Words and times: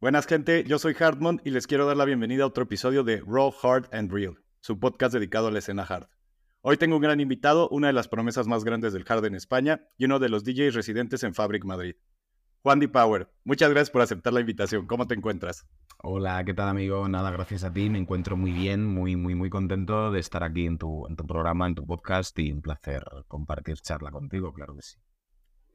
Buenas 0.00 0.28
gente, 0.28 0.62
yo 0.62 0.78
soy 0.78 0.94
Hardmon 0.94 1.42
y 1.44 1.50
les 1.50 1.66
quiero 1.66 1.84
dar 1.84 1.96
la 1.96 2.04
bienvenida 2.04 2.44
a 2.44 2.46
otro 2.46 2.62
episodio 2.62 3.02
de 3.02 3.20
Raw, 3.26 3.52
Hard 3.64 3.88
and 3.92 4.12
Real, 4.12 4.38
su 4.60 4.78
podcast 4.78 5.12
dedicado 5.12 5.48
a 5.48 5.50
la 5.50 5.58
escena 5.58 5.82
hard. 5.82 6.06
Hoy 6.60 6.76
tengo 6.76 6.94
un 6.94 7.02
gran 7.02 7.18
invitado, 7.18 7.68
una 7.70 7.88
de 7.88 7.92
las 7.92 8.06
promesas 8.06 8.46
más 8.46 8.62
grandes 8.62 8.92
del 8.92 9.04
hard 9.08 9.24
en 9.24 9.34
España 9.34 9.88
y 9.96 10.04
uno 10.04 10.20
de 10.20 10.28
los 10.28 10.44
DJs 10.44 10.76
residentes 10.76 11.24
en 11.24 11.34
Fabric 11.34 11.64
Madrid. 11.64 11.96
Juan 12.62 12.78
D. 12.78 12.86
Power, 12.86 13.28
muchas 13.42 13.70
gracias 13.70 13.90
por 13.90 14.02
aceptar 14.02 14.32
la 14.32 14.38
invitación. 14.38 14.86
¿Cómo 14.86 15.08
te 15.08 15.16
encuentras? 15.16 15.66
Hola, 16.00 16.44
¿qué 16.44 16.54
tal 16.54 16.68
amigo? 16.68 17.08
Nada, 17.08 17.32
gracias 17.32 17.64
a 17.64 17.72
ti. 17.72 17.90
Me 17.90 17.98
encuentro 17.98 18.36
muy 18.36 18.52
bien, 18.52 18.86
muy, 18.86 19.16
muy, 19.16 19.34
muy 19.34 19.50
contento 19.50 20.12
de 20.12 20.20
estar 20.20 20.44
aquí 20.44 20.64
en 20.64 20.78
tu, 20.78 21.08
en 21.08 21.16
tu 21.16 21.26
programa, 21.26 21.66
en 21.66 21.74
tu 21.74 21.84
podcast 21.84 22.38
y 22.38 22.52
un 22.52 22.62
placer 22.62 23.02
compartir 23.26 23.78
charla 23.78 24.12
contigo, 24.12 24.52
claro 24.52 24.76
que 24.76 24.82
sí. 24.82 24.96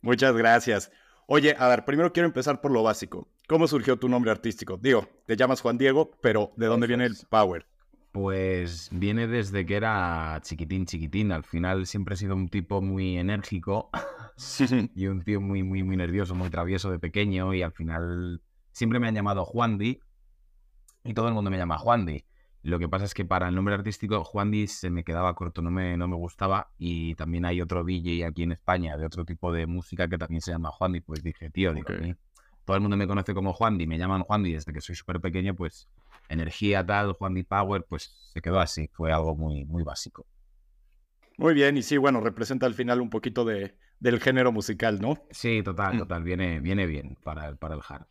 Muchas 0.02 0.34
gracias. 0.34 0.92
Oye, 1.28 1.58
a 1.60 1.68
ver, 1.68 1.84
primero 1.84 2.14
quiero 2.14 2.28
empezar 2.28 2.62
por 2.62 2.72
lo 2.72 2.84
básico. 2.84 3.33
¿Cómo 3.46 3.68
surgió 3.68 3.98
tu 3.98 4.08
nombre 4.08 4.32
artístico? 4.32 4.78
Digo, 4.78 5.06
te 5.26 5.36
llamas 5.36 5.60
Juan 5.60 5.78
Diego, 5.78 6.12
pero 6.22 6.54
¿de 6.56 6.68
dónde 6.68 6.88
viene 6.88 7.06
el 7.06 7.18
Power? 7.30 7.68
Pues 8.14 8.88
viene 8.94 9.28
desde 9.28 9.66
que 9.66 9.76
era 9.76 10.40
chiquitín, 10.44 10.86
chiquitín. 10.86 11.34
Al 11.34 11.44
final 11.44 11.86
siempre 11.86 12.16
he 12.16 12.18
sido 12.18 12.36
un 12.36 12.48
tipo 12.48 12.82
muy 12.82 13.18
enérgico 13.18 13.90
y 14.96 15.08
un 15.08 15.24
tío 15.24 15.42
muy, 15.42 15.62
muy, 15.62 15.84
muy 15.84 15.98
nervioso, 15.98 16.36
muy 16.36 16.50
travieso 16.50 16.90
de 16.90 17.00
pequeño. 17.00 17.54
Y 17.54 17.64
al 17.64 17.74
final 17.74 18.42
siempre 18.72 19.00
me 19.00 19.10
han 19.10 19.16
llamado 19.16 19.44
Juan 19.44 19.78
Di 19.78 20.00
y 21.04 21.14
todo 21.14 21.28
el 21.28 21.34
mundo 21.34 21.52
me 21.52 21.58
llama 21.58 21.78
Juan 21.78 22.06
Di. 22.06 22.24
Lo 22.62 22.80
que 22.80 22.88
pasa 22.88 23.04
es 23.04 23.14
que 23.14 23.26
para 23.26 23.50
el 23.50 23.56
nombre 23.56 23.76
artístico, 23.76 24.24
Juan 24.24 24.52
Di 24.52 24.68
se 24.68 24.90
me 24.90 25.04
quedaba 25.04 25.36
corto, 25.36 25.62
no 25.62 25.70
me, 25.70 25.98
no 25.98 26.08
me 26.08 26.16
gustaba. 26.16 26.72
Y 26.78 27.16
también 27.16 27.44
hay 27.44 27.60
otro 27.60 27.84
DJ 27.84 28.26
aquí 28.26 28.44
en 28.44 28.54
España 28.54 28.96
de 28.96 29.06
otro 29.06 29.26
tipo 29.26 29.52
de 29.52 29.68
música 29.68 30.08
que 30.08 30.18
también 30.18 30.40
se 30.40 30.52
llama 30.52 30.72
Juan 30.72 30.94
Di. 30.94 31.02
Pues 31.02 31.24
dije, 31.24 31.50
tío, 31.50 31.74
digo, 31.74 31.90
todo 32.66 32.76
el 32.76 32.82
mundo 32.82 32.98
me 32.98 33.08
conoce 33.08 33.34
como 33.34 33.54
Juan 33.54 33.78
Di, 33.78 33.88
me 33.88 33.98
llaman 33.98 34.24
Juan 34.24 34.44
Di 34.44 34.54
desde 34.54 34.74
que 34.74 34.82
soy 34.82 34.96
súper 34.96 35.20
pequeño, 35.20 35.56
pues 35.56 35.88
energía 36.30 36.86
tal, 36.86 37.14
Juan 37.14 37.34
Di 37.34 37.44
Power, 37.44 37.86
pues 37.88 38.32
se 38.34 38.42
quedó 38.42 38.60
así. 38.60 38.90
Fue 38.94 39.12
algo 39.12 39.36
muy, 39.36 39.66
muy 39.66 39.84
básico. 39.84 40.26
Muy 41.38 41.54
bien, 41.54 41.78
y 41.78 41.82
sí, 41.82 41.98
bueno, 41.98 42.22
representa 42.22 42.66
al 42.66 42.74
final 42.74 43.02
un 43.02 43.10
poquito 43.10 43.44
de, 43.44 43.76
del 44.00 44.20
género 44.20 44.52
musical, 44.52 45.00
¿no? 45.02 45.18
Sí, 45.32 45.64
total, 45.64 45.96
mm. 45.96 46.00
total, 46.00 46.24
viene, 46.24 46.60
viene 46.60 46.86
bien 46.86 47.18
para, 47.24 47.56
para 47.56 47.76
el 47.76 47.82
hard. 47.88 48.06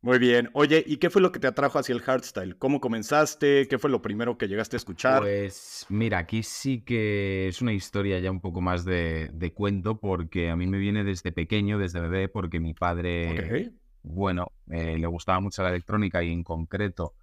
Muy 0.00 0.20
bien. 0.20 0.48
Oye, 0.52 0.84
¿y 0.86 0.98
qué 0.98 1.10
fue 1.10 1.20
lo 1.20 1.32
que 1.32 1.40
te 1.40 1.48
atrajo 1.48 1.78
hacia 1.78 1.92
el 1.92 2.02
hardstyle? 2.02 2.56
¿Cómo 2.56 2.80
comenzaste? 2.80 3.66
¿Qué 3.66 3.78
fue 3.78 3.90
lo 3.90 4.00
primero 4.00 4.38
que 4.38 4.46
llegaste 4.46 4.76
a 4.76 4.78
escuchar? 4.78 5.22
Pues 5.22 5.86
mira, 5.88 6.18
aquí 6.18 6.44
sí 6.44 6.82
que 6.82 7.48
es 7.48 7.60
una 7.60 7.72
historia 7.72 8.20
ya 8.20 8.30
un 8.30 8.40
poco 8.40 8.60
más 8.60 8.84
de, 8.84 9.52
cuento 9.56 9.98
porque 9.98 10.50
a 10.50 10.56
mí 10.56 10.68
me 10.68 10.78
viene 10.78 11.02
desde 11.02 11.32
pequeño, 11.32 11.78
desde 11.78 12.00
bebé, 12.00 12.28
porque 12.28 12.60
mi 12.60 12.74
padre, 12.74 13.72
bueno, 14.02 14.52
eh, 14.70 14.98
le 14.98 15.06
gustaba 15.06 15.40
mucho 15.40 15.62
la 15.62 15.70
electrónica 15.70 16.22
y 16.22 16.32
en 16.32 16.42
concreto 16.42 17.14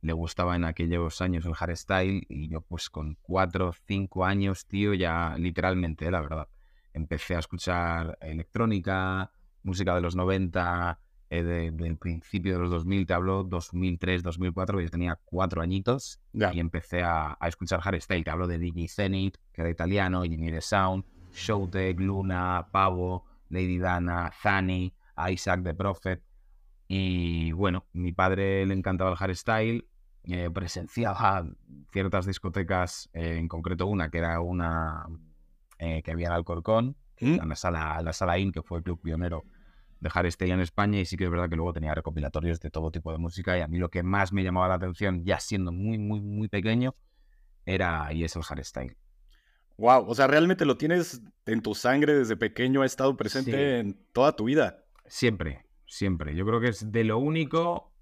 le 0.00 0.12
gustaba 0.12 0.54
en 0.54 0.64
aquellos 0.64 1.20
años 1.22 1.46
el 1.46 1.54
hardstyle 1.54 2.26
y 2.28 2.48
yo 2.48 2.60
pues 2.60 2.90
con 2.90 3.16
cuatro, 3.22 3.72
cinco 3.86 4.24
años, 4.24 4.66
tío, 4.66 4.92
ya 4.92 5.34
literalmente, 5.38 6.10
la 6.10 6.20
verdad, 6.20 6.48
empecé 6.92 7.36
a 7.36 7.38
escuchar 7.38 8.18
electrónica, 8.20 9.30
música 9.62 9.94
de 9.94 10.02
los 10.02 10.14
90 10.14 10.98
eh, 11.30 11.42
del 11.42 11.96
principio 11.96 12.52
de 12.52 12.58
los 12.60 12.70
2000, 12.70 13.06
te 13.06 13.14
hablo 13.14 13.44
2003, 13.44 14.22
2004, 14.22 14.80
yo 14.82 14.90
tenía 14.90 15.18
cuatro 15.24 15.62
añitos 15.62 16.20
y 16.32 16.60
empecé 16.60 17.02
a, 17.02 17.38
escuchar 17.40 17.80
hardstyle. 17.80 18.24
Te 18.24 18.30
hablo 18.30 18.46
de 18.46 18.58
DJ 18.58 18.88
Zenith, 18.88 19.38
que 19.52 19.62
era 19.62 19.70
italiano, 19.70 20.22
Jimmy 20.22 20.50
The 20.50 20.60
Sound, 20.60 21.04
Showtech, 21.32 21.98
Luna, 21.98 22.68
Pavo, 22.70 23.24
Lady 23.48 23.78
Dana, 23.78 24.30
Zani, 24.42 24.92
Isaac 25.30 25.62
The 25.62 25.74
Prophet. 25.74 26.22
Y 26.88 27.52
bueno, 27.52 27.86
mi 27.92 28.12
padre 28.12 28.66
le 28.66 28.74
encantaba 28.74 29.10
el 29.10 29.16
hardstyle, 29.16 29.88
eh, 30.24 30.50
presenciaba 30.52 31.46
ciertas 31.92 32.26
discotecas, 32.26 33.08
eh, 33.12 33.36
en 33.38 33.48
concreto 33.48 33.86
una 33.86 34.10
que 34.10 34.18
era 34.18 34.40
una 34.40 35.06
que 35.78 36.10
había 36.10 36.28
en 36.28 36.32
Alcorcón, 36.32 36.96
¿Mm? 37.20 37.40
en 37.42 37.48
la 37.48 37.56
sala, 37.56 38.00
la 38.00 38.14
sala 38.14 38.38
IN, 38.38 38.52
que 38.52 38.62
fue 38.62 38.78
el 38.78 38.84
club 38.84 39.02
pionero 39.02 39.44
dejar 40.04 40.26
este 40.26 40.46
en 40.48 40.60
España 40.60 41.00
y 41.00 41.06
sí 41.06 41.16
que 41.16 41.24
es 41.24 41.30
verdad 41.30 41.48
que 41.48 41.56
luego 41.56 41.72
tenía 41.72 41.94
recopilatorios 41.94 42.60
de 42.60 42.70
todo 42.70 42.90
tipo 42.90 43.10
de 43.10 43.18
música 43.18 43.58
y 43.58 43.62
a 43.62 43.68
mí 43.68 43.78
lo 43.78 43.88
que 43.88 44.02
más 44.02 44.32
me 44.32 44.44
llamaba 44.44 44.68
la 44.68 44.74
atención, 44.74 45.24
ya 45.24 45.40
siendo 45.40 45.72
muy, 45.72 45.98
muy, 45.98 46.20
muy 46.20 46.48
pequeño, 46.48 46.94
era 47.64 48.12
y 48.12 48.22
es 48.22 48.36
el 48.36 48.42
hardstyle. 48.42 48.96
Wow, 49.78 50.06
o 50.06 50.14
sea, 50.14 50.26
realmente 50.26 50.66
lo 50.66 50.76
tienes 50.76 51.22
en 51.46 51.62
tu 51.62 51.74
sangre 51.74 52.14
desde 52.14 52.36
pequeño, 52.36 52.82
ha 52.82 52.86
estado 52.86 53.16
presente 53.16 53.80
en 53.80 53.98
toda 54.12 54.36
tu 54.36 54.44
vida. 54.44 54.83
Siempre, 55.06 55.64
siempre. 55.86 56.34
Yo 56.34 56.44
creo 56.46 56.60
que 56.60 56.68
es 56.68 56.90
de 56.90 57.04
lo 57.04 57.18
único 57.18 57.92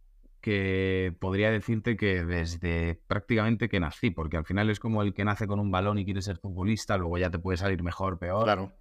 que 0.41 1.15
podría 1.21 1.51
decirte 1.51 1.97
que 1.97 2.25
desde 2.25 3.01
prácticamente 3.07 3.69
que 3.69 3.81
nací, 3.81 4.11
porque 4.11 4.37
al 4.37 4.45
final 4.45 4.71
es 4.71 4.81
como 4.81 5.03
el 5.03 5.15
que 5.15 5.25
nace 5.25 5.47
con 5.47 5.61
un 5.61 5.71
balón 5.71 5.99
y 5.99 6.05
quiere 6.05 6.23
ser 6.23 6.39
futbolista, 6.39 6.97
luego 6.97 7.19
ya 7.19 7.31
te 7.31 7.39
puede 7.39 7.59
salir 7.59 7.83
mejor, 7.83 8.19
peor. 8.19 8.45
Claro 8.45 8.73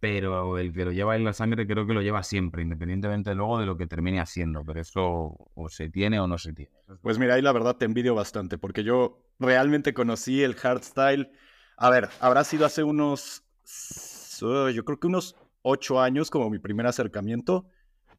pero 0.00 0.58
el 0.58 0.72
que 0.72 0.84
lo 0.84 0.92
lleva 0.92 1.16
en 1.16 1.24
la 1.24 1.32
sangre 1.32 1.66
creo 1.66 1.86
que 1.86 1.94
lo 1.94 2.02
lleva 2.02 2.22
siempre, 2.22 2.62
independientemente 2.62 3.34
luego 3.34 3.58
de 3.58 3.66
lo 3.66 3.76
que 3.76 3.86
termine 3.86 4.20
haciendo, 4.20 4.64
pero 4.64 4.80
eso 4.80 5.36
o 5.54 5.68
se 5.68 5.88
tiene 5.88 6.20
o 6.20 6.26
no 6.26 6.38
se 6.38 6.52
tiene. 6.52 6.70
Pues 7.00 7.18
mira, 7.18 7.34
ahí 7.34 7.42
la 7.42 7.52
verdad 7.52 7.76
te 7.76 7.86
envidio 7.86 8.14
bastante, 8.14 8.58
porque 8.58 8.84
yo 8.84 9.22
realmente 9.38 9.94
conocí 9.94 10.42
el 10.42 10.54
hardstyle, 10.54 11.30
a 11.76 11.90
ver, 11.90 12.08
habrá 12.20 12.44
sido 12.44 12.66
hace 12.66 12.82
unos, 12.84 13.44
yo 14.40 14.84
creo 14.84 15.00
que 15.00 15.06
unos 15.06 15.36
ocho 15.66 16.00
años 16.00 16.30
como 16.30 16.48
mi 16.48 16.58
primer 16.58 16.86
acercamiento. 16.86 17.66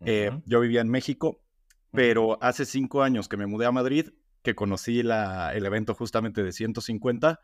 Eh, 0.02 0.32
yo 0.46 0.60
vivía 0.60 0.82
en 0.82 0.90
México, 0.90 1.42
pero 1.92 2.38
hace 2.42 2.66
cinco 2.66 3.02
años 3.02 3.30
que 3.30 3.38
me 3.38 3.48
mudé 3.48 3.66
a 3.66 3.72
Madrid, 3.72 4.10
que 4.44 4.54
conocí 4.54 5.02
la, 5.02 5.54
el 5.54 5.66
evento 5.66 5.96
justamente 5.96 6.44
de 6.44 6.52
150, 6.52 7.40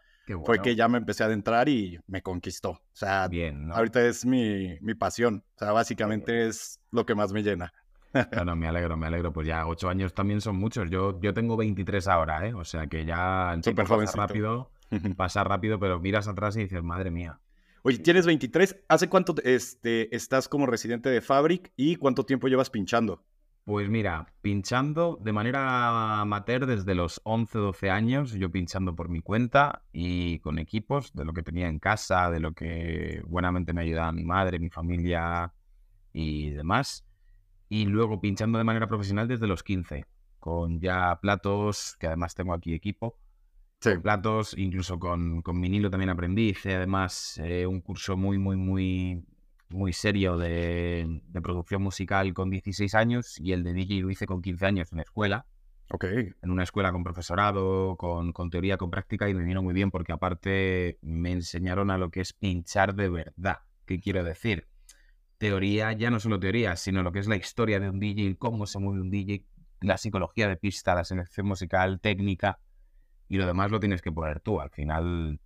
fue 0.45 0.61
que 0.61 0.75
ya 0.75 0.87
me 0.87 0.97
empecé 0.97 1.23
a 1.23 1.27
adentrar 1.27 1.69
y 1.69 1.99
me 2.07 2.21
conquistó. 2.21 2.71
O 2.71 2.81
sea, 2.91 3.27
Bien, 3.29 3.71
ahorita 3.71 4.05
es 4.05 4.25
mi, 4.25 4.77
mi 4.81 4.93
pasión. 4.93 5.43
O 5.55 5.59
sea, 5.59 5.71
básicamente 5.71 6.47
es 6.47 6.79
lo 6.91 7.05
que 7.05 7.15
más 7.15 7.31
me 7.31 7.41
llena. 7.41 7.73
Bueno, 8.35 8.55
me 8.55 8.67
alegro, 8.67 8.95
me 8.97 9.07
alegro. 9.07 9.33
Pues 9.33 9.47
ya 9.47 9.65
ocho 9.65 9.89
años 9.89 10.13
también 10.13 10.41
son 10.41 10.57
muchos. 10.57 10.89
Yo, 10.89 11.19
yo 11.21 11.33
tengo 11.33 11.57
23 11.57 12.07
ahora, 12.09 12.45
¿eh? 12.45 12.53
O 12.53 12.63
sea 12.63 12.87
que 12.87 13.05
ya 13.05 13.57
Súper 13.63 13.87
pasa 13.87 14.17
rápido, 14.17 14.69
pasa 15.17 15.43
rápido, 15.43 15.79
pero 15.79 15.99
miras 15.99 16.27
atrás 16.27 16.55
y 16.57 16.63
dices, 16.63 16.83
madre 16.83 17.09
mía. 17.09 17.39
Oye, 17.85 17.97
tienes 17.99 18.25
23. 18.25 18.85
¿Hace 18.87 19.09
cuánto 19.09 19.35
este, 19.43 20.15
estás 20.15 20.47
como 20.47 20.65
residente 20.65 21.09
de 21.09 21.19
Fabric 21.19 21.73
y 21.75 21.97
cuánto 21.97 22.25
tiempo 22.25 22.47
llevas 22.47 22.69
pinchando? 22.69 23.25
Pues 23.65 23.89
mira, 23.89 24.33
pinchando 24.41 25.19
de 25.21 25.33
manera 25.33 26.21
amateur 26.21 26.65
desde 26.65 26.95
los 26.95 27.19
11, 27.25 27.59
12 27.59 27.89
años, 27.89 28.31
yo 28.31 28.49
pinchando 28.49 28.95
por 28.95 29.09
mi 29.09 29.19
cuenta 29.19 29.83
y 29.91 30.39
con 30.39 30.59
equipos, 30.59 31.11
de 31.13 31.25
lo 31.25 31.33
que 31.33 31.43
tenía 31.43 31.67
en 31.67 31.79
casa, 31.79 32.31
de 32.31 32.39
lo 32.39 32.53
que 32.53 33.21
buenamente 33.27 33.73
me 33.73 33.81
ayudaba 33.81 34.13
mi 34.13 34.23
madre, 34.23 34.59
mi 34.59 34.69
familia 34.69 35.53
y 36.13 36.51
demás. 36.51 37.05
Y 37.67 37.85
luego 37.85 38.21
pinchando 38.21 38.59
de 38.59 38.63
manera 38.63 38.87
profesional 38.87 39.27
desde 39.27 39.47
los 39.47 39.61
15, 39.61 40.05
con 40.39 40.79
ya 40.79 41.19
platos, 41.21 41.97
que 41.99 42.07
además 42.07 42.33
tengo 42.33 42.53
aquí 42.53 42.73
equipo. 42.73 43.17
Sí. 43.83 43.97
platos, 44.01 44.57
incluso 44.57 44.97
con, 44.97 45.41
con 45.41 45.59
vinilo 45.59 45.89
también 45.89 46.09
aprendí. 46.09 46.49
Hice 46.49 46.75
además 46.75 47.37
eh, 47.43 47.67
un 47.67 47.81
curso 47.81 48.15
muy, 48.15 48.37
muy, 48.37 48.55
muy 48.55 49.25
muy 49.73 49.91
serio 49.91 50.37
de, 50.37 51.21
producción 51.41 51.81
musical 51.81 52.33
con 52.33 52.49
16 52.49 52.93
años 52.95 53.39
y 53.39 53.51
el 53.51 53.63
de 53.63 53.73
DJ 53.73 54.01
lo 54.01 54.11
hice 54.11 54.25
con 54.25 54.41
15 54.41 54.65
años 54.65 54.93
en 54.93 54.99
escuela. 54.99 55.45
Ok. 55.89 56.05
En 56.05 56.51
una 56.51 56.63
escuela 56.63 56.91
con 56.91 57.03
profesorado, 57.03 57.97
con, 57.97 58.31
con, 58.31 58.49
teoría, 58.49 58.77
con 58.77 58.89
práctica 58.89 59.27
y 59.29 59.33
me 59.33 59.43
vino 59.43 59.61
muy 59.61 59.73
bien 59.73 59.91
porque 59.91 60.13
aparte 60.13 60.97
me 61.01 61.31
enseñaron 61.31 61.91
a 61.91 61.97
lo 61.97 62.09
que 62.09 62.21
es 62.21 62.33
pinchar 62.33 62.95
de 62.95 63.09
verdad. 63.09 63.59
¿Qué 63.85 63.99
quiero 63.99 64.23
decir? 64.23 64.67
Teoría, 65.37 65.91
ya 65.91 66.09
no 66.09 66.19
solo 66.19 66.39
teoría, 66.39 66.75
sino 66.77 67.03
lo 67.03 67.11
que 67.11 67.19
es 67.19 67.27
la 67.27 67.35
historia 67.35 67.79
de 67.79 67.89
un 67.89 67.99
DJ, 67.99 68.37
cómo 68.37 68.65
se 68.65 68.79
mueve 68.79 69.01
un 69.01 69.09
DJ, 69.09 69.45
la 69.81 69.97
psicología 69.97 70.47
de 70.47 70.55
pista, 70.55 70.95
la 70.95 71.03
selección 71.03 71.47
musical, 71.47 71.99
técnica 71.99 72.59
y 73.33 73.37
lo 73.37 73.47
demás 73.47 73.71
lo 73.71 73.79
tienes 73.79 74.03
que 74.03 74.11
poner 74.11 74.41
tú. 74.41 74.61
Al 74.61 74.69
final 74.69 75.39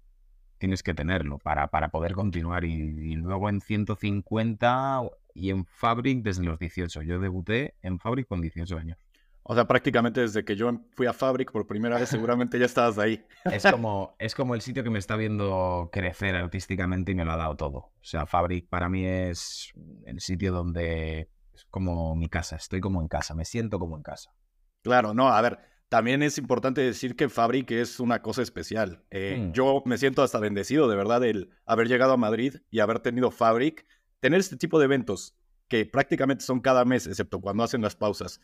tienes 0.58 0.84
que 0.84 0.94
tenerlo 0.94 1.38
para, 1.38 1.70
para 1.70 1.88
poder 1.88 2.16
continuar. 2.16 2.66
Y, 2.66 3.16
luego 3.16 3.48
en 3.48 3.62
150 3.62 5.04
y 5.34 5.52
en 5.52 5.64
Fabric 5.64 6.22
desde 6.22 6.44
los 6.44 6.60
18. 6.60 7.02
Yo 7.04 7.18
debuté 7.22 7.76
en 7.82 7.98
Fabric 7.98 8.28
con 8.28 8.42
18 8.42 8.78
años. 8.78 8.98
O 9.44 9.56
sea, 9.56 9.66
prácticamente 9.66 10.20
desde 10.20 10.44
que 10.44 10.58
yo 10.58 10.70
fui 10.92 11.08
a 11.08 11.14
Fabric 11.14 11.54
por 11.54 11.66
primera 11.66 11.98
vez, 11.98 12.10
seguramente 12.10 12.60
ya 12.60 12.66
estabas 12.66 12.98
ahí. 12.98 13.26
Es 13.54 13.66
como, 13.66 14.18
es 14.20 14.36
como 14.36 14.54
el 14.54 14.60
sitio 14.60 14.84
que 14.84 14.90
me 14.90 15.00
está 15.00 15.16
viendo 15.16 15.90
crecer 15.90 16.36
artísticamente 16.36 17.14
y 17.14 17.16
me 17.16 17.24
lo 17.24 17.32
ha 17.32 17.38
dado 17.38 17.56
todo. 17.56 17.78
O 17.78 17.94
sea, 18.02 18.26
Fabric 18.26 18.68
para 18.68 18.90
mí 18.90 19.06
es 19.06 19.72
el 20.06 20.20
sitio 20.20 20.52
donde 20.52 21.30
es 21.54 21.64
como 21.72 22.18
mi 22.18 22.28
casa. 22.28 22.58
Estoy 22.58 22.82
como 22.82 23.02
en 23.02 23.08
casa, 23.08 23.34
me 23.34 23.46
siento 23.46 23.80
como 23.80 23.96
en 23.96 24.04
casa. 24.04 24.34
Claro, 24.82 25.14
no, 25.14 25.30
a 25.30 25.42
ver, 25.42 25.60
también 25.90 26.22
es 26.22 26.38
importante 26.38 26.82
decir 26.82 27.16
que 27.16 27.30
Fabric 27.30 27.72
es 27.72 28.00
una 28.00 28.22
cosa 28.22 28.42
especial. 28.42 29.04
Eh, 29.10 29.38
mm. 29.40 29.52
Yo 29.54 29.84
me 29.86 29.98
siento 29.98 30.22
hasta 30.22 30.40
bendecido, 30.40 30.90
de 30.90 30.96
verdad, 30.96 31.24
el 31.24 31.50
haber 31.66 31.88
llegado 31.88 32.14
a 32.14 32.18
Madrid 32.18 32.58
y 32.70 32.80
haber 32.80 33.00
tenido 33.00 33.32
Fabric. 33.32 33.86
Tener 34.20 34.40
este 34.40 34.58
tipo 34.58 34.80
de 34.80 34.86
eventos, 34.86 35.36
que 35.68 35.86
prácticamente 35.86 36.44
son 36.44 36.60
cada 36.60 36.84
mes, 36.86 37.06
excepto 37.06 37.40
cuando 37.40 37.64
hacen 37.64 37.82
las 37.82 37.96
pausas, 37.96 38.42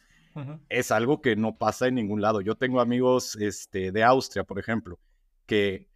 es 0.69 0.91
algo 0.91 1.21
que 1.21 1.35
no 1.35 1.57
pasa 1.57 1.87
en 1.87 1.95
ningún 1.95 2.21
lado. 2.21 2.41
Yo 2.41 2.55
tengo 2.55 2.79
amigos 2.79 3.35
este, 3.35 3.91
de 3.91 4.03
Austria, 4.03 4.43
por 4.43 4.59
ejemplo, 4.59 4.99
que 5.45 5.89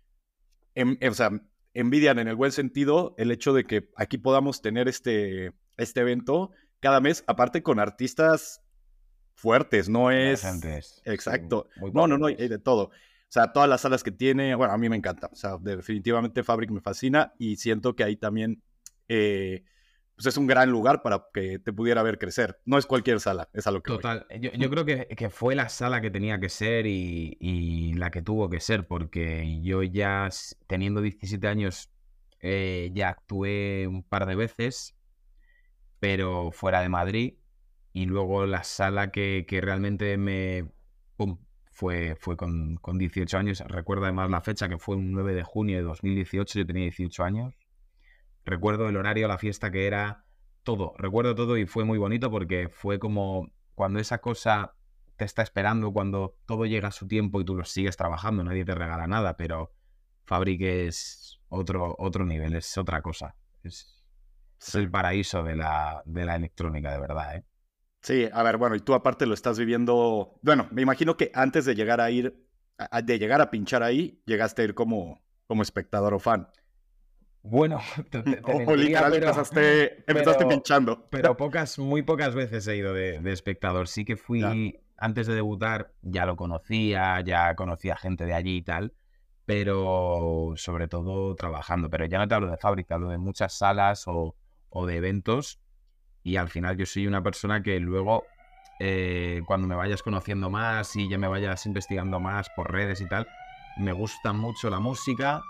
o 0.76 1.14
sea, 1.14 1.32
envidian 1.74 2.20
en 2.20 2.28
el 2.28 2.36
buen 2.36 2.52
sentido 2.52 3.16
el 3.18 3.32
hecho 3.32 3.54
de 3.54 3.66
que 3.66 3.90
aquí 3.96 4.18
podamos 4.18 4.62
tener 4.62 4.88
este, 4.88 5.54
este 5.78 6.02
evento 6.02 6.52
cada 6.80 7.02
mes, 7.02 7.24
aparte 7.28 7.64
con 7.64 7.80
artistas 7.80 8.62
fuertes, 9.38 9.88
no 9.88 10.12
es... 10.12 10.44
Exacto. 11.06 11.70
no, 11.94 12.08
no, 12.08 12.18
no, 12.18 12.26
hay 12.26 12.36
de 12.36 12.60
todo. 12.60 12.84
O 12.84 13.30
sea, 13.30 13.54
todas 13.54 13.70
las 13.70 13.82
salas 13.82 14.04
que 14.04 14.12
tiene, 14.12 14.56
bueno, 14.56 14.74
a 14.74 14.78
mí 14.78 14.90
me 14.90 14.96
encanta. 14.96 15.30
O 15.32 15.36
sea, 15.36 15.58
definitivamente 15.60 16.44
Fabric 16.44 16.72
me 16.72 16.82
fascina 16.82 17.34
y 17.38 17.58
siento 17.58 17.96
que 17.96 18.04
ahí 18.04 18.16
también 18.16 18.64
eh, 19.08 19.64
pues 20.18 20.26
es 20.26 20.38
un 20.38 20.48
gran 20.48 20.72
lugar 20.72 21.04
para 21.04 21.28
que 21.32 21.60
te 21.60 21.72
pudiera 21.72 22.02
ver 22.02 22.18
crecer. 22.18 22.60
No 22.66 22.80
es 22.80 22.88
cualquier 22.88 23.20
sala, 23.20 23.50
es 23.54 23.68
a 23.68 23.72
lo 23.72 23.84
que. 23.84 23.94
Total. 23.94 24.26
Yo, 24.42 24.70
creo 24.72 24.84
que, 24.84 25.30
fue 25.30 25.54
la 25.54 25.70
sala 25.70 26.02
que 26.02 26.10
tenía 26.10 26.40
que 26.40 26.50
ser 26.50 26.88
y, 26.88 27.94
la 27.94 28.10
que 28.10 28.24
tuvo 28.24 28.50
que 28.50 28.60
ser, 28.60 28.88
porque 28.88 29.62
yo 29.62 29.84
ya 29.84 30.28
teniendo 30.66 31.02
17 31.02 31.48
años 31.48 31.92
eh, 32.40 32.90
ya 32.96 33.10
actué 33.10 33.88
un 33.88 34.02
par 34.02 34.26
de 34.26 34.36
veces, 34.36 34.96
pero 36.00 36.52
fuera 36.52 36.82
de 36.82 36.90
Madrid. 36.90 37.36
Y 37.98 38.06
luego 38.06 38.46
la 38.46 38.64
sala 38.64 39.10
que, 39.10 39.46
realmente 39.62 40.18
me. 40.18 40.70
fue, 41.72 42.16
fue 42.20 42.38
con, 42.38 42.76
con 42.78 42.98
18 42.98 43.38
años. 43.38 43.64
Recuerdo 43.68 44.04
además 44.04 44.30
la 44.30 44.42
fecha 44.42 44.70
que 44.70 44.78
fue 44.78 44.96
un 44.96 45.12
9 45.12 45.34
de 45.34 45.44
junio 45.44 45.78
de 45.78 45.84
2018, 45.84 46.60
yo 46.60 46.66
tenía 46.66 46.84
18 46.84 47.24
años 47.24 47.56
Recuerdo 48.48 48.88
el 48.88 48.96
horario, 48.96 49.28
la 49.28 49.38
fiesta 49.38 49.72
que 49.72 49.88
era, 49.88 50.24
todo. 50.64 50.94
Recuerdo 50.98 51.36
todo 51.36 51.58
y 51.58 51.66
fue 51.66 51.84
muy 51.86 51.98
bonito 51.98 52.32
porque 52.32 52.70
fue 52.70 53.00
como 53.00 53.52
cuando 53.76 54.00
esa 54.00 54.20
cosa 54.20 54.76
te 55.18 55.26
está 55.26 55.42
esperando, 55.42 55.92
cuando 55.92 56.38
todo 56.46 56.66
llega 56.66 56.88
a 56.90 56.92
su 56.92 57.08
tiempo 57.08 57.42
y 57.42 57.46
tú 57.46 57.56
lo 57.56 57.66
sigues 57.66 57.98
trabajando, 57.98 58.44
nadie 58.44 58.64
te 58.64 58.74
regala 58.74 59.08
nada, 59.08 59.36
pero 59.36 59.74
Fabric 60.24 60.62
es 60.62 61.42
otro, 61.50 61.96
otro 61.98 62.26
nivel, 62.26 62.56
es 62.56 62.78
otra 62.78 63.02
cosa. 63.02 63.36
Es, 63.64 64.02
el 64.76 64.90
paraíso 64.90 65.44
de 65.44 65.56
la, 65.56 66.04
de 66.06 66.26
la 66.26 66.36
electrónica, 66.36 66.92
de 66.92 67.00
verdad, 67.00 67.36
¿eh? 67.36 67.44
Sí, 68.08 68.30
a 68.32 68.42
ver, 68.42 68.56
bueno, 68.56 68.74
y 68.78 68.80
tú 68.80 68.94
aparte 68.94 69.26
lo 69.26 69.34
estás 69.34 69.60
viviendo. 69.60 70.40
Bueno, 70.42 70.70
me 70.72 70.82
imagino 70.82 71.18
que 71.18 71.30
antes 71.34 71.66
de 71.66 71.76
llegar 71.76 72.00
a 72.00 72.10
ir, 72.10 72.42
de 73.04 73.20
llegar 73.20 73.42
a 73.42 73.52
pinchar 73.52 73.84
ahí, 73.84 74.22
llegaste 74.26 74.62
a 74.62 74.66
ir 74.66 74.74
como, 74.74 75.22
como 75.46 75.62
espectador 75.62 76.14
o 76.14 76.20
fan. 76.20 76.48
Bueno, 77.42 77.82
te, 78.10 78.20
empezaste, 80.08 80.46
pinchando. 80.48 81.06
Pero 81.10 81.36
pocas, 81.38 81.78
muy 81.80 82.02
pocas 82.02 82.34
veces 82.34 82.66
he 82.70 82.78
ido 82.78 82.94
de, 82.94 83.20
espectador. 83.26 83.90
Sí 83.90 84.06
que 84.06 84.16
fui, 84.16 84.80
antes 84.96 85.28
de 85.28 85.36
debutar, 85.36 85.92
ya 86.02 86.26
lo 86.26 86.38
conocía, 86.38 87.20
ya 87.20 87.56
conocía 87.56 87.98
gente 87.98 88.26
de 88.26 88.34
allí 88.34 88.56
y 88.56 88.62
tal, 88.62 88.94
pero 89.44 90.54
sobre 90.56 90.88
todo 90.88 91.36
trabajando. 91.36 91.90
Pero 91.90 92.06
ya 92.06 92.20
no 92.20 92.28
te 92.30 92.36
hablo 92.36 92.50
de 92.50 92.56
fábrica, 92.56 92.96
hablo 92.96 93.10
de 93.10 93.18
muchas 93.18 93.52
salas 93.58 94.06
o, 94.08 94.34
de 94.86 94.96
eventos. 94.96 95.60
Y 96.24 96.36
al 96.36 96.50
final 96.50 96.78
yo 96.78 96.86
soy 96.86 97.08
una 97.08 97.24
persona 97.24 97.64
que 97.64 97.80
luego, 97.80 98.26
eh, 98.80 99.42
cuando 99.46 99.68
me 99.68 99.76
vayas 99.76 100.04
conociendo 100.04 100.50
más 100.50 100.96
y 100.96 101.08
ya 101.10 101.18
me 101.18 101.28
vayas 101.28 101.66
investigando 101.66 102.20
más 102.20 102.50
por 102.56 102.72
redes 102.72 103.02
y 103.02 103.08
tal, 103.08 103.28
me 103.78 103.92
gusta 103.92 104.34
mucho 104.34 104.70
la 104.70 104.80
música, 104.80 105.42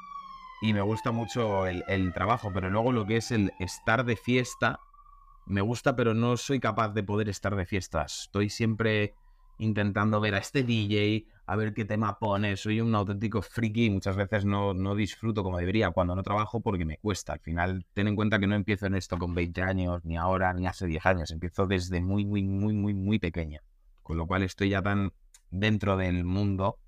y 0.61 0.73
me 0.73 0.81
gusta 0.81 1.11
mucho 1.11 1.67
el, 1.67 2.13
trabajo, 2.13 2.51
pero 2.53 2.69
luego 2.69 2.91
lo 2.91 3.05
que 3.05 3.17
es 3.17 3.31
el 3.31 3.53
estar 3.59 4.05
de 4.05 4.15
fiesta, 4.15 4.79
me 5.45 5.61
gusta, 5.61 5.95
pero 5.95 6.13
no 6.13 6.35
soy 6.35 6.59
capaz 6.59 6.89
de 6.89 7.03
poder 7.03 7.29
estar 7.29 7.55
de 7.55 7.65
fiesta. 7.65 8.03
Estoy 8.03 8.49
siempre 8.49 9.15
intentando 9.57 10.19
ver 10.19 10.36
a 10.36 10.39
este 10.39 10.63
DJ, 10.63 11.25
a 11.45 11.56
ver 11.56 11.74
qué 11.74 11.86
tema 11.86 12.19
pone. 12.19 12.57
Soy 12.57 12.81
un 12.81 12.94
auténtico 12.95 13.42
friki 13.42 13.86
y 13.86 13.89
muchas 13.89 14.15
veces 14.15 14.45
no, 14.45 14.74
no 14.74 14.95
disfruto 14.95 15.44
como 15.44 15.57
debería 15.57 15.92
cuando 15.92 16.15
no 16.15 16.24
trabajo 16.24 16.62
porque 16.62 16.86
me 16.86 16.98
cuesta. 16.98 17.33
Al 17.33 17.39
final, 17.39 17.86
ten 17.94 18.07
en 18.07 18.15
cuenta 18.15 18.39
que 18.39 18.48
no 18.48 18.56
empiezo 18.56 18.86
en 18.86 18.95
esto 18.95 19.18
con 19.18 19.33
20 19.33 19.62
años, 19.62 20.06
ni 20.06 20.18
ahora, 20.18 20.54
ni 20.54 20.68
hace 20.68 20.88
10 20.88 21.06
años. 21.06 21.31
Empiezo 21.31 21.68
desde 21.68 22.01
muy, 22.01 22.25
muy, 22.25 22.44
muy, 22.44 22.74
muy, 22.74 22.94
muy 22.94 23.19
pequeña. 23.19 23.62
Con 24.04 24.18
lo 24.18 24.27
cual 24.27 24.44
estoy 24.44 24.69
ya 24.69 24.81
tan 24.81 25.12
dentro 25.50 25.98
del 25.98 26.24
mundo 26.24 26.80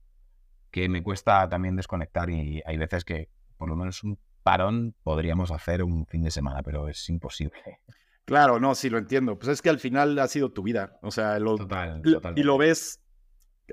que 0.71 0.89
me 0.89 1.01
cuesta 1.01 1.47
también 1.49 1.75
desconectar 1.75 2.29
y 2.29 2.61
hay 2.65 2.77
veces 2.77 3.03
que 3.03 3.29
por 3.57 3.69
lo 3.69 3.75
menos 3.75 4.03
un 4.03 4.19
parón 4.43 4.95
podríamos 5.03 5.51
hacer 5.51 5.83
un 5.83 6.05
fin 6.05 6.23
de 6.23 6.31
semana, 6.31 6.63
pero 6.63 6.87
es 6.87 7.09
imposible. 7.09 7.79
Claro, 8.29 8.59
no, 8.59 8.75
sí 8.75 8.91
lo 8.91 8.99
entiendo. 8.99 9.39
Pues 9.39 9.49
es 9.49 9.61
que 9.61 9.69
al 9.69 9.79
final 9.79 10.19
ha 10.19 10.27
sido 10.27 10.51
tu 10.51 10.61
vida. 10.61 10.99
O 11.01 11.09
sea, 11.09 11.39
lo, 11.39 11.57
Total, 11.57 11.99
y 12.35 12.43
lo 12.43 12.59
ves, 12.59 13.01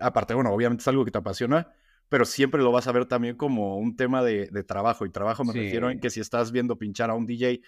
aparte, 0.00 0.32
bueno, 0.32 0.50
obviamente 0.50 0.81
es 0.81 0.88
algo 0.88 1.05
que 1.05 1.11
te 1.11 1.19
apasiona, 1.19 1.70
pero 2.08 2.25
siempre 2.25 2.62
lo 2.62 2.73
vas 2.73 2.87
a 2.87 2.93
ver 2.93 3.05
también 3.05 3.37
como 3.37 3.76
un 3.76 3.97
tema 3.97 4.23
de, 4.23 4.49
trabajo. 4.67 5.05
Y 5.05 5.11
trabajo 5.11 5.44
me 5.44 5.53
refiero 5.53 5.91
en 5.91 6.00
que 6.00 6.08
si 6.08 6.20
estás 6.20 6.53
viendo 6.53 6.79
pinchar 6.79 7.11
a 7.11 7.14
un 7.14 7.26
DJ, 7.26 7.61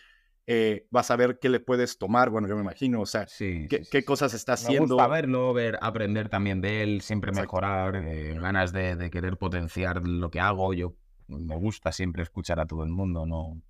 eh, 0.46 0.86
vas 0.90 1.10
a 1.10 1.16
ver 1.16 1.38
qué 1.38 1.50
le 1.50 1.60
puedes 1.60 1.98
tomar. 1.98 2.30
Bueno, 2.30 2.48
yo 2.48 2.54
me 2.54 2.62
imagino, 2.62 3.02
o 3.02 3.06
sea, 3.06 3.26
qué, 3.38 4.04
cosas 4.06 4.32
está 4.32 4.54
haciendo. 4.54 4.96
Me 4.96 5.02
gusta 5.02 5.08
verlo, 5.08 5.52
ver, 5.52 5.78
aprender 5.82 6.30
también 6.30 6.62
de 6.62 6.82
él, 6.82 7.02
siempre 7.02 7.32
mejorar, 7.32 7.96
eh, 7.96 8.34
ganas 8.40 8.72
de, 8.72 8.96
de, 8.96 9.10
querer 9.10 9.36
potenciar 9.36 10.08
lo 10.08 10.30
que 10.30 10.40
hago. 10.40 10.72
Yo 10.72 10.94
me 11.26 11.56
gusta 11.56 11.92
siempre 11.92 12.22
escuchar 12.22 12.60
a 12.60 12.66
todo 12.66 12.82
el 12.82 12.88
mundo, 12.88 13.26
¿no? 13.26 13.60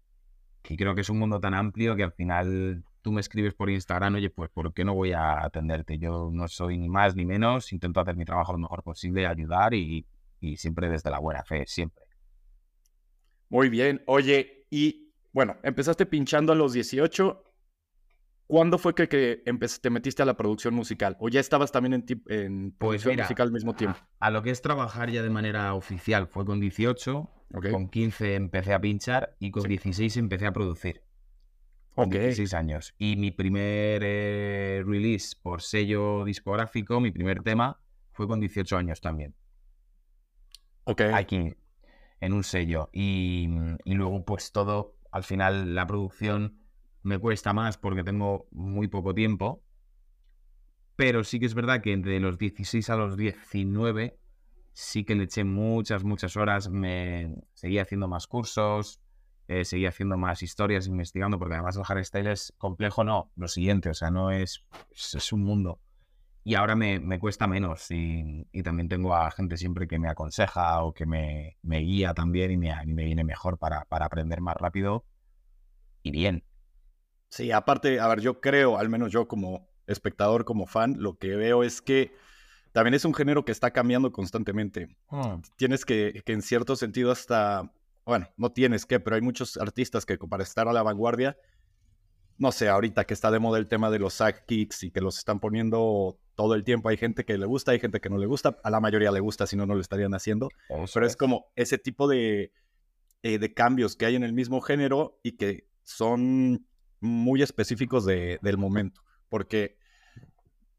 Y 0.68 0.76
creo 0.76 0.94
que 0.94 1.00
es 1.00 1.10
un 1.10 1.18
mundo 1.18 1.40
tan 1.40 1.54
amplio 1.54 1.96
que 1.96 2.04
al 2.04 2.12
final 2.12 2.84
tú 3.08 3.12
me 3.12 3.22
escribes 3.22 3.54
por 3.54 3.70
Instagram, 3.70 4.16
oye, 4.16 4.28
pues 4.28 4.50
¿por 4.50 4.74
qué 4.74 4.84
no 4.84 4.92
voy 4.92 5.12
a 5.12 5.42
atenderte? 5.42 5.96
Yo 5.96 6.28
no 6.30 6.46
soy 6.46 6.76
ni 6.76 6.90
más 6.90 7.16
ni 7.16 7.24
menos, 7.24 7.72
intento 7.72 8.00
hacer 8.00 8.16
mi 8.16 8.26
trabajo 8.26 8.52
lo 8.52 8.58
mejor 8.58 8.82
posible, 8.82 9.26
ayudar 9.26 9.72
y, 9.72 10.06
siempre 10.56 10.90
desde 10.90 11.10
la 11.10 11.18
buena 11.18 11.42
fe, 11.42 11.64
siempre. 11.66 12.04
Muy 13.48 13.70
bien, 13.70 14.02
oye, 14.06 14.66
y 14.68 15.10
bueno, 15.32 15.56
empezaste 15.62 16.04
pinchando 16.04 16.52
a 16.52 16.56
los 16.56 16.74
18, 16.74 17.44
¿Cuándo 18.46 18.78
fue 18.78 18.94
que, 18.94 19.06
te 19.06 19.90
metiste 19.90 20.22
a 20.22 20.26
la 20.26 20.34
producción 20.34 20.72
musical? 20.72 21.18
¿O 21.20 21.28
ya 21.28 21.38
estabas 21.38 21.70
también 21.70 21.92
en, 21.92 22.04
en 22.28 22.70
pues 22.72 23.02
producción 23.02 23.16
musical 23.16 23.46
al 23.48 23.52
mismo 23.52 23.74
tiempo? 23.74 23.98
A, 24.20 24.30
lo 24.30 24.42
que 24.42 24.50
es 24.50 24.62
trabajar 24.62 25.10
ya 25.10 25.22
de 25.22 25.28
manera 25.28 25.74
oficial 25.74 26.28
fue 26.28 26.46
con 26.46 26.58
18, 26.58 27.30
con 27.70 27.88
15 27.90 28.34
empecé 28.36 28.72
a 28.72 28.80
pinchar 28.80 29.36
y 29.38 29.50
con 29.50 29.64
16 29.64 30.16
empecé 30.16 30.46
a 30.46 30.52
producir. 30.52 31.02
Con 31.94 32.10
16 32.10 32.54
años. 32.54 32.94
Y 32.98 33.16
mi 33.16 33.30
primer 33.30 34.02
eh, 34.04 34.82
release 34.86 35.36
por 35.42 35.62
sello 35.62 36.24
discográfico, 36.24 37.00
mi 37.00 37.10
primer 37.10 37.42
tema, 37.42 37.80
fue 38.12 38.28
con 38.28 38.40
18 38.40 38.76
años 38.76 39.00
también. 39.00 39.34
Ok. 40.84 41.02
Aquí, 41.12 41.54
en 42.20 42.32
un 42.32 42.44
sello. 42.44 42.88
Y, 42.92 43.48
y 43.84 43.94
luego, 43.94 44.24
pues 44.24 44.52
todo, 44.52 44.96
al 45.10 45.24
final, 45.24 45.74
la 45.74 45.86
producción 45.86 46.60
me 47.02 47.18
cuesta 47.18 47.52
más 47.52 47.78
porque 47.78 48.04
tengo 48.04 48.46
muy 48.52 48.88
poco 48.88 49.14
tiempo. 49.14 49.64
Pero 50.96 51.24
sí 51.24 51.38
que 51.38 51.46
es 51.46 51.54
verdad 51.54 51.80
que 51.80 51.92
entre 51.92 52.18
los 52.20 52.38
16 52.38 52.90
a 52.90 52.96
los 52.96 53.16
19 53.16 54.18
sí 54.72 55.04
que 55.04 55.14
le 55.16 55.24
eché 55.24 55.44
muchas, 55.44 56.04
muchas 56.04 56.36
horas. 56.36 56.68
Me 56.68 57.34
seguía 57.54 57.82
haciendo 57.82 58.08
más 58.08 58.26
cursos, 58.26 59.00
eh, 59.48 59.64
seguía 59.64 59.88
haciendo 59.88 60.18
más 60.18 60.42
historias, 60.42 60.86
investigando, 60.86 61.38
porque 61.38 61.54
además 61.54 61.76
el 61.76 61.84
hardstyle 61.84 62.26
es 62.28 62.52
complejo, 62.58 63.02
no, 63.02 63.32
lo 63.34 63.48
siguiente, 63.48 63.88
o 63.88 63.94
sea, 63.94 64.10
no 64.10 64.30
es, 64.30 64.64
es 64.92 65.32
un 65.32 65.42
mundo. 65.42 65.80
Y 66.44 66.54
ahora 66.54 66.76
me, 66.76 67.00
me 67.00 67.18
cuesta 67.18 67.46
menos 67.46 67.90
y, 67.90 68.46
también 68.62 68.88
tengo 68.88 69.14
a 69.14 69.30
gente 69.30 69.56
siempre 69.56 69.88
que 69.88 69.98
me 69.98 70.08
aconseja 70.08 70.82
o 70.82 70.92
que 70.92 71.06
me, 71.06 71.56
me 71.62 71.78
guía 71.78 72.12
también 72.12 72.50
y 72.50 72.56
me, 72.58 72.74
me 72.86 73.04
viene 73.04 73.24
mejor 73.24 73.58
para, 73.58 73.86
para 73.86 74.06
aprender 74.06 74.40
más 74.42 74.56
rápido 74.56 75.04
y 76.02 76.10
bien. 76.10 76.44
Sí, 77.30 77.50
aparte, 77.50 78.00
a 78.00 78.08
ver, 78.08 78.20
yo 78.20 78.40
creo, 78.40 78.78
al 78.78 78.88
menos 78.90 79.12
yo 79.12 79.28
como 79.28 79.68
espectador, 79.86 80.44
como 80.44 80.66
fan, 80.66 80.96
lo 80.98 81.18
que 81.18 81.36
veo 81.36 81.62
es 81.64 81.80
que 81.80 82.12
también 82.72 82.94
es 82.94 83.06
un 83.06 83.14
género 83.14 83.46
que 83.46 83.52
está 83.52 83.70
cambiando 83.70 84.12
constantemente. 84.12 84.94
Ah. 85.10 85.40
Tienes 85.56 85.86
que, 85.86 86.22
que 86.24 86.32
en 86.32 86.42
cierto 86.42 86.76
sentido 86.76 87.10
hasta, 87.10 87.72
bueno, 88.08 88.26
no 88.38 88.50
tienes 88.50 88.86
que, 88.86 89.00
pero 89.00 89.16
hay 89.16 89.22
muchos 89.22 89.58
artistas 89.58 90.06
que 90.06 90.16
para 90.16 90.42
estar 90.42 90.66
a 90.66 90.72
la 90.72 90.82
vanguardia, 90.82 91.36
no 92.38 92.52
sé, 92.52 92.70
ahorita 92.70 93.04
que 93.04 93.12
está 93.12 93.30
de 93.30 93.38
moda 93.38 93.58
el 93.58 93.68
tema 93.68 93.90
de 93.90 93.98
los 93.98 94.14
sack 94.14 94.46
kicks 94.46 94.84
y 94.84 94.90
que 94.90 95.02
los 95.02 95.18
están 95.18 95.40
poniendo 95.40 96.18
todo 96.34 96.54
el 96.54 96.64
tiempo, 96.64 96.88
hay 96.88 96.96
gente 96.96 97.26
que 97.26 97.36
le 97.36 97.44
gusta, 97.44 97.72
hay 97.72 97.80
gente 97.80 98.00
que 98.00 98.08
no 98.08 98.16
le 98.16 98.24
gusta, 98.24 98.58
a 98.64 98.70
la 98.70 98.80
mayoría 98.80 99.12
le 99.12 99.20
gusta, 99.20 99.46
si 99.46 99.56
no, 99.56 99.66
no 99.66 99.74
lo 99.74 99.82
estarían 99.82 100.14
haciendo. 100.14 100.48
pero 100.94 101.04
es 101.04 101.16
como 101.16 101.52
ese 101.54 101.76
tipo 101.76 102.08
de, 102.08 102.50
eh, 103.22 103.38
de 103.38 103.52
cambios 103.52 103.94
que 103.94 104.06
hay 104.06 104.14
en 104.14 104.22
el 104.22 104.32
mismo 104.32 104.62
género 104.62 105.20
y 105.22 105.32
que 105.32 105.68
son 105.82 106.66
muy 107.00 107.42
específicos 107.42 108.06
de, 108.06 108.38
del 108.40 108.56
momento, 108.56 109.02
porque 109.28 109.77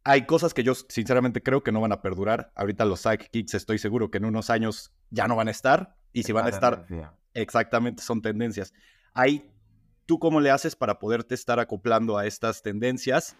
hay 0.09 0.25
cosas 0.25 0.55
que 0.55 0.63
yo 0.63 0.73
sinceramente 0.73 1.43
creo 1.43 1.61
que 1.61 1.71
no 1.71 1.81
van 1.81 1.91
a 1.91 2.01
perdurar. 2.01 2.51
Ahorita 2.55 2.83
los 2.83 3.01
sidekicks 3.01 3.53
estoy 3.53 3.77
seguro 3.77 4.09
que 4.09 4.17
en 4.17 4.25
unos 4.25 4.49
años 4.49 4.91
ya 5.11 5.27
no 5.27 5.35
van 5.35 5.49
a 5.49 5.51
estar, 5.51 5.95
y 6.11 6.23
si 6.23 6.31
van 6.31 6.47
a 6.47 6.49
estar, 6.49 6.87
exactamente 7.35 8.01
son 8.01 8.23
tendencias. 8.23 8.73
Ahí, 9.13 9.51
¿tú 10.07 10.17
cómo 10.17 10.41
le 10.41 10.49
haces 10.49 10.75
para 10.75 10.97
poderte 10.97 11.35
estar 11.35 11.59
acoplando 11.59 12.17
a 12.17 12.25
estas 12.25 12.63
tendencias 12.63 13.35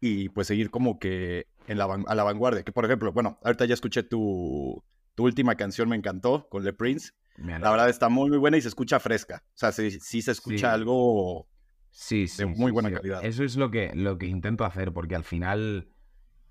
y 0.00 0.30
pues 0.30 0.48
seguir 0.48 0.72
como 0.72 0.98
que 0.98 1.46
en 1.68 1.78
la, 1.78 1.84
a 1.84 2.14
la 2.16 2.24
vanguardia. 2.24 2.64
Que 2.64 2.72
por 2.72 2.84
ejemplo, 2.84 3.12
bueno, 3.12 3.38
ahorita 3.44 3.64
ya 3.64 3.74
escuché 3.74 4.02
tu, 4.02 4.82
tu 5.14 5.24
última 5.24 5.54
canción, 5.54 5.88
me 5.88 5.94
encantó, 5.94 6.48
con 6.48 6.64
Le 6.64 6.72
Prince. 6.72 7.12
La 7.36 7.70
verdad 7.70 7.88
está 7.88 8.08
muy, 8.08 8.30
muy 8.30 8.38
buena 8.38 8.56
y 8.56 8.60
se 8.60 8.68
escucha 8.68 8.98
fresca. 8.98 9.44
O 9.46 9.58
sea, 9.58 9.70
sí, 9.70 9.92
sí 10.00 10.22
se 10.22 10.32
escucha 10.32 10.72
algo 10.72 11.46
sí, 11.94 12.28
sí, 12.28 12.42
de 12.42 12.46
muy 12.46 12.72
buena 12.72 12.90
calidad. 12.90 13.24
Eso 13.24 13.44
es 13.44 13.56
lo 13.56 13.70
que, 13.70 13.92
lo 13.94 14.18
que 14.18 14.26
intento 14.26 14.64
hacer, 14.64 14.92
porque 14.92 15.14
al 15.14 15.24
final 15.24 15.88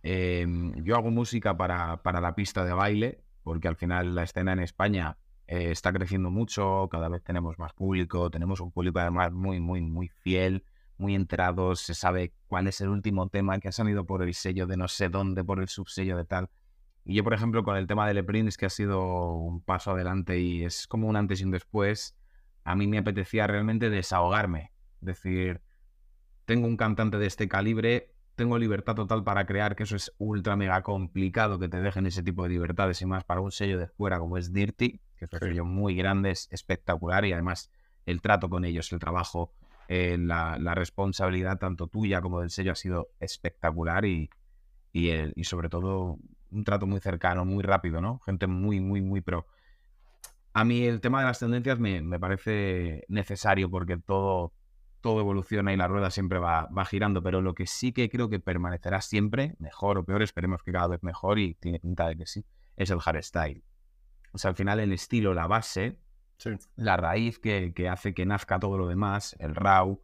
em, 0.02 0.74
yo 0.84 0.96
hago 0.96 1.12
música 1.12 1.58
para, 1.58 2.02
para 2.02 2.22
la 2.22 2.34
pista 2.34 2.64
de 2.64 2.74
baile, 2.74 3.24
porque 3.44 3.68
al 3.68 3.76
final 3.76 4.16
la 4.16 4.24
escena 4.24 4.54
en 4.54 4.60
España 4.60 5.18
eh, 5.48 5.72
está 5.72 5.92
creciendo 5.92 6.30
mucho, 6.30 6.88
cada 6.90 7.10
vez 7.10 7.24
tenemos 7.24 7.60
más 7.60 7.74
público, 7.74 8.32
tenemos 8.32 8.60
un 8.62 8.72
público 8.72 9.00
además 9.00 9.32
muy, 9.32 9.60
muy, 9.60 9.82
muy 9.82 10.08
fiel, 10.08 10.66
muy 10.98 11.16
enterado, 11.16 11.76
se 11.76 11.94
sabe 11.94 12.34
cuál 12.48 12.68
es 12.68 12.80
el 12.82 12.90
último 12.90 13.28
tema 13.28 13.60
que 13.60 13.68
ha 13.68 13.72
salido 13.72 14.06
por 14.06 14.24
el 14.24 14.34
sello 14.34 14.68
de 14.68 14.78
no 14.78 14.88
sé 14.88 15.10
dónde, 15.10 15.44
por 15.44 15.60
el 15.60 15.68
subsello 15.68 16.18
de 16.18 16.26
tal. 16.26 16.50
Y 17.06 17.16
yo, 17.16 17.24
por 17.24 17.34
ejemplo, 17.34 17.64
con 17.64 17.76
el 17.76 17.88
tema 17.88 18.08
de 18.08 18.14
Le 18.14 18.24
Prince, 18.24 18.58
que 18.58 18.66
ha 18.66 18.70
sido 18.70 19.34
un 19.34 19.62
paso 19.62 19.92
adelante 19.92 20.40
y 20.40 20.64
es 20.64 20.88
como 20.88 21.08
un 21.08 21.18
antes 21.18 21.42
y 21.42 21.44
un 21.44 21.52
después, 21.52 22.16
a 22.64 22.76
mí 22.76 22.88
me 22.88 22.98
apetecía 22.98 23.46
realmente 23.46 23.90
desahogarme. 23.90 24.72
Decir, 25.04 25.62
tengo 26.46 26.68
un 26.68 26.78
cantante 26.78 27.18
de 27.18 27.28
este 27.28 27.48
calibre, 27.48 28.14
tengo 28.36 28.58
libertad 28.58 28.96
total 28.96 29.24
para 29.24 29.46
crear, 29.46 29.76
que 29.76 29.84
eso 29.84 29.96
es 29.96 30.14
ultra 30.18 30.56
mega 30.56 30.82
complicado 30.82 31.60
que 31.60 31.70
te 31.70 31.82
dejen 31.82 32.06
ese 32.06 32.24
tipo 32.24 32.44
de 32.44 32.50
libertades 32.50 33.02
y 33.02 33.06
más 33.06 33.24
para 33.24 33.42
un 33.42 33.52
sello 33.52 33.78
de 33.78 33.88
fuera 33.88 34.20
como 34.20 34.38
es 34.38 34.54
Dirty, 34.54 35.00
que 35.18 35.26
es 35.26 35.34
un 35.34 35.40
sello 35.40 35.66
muy 35.66 35.96
grande, 35.96 36.32
es 36.32 36.48
espectacular 36.52 37.26
y 37.26 37.34
además 37.34 37.70
el 38.06 38.22
trato 38.22 38.50
con 38.50 38.66
ellos, 38.66 38.92
el 38.92 39.00
trabajo, 39.00 39.54
eh, 39.88 40.18
la, 40.20 40.58
responsabilidad 40.76 41.60
tanto 41.60 41.88
tuya 41.88 42.22
como 42.22 42.42
del 42.42 42.50
sello 42.50 42.72
ha 42.72 42.76
sido 42.76 43.10
espectacular 43.20 44.06
y, 44.06 44.30
y, 44.92 45.12
y 45.36 45.44
sobre 45.44 45.70
todo 45.70 46.18
un 46.54 46.64
trato 46.64 46.88
muy 46.88 47.00
cercano, 47.00 47.46
muy 47.46 47.64
rápido, 47.64 48.00
¿no? 48.00 48.20
Gente 48.20 48.48
muy, 48.48 48.80
muy, 48.80 49.02
muy 49.02 49.22
pro. 49.22 49.48
A 50.54 50.64
mí 50.64 50.86
el 50.86 51.02
tema 51.02 51.20
de 51.20 51.26
las 51.26 51.40
tendencias 51.40 51.80
me, 51.80 52.20
parece 52.20 53.06
necesario 53.08 53.70
porque 53.70 53.98
todo, 53.98 54.54
todo 55.04 55.20
evoluciona 55.20 55.74
y 55.74 55.78
la 55.78 55.88
rueda 55.88 56.10
siempre 56.10 56.40
va, 56.40 56.68
va, 56.76 56.86
girando, 56.86 57.22
pero 57.22 57.42
lo 57.42 57.54
que 57.54 57.68
sí 57.68 57.92
que 57.92 58.10
creo 58.10 58.30
que 58.30 58.40
permanecerá 58.40 59.02
siempre, 59.02 59.56
mejor 59.60 60.00
o 60.00 60.06
peor, 60.06 60.24
esperemos 60.24 60.64
que 60.64 60.72
cada 60.72 60.88
vez 60.88 61.04
mejor 61.04 61.38
y 61.38 61.54
tiene 61.56 61.80
pinta 61.80 62.08
de 62.08 62.16
que 62.16 62.26
sí, 62.26 62.46
es 62.78 62.90
el 62.90 63.00
hardstyle. 63.00 63.64
O 64.32 64.38
sea, 64.40 64.50
al 64.50 64.56
final 64.56 64.80
el 64.80 64.94
estilo, 64.94 65.34
la 65.34 65.46
base, 65.46 66.00
la 66.78 66.98
raíz 66.98 67.38
que, 67.38 67.74
hace 67.90 68.14
que 68.14 68.26
nazca 68.26 68.60
todo 68.60 68.78
lo 68.78 68.88
demás, 68.88 69.36
el 69.40 69.54
raw, 69.54 70.02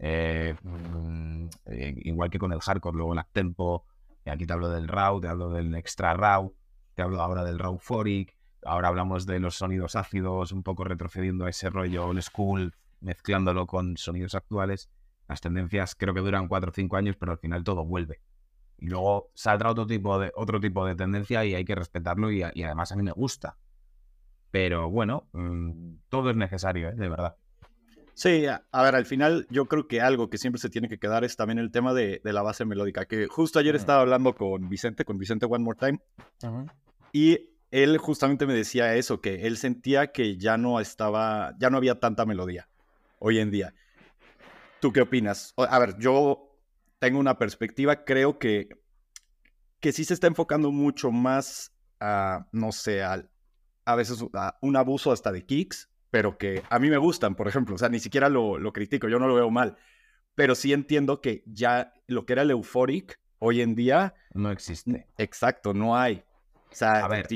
eh, 0.00 0.54
mm, 0.62 1.48
eh, 1.66 1.94
igual 1.98 2.28
que 2.28 2.38
con 2.38 2.52
el 2.52 2.60
hardcore, 2.60 2.96
luego 2.96 3.14
el 3.14 3.20
tempo, 3.32 3.86
aquí 4.26 4.46
te 4.46 4.52
hablo 4.52 4.68
del 4.68 4.88
RAW, 4.88 5.20
te 5.20 5.28
hablo 5.28 5.50
del 5.50 5.74
extra 5.76 6.12
RAW, 6.14 6.54
te 6.94 7.02
hablo 7.02 7.20
ahora 7.22 7.44
del 7.44 7.58
RAW 7.58 7.78
Foric, 7.78 8.36
ahora 8.64 8.88
hablamos 8.88 9.26
de 9.26 9.38
los 9.38 9.54
sonidos 9.54 9.96
ácidos, 9.96 10.52
un 10.52 10.62
poco 10.64 10.84
retrocediendo 10.84 11.46
a 11.46 11.50
ese 11.50 11.70
rollo 11.70 12.06
old 12.06 12.20
school, 12.20 12.74
mezclándolo 13.00 13.66
con 13.66 13.96
sonidos 13.96 14.34
actuales. 14.34 14.90
Las 15.28 15.40
tendencias 15.40 15.94
creo 15.94 16.14
que 16.14 16.20
duran 16.20 16.48
4 16.48 16.70
o 16.70 16.74
5 16.74 16.96
años, 16.96 17.16
pero 17.16 17.32
al 17.32 17.38
final 17.38 17.64
todo 17.64 17.84
vuelve. 17.84 18.20
Y 18.78 18.88
luego 18.88 19.30
saldrá 19.34 19.70
otro 19.70 19.86
tipo 19.86 20.18
de, 20.18 20.32
otro 20.34 20.58
tipo 20.58 20.86
de 20.86 20.94
tendencia 20.94 21.44
y 21.44 21.54
hay 21.54 21.64
que 21.64 21.74
respetarlo 21.74 22.32
y, 22.32 22.42
además 22.42 22.92
a 22.92 22.96
mí 22.96 23.02
me 23.02 23.12
gusta. 23.12 23.56
Pero 24.50 24.90
bueno, 24.90 25.28
mm, 25.32 25.96
todo 26.08 26.30
es 26.30 26.36
necesario, 26.36 26.88
¿eh? 26.88 26.94
de 26.94 27.08
verdad. 27.08 27.36
Sí, 28.14 28.46
a, 28.46 28.82
ver, 28.82 28.94
al 28.96 29.06
final 29.06 29.46
yo 29.50 29.66
creo 29.66 29.86
que 29.86 30.00
algo 30.00 30.28
que 30.28 30.36
siempre 30.36 30.60
se 30.60 30.68
tiene 30.68 30.88
que 30.88 30.98
quedar 30.98 31.24
es 31.24 31.36
también 31.36 31.58
el 31.58 31.70
tema 31.70 31.94
de, 31.94 32.20
la 32.24 32.42
base 32.42 32.64
melódica, 32.64 33.06
que 33.06 33.28
justo 33.28 33.58
ayer 33.58 33.76
estaba 33.76 34.02
hablando 34.02 34.34
con 34.34 34.68
Vicente, 34.68 35.04
con 35.04 35.16
Vicente 35.16 35.46
One 35.46 35.64
More 35.64 35.78
Time, 35.78 36.00
y 37.12 37.50
él 37.70 37.96
justamente 37.98 38.46
me 38.46 38.52
decía 38.52 38.94
eso, 38.96 39.20
que 39.20 39.46
él 39.46 39.56
sentía 39.56 40.08
que 40.08 40.36
ya 40.36 40.58
no 40.58 40.80
estaba, 40.80 41.54
ya 41.58 41.70
no 41.70 41.78
había 41.78 41.98
tanta 42.00 42.26
melodía 42.26 42.69
hoy 43.20 43.38
en 43.38 43.52
día. 43.52 43.72
¿Tú 44.80 44.92
qué 44.92 45.02
opinas? 45.02 45.54
A 45.56 45.78
ver, 45.78 45.96
yo 45.98 46.58
tengo 46.98 47.20
una 47.20 47.38
perspectiva, 47.38 48.04
creo 48.04 48.38
que, 48.38 48.68
que 49.78 49.92
sí 49.92 50.04
se 50.04 50.14
está 50.14 50.26
enfocando 50.26 50.72
mucho 50.72 51.12
más 51.12 51.72
a, 52.00 52.48
no 52.52 52.72
sé, 52.72 53.02
a, 53.02 53.24
a 53.84 53.94
veces 53.94 54.24
a 54.34 54.58
un 54.62 54.76
abuso 54.76 55.12
hasta 55.12 55.30
de 55.30 55.46
kicks, 55.46 55.90
pero 56.10 56.38
que 56.38 56.62
a 56.68 56.78
mí 56.78 56.90
me 56.90 56.98
gustan, 56.98 57.36
por 57.36 57.46
ejemplo. 57.46 57.74
O 57.74 57.78
sea, 57.78 57.88
ni 57.88 58.00
siquiera 58.00 58.28
lo, 58.28 58.58
lo 58.58 58.72
critico, 58.72 59.08
yo 59.08 59.18
no 59.18 59.28
lo 59.28 59.34
veo 59.34 59.50
mal. 59.50 59.76
Pero 60.34 60.54
sí 60.54 60.72
entiendo 60.72 61.20
que 61.20 61.42
ya 61.46 61.92
lo 62.06 62.24
que 62.24 62.32
era 62.32 62.42
el 62.42 62.50
Euphoric 62.50 63.20
hoy 63.38 63.60
en 63.60 63.74
día. 63.74 64.14
No 64.32 64.50
existe. 64.50 65.06
Exacto, 65.18 65.74
no 65.74 65.96
hay. 65.96 66.24
O 66.70 66.74
sea, 66.74 67.04
a 67.04 67.08
ver. 67.08 67.26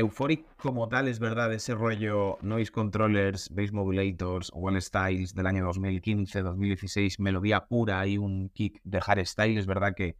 Euphoric 0.00 0.46
como 0.56 0.88
tal 0.88 1.08
es 1.08 1.18
verdad, 1.18 1.52
ese 1.52 1.74
rollo 1.74 2.38
noise 2.40 2.72
controllers, 2.72 3.50
bass 3.50 3.70
modulators, 3.70 4.50
one 4.54 4.80
styles 4.80 5.34
del 5.34 5.46
año 5.46 5.62
2015, 5.66 6.40
2016, 6.40 7.20
melodía 7.20 7.66
pura 7.66 8.06
y 8.06 8.16
un 8.16 8.48
kick 8.48 8.80
de 8.82 8.98
hardstyle, 8.98 9.58
es 9.58 9.66
verdad 9.66 9.94
que, 9.94 10.16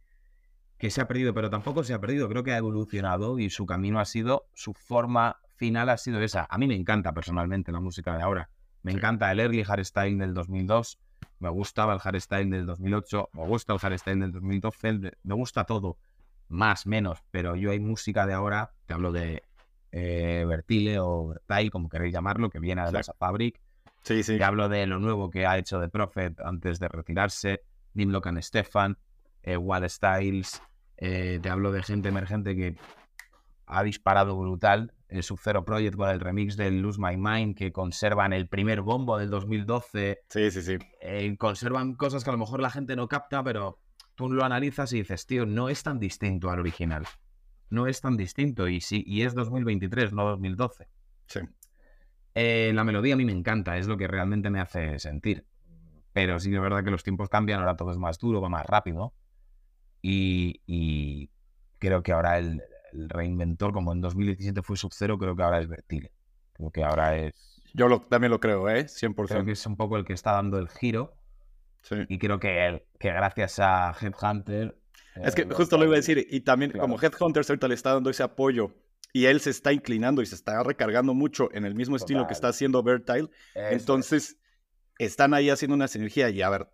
que 0.77 0.91
se 0.91 1.01
ha 1.01 1.07
perdido, 1.07 1.33
pero 1.33 1.49
tampoco 1.49 1.83
se 1.83 1.95
ha 1.95 1.99
perdido, 1.99 2.29
creo 2.29 2.43
que 2.43 2.51
ha 2.51 2.57
evolucionado 2.57 3.39
y 3.39 3.49
su 3.49 3.65
camino 3.65 3.99
ha 3.99 4.05
sido 4.05 4.45
su 4.53 4.73
forma 4.75 5.37
final 5.55 5.89
ha 5.89 5.97
sido 5.97 6.21
esa. 6.21 6.45
A 6.47 6.59
mí 6.59 6.67
me 6.67 6.75
encanta 6.75 7.11
personalmente 7.13 7.71
la 7.71 7.79
música 7.79 8.15
de 8.15 8.21
ahora. 8.21 8.49
Me 8.83 8.91
encanta 8.91 9.31
el 9.31 9.39
early 9.39 9.63
hardstyle 9.63 10.19
del 10.19 10.35
2002, 10.35 10.99
me 11.39 11.49
gustaba 11.49 11.93
el 11.93 11.99
hardstyle 11.99 12.51
del 12.51 12.67
2008, 12.67 13.29
me 13.33 13.47
gusta 13.47 13.73
el 13.73 13.79
hardstyle 13.79 14.19
del 14.19 14.31
2012, 14.31 15.17
me 15.23 15.33
gusta 15.33 15.63
todo, 15.63 15.97
más, 16.49 16.85
menos, 16.85 17.17
pero 17.31 17.55
yo 17.55 17.71
hay 17.71 17.79
música 17.79 18.27
de 18.27 18.33
ahora, 18.33 18.73
te 18.85 18.93
hablo 18.93 19.11
de 19.11 19.41
eh, 19.91 20.45
Vertile 20.47 20.99
o 20.99 21.27
Vertile, 21.27 21.71
como 21.71 21.89
queréis 21.89 22.13
llamarlo, 22.13 22.49
que 22.49 22.59
viene 22.59 22.85
de 22.85 22.91
la 22.91 23.03
Fabric. 23.17 23.59
Sí, 24.03 24.23
sí. 24.23 24.37
Te 24.37 24.43
hablo 24.43 24.69
de 24.69 24.87
lo 24.87 24.99
nuevo 24.99 25.29
que 25.29 25.45
ha 25.45 25.57
hecho 25.57 25.79
The 25.79 25.89
Prophet 25.89 26.39
antes 26.41 26.79
de 26.79 26.87
retirarse, 26.87 27.63
Nimlock 27.93 28.27
and 28.27 28.41
Stefan, 28.41 28.97
eh, 29.43 29.57
Wall 29.57 29.89
Styles. 29.89 30.61
Eh, 30.97 31.39
te 31.41 31.49
hablo 31.49 31.71
de 31.71 31.83
gente 31.83 32.09
emergente 32.09 32.55
que 32.55 32.75
ha 33.65 33.83
disparado 33.83 34.37
brutal 34.37 34.93
el 35.07 35.23
Sub-Zero 35.23 35.65
Project 35.65 35.95
con 35.97 36.09
el 36.09 36.19
remix 36.19 36.55
del 36.55 36.81
Lose 36.81 36.99
My 36.99 37.17
Mind, 37.17 37.55
que 37.55 37.71
conservan 37.71 38.33
el 38.33 38.47
primer 38.47 38.81
bombo 38.81 39.17
del 39.17 39.29
2012. 39.29 40.21
Sí, 40.29 40.51
sí, 40.51 40.61
sí. 40.61 40.77
Eh, 41.01 41.35
conservan 41.37 41.95
cosas 41.95 42.23
que 42.23 42.29
a 42.29 42.33
lo 42.33 42.39
mejor 42.39 42.61
la 42.61 42.69
gente 42.69 42.95
no 42.95 43.07
capta, 43.07 43.43
pero 43.43 43.79
tú 44.15 44.29
lo 44.29 44.43
analizas 44.43 44.93
y 44.93 44.99
dices, 44.99 45.25
tío, 45.25 45.45
no 45.45 45.69
es 45.69 45.83
tan 45.83 45.99
distinto 45.99 46.49
al 46.49 46.59
original. 46.59 47.05
No 47.71 47.87
es 47.87 48.01
tan 48.01 48.17
distinto 48.17 48.67
y 48.67 48.81
sí, 48.81 49.03
y 49.07 49.23
es 49.23 49.33
2023, 49.33 50.13
no 50.13 50.25
2012. 50.25 50.87
Sí. 51.25 51.39
Eh, 52.35 52.71
la 52.75 52.83
melodía 52.83 53.15
a 53.15 53.17
mí 53.17 53.25
me 53.25 53.31
encanta, 53.31 53.77
es 53.77 53.87
lo 53.87 53.97
que 53.97 54.07
realmente 54.07 54.49
me 54.51 54.59
hace 54.59 54.99
sentir. 54.99 55.45
Pero 56.13 56.39
sí 56.39 56.53
es 56.53 56.61
verdad 56.61 56.83
que 56.83 56.91
los 56.91 57.03
tiempos 57.03 57.29
cambian, 57.29 57.61
ahora 57.61 57.75
todo 57.75 57.91
es 57.91 57.97
más 57.97 58.19
duro, 58.19 58.41
va 58.41 58.49
más 58.49 58.65
rápido. 58.65 59.13
Y, 60.01 60.61
y 60.67 61.29
creo 61.79 62.03
que 62.03 62.11
ahora 62.11 62.37
el, 62.37 62.61
el 62.93 63.09
reinventor, 63.09 63.73
como 63.73 63.93
en 63.93 64.01
2017 64.01 64.61
fue 64.61 64.77
Sub-Zero, 64.77 65.17
creo 65.17 65.35
que 65.35 65.43
ahora 65.43 65.59
es 65.59 65.67
Vertile. 65.67 66.11
Creo 66.53 66.71
que 66.71 66.83
ahora 66.83 67.17
es. 67.17 67.33
Yo 67.73 68.01
también 68.01 68.31
lo 68.31 68.39
creo, 68.39 68.69
¿eh? 68.69 68.85
100%. 68.85 69.27
Creo 69.27 69.45
que 69.45 69.51
es 69.51 69.65
un 69.65 69.77
poco 69.77 69.97
el 69.97 70.05
que 70.05 70.13
está 70.13 70.33
dando 70.33 70.57
el 70.57 70.67
giro. 70.69 71.13
Sí. 71.81 71.95
Y 72.09 72.19
creo 72.19 72.39
que, 72.39 72.85
que 72.99 73.11
gracias 73.11 73.59
a 73.59 73.95
Headhunter. 73.99 74.77
Es 75.15 75.35
que 75.35 75.43
eh, 75.43 75.47
justo 75.51 75.77
lo 75.77 75.85
iba 75.85 75.93
a 75.93 75.97
decir. 75.97 76.25
Y 76.29 76.41
también, 76.41 76.71
como 76.71 76.99
Headhunter 77.01 77.43
ahorita 77.47 77.67
le 77.67 77.75
está 77.75 77.93
dando 77.93 78.09
ese 78.09 78.23
apoyo 78.23 78.73
y 79.13 79.25
él 79.25 79.41
se 79.41 79.49
está 79.49 79.73
inclinando 79.73 80.21
y 80.21 80.25
se 80.25 80.35
está 80.35 80.63
recargando 80.63 81.13
mucho 81.13 81.49
en 81.53 81.65
el 81.65 81.75
mismo 81.75 81.95
estilo 81.95 82.27
que 82.27 82.33
está 82.33 82.49
haciendo 82.49 82.81
Vertile. 82.81 83.29
Entonces, 83.55 84.37
están 84.97 85.33
ahí 85.33 85.49
haciendo 85.49 85.75
una 85.75 85.87
sinergia. 85.87 86.29
Y 86.29 86.41
a 86.41 86.49
ver, 86.49 86.69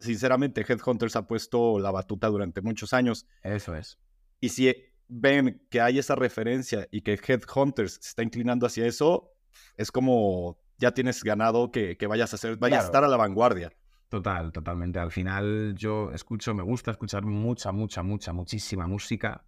sinceramente, 0.00 0.64
Headhunters 0.66 1.16
ha 1.16 1.26
puesto 1.26 1.78
la 1.78 1.90
batuta 1.90 2.28
durante 2.28 2.60
muchos 2.60 2.92
años. 2.92 3.26
Eso 3.42 3.74
es. 3.74 3.98
Y 4.40 4.50
si 4.50 4.74
ven 5.08 5.66
que 5.70 5.80
hay 5.80 5.98
esa 5.98 6.14
referencia 6.14 6.86
y 6.90 7.02
que 7.02 7.14
Headhunters 7.14 7.94
se 7.94 8.08
está 8.10 8.22
inclinando 8.22 8.66
hacia 8.66 8.86
eso, 8.86 9.32
es 9.76 9.90
como 9.90 10.58
ya 10.78 10.92
tienes 10.92 11.22
ganado 11.22 11.70
que, 11.70 11.96
vayas 12.08 12.32
a 12.32 12.36
hacer, 12.36 12.56
vayas 12.56 12.84
a 12.84 12.86
estar 12.86 13.04
a 13.04 13.08
la 13.08 13.16
vanguardia. 13.16 13.72
Total, 14.08 14.52
totalmente. 14.52 14.98
Al 14.98 15.10
final 15.10 15.74
yo 15.76 16.10
escucho, 16.12 16.54
me 16.54 16.62
gusta 16.62 16.92
escuchar 16.92 17.24
mucha, 17.24 17.72
mucha, 17.72 18.02
mucha, 18.02 18.32
muchísima 18.32 18.86
música. 18.86 19.44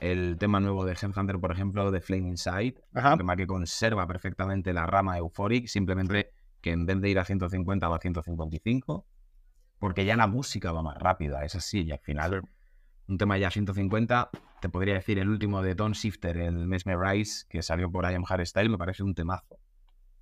El 0.00 0.36
tema 0.38 0.60
nuevo 0.60 0.84
de 0.84 0.92
Headhunter, 0.92 1.38
por 1.38 1.52
ejemplo, 1.52 1.90
de 1.90 2.00
Flame 2.00 2.28
Inside, 2.28 2.74
un 2.94 3.18
tema 3.18 3.36
que 3.36 3.46
conserva 3.46 4.06
perfectamente 4.06 4.72
la 4.72 4.86
rama 4.86 5.18
Euphoric, 5.18 5.66
simplemente 5.66 6.30
que 6.60 6.72
en 6.72 6.86
vez 6.86 7.00
de 7.00 7.10
ir 7.10 7.18
a 7.18 7.24
150 7.24 7.88
va 7.88 7.96
a 7.96 8.00
155, 8.00 9.06
porque 9.78 10.04
ya 10.04 10.16
la 10.16 10.26
música 10.26 10.72
va 10.72 10.82
más 10.82 10.98
rápida, 10.98 11.44
es 11.44 11.54
así, 11.54 11.82
y 11.82 11.92
al 11.92 12.00
final 12.00 12.42
un 13.06 13.18
tema 13.18 13.36
ya 13.38 13.50
150 13.50 14.30
te 14.60 14.68
podría 14.68 14.94
decir 14.94 15.18
el 15.18 15.28
último 15.28 15.62
de 15.62 15.74
Don 15.74 15.92
Shifter, 15.92 16.38
el 16.38 16.66
Mesmerize, 16.66 17.44
que 17.48 17.62
salió 17.62 17.90
por 17.90 18.10
I 18.10 18.14
Am 18.14 18.24
Hardstyle, 18.24 18.70
me 18.70 18.78
parece 18.78 19.02
un 19.02 19.14
temazo. 19.14 19.58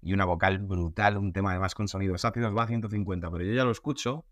Y 0.03 0.13
una 0.13 0.25
vocal 0.25 0.59
brutal, 0.59 1.17
un 1.17 1.33
tema 1.33 1.53
además 1.53 1.75
con 1.75 1.89
sonidos 1.89 2.25
ácidos, 2.25 2.57
va 2.57 2.65
a 2.65 2.67
150, 2.67 3.31
pero 3.31 3.45
yo 3.45 3.53
ya 3.53 3.65
lo 3.65 3.71
escucho 3.71 4.27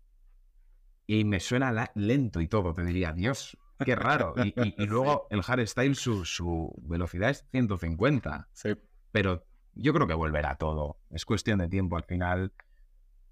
y 1.07 1.23
me 1.23 1.39
suena 1.39 1.91
lento 1.95 2.41
y 2.41 2.47
todo. 2.47 2.73
Te 2.73 2.83
diría, 2.83 3.13
Dios, 3.13 3.57
Qué 3.85 3.95
raro. 3.95 4.33
Y, 4.37 4.85
luego 4.85 5.27
el 5.29 5.41
hardstyle, 5.41 5.95
su, 5.95 6.25
su 6.25 6.73
velocidad 6.83 7.29
es 7.29 7.45
150. 7.51 8.49
Sí. 8.53 8.75
Pero 9.11 9.45
yo 9.73 9.93
creo 9.93 10.07
que 10.07 10.13
volverá 10.13 10.55
todo. 10.55 10.97
Es 11.09 11.25
cuestión 11.25 11.59
de 11.59 11.67
tiempo 11.67 11.97
al 11.97 12.03
final. 12.03 12.53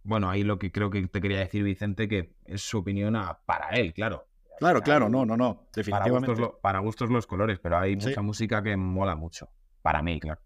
Bueno, 0.03 0.29
ahí 0.29 0.43
lo 0.43 0.60
que 0.60 0.72
creo 0.72 0.89
que 0.89 1.08
te 1.08 1.22
quería 1.22 1.39
decir, 1.39 1.63
Vicente, 1.63 2.08
que 2.08 2.36
es 2.46 2.62
su 2.62 2.79
opinión 2.79 3.17
para 3.46 3.69
él, 3.69 3.93
claro. 3.93 4.27
Claro, 4.58 4.81
claro, 4.81 5.08
no, 5.08 5.25
no, 5.25 5.38
no, 5.38 5.69
definitivamente. 5.74 6.36
Para 6.62 6.79
gustos, 6.79 7.10
los 7.10 7.25
colores, 7.25 7.60
pero 7.60 7.77
hay 7.77 7.96
mucha 7.96 8.22
música 8.22 8.62
que 8.62 8.75
mola 8.75 9.15
mucho. 9.15 9.50
Para 9.81 10.01
mí, 10.01 10.19
claro. 10.19 10.41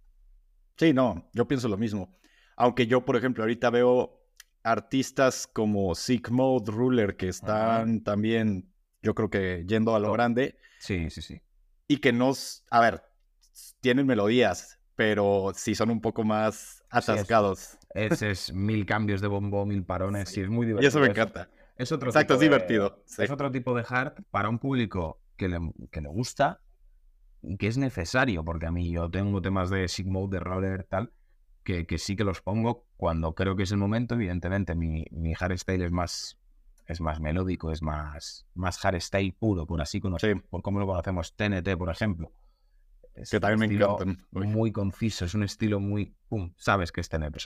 Sí, 0.78 0.94
no, 0.94 1.30
yo 1.34 1.48
pienso 1.48 1.68
lo 1.68 1.78
mismo. 1.78 2.16
Aunque 2.56 2.88
yo, 2.88 3.06
por 3.06 3.16
ejemplo, 3.16 3.44
ahorita 3.44 3.70
veo 3.70 4.24
artistas 4.64 5.48
como 5.48 5.94
Sick 5.96 6.30
Mode, 6.30 6.72
Ruler, 6.72 7.16
que 7.16 7.28
están 7.28 8.02
también, 8.02 8.72
yo 9.02 9.14
creo 9.14 9.30
que 9.30 9.66
yendo 9.68 9.96
a 9.96 10.00
lo 10.00 10.12
grande. 10.14 10.58
Sí, 10.80 11.10
sí, 11.10 11.22
sí. 11.22 11.42
Y 11.88 11.98
que 11.98 12.14
nos, 12.14 12.64
a 12.70 12.80
ver, 12.80 13.04
tienen 13.82 14.08
melodías, 14.08 14.80
pero 14.96 15.52
sí 15.56 15.76
son 15.76 15.90
un 15.90 16.02
poco 16.02 16.24
más 16.24 16.84
atascados. 16.90 17.78
ese 17.94 18.32
es 18.32 18.54
mil 18.54 18.86
cambios 18.86 19.22
de 19.22 19.28
bombo, 19.28 19.66
mil 19.66 19.84
parones, 19.84 20.30
sí, 20.30 20.42
es 20.42 20.50
muy 20.50 20.66
divertido. 20.66 20.86
Y 20.86 20.88
eso 20.88 21.00
me 21.00 21.08
encanta. 21.08 21.50
Es 21.76 21.92
otro 21.92 22.10
Exacto, 22.10 22.36
es 22.36 22.40
divertido. 22.40 23.04
Es 23.18 23.30
otro 23.30 23.52
tipo 23.52 23.76
de 23.76 23.84
hard 23.88 24.24
para 24.30 24.48
un 24.48 24.60
público 24.60 25.20
que 25.36 25.50
le, 25.50 25.60
que 25.92 26.02
le 26.02 26.08
gusta 26.08 26.62
que 27.58 27.68
es 27.68 27.78
necesario, 27.78 28.44
porque 28.44 28.66
a 28.66 28.72
mí 28.72 28.92
yo 28.92 29.10
tengo 29.10 29.42
temas 29.42 29.70
de 29.70 29.88
Mode, 30.06 30.38
de 30.38 30.40
Roller, 30.44 30.84
tal, 30.84 31.12
que, 31.64 31.86
que, 31.86 31.98
sí 31.98 32.16
que 32.16 32.24
los 32.24 32.42
pongo 32.42 32.86
cuando 32.98 33.34
creo 33.34 33.56
que 33.56 33.64
es 33.64 33.72
el 33.72 33.78
momento. 33.78 34.16
Evidentemente, 34.16 34.76
mi, 34.76 35.06
mi 35.12 35.34
hardstyle 35.34 35.84
es 35.84 35.92
más, 35.92 36.38
es 36.88 37.02
más 37.02 37.20
melódico, 37.20 37.72
es 37.72 37.82
más, 37.82 38.46
más 38.54 38.78
hardstyle 38.80 39.34
puro, 39.34 39.66
por 39.66 39.82
así 39.82 40.00
conocer, 40.00 40.42
por 40.50 40.62
cómo 40.62 40.80
lo 40.80 40.88
conocemos, 40.88 41.36
TNT, 41.36 41.78
por 41.78 41.90
ejemplo. 41.90 42.32
Es 43.16 43.30
que 43.30 43.40
también 43.40 43.60
me 43.60 43.76
encanta. 43.76 44.06
Muy 44.32 44.72
conciso, 44.72 45.26
es 45.26 45.36
un 45.36 45.44
estilo 45.44 45.80
muy. 45.80 46.16
Pum, 46.30 46.54
sabes 46.58 46.92
que 46.92 47.02
es 47.02 47.10
TNT. 47.10 47.38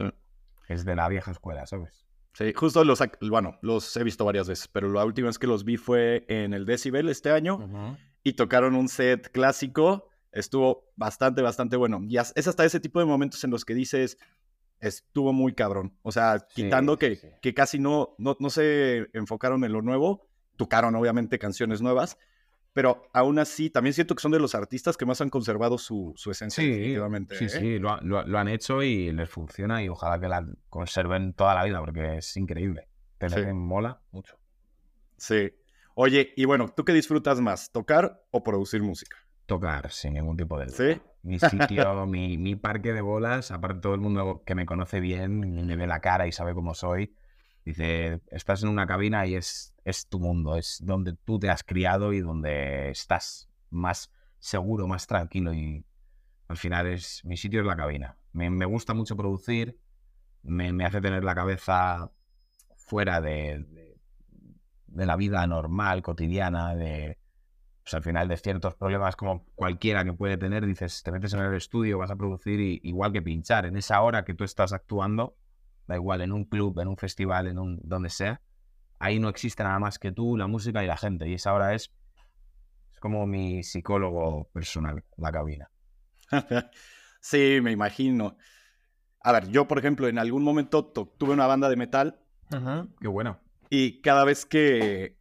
Es 0.69 0.85
de 0.85 0.95
la 0.95 1.09
vieja 1.09 1.31
escuela, 1.31 1.65
¿sabes? 1.65 2.05
Sí, 2.33 2.53
justo 2.55 2.83
los, 2.83 3.01
bueno, 3.21 3.57
los 3.63 3.97
he 3.97 4.03
visto 4.03 4.23
varias 4.23 4.47
veces, 4.47 4.67
pero 4.67 4.89
la 4.89 5.03
última 5.03 5.27
vez 5.27 5.39
que 5.39 5.47
los 5.47 5.63
vi 5.63 5.75
fue 5.75 6.23
en 6.27 6.53
el 6.53 6.65
Decibel 6.65 7.09
este 7.09 7.31
año 7.31 7.97
y 8.27 8.33
tocaron 8.33 8.75
un 8.75 8.89
set 8.89 9.31
clásico. 9.31 10.09
Estuvo 10.33 10.91
bastante, 10.97 11.41
bastante 11.41 11.77
bueno. 11.77 12.01
Y 12.03 12.17
es 12.17 12.47
hasta 12.47 12.65
ese 12.65 12.81
tipo 12.81 12.99
de 12.99 13.05
momentos 13.05 13.41
en 13.45 13.51
los 13.51 13.63
que 13.63 13.73
dices, 13.73 14.17
estuvo 14.81 15.31
muy 15.31 15.53
cabrón. 15.53 15.97
O 16.01 16.11
sea, 16.11 16.45
quitando 16.53 16.97
que, 16.97 17.37
que 17.41 17.53
casi 17.53 17.79
no, 17.79 18.15
no, 18.17 18.35
no 18.41 18.49
se 18.49 19.07
enfocaron 19.13 19.63
en 19.63 19.71
lo 19.71 19.81
nuevo, 19.81 20.27
tocaron 20.57 20.93
obviamente 20.95 21.39
canciones 21.39 21.81
nuevas, 21.81 22.17
pero 22.73 23.09
aún 23.13 23.39
así 23.39 23.69
también 23.69 23.93
siento 23.93 24.13
que 24.13 24.21
son 24.21 24.33
de 24.33 24.39
los 24.39 24.55
artistas 24.55 24.97
que 24.97 25.05
más 25.05 25.21
han 25.21 25.29
conservado 25.29 25.77
su, 25.77 26.11
su 26.17 26.29
esencia. 26.29 26.61
Sí, 26.61 26.69
definitivamente, 26.69 27.37
sí, 27.37 27.45
¿eh? 27.45 27.49
sí, 27.49 27.79
lo, 27.79 28.01
lo, 28.01 28.37
han 28.37 28.49
hecho 28.49 28.83
y 28.83 29.13
les 29.13 29.29
funciona 29.29 29.81
y 29.81 29.87
ojalá 29.87 30.19
que 30.19 30.27
la 30.27 30.45
conserven 30.67 31.31
toda 31.31 31.55
la 31.55 31.63
vida 31.63 31.79
porque 31.79 32.17
es 32.17 32.35
increíble. 32.35 32.89
Te 33.19 33.53
mola 33.53 34.01
mucho. 34.11 34.37
Sí. 35.15 35.53
Oye, 35.99 36.31
y 36.35 36.45
bueno, 36.45 36.71
¿tú 36.75 36.85
qué 36.85 36.93
disfrutas 36.93 37.41
más, 37.41 37.71
tocar 37.71 38.23
o 38.29 38.43
producir 38.43 38.83
música? 38.83 39.17
Tocar, 39.47 39.89
sin 39.91 40.13
ningún 40.13 40.37
tipo 40.37 40.59
de... 40.59 40.69
¿Sí? 40.69 41.01
Mi 41.23 41.39
sitio, 41.39 42.05
mi, 42.05 42.37
mi 42.37 42.55
parque 42.55 42.93
de 42.93 43.01
bolas, 43.01 43.49
aparte 43.49 43.81
todo 43.81 43.95
el 43.95 44.01
mundo 44.01 44.43
que 44.45 44.53
me 44.53 44.67
conoce 44.67 44.99
bien, 44.99 45.39
me 45.39 45.75
ve 45.75 45.87
la 45.87 45.99
cara 45.99 46.27
y 46.27 46.31
sabe 46.31 46.53
cómo 46.53 46.75
soy, 46.75 47.15
Dice, 47.65 48.21
estás 48.27 48.63
en 48.63 48.69
una 48.69 48.87
cabina 48.87 49.25
y 49.25 49.35
es, 49.35 49.73
es 49.83 50.07
tu 50.07 50.19
mundo, 50.19 50.55
es 50.55 50.79
donde 50.85 51.11
tú 51.25 51.37
te 51.37 51.49
has 51.49 51.63
criado 51.63 52.13
y 52.13 52.21
donde 52.21 52.91
estás 52.91 53.49
más 53.71 54.09
seguro, 54.39 54.87
más 54.87 55.05
tranquilo 55.05 55.53
y 55.53 55.83
al 56.47 56.55
final 56.55 56.87
es 56.87 57.25
mi 57.25 57.35
sitio 57.35 57.59
es 57.59 57.65
la 57.65 57.75
cabina. 57.75 58.15
Me, 58.31 58.65
gusta 58.65 58.93
mucho 58.93 59.17
producir, 59.17 59.77
me, 60.43 60.85
hace 60.85 61.01
tener 61.01 61.25
la 61.25 61.35
cabeza 61.35 62.09
fuera 62.77 63.19
de, 63.19 63.65
de, 63.67 63.86
la 65.05 65.15
vida 65.15 65.45
normal, 65.47 66.01
cotidiana, 66.01 66.75
de 66.75 67.17
pues 67.87 67.93
al 67.93 68.03
final 68.03 68.27
de 68.27 68.35
ciertos 68.35 68.75
problemas 68.75 69.15
como 69.15 69.45
cualquiera 69.55 70.03
que 70.03 70.11
puede 70.11 70.35
tener, 70.35 70.65
dices, 70.65 71.03
te 71.03 71.11
metes 71.11 71.33
en 71.33 71.39
el 71.39 71.53
estudio, 71.53 71.97
vas 71.97 72.11
a 72.11 72.17
producir 72.17 72.59
y, 72.59 72.81
igual 72.83 73.13
que 73.13 73.21
pinchar, 73.21 73.65
en 73.65 73.77
esa 73.77 74.01
hora 74.01 74.25
que 74.25 74.33
tú 74.33 74.43
estás 74.43 74.73
actuando, 74.73 75.37
da 75.87 75.95
igual, 75.95 76.19
en 76.19 76.33
un 76.33 76.43
club, 76.43 76.77
en 76.81 76.89
un 76.89 76.97
festival, 76.97 77.47
en 77.47 77.57
un 77.59 77.79
donde 77.81 78.09
sea, 78.09 78.41
ahí 78.99 79.19
no 79.19 79.29
existe 79.29 79.63
nada 79.63 79.79
más 79.79 79.99
que 79.99 80.11
tú, 80.11 80.35
la 80.35 80.47
música 80.47 80.83
y 80.83 80.87
la 80.87 80.97
gente. 80.97 81.29
Y 81.29 81.35
esa 81.35 81.53
hora 81.53 81.73
es, 81.75 81.93
es 82.93 82.99
como 82.99 83.25
mi 83.25 83.63
psicólogo 83.63 84.49
personal, 84.51 85.05
la 85.15 85.31
cabina. 85.31 85.69
sí, 87.21 87.59
me 87.61 87.71
imagino. 87.71 88.35
A 89.21 89.31
ver, 89.31 89.47
yo, 89.47 89.65
por 89.65 89.79
ejemplo, 89.79 90.09
en 90.09 90.19
algún 90.19 90.43
momento 90.43 90.85
tuve 90.85 91.31
una 91.31 91.47
banda 91.47 91.69
de 91.69 91.77
metal. 91.77 92.19
qué 92.99 93.07
bueno. 93.07 93.39
Y 93.69 94.01
cada 94.01 94.23
vez 94.23 94.45
que, 94.45 95.17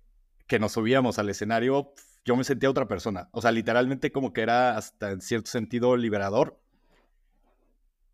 que 0.46 0.58
nos 0.58 0.72
subíamos 0.72 1.18
al 1.18 1.28
escenario, 1.28 1.92
yo 2.24 2.36
me 2.36 2.44
sentía 2.44 2.70
otra 2.70 2.88
persona. 2.88 3.28
O 3.32 3.40
sea, 3.40 3.52
literalmente 3.52 4.12
como 4.12 4.32
que 4.32 4.42
era 4.42 4.76
hasta 4.76 5.10
en 5.10 5.20
cierto 5.20 5.50
sentido 5.50 5.96
liberador 5.96 6.58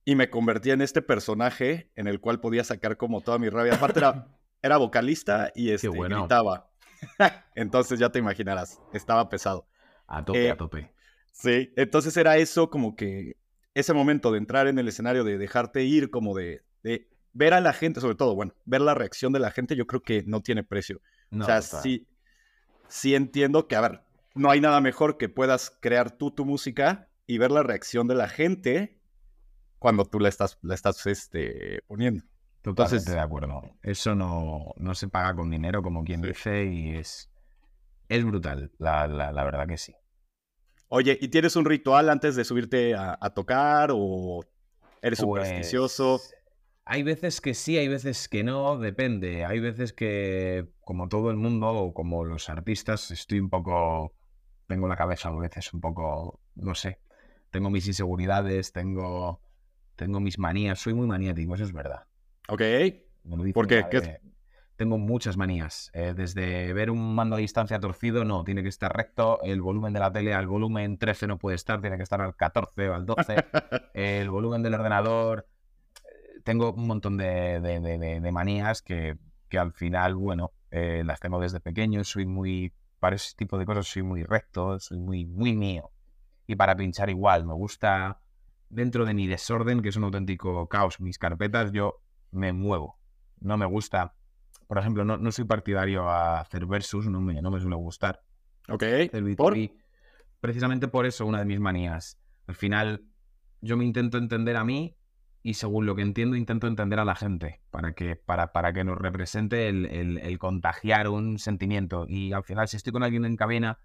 y 0.05 0.15
me 0.15 0.31
convertí 0.31 0.71
en 0.71 0.81
este 0.81 1.03
personaje 1.03 1.91
en 1.95 2.09
el 2.09 2.21
cual 2.21 2.41
podía 2.41 2.65
sacar 2.65 2.97
como 2.97 3.21
toda 3.21 3.39
mi 3.39 3.49
rabia. 3.49 3.75
Aparte 3.75 4.01
era, 4.01 4.29
era 4.63 4.77
vocalista 4.77 5.53
y 5.55 5.71
este, 5.71 5.89
gritaba. 5.89 6.71
entonces 7.55 7.99
ya 7.99 8.11
te 8.11 8.19
imaginarás, 8.19 8.81
estaba 8.93 9.29
pesado. 9.29 9.67
A 10.07 10.25
tope, 10.25 10.51
a 10.51 10.53
eh, 10.53 10.57
tope. 10.57 10.93
Sí, 11.33 11.73
entonces 11.77 12.17
era 12.17 12.37
eso 12.37 12.69
como 12.69 12.95
que 12.95 13.37
ese 13.75 13.95
momento 13.95 14.31
de 14.31 14.39
entrar 14.39 14.67
en 14.67 14.79
el 14.79 14.89
escenario, 14.89 15.25
de 15.25 15.39
dejarte 15.39 15.85
ir, 15.85 16.11
como 16.11 16.37
de, 16.37 16.63
de 16.83 17.09
ver 17.33 17.55
a 17.55 17.61
la 17.61 17.73
gente, 17.73 18.01
sobre 18.01 18.15
todo, 18.15 18.35
bueno, 18.35 18.55
ver 18.65 18.81
la 18.81 18.95
reacción 18.95 19.33
de 19.33 19.41
la 19.41 19.51
gente, 19.51 19.77
yo 19.77 19.87
creo 19.87 20.03
que 20.03 20.23
no 20.27 20.43
tiene 20.43 20.65
precio. 20.65 21.01
o 21.31 21.45
sea, 21.45 21.63
sí, 21.63 22.07
sí 22.89 23.15
entiendo 23.15 23.67
que, 23.69 23.77
a 23.77 23.81
ver, 23.81 24.03
no 24.35 24.51
hay 24.51 24.61
nada 24.61 24.81
mejor 24.81 25.19
que 25.19 25.29
puedas 25.29 25.77
crear 25.81 26.11
tú 26.11 26.31
tu 26.31 26.45
música 26.45 27.09
y 27.27 27.39
ver 27.39 27.51
la 27.51 27.63
reacción 27.63 28.09
de 28.09 28.15
la 28.15 28.29
gente 28.29 29.01
cuando 29.79 30.05
tú 30.05 30.21
la 30.21 30.29
estás, 30.29 30.59
la 30.63 30.75
estás 30.75 31.05
este, 31.07 31.83
poniendo. 31.87 32.25
Totalmente 32.63 33.11
de 33.11 33.19
acuerdo. 33.19 33.63
Eso 33.83 34.15
no, 34.15 34.73
no, 34.77 34.95
se 34.95 35.09
paga 35.09 35.35
con 35.35 35.51
dinero, 35.51 35.83
como 35.83 36.05
quien 36.05 36.23
dice, 36.23 36.65
y 36.65 36.97
es, 36.97 37.29
es 38.09 38.25
brutal, 38.25 38.71
la, 38.79 39.09
la, 39.09 39.45
verdad 39.45 39.67
que 39.67 39.77
sí. 39.77 39.95
Oye, 40.87 41.19
¿y 41.21 41.29
tienes 41.29 41.57
un 41.57 41.65
ritual 41.65 42.09
antes 42.09 42.37
de 42.37 42.45
subirte 42.45 42.95
a, 42.95 43.17
tocar 43.31 43.91
o 43.93 44.45
eres 45.01 45.19
pues, 45.19 45.19
supersticioso? 45.19 46.21
Hay 46.85 47.03
veces 47.03 47.41
que 47.41 47.55
sí, 47.55 47.79
hay 47.79 47.89
veces 47.89 48.29
que 48.29 48.43
no, 48.45 48.79
depende. 48.79 49.45
Hay 49.45 49.61
veces 49.61 49.93
que, 49.93 50.69
como 50.81 51.09
todo 51.09 51.31
el 51.31 51.37
mundo 51.37 51.69
o 51.69 51.95
como 51.95 52.25
los 52.25 52.49
artistas, 52.51 53.11
estoy 53.11 53.41
un 53.41 53.51
poco, 53.51 54.15
tengo 54.67 54.89
la 54.89 54.97
cabeza 54.97 55.29
a 55.29 55.37
veces 55.37 55.73
un 55.73 55.81
poco, 55.81 56.41
no 56.57 56.75
sé, 56.75 56.99
tengo 57.51 57.71
mis 57.71 57.87
inseguridades, 57.87 58.73
tengo 58.73 59.41
tengo 59.97 60.21
mis 60.21 60.39
manías, 60.39 60.81
soy 60.81 60.95
muy 60.95 61.07
maniático, 61.07 61.55
eso 61.55 61.65
es 61.65 61.73
verdad. 61.73 62.05
Ok. 62.49 62.63
¿Por 63.55 63.67
qué? 63.67 64.21
Tengo 64.77 64.99
muchas 64.99 65.37
manías. 65.37 65.91
Eh, 65.95 66.13
desde 66.17 66.73
ver 66.73 66.91
un 66.91 67.15
mando 67.15 67.37
a 67.37 67.39
distancia 67.39 67.79
torcido, 67.79 68.25
no, 68.25 68.43
tiene 68.43 68.63
que 68.63 68.69
estar 68.69 68.95
recto. 68.95 69.41
El 69.43 69.61
volumen 69.61 69.93
de 69.93 70.01
la 70.01 70.11
tele 70.11 70.35
al 70.35 70.47
volumen 70.47 70.99
13 70.99 71.29
no 71.29 71.39
puede 71.39 71.55
estar, 71.55 71.81
tiene 71.81 71.97
que 71.99 72.03
estar 72.03 72.21
al 72.21 72.35
14 72.35 72.89
o 72.89 72.95
al 72.95 73.07
12. 73.07 73.37
el 73.95 74.31
volumen 74.31 74.63
del 74.63 74.75
ordenador. 74.75 75.47
Tengo 76.45 76.73
un 76.73 76.87
montón 76.87 77.17
de, 77.17 78.31
manías 78.33 78.83
que, 78.83 79.17
que, 79.49 79.59
al 79.59 79.73
final, 79.73 80.15
bueno, 80.15 80.53
eh, 80.71 81.03
las 81.05 81.21
tengo 81.21 81.41
desde 81.41 81.61
pequeño. 81.61 82.05
Soy 82.05 82.27
muy, 82.27 82.73
para 82.99 83.17
ese 83.17 83.35
tipo 83.37 83.59
de 83.59 83.67
cosas, 83.67 83.87
soy 83.87 84.03
muy 84.03 84.25
recto, 84.25 84.79
soy 84.79 84.99
muy, 84.99 85.27
muy 85.27 85.55
mío. 85.55 85.91
Y 86.47 86.57
para 86.57 86.77
pinchar 86.77 87.11
igual, 87.11 87.47
me 87.47 87.55
gusta 87.55 88.21
dentro 88.69 89.05
de 89.05 89.15
mi 89.15 89.27
desorden, 89.27 89.83
que 89.83 89.91
es 89.91 89.97
un 89.97 90.05
auténtico 90.05 90.67
caos, 90.69 91.01
mis 91.01 91.19
carpetas, 91.19 91.73
yo 91.73 92.01
me 92.31 92.53
muevo. 92.53 92.99
No 93.41 93.57
me 93.57 93.67
gusta, 93.67 94.15
por 94.67 94.79
ejemplo, 94.79 95.05
no, 95.05 95.19
no 95.19 95.31
soy 95.31 95.45
partidario 95.45 96.09
a 96.09 96.41
hacer 96.41 96.67
versus, 96.67 97.07
no 97.07 97.21
me, 97.21 97.41
no 97.43 97.51
me 97.51 97.61
suele 97.61 97.77
gustar. 97.77 98.23
Ok. 98.69 98.85
¿Por? 99.37 99.57
Precisamente 100.41 100.89
por 100.89 101.07
eso, 101.07 101.27
una 101.27 101.39
de 101.39 101.45
mis 101.45 101.61
manías. 101.61 102.19
Al 102.47 102.55
final, 102.55 103.05
yo 103.61 103.77
me 103.77 103.85
intento 103.85 104.19
entender 104.19 104.57
a 104.57 104.65
mí 104.65 104.97
y 105.43 105.55
según 105.55 105.87
lo 105.87 105.95
que 105.97 106.03
entiendo, 106.03 106.37
intento 106.37 106.67
entender 106.67 106.99
a 106.99 107.05
la 107.05 107.15
gente 107.15 107.61
para 107.71 107.93
que, 107.93 108.17
para, 108.17 108.53
para 108.53 108.73
que 108.73 108.85
nos 108.85 108.99
represente 108.99 109.69
el, 109.69 109.87
el 109.87 110.39
contagiar 110.39 111.09
un 111.09 111.39
sentimiento. 111.39 112.07
Y 112.09 112.33
al 112.33 112.45
final, 112.45 112.69
si 112.69 112.77
estoy 112.77 112.93
con 112.93 113.03
alguien 113.03 113.25
en 113.25 113.37
cabina, 113.37 113.79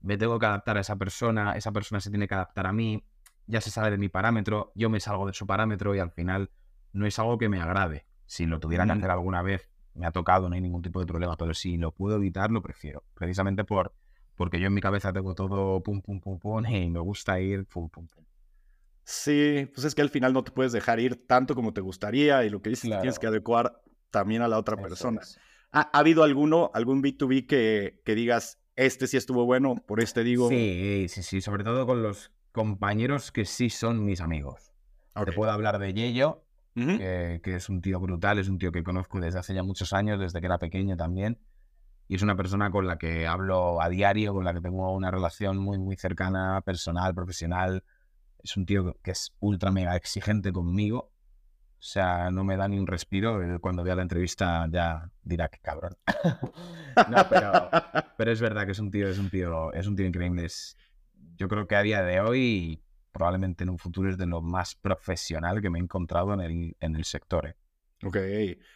me 0.00 0.16
tengo 0.16 0.38
que 0.38 0.46
adaptar 0.46 0.76
a 0.78 0.80
esa 0.80 0.96
persona, 0.96 1.52
esa 1.52 1.72
persona 1.72 2.00
se 2.00 2.10
tiene 2.10 2.28
que 2.28 2.34
adaptar 2.34 2.66
a 2.66 2.72
mí 2.72 3.02
ya 3.46 3.60
se 3.60 3.70
sale 3.70 3.90
de 3.90 3.98
mi 3.98 4.08
parámetro, 4.08 4.72
yo 4.74 4.90
me 4.90 5.00
salgo 5.00 5.26
de 5.26 5.32
su 5.32 5.46
parámetro 5.46 5.94
y 5.94 5.98
al 5.98 6.10
final 6.10 6.50
no 6.92 7.06
es 7.06 7.18
algo 7.18 7.38
que 7.38 7.48
me 7.48 7.60
agrade. 7.60 8.06
Si 8.26 8.46
lo 8.46 8.60
tuviera 8.60 8.86
que 8.86 8.92
hacer 8.92 9.10
alguna 9.10 9.42
vez, 9.42 9.68
me 9.94 10.06
ha 10.06 10.10
tocado, 10.10 10.48
no 10.48 10.54
hay 10.54 10.60
ningún 10.60 10.82
tipo 10.82 11.00
de 11.00 11.06
problema, 11.06 11.36
pero 11.36 11.52
si 11.52 11.76
lo 11.76 11.92
puedo 11.92 12.16
evitar, 12.16 12.50
lo 12.50 12.62
prefiero. 12.62 13.04
Precisamente 13.14 13.64
por, 13.64 13.94
porque 14.36 14.58
yo 14.58 14.68
en 14.68 14.74
mi 14.74 14.80
cabeza 14.80 15.12
tengo 15.12 15.34
todo 15.34 15.82
pum, 15.82 16.00
pum, 16.00 16.20
pum, 16.20 16.38
pum, 16.38 16.66
y 16.68 16.88
me 16.90 17.00
gusta 17.00 17.40
ir 17.40 17.66
pum, 17.66 17.88
pum, 17.88 18.06
pum. 18.06 18.24
Sí, 19.04 19.68
pues 19.74 19.84
es 19.84 19.94
que 19.94 20.02
al 20.02 20.10
final 20.10 20.32
no 20.32 20.44
te 20.44 20.52
puedes 20.52 20.72
dejar 20.72 21.00
ir 21.00 21.26
tanto 21.26 21.54
como 21.54 21.72
te 21.72 21.80
gustaría 21.80 22.44
y 22.44 22.50
lo 22.50 22.62
que 22.62 22.70
dices 22.70 22.90
tienes 22.90 23.18
que 23.18 23.26
adecuar 23.26 23.82
también 24.10 24.42
a 24.42 24.48
la 24.48 24.58
otra 24.58 24.76
persona. 24.76 25.20
¿Ha, 25.72 25.98
habido 25.98 26.22
alguno, 26.22 26.70
algún 26.74 27.02
B2B 27.02 27.46
que, 27.46 28.00
que 28.04 28.14
digas, 28.14 28.60
este 28.76 29.06
sí 29.06 29.16
estuvo 29.16 29.44
bueno, 29.44 29.74
por 29.86 30.00
este 30.00 30.22
digo? 30.22 30.48
Sí, 30.48 31.06
sí, 31.08 31.22
sí, 31.22 31.40
sobre 31.40 31.64
todo 31.64 31.86
con 31.86 32.02
los 32.02 32.30
compañeros 32.52 33.32
que 33.32 33.44
sí 33.44 33.70
son 33.70 34.04
mis 34.04 34.20
amigos. 34.20 34.72
Te 35.24 35.32
puedo 35.32 35.50
hablar 35.50 35.78
de 35.78 35.92
Yello, 35.92 36.44
que, 36.74 37.40
que, 37.42 37.56
es 37.56 37.68
un 37.68 37.82
tío 37.82 37.98
brutal, 38.00 38.38
es 38.38 38.48
un 38.48 38.58
tío 38.58 38.70
que 38.70 38.82
conozco 38.82 39.20
desde 39.20 39.38
hace 39.38 39.54
ya 39.54 39.62
muchos 39.62 39.92
años, 39.92 40.20
desde 40.20 40.40
que 40.40 40.46
era 40.46 40.58
pequeño 40.58 40.96
también. 40.96 41.38
Y 42.08 42.16
es 42.16 42.22
una 42.22 42.36
persona 42.36 42.70
con 42.70 42.86
la 42.86 42.98
que 42.98 43.26
hablo 43.26 43.80
a 43.80 43.88
diario, 43.88 44.32
con 44.34 44.44
la 44.44 44.54
que 44.54 44.60
tengo 44.60 44.92
una 44.92 45.10
relación 45.10 45.58
muy, 45.58 45.78
muy 45.78 45.96
cercana, 45.96 46.60
personal, 46.60 47.14
profesional 47.14 47.82
es 48.42 48.56
un 48.56 48.66
tío 48.66 48.96
que 49.02 49.12
es 49.12 49.34
ultra 49.40 49.70
mega 49.70 49.96
exigente 49.96 50.52
conmigo. 50.52 51.12
O 51.78 51.84
sea, 51.84 52.30
no 52.30 52.44
me 52.44 52.56
da 52.56 52.68
ni 52.68 52.78
un 52.78 52.86
respiro. 52.86 53.40
Cuando 53.60 53.82
vea 53.82 53.96
la 53.96 54.02
entrevista 54.02 54.68
ya 54.70 55.10
dirá 55.22 55.48
que 55.48 55.58
cabrón. 55.58 55.96
no, 57.10 57.28
pero, 58.16 58.30
es 58.30 58.40
verdad 58.40 58.66
que 58.66 58.72
es 58.72 58.78
un 58.78 58.90
tío, 58.90 59.08
es 59.08 59.18
un 59.18 59.30
tío, 59.30 59.72
es 59.72 59.86
un 59.86 59.96
tío 59.96 60.06
increíble. 60.06 60.46
yo 61.36 61.48
creo 61.48 61.66
que 61.66 61.76
a 61.76 61.82
día 61.82 62.02
de 62.02 62.20
hoy, 62.20 62.82
probablemente 63.10 63.64
en 63.64 63.70
un 63.70 63.78
futuro, 63.78 64.10
es 64.10 64.16
de 64.16 64.26
lo 64.26 64.42
más 64.42 64.76
profesional 64.76 65.60
que 65.60 65.70
me 65.70 65.78
he 65.78 65.82
encontrado 65.82 66.34
en 66.34 66.40
el, 66.40 66.76
en 66.78 66.94
el 66.94 67.04
sector. 67.04 67.46
¿eh? 67.48 67.56
Ok. 68.04 68.16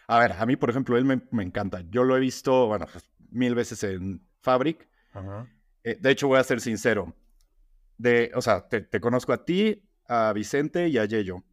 A 0.07 0.19
ver, 0.19 0.33
a 0.33 0.45
mí, 0.45 0.57
por 0.57 0.69
ejemplo, 0.69 0.97
él 0.97 1.05
me, 1.05 1.43
encanta. 1.43 1.81
Yo 1.89 2.03
lo 2.03 2.17
he 2.17 2.19
visto, 2.19 2.67
bueno, 2.67 2.87
pues, 2.91 3.09
mil 3.29 3.55
veces 3.55 3.83
en 3.83 4.21
Fabric. 4.41 4.85
Eh, 5.83 5.97
de 5.99 6.11
hecho, 6.11 6.27
voy 6.27 6.39
a 6.39 6.43
ser 6.43 6.59
sincero 6.59 7.13
de, 7.97 8.31
o 8.35 8.41
sea, 8.41 8.67
te, 8.67 8.99
conozco 8.99 9.33
a 9.33 9.45
ti, 9.45 9.83
a 10.07 10.33
Vicente 10.33 10.87
y 10.87 10.97
a 10.97 11.05
Yello. 11.05 11.43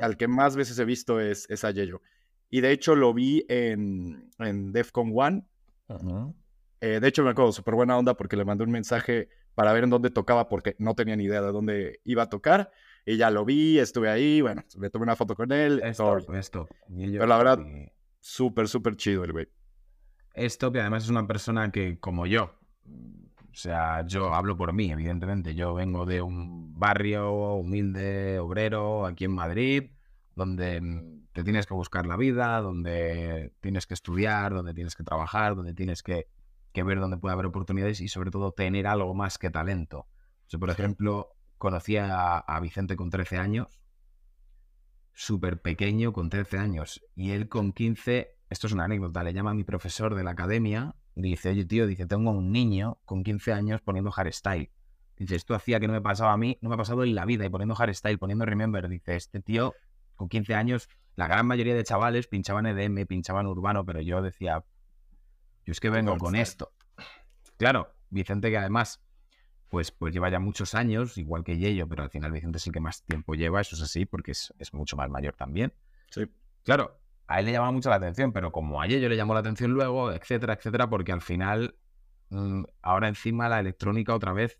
Al 0.00 0.16
que 0.16 0.28
más 0.28 0.56
veces 0.56 0.78
he 0.78 0.84
visto 0.86 1.20
es, 1.20 1.48
es 1.50 1.62
a 1.62 1.70
Yello. 1.70 2.00
Y 2.48 2.62
de 2.62 2.70
hecho 2.70 2.94
lo 2.94 3.12
vi 3.12 3.44
en, 3.48 4.30
en 4.38 4.72
Defcon 4.72 5.12
One. 5.14 5.44
Eh, 6.80 7.00
de 7.00 7.08
hecho 7.08 7.22
me 7.22 7.30
acuerdo, 7.30 7.52
súper 7.52 7.74
buena 7.74 7.98
onda 7.98 8.14
porque 8.16 8.36
le 8.36 8.44
mandé 8.44 8.64
un 8.64 8.70
mensaje 8.70 9.28
para 9.54 9.72
ver 9.72 9.84
en 9.84 9.90
dónde 9.90 10.10
tocaba 10.10 10.48
porque 10.48 10.74
no 10.78 10.94
tenía 10.94 11.16
ni 11.16 11.24
idea 11.24 11.42
de 11.42 11.52
dónde 11.52 12.00
iba 12.04 12.24
a 12.24 12.28
tocar. 12.28 12.70
Y 13.06 13.16
ya 13.16 13.30
lo 13.30 13.44
vi, 13.44 13.78
estuve 13.78 14.08
ahí, 14.08 14.40
bueno, 14.40 14.62
me 14.78 14.88
tomé 14.88 15.02
una 15.02 15.16
foto 15.16 15.34
con 15.34 15.52
él. 15.52 15.80
Esto, 15.84 16.18
esto. 16.34 16.68
Pero 16.88 17.26
la 17.26 17.36
verdad, 17.36 17.58
súper, 18.20 18.68
súper 18.68 18.96
chido 18.96 19.24
el 19.24 19.32
güey. 19.32 19.48
Esto 20.34 20.72
que 20.72 20.80
además 20.80 21.04
es 21.04 21.10
una 21.10 21.26
persona 21.26 21.70
que, 21.70 21.98
como 22.00 22.26
yo, 22.26 22.58
o 23.54 23.56
sea, 23.56 24.04
yo 24.04 24.34
hablo 24.34 24.56
por 24.56 24.72
mí, 24.72 24.90
evidentemente. 24.90 25.54
Yo 25.54 25.74
vengo 25.74 26.06
de 26.06 26.20
un 26.20 26.76
barrio 26.76 27.54
humilde, 27.54 28.40
obrero, 28.40 29.06
aquí 29.06 29.26
en 29.26 29.30
Madrid, 29.30 29.92
donde 30.34 30.80
mm, 30.80 31.28
te 31.32 31.44
tienes 31.44 31.64
que 31.64 31.74
buscar 31.74 32.04
la 32.04 32.16
vida, 32.16 32.60
donde 32.60 33.52
tienes 33.60 33.86
que 33.86 33.94
estudiar, 33.94 34.52
donde 34.52 34.74
tienes 34.74 34.96
que 34.96 35.04
trabajar, 35.04 35.54
donde 35.54 35.72
tienes 35.72 36.02
que, 36.02 36.26
ver 36.74 36.98
dónde 36.98 37.16
puede 37.16 37.34
haber 37.34 37.46
oportunidades 37.46 38.00
y 38.00 38.08
sobre 38.08 38.32
todo 38.32 38.50
tener 38.50 38.88
algo 38.88 39.14
más 39.14 39.38
que 39.38 39.50
talento. 39.50 40.08
Yo, 40.48 40.58
por 40.58 40.70
ejemplo, 40.70 41.36
conocí 41.56 41.96
a, 41.96 42.38
a 42.38 42.58
Vicente 42.58 42.96
con 42.96 43.08
13 43.08 43.36
años, 43.36 43.78
súper 45.12 45.62
pequeño, 45.62 46.12
con 46.12 46.28
13 46.28 46.58
años, 46.58 47.04
y 47.14 47.30
él 47.30 47.48
con 47.48 47.72
15, 47.72 48.36
esto 48.50 48.66
es 48.66 48.72
una 48.72 48.86
anécdota, 48.86 49.22
le 49.22 49.32
llama 49.32 49.52
a 49.52 49.54
mi 49.54 49.62
profesor 49.62 50.16
de 50.16 50.24
la 50.24 50.32
academia 50.32 50.96
Dice, 51.16 51.50
oye, 51.50 51.64
tío, 51.64 51.86
dice, 51.86 52.06
tengo 52.06 52.30
un 52.32 52.50
niño 52.50 52.98
con 53.04 53.22
15 53.22 53.52
años 53.52 53.80
poniendo 53.80 54.10
hardstyle. 54.10 54.70
Dice, 55.16 55.36
esto 55.36 55.54
hacía 55.54 55.78
que 55.78 55.86
no 55.86 55.92
me 55.92 56.00
pasaba 56.00 56.32
a 56.32 56.36
mí, 56.36 56.58
no 56.60 56.68
me 56.68 56.74
ha 56.74 56.78
pasado 56.78 57.04
en 57.04 57.14
la 57.14 57.24
vida, 57.24 57.44
y 57.44 57.48
poniendo 57.48 57.74
hardstyle, 57.74 58.18
poniendo 58.18 58.44
remember. 58.44 58.88
Dice, 58.88 59.14
este 59.14 59.40
tío 59.40 59.74
con 60.16 60.28
15 60.28 60.54
años, 60.54 60.88
la 61.16 61.28
gran 61.28 61.46
mayoría 61.46 61.74
de 61.74 61.84
chavales 61.84 62.26
pinchaban 62.26 62.66
EDM, 62.66 63.06
pinchaban 63.06 63.46
urbano, 63.46 63.84
pero 63.84 64.00
yo 64.00 64.22
decía, 64.22 64.64
yo 65.64 65.72
es 65.72 65.80
que 65.80 65.90
vengo 65.90 66.16
con 66.18 66.34
esto. 66.34 66.72
Claro, 67.56 67.94
Vicente 68.10 68.50
que 68.50 68.58
además, 68.58 69.00
pues, 69.68 69.92
pues 69.92 70.12
lleva 70.12 70.30
ya 70.30 70.40
muchos 70.40 70.74
años, 70.74 71.16
igual 71.16 71.44
que 71.44 71.58
Yello, 71.58 71.88
pero 71.88 72.02
al 72.02 72.10
final 72.10 72.32
Vicente 72.32 72.58
es 72.58 72.66
el 72.66 72.72
que 72.72 72.80
más 72.80 73.02
tiempo 73.04 73.34
lleva, 73.34 73.60
eso 73.60 73.76
es 73.76 73.82
así, 73.82 74.04
porque 74.06 74.32
es, 74.32 74.52
es 74.58 74.74
mucho 74.74 74.96
más 74.96 75.08
mayor 75.08 75.36
también. 75.36 75.72
Sí. 76.10 76.26
Claro, 76.64 76.98
a 77.26 77.40
él 77.40 77.46
le 77.46 77.52
llamaba 77.52 77.72
mucho 77.72 77.90
la 77.90 77.96
atención, 77.96 78.32
pero 78.32 78.52
como 78.52 78.80
a 78.80 78.86
ello 78.86 79.08
le 79.08 79.16
llamó 79.16 79.34
la 79.34 79.40
atención 79.40 79.72
luego, 79.72 80.12
etcétera, 80.12 80.54
etcétera, 80.54 80.88
porque 80.88 81.12
al 81.12 81.22
final, 81.22 81.76
mm, 82.30 82.64
ahora 82.82 83.08
encima 83.08 83.48
la 83.48 83.60
electrónica 83.60 84.14
otra 84.14 84.32
vez 84.32 84.58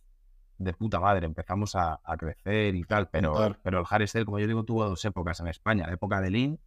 de 0.58 0.72
puta 0.72 1.00
madre, 1.00 1.26
empezamos 1.26 1.74
a, 1.74 2.00
crecer 2.18 2.74
y 2.74 2.84
tal, 2.84 3.08
pero, 3.10 3.56
pero 3.62 3.80
el 3.80 3.84
hardstyle, 3.84 4.24
como 4.24 4.38
yo 4.38 4.46
digo, 4.46 4.64
tuvo 4.64 4.88
dos 4.88 5.04
épocas 5.04 5.40
en 5.40 5.48
España, 5.48 5.86
la 5.86 5.94
época 5.94 6.20
de 6.20 6.30
Lean, 6.30 6.58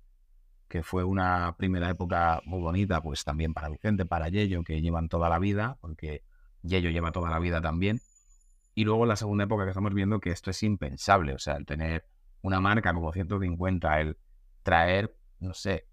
que 0.68 0.84
fue 0.84 1.04
una 1.04 1.56
primera 1.58 1.90
época 1.90 2.42
muy 2.46 2.60
bonita, 2.60 3.02
pues 3.02 3.24
también 3.24 3.54
para 3.54 3.70
Vicente, 3.70 4.06
para 4.06 4.28
Yello, 4.30 4.64
que 4.64 4.82
llevan 4.82 5.08
toda 5.08 5.30
la 5.30 5.40
vida, 5.40 5.78
porque 5.80 6.24
Yello 6.62 6.90
lleva 6.90 7.12
toda 7.12 7.30
la 7.30 7.40
vida 7.40 7.62
también, 7.62 8.02
y 8.76 8.84
luego 8.84 9.06
la 9.06 9.16
segunda 9.16 9.46
época 9.46 9.64
que 9.64 9.72
estamos 9.72 9.94
viendo 9.94 10.20
que 10.20 10.32
esto 10.32 10.52
es 10.52 10.62
impensable, 10.64 11.34
o 11.34 11.40
sea, 11.40 11.56
el 11.56 11.66
tener 11.66 12.06
una 12.42 12.60
marca 12.60 12.94
como 12.94 13.12
150, 13.12 14.02
el 14.02 14.18
traer 14.64 15.17
no 15.40 15.54
sé, 15.54 15.88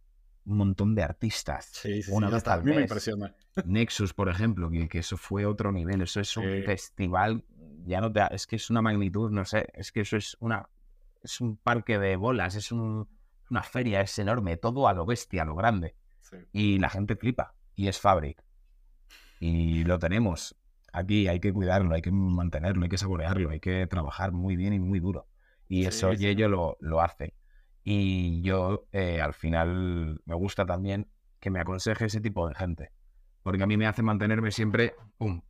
un 0.46 0.56
montón 0.58 0.94
de 0.94 1.02
artistas. 1.02 1.70
Sí, 1.72 2.02
sí, 2.02 2.10
una 2.12 2.28
vez 2.28 2.46
a 2.46 2.58
mí 2.58 2.72
me 2.74 2.82
impresiona. 2.82 3.34
Nexus, 3.64 4.12
por 4.12 4.28
ejemplo, 4.28 4.70
que, 4.70 4.98
eso 4.98 5.16
fue 5.16 5.46
otro 5.46 5.72
nivel. 5.72 6.02
Eso 6.02 6.20
es 6.20 6.36
un 6.36 6.62
festival, 6.64 7.44
ya 7.84 8.00
no 8.00 8.12
te, 8.12 8.22
es 8.30 8.46
que 8.46 8.56
es 8.56 8.70
una 8.70 8.82
magnitud, 8.82 9.30
no 9.30 9.44
sé, 9.44 9.68
es 9.74 9.92
que 9.92 10.00
eso 10.00 10.16
es 10.16 10.36
una, 10.40 10.68
es 11.22 11.40
un 11.40 11.56
parque 11.56 11.98
de 11.98 12.16
bolas, 12.16 12.54
es 12.54 12.72
una 12.72 13.06
feria, 13.62 14.00
es 14.00 14.18
enorme, 14.18 14.56
todo 14.56 14.88
a 14.88 14.92
lo 14.92 15.06
bestia, 15.06 15.42
a 15.42 15.44
lo 15.46 15.54
grande. 15.54 15.94
Y 16.52 16.78
la 16.78 16.90
gente 16.90 17.16
flipa. 17.16 17.54
Y 17.76 17.88
es 17.88 18.00
Fabric. 18.00 18.42
Y 19.40 19.84
lo 19.84 19.98
tenemos. 19.98 20.56
Aquí 20.92 21.28
hay 21.28 21.40
que 21.40 21.52
cuidarlo, 21.52 21.94
hay 21.94 22.02
que 22.02 22.12
mantenerlo, 22.12 22.84
hay 22.84 22.88
que 22.88 22.98
saborearlo, 22.98 23.50
hay 23.50 23.60
que 23.60 23.86
trabajar 23.86 24.32
muy 24.32 24.56
bien 24.56 24.72
y 24.72 24.78
muy 24.78 25.00
duro. 25.00 25.28
Y 25.68 25.86
eso 25.86 26.12
y 26.12 26.26
ello 26.26 26.48
lo, 26.48 26.76
lo 26.80 27.00
hace. 27.00 27.34
Y 27.84 28.40
yo 28.40 28.86
eh, 28.92 29.20
al 29.20 29.34
final 29.34 30.20
me 30.24 30.34
gusta 30.34 30.64
también 30.64 31.06
que 31.38 31.50
me 31.50 31.60
aconseje 31.60 32.06
ese 32.06 32.20
tipo 32.20 32.48
de 32.48 32.54
gente. 32.54 32.90
Porque 33.42 33.62
a 33.62 33.66
mí 33.66 33.76
me 33.76 33.86
hace 33.86 34.02
mantenerme 34.02 34.50
siempre, 34.50 34.94
pum. 35.18 35.42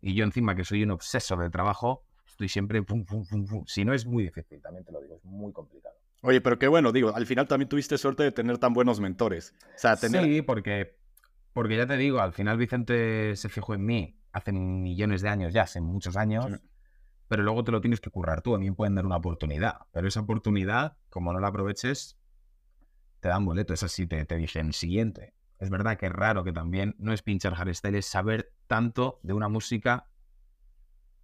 Y 0.00 0.14
yo 0.14 0.24
encima 0.24 0.56
que 0.56 0.64
soy 0.64 0.82
un 0.82 0.90
obseso 0.90 1.36
de 1.36 1.48
trabajo, 1.48 2.04
estoy 2.26 2.48
siempre 2.48 2.82
pum, 2.82 3.04
pum, 3.04 3.24
pum, 3.24 3.46
pum. 3.46 3.64
Si 3.66 3.84
no 3.84 3.94
es 3.94 4.04
muy 4.04 4.24
difícil, 4.24 4.60
también 4.60 4.84
te 4.84 4.90
lo 4.90 5.00
digo, 5.00 5.14
es 5.14 5.24
muy 5.24 5.52
complicado. 5.52 5.94
Oye, 6.22 6.40
pero 6.40 6.58
qué 6.58 6.66
bueno, 6.66 6.90
digo, 6.90 7.14
al 7.14 7.24
final 7.24 7.46
también 7.46 7.68
tuviste 7.68 7.96
suerte 7.98 8.24
de 8.24 8.32
tener 8.32 8.58
tan 8.58 8.72
buenos 8.72 8.98
mentores. 8.98 9.54
O 9.76 9.78
sea, 9.78 9.96
tener... 9.96 10.24
Sí, 10.24 10.42
porque, 10.42 10.96
porque 11.52 11.76
ya 11.76 11.86
te 11.86 11.96
digo, 11.96 12.20
al 12.20 12.32
final 12.32 12.58
Vicente 12.58 13.36
se 13.36 13.48
fijó 13.48 13.74
en 13.74 13.86
mí 13.86 14.18
hace 14.32 14.52
millones 14.52 15.22
de 15.22 15.28
años 15.28 15.54
ya, 15.54 15.62
hace 15.62 15.80
muchos 15.80 16.16
años 16.16 16.46
pero 17.28 17.42
luego 17.42 17.64
te 17.64 17.72
lo 17.72 17.80
tienes 17.80 18.00
que 18.00 18.10
currar 18.10 18.42
tú. 18.42 18.54
A 18.54 18.58
mí 18.58 18.70
me 18.70 18.76
pueden 18.76 18.94
dar 18.94 19.06
una 19.06 19.16
oportunidad, 19.16 19.86
pero 19.92 20.08
esa 20.08 20.20
oportunidad, 20.20 20.96
como 21.10 21.32
no 21.32 21.40
la 21.40 21.48
aproveches, 21.48 22.18
te 23.20 23.28
dan 23.28 23.44
boleto. 23.44 23.74
Es 23.74 23.82
así, 23.82 24.06
te, 24.06 24.24
te 24.24 24.36
dicen 24.36 24.72
siguiente. 24.72 25.34
Es 25.58 25.70
verdad 25.70 25.96
que 25.96 26.06
es 26.06 26.12
raro 26.12 26.44
que 26.44 26.52
también 26.52 26.94
no 26.98 27.12
es 27.12 27.22
pinchar 27.22 27.54
hardstyle, 27.54 27.96
es 27.96 28.06
saber 28.06 28.52
tanto 28.66 29.20
de 29.22 29.32
una 29.32 29.48
música 29.48 30.08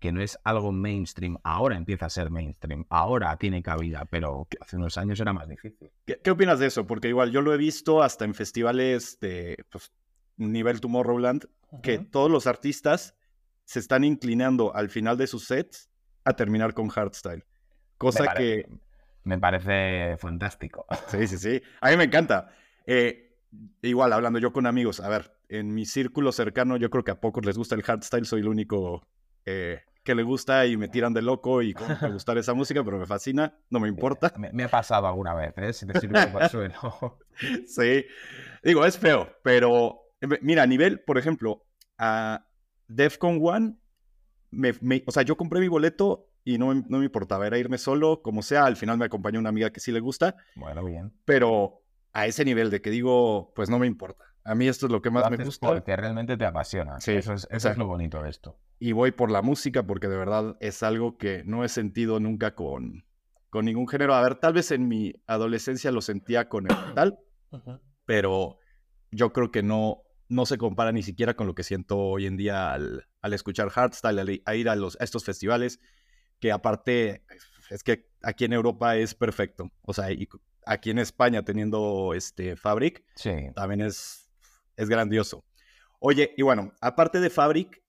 que 0.03 0.11
no 0.11 0.21
es 0.21 0.37
algo 0.43 0.73
mainstream. 0.73 1.39
Ahora 1.45 1.77
empieza 1.77 2.07
a 2.07 2.11
ser 2.11 2.31
mainstream, 2.31 2.85
ahora 2.89 3.37
tiene 3.37 3.63
cabida, 3.63 4.05
pero 4.07 4.49
hace 4.61 4.77
unos 4.77 4.99
años 4.99 5.21
era 5.21 5.33
más 5.33 5.49
difícil. 5.49 5.93
¿Qué, 6.05 6.31
opinas 6.31 6.59
de 6.59 6.67
eso? 6.67 6.87
Porque 6.87 7.09
igual 7.09 7.31
yo 7.31 7.41
lo 7.41 7.55
he 7.55 7.57
visto 7.57 8.03
hasta 8.03 8.25
en 8.25 8.35
festivales 8.35 9.19
de 9.21 9.57
pues, 9.71 9.93
nivel 10.37 10.81
Tomorrowland, 10.81 11.47
que 11.83 11.99
todos 11.99 12.31
los 12.31 12.49
artistas 12.49 13.15
se 13.65 13.79
están 13.79 14.03
inclinando 14.03 14.75
al 14.75 14.91
final 14.91 15.17
de 15.17 15.29
sus 15.29 15.47
sets 15.47 15.89
a 16.25 16.33
terminar 16.35 16.75
con 16.75 16.89
hardstyle. 16.89 17.45
Cosa 17.99 18.35
que... 18.35 18.69
Me 19.25 19.39
parece 19.39 20.17
fantástico. 20.19 20.87
Sí, 21.09 21.27
sí, 21.27 21.39
sí. 21.39 21.63
A 21.81 21.91
mí 21.91 21.97
me 21.97 22.05
encanta. 22.05 22.51
Eh, 22.87 23.37
igual, 23.83 24.13
hablando 24.13 24.39
yo 24.39 24.53
con 24.53 24.67
amigos, 24.67 25.01
a 25.01 25.09
ver, 25.09 25.33
en 25.49 25.75
mi 25.75 25.85
círculo 25.87 26.33
cercano 26.33 26.77
yo 26.77 26.91
creo 26.91 27.05
que 27.05 27.11
a 27.11 27.21
pocos 27.21 27.45
les 27.45 27.57
gusta 27.57 27.75
el 27.75 27.83
hardstyle, 27.83 28.25
soy 28.25 28.41
el 28.41 28.49
único 28.49 29.07
eh, 29.45 29.83
que 30.03 30.15
le 30.15 30.23
gusta 30.23 30.67
y 30.67 30.77
me 30.77 30.89
tiran 30.89 31.13
de 31.13 31.23
loco 31.23 31.63
y 31.63 31.75
me 32.03 32.11
gusta 32.13 32.33
esa 32.33 32.55
música, 32.55 32.83
pero 32.83 32.99
me 32.99 33.07
fascina, 33.07 33.55
no 33.71 33.79
me 33.79 33.89
importa. 33.89 34.33
Me, 34.37 34.65
ha 34.65 34.69
pasado 34.69 35.07
alguna 35.07 35.35
vez, 35.35 35.53
¿eh? 35.59 35.73
Si 35.73 35.87
te 35.87 36.01
sirve 36.01 36.21
de 36.21 36.33
consuelo. 36.33 37.19
sí, 37.67 38.05
digo, 38.63 38.85
es 38.85 38.99
feo, 38.99 39.29
pero 39.43 40.01
mira, 40.41 40.63
a 40.63 40.67
nivel, 40.67 41.01
por 41.01 41.19
ejemplo, 41.19 41.65
a 41.99 42.47
Defcon 42.89 43.39
One 44.53 45.03
o 45.07 45.11
sea, 45.11 45.23
yo 45.23 45.37
compré 45.37 45.61
mi 45.61 45.69
boleto 45.69 46.29
y 46.45 46.59
no, 46.59 46.75
no, 46.75 46.99
me 46.99 47.05
importaba, 47.05 47.47
era 47.47 47.59
irme 47.59 47.79
solo, 47.79 48.23
como 48.23 48.43
sea, 48.43 48.65
al 48.65 48.77
final 48.77 48.99
me 48.99 49.05
acompañó 49.05 49.39
una 49.39 49.49
amiga 49.49 49.71
que 49.71 49.81
sí 49.81 49.93
le 49.93 50.01
gusta. 50.01 50.37
Bueno, 50.57 50.85
bien. 50.85 51.13
Pero 51.25 51.83
a 52.13 52.27
ese 52.27 52.45
nivel 52.45 52.71
de 52.71 52.81
que 52.81 52.91
digo, 52.91 53.53
pues 53.55 53.71
no 53.71 53.79
me 53.79 53.87
importa. 53.87 54.25
A 54.45 54.55
mí 54.55 54.67
esto 54.67 54.87
es 54.87 54.93
lo 54.93 55.01
que 55.01 55.11
más 55.11 55.31
me 55.31 55.43
gusta. 55.43 55.69
Porque 55.69 55.97
realmente 55.97 56.37
te 56.37 56.45
apasiona. 56.45 57.01
Sí, 57.01 57.13
eso 57.13 57.33
es, 57.33 57.47
eso 57.51 57.69
es 57.71 57.77
lo 57.77 57.87
bonito 57.87 58.23
de 58.23 58.31
esto. 58.31 58.59
Y 58.79 58.93
voy 58.93 59.13
por 59.13 59.31
la 59.31 59.43
música 59.43 59.85
porque 59.85 60.09
de 60.09 60.17
verdad 60.17 60.57
es 60.61 60.83
algo 60.83 61.17
que 61.17 61.45
no 61.45 61.65
he 61.65 61.69
sentido 61.69 62.19
nunca 62.19 62.57
con, 62.57 63.05
con 63.49 63.65
ningún 63.65 63.87
género. 63.87 64.15
A 64.15 64.23
ver, 64.23 64.35
tal 64.35 64.55
vez 64.55 64.73
en 64.73 64.89
mi 64.89 65.15
adolescencia 65.27 65.93
lo 65.93 66.01
sentía 66.01 66.49
con 66.49 66.69
el 66.69 66.77
metal, 66.89 67.19
pero 68.05 68.59
yo 69.13 69.33
creo 69.33 69.53
que 69.53 69.63
no, 69.63 70.02
no 70.33 70.47
se 70.47 70.59
compara 70.59 70.93
ni 70.93 71.03
siquiera 71.03 71.35
con 71.35 71.47
lo 71.47 71.55
que 71.55 71.63
siento 71.63 71.99
hoy 71.99 72.27
en 72.27 72.37
día 72.37 72.73
al, 72.73 73.07
al 73.21 73.33
escuchar 73.35 73.69
hardstyle, 73.69 74.19
al, 74.19 74.43
a 74.45 74.55
ir 74.57 74.69
a, 74.69 74.77
los, 74.77 74.99
a 75.01 75.05
estos 75.05 75.25
festivales, 75.25 75.81
que 76.41 76.51
aparte 76.51 77.25
es 77.71 77.83
que 77.83 78.09
aquí 78.23 78.45
en 78.45 78.53
Europa 78.53 78.97
es 78.97 79.15
perfecto. 79.15 79.71
O 79.83 79.93
sea, 79.93 80.11
y 80.11 80.29
aquí 80.67 80.91
en 80.91 80.99
España 80.99 81.45
teniendo 81.45 82.15
este 82.15 82.57
Fabric, 82.57 83.05
también 83.55 83.83
es, 83.83 84.31
es 84.77 84.89
grandioso. 84.89 85.45
Oye, 85.99 86.35
y 86.37 86.43
bueno, 86.43 86.73
aparte 86.81 87.21
de 87.21 87.31
Fabric, 87.31 87.83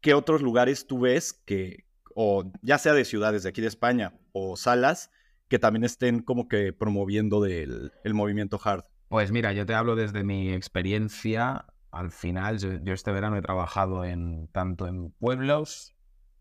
¿qué 0.00 0.14
otros 0.14 0.42
lugares 0.42 0.86
tú 0.86 1.00
ves 1.00 1.32
que, 1.32 1.86
o 2.14 2.50
ya 2.60 2.78
sea 2.78 2.92
de 2.92 3.04
ciudades 3.04 3.44
de 3.44 3.48
aquí 3.48 3.60
de 3.60 3.68
España 3.68 4.18
o 4.32 4.56
salas, 4.56 5.10
que 5.48 5.58
también 5.58 5.84
estén 5.84 6.20
como 6.20 6.46
que 6.48 6.72
promoviendo 6.72 7.40
del, 7.40 7.92
el 8.04 8.14
movimiento 8.14 8.60
hard? 8.62 8.84
Pues 9.08 9.32
mira, 9.32 9.52
yo 9.52 9.64
te 9.64 9.74
hablo 9.74 9.96
desde 9.96 10.22
mi 10.22 10.52
experiencia. 10.52 11.64
Al 11.90 12.10
final, 12.10 12.58
yo, 12.58 12.92
este 12.92 13.10
verano 13.10 13.36
he 13.36 13.42
trabajado 13.42 14.04
en 14.04 14.48
tanto 14.48 14.86
en 14.86 15.10
pueblos 15.12 15.96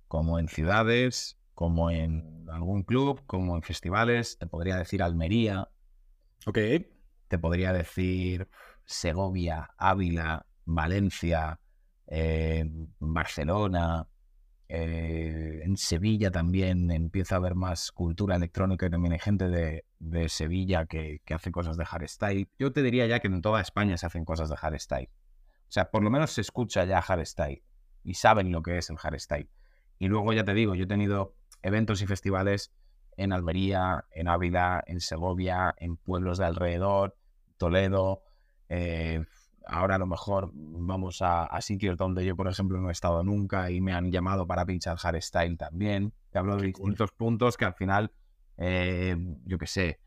como 0.10 0.38
en 0.38 0.49
ciudades, 0.49 1.39
como 1.53 1.89
en 1.89 2.45
algún 2.51 2.84
club, 2.84 3.23
como 3.25 3.56
en 3.56 3.63
festivales. 3.63 4.38
Te 4.38 4.47
podría 4.47 4.75
decir 4.75 5.01
Almería. 5.01 5.69
Ok. 6.45 6.60
Te 7.30 7.39
podría 7.39 7.71
decir 7.71 8.49
Segovia, 8.84 9.69
Ávila, 9.77 10.45
Valencia, 10.65 11.62
eh, 12.08 12.65
Barcelona. 12.99 14.08
Eh, 14.69 15.62
en 15.63 15.77
Sevilla 15.77 16.30
también 16.30 16.91
empieza 16.91 17.36
a 17.36 17.38
haber 17.38 17.56
más 17.56 17.91
cultura 17.91 18.36
electrónica 18.36 18.86
y 18.86 18.89
también 18.89 19.13
hay 19.13 19.19
gente 19.19 19.47
de, 19.47 19.84
Sevilla 20.30 20.86
que, 20.86 21.21
hace 21.30 21.51
cosas 21.51 21.77
de 21.77 21.86
hardstyle. 21.86 22.49
Yo 22.60 22.71
te 22.71 22.84
diría 22.84 23.08
ya 23.08 23.19
que 23.19 23.27
en 23.27 23.41
toda 23.41 23.62
España 23.62 23.97
se 23.97 24.06
hacen 24.06 24.25
cosas 24.25 24.49
de 24.49 24.58
hardstyle. 24.58 25.10
O 25.10 25.71
sea, 25.71 25.89
por 25.89 26.03
lo 26.03 26.10
menos 26.10 26.32
se 26.32 26.41
escucha 26.41 26.86
ya 26.86 27.01
hardstyle 27.01 27.63
y 28.03 28.13
saben 28.15 28.51
lo 28.51 28.62
que 28.62 28.77
es 28.77 28.89
el 28.89 28.97
hardstyle. 28.97 29.49
Y 29.99 30.08
luego 30.08 30.34
ya 30.34 30.43
te 30.43 30.53
digo, 30.53 30.75
yo 30.75 30.84
he 30.84 30.88
tenido 30.88 31.36
eventos 31.62 32.01
y 32.01 32.08
festivales 32.08 32.71
en 33.15 33.34
Almería, 33.34 34.06
en 34.12 34.27
Ávila, 34.27 34.84
en 34.86 34.99
Segovia, 34.99 35.73
en 35.77 35.97
pueblos 35.97 36.38
de 36.38 36.45
alrededor, 36.45 37.17
Toledo, 37.58 38.21
eh, 38.69 39.25
ahora 39.69 39.95
a 39.95 39.97
lo 39.97 40.08
mejor 40.08 40.51
vamos 40.53 41.19
a, 41.21 41.49
sitios 41.62 41.97
donde 41.97 42.25
yo, 42.25 42.36
por 42.36 42.47
ejemplo, 42.47 42.80
no 42.80 42.89
he 42.89 42.91
estado 42.91 43.23
nunca 43.23 43.69
y 43.71 43.82
me 43.82 43.93
han 43.93 44.12
llamado 44.12 44.47
para 44.47 44.65
pinchar 44.65 44.97
hardstyle 44.97 45.58
también. 45.58 46.13
Te 46.30 46.39
hablo 46.39 46.58
de 46.58 46.67
distintos 46.67 47.12
puntos 47.12 47.58
que 47.58 47.65
al 47.65 47.73
final, 47.73 48.12
eh, 48.58 49.15
yo 49.45 49.58
qué 49.58 49.67
sé, 49.67 49.99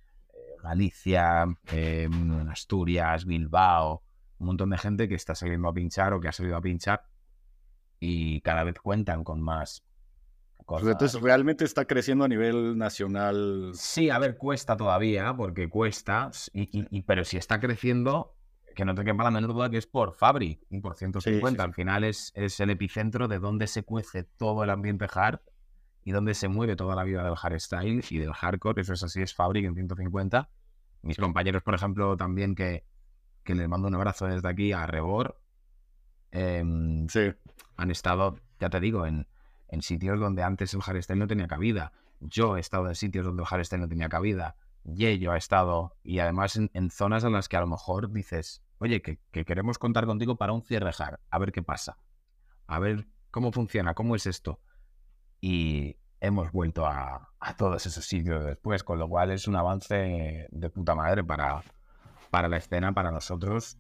Galicia, 0.63 1.47
eh, 1.73 2.09
Asturias, 2.51 3.25
Bilbao, 3.25 4.03
un 4.39 4.47
montón 4.47 4.71
de 4.71 4.79
gente 4.79 5.09
que 5.09 5.15
está 5.15 5.35
saliendo 5.35 5.69
a 5.69 5.73
pinchar 5.73 6.13
o 6.13 6.21
que 6.21 6.29
ha 6.29 6.33
salido 6.33 6.57
a 6.57 6.61
pinchar 6.61 7.05
y 7.99 8.41
cada 8.41 8.65
vez 8.65 8.81
cuentan 8.81 9.25
con 9.25 9.41
más 9.41 9.85
cosas. 10.65 10.89
entonces, 10.89 11.21
¿realmente 11.21 11.65
está 11.65 11.85
creciendo 11.85 12.25
a 12.25 12.29
nivel 12.29 12.77
nacional? 12.79 13.73
Sí, 13.75 14.11
a 14.11 14.19
ver, 14.19 14.37
cuesta 14.39 14.77
todavía, 14.77 15.35
porque 15.37 15.69
cuesta, 15.69 16.31
y, 16.53 17.03
pero 17.03 17.25
si 17.25 17.37
está 17.37 17.61
creciendo, 17.61 18.35
que 18.81 18.87
no 18.87 18.95
te 18.95 19.05
quepa 19.05 19.25
la 19.25 19.31
menor 19.31 19.53
duda 19.53 19.69
que 19.69 19.77
es 19.77 19.87
por 19.87 20.15
Fabric 20.15 20.59
y 20.71 20.81
por 20.81 20.97
150. 20.97 21.63
Al 21.63 21.75
final 21.75 22.03
es, 22.03 22.33
es, 22.35 22.59
el 22.61 22.71
epicentro 22.71 23.29
de 23.29 23.39
donde 23.39 23.67
se 23.67 23.83
cuece 23.83 24.25
todo 24.25 24.65
el 24.65 24.71
ambiente 24.71 25.07
hard 25.13 25.41
y 26.03 26.13
donde 26.13 26.33
se 26.33 26.49
mueve 26.49 26.77
toda 26.77 26.97
la 26.97 27.05
vida 27.05 27.23
del 27.23 27.37
hardstyle 27.37 28.03
y 28.09 28.17
del 28.17 28.33
hardcore. 28.33 28.81
Eso 28.81 28.95
es 28.95 29.03
así, 29.03 29.21
es 29.21 29.35
Fabric 29.35 29.67
en 29.67 29.75
150. 29.75 30.49
Mis 31.03 31.19
compañeros, 31.19 31.63
por 31.63 31.75
ejemplo, 31.75 32.17
también 32.17 32.55
que, 32.55 32.87
que 33.45 33.55
les 33.55 33.69
mando 33.69 33.87
un 33.87 33.97
abrazo 33.97 34.25
desde 34.27 34.49
aquí 34.49 34.73
a 34.73 34.87
Rebor. 34.87 35.39
Em, 36.31 37.07
han 37.77 37.91
estado, 37.91 38.39
ya 38.59 38.71
te 38.71 38.81
digo, 38.81 39.05
en, 39.05 39.27
en 39.69 39.83
sitios 39.83 40.19
donde 40.19 40.43
antes 40.43 40.73
el 40.73 40.81
hardstyle 40.81 41.19
no 41.19 41.27
tenía 41.27 41.49
cabida. 41.49 41.93
Yo 42.21 42.57
he 42.57 42.61
estado 42.61 42.89
en 42.89 42.95
sitios 42.95 43.27
donde 43.27 43.43
el 43.43 43.47
hardstyle 43.47 43.83
no 43.83 43.89
tenía 43.89 44.09
cabida. 44.09 44.57
Yello 44.85 45.33
ha 45.33 45.37
estado, 45.37 45.97
y 46.03 46.19
además 46.19 46.57
en, 46.57 46.91
zonas 46.91 47.25
en 47.25 47.33
las 47.33 47.49
que 47.49 47.57
a 47.57 47.61
lo 47.61 47.67
mejor 47.67 48.11
dices, 48.13 48.63
oye, 48.81 49.03
que, 49.03 49.19
queremos 49.45 49.79
contar 49.79 50.07
contigo 50.07 50.37
para 50.37 50.53
un 50.53 50.63
cierre 50.63 50.91
hard, 50.99 51.21
a 51.31 51.39
ver 51.39 51.53
qué 51.53 51.63
pasa, 51.63 51.99
a 52.67 52.79
ver 52.79 53.07
cómo 53.31 53.53
funciona, 53.53 53.95
cómo 53.95 54.17
es 54.17 54.27
esto. 54.27 54.61
Y 55.41 55.97
hemos 56.21 56.51
vuelto 56.51 56.87
a, 56.87 57.29
todos 57.57 57.87
esos 57.87 58.05
sitios 58.05 58.45
después, 58.45 58.83
con 58.83 58.99
lo 58.99 59.09
cual 59.09 59.31
es 59.31 59.47
un 59.47 59.57
avance 59.57 60.49
de 60.51 60.71
puta 60.71 60.95
madre 60.95 61.23
para, 61.23 61.63
para 62.31 62.49
la 62.49 62.57
escena, 62.57 62.93
para 62.93 63.11
nosotros, 63.11 63.79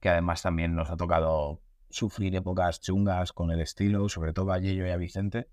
que 0.00 0.08
además 0.08 0.42
también 0.42 0.74
nos 0.76 0.90
ha 0.90 0.96
tocado 0.96 1.60
sufrir 1.90 2.34
épocas 2.36 2.80
chungas 2.80 3.32
con 3.32 3.50
el 3.50 3.60
estilo, 3.60 4.08
sobre 4.08 4.32
todo 4.32 4.52
a 4.52 4.58
Yello 4.58 4.86
y 4.86 4.90
a 4.90 4.96
Vicente, 4.96 5.48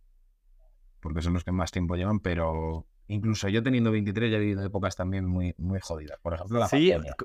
porque 0.99 1.21
son 1.21 1.33
los 1.33 1.43
que 1.43 1.51
más 1.51 1.71
tiempo 1.71 1.95
llevan, 1.95 2.19
pero 2.19 2.85
incluso 3.07 3.49
yo 3.49 3.63
teniendo 3.63 3.91
23 3.91 4.31
ya 4.31 4.37
he 4.37 4.39
vivido 4.39 4.63
épocas 4.63 4.95
también 4.95 5.25
muy, 5.25 5.55
muy 5.57 5.79
jodidas. 5.79 6.19
Por 6.21 6.35
ejemplo, 6.35 6.59
la 6.59 6.67
sí, 6.67 6.91
pandemia. 6.91 7.15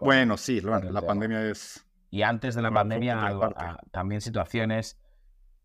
Bueno, 0.00 0.36
sí, 0.36 0.60
la 0.60 1.02
pandemia 1.02 1.48
es... 1.50 1.86
Y 2.10 2.22
antes 2.22 2.54
de 2.54 2.62
la 2.62 2.72
pandemia 2.72 3.38
también 3.92 4.20
situaciones 4.20 4.98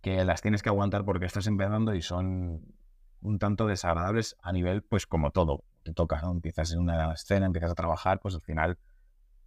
que 0.01 0.23
las 0.23 0.41
tienes 0.41 0.61
que 0.61 0.69
aguantar 0.69 1.03
porque 1.03 1.25
estás 1.25 1.47
empezando 1.47 1.95
y 1.95 2.01
son 2.01 2.75
un 3.21 3.39
tanto 3.39 3.65
desagradables 3.65 4.35
a 4.43 4.51
nivel, 4.51 4.83
pues 4.83 5.07
como 5.07 5.31
todo, 5.31 5.63
te 5.83 5.93
toca, 5.93 6.21
¿no? 6.21 6.31
Empiezas 6.31 6.71
en 6.71 6.79
una 6.79 7.13
escena, 7.13 7.47
empiezas 7.47 7.71
a 7.71 7.75
trabajar, 7.75 8.19
pues 8.19 8.35
al 8.35 8.41
final 8.41 8.77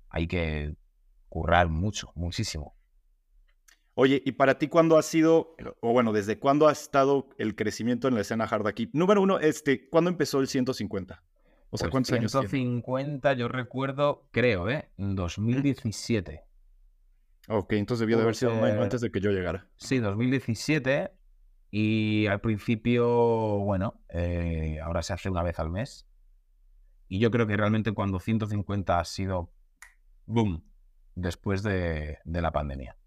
hay 0.08 0.26
que 0.26 0.74
currar 1.28 1.68
mucho, 1.68 2.10
muchísimo. 2.16 2.74
Oye, 3.94 4.22
¿y 4.24 4.32
para 4.32 4.58
ti 4.58 4.68
cuándo 4.68 4.96
ha 4.96 5.02
sido, 5.02 5.56
o 5.80 5.92
bueno, 5.92 6.12
desde 6.12 6.38
cuándo 6.38 6.68
ha 6.68 6.72
estado 6.72 7.28
el 7.38 7.54
crecimiento 7.54 8.08
en 8.08 8.14
la 8.14 8.20
escena 8.20 8.44
hard 8.44 8.66
aquí? 8.66 8.90
Número 8.92 9.22
uno, 9.22 9.38
este, 9.38 9.88
¿cuándo 9.88 10.10
empezó 10.10 10.40
el 10.40 10.48
150? 10.48 11.22
O 11.70 11.76
sea, 11.76 11.90
pues 11.90 12.08
¿cuántos 12.08 12.18
150, 12.18 13.32
yo 13.34 13.48
recuerdo, 13.48 14.26
creo, 14.30 14.70
¿eh? 14.70 14.88
En 14.96 15.14
2017. 15.14 16.44
Ok, 17.48 17.72
entonces 17.72 18.00
debió 18.00 18.16
de 18.16 18.22
haber 18.22 18.34
sido 18.34 18.54
un 18.54 18.64
año 18.64 18.82
antes 18.82 19.00
de 19.00 19.10
que 19.10 19.20
yo 19.20 19.30
llegara. 19.30 19.68
Sí, 19.76 19.98
2017. 19.98 21.12
Y 21.70 22.26
al 22.26 22.40
principio, 22.40 23.06
bueno, 23.58 24.00
eh, 24.08 24.78
ahora 24.82 25.02
se 25.02 25.12
hace 25.12 25.28
una 25.28 25.42
vez 25.42 25.58
al 25.58 25.70
mes. 25.70 26.06
Y 27.08 27.18
yo 27.18 27.30
creo 27.30 27.46
que 27.46 27.56
realmente 27.56 27.92
cuando 27.92 28.20
150 28.20 28.98
ha 28.98 29.04
sido 29.04 29.52
boom 30.26 30.64
después 31.14 31.62
de 31.62 32.18
la 32.24 32.52
pandemia 32.52 32.98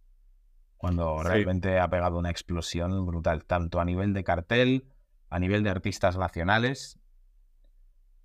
cuando 0.81 1.21
realmente 1.21 1.79
ha 1.79 1.87
pegado 1.91 2.17
una 2.17 2.31
explosión 2.31 3.05
brutal, 3.05 3.45
tanto 3.45 3.79
a 3.79 3.85
nivel 3.85 4.13
de 4.13 4.23
cartel, 4.23 4.87
a 5.29 5.37
nivel 5.37 5.61
de 5.61 5.69
artistas 5.69 6.17
nacionales, 6.17 6.99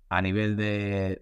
a 0.09 0.21
nivel 0.21 0.55
de, 0.55 1.21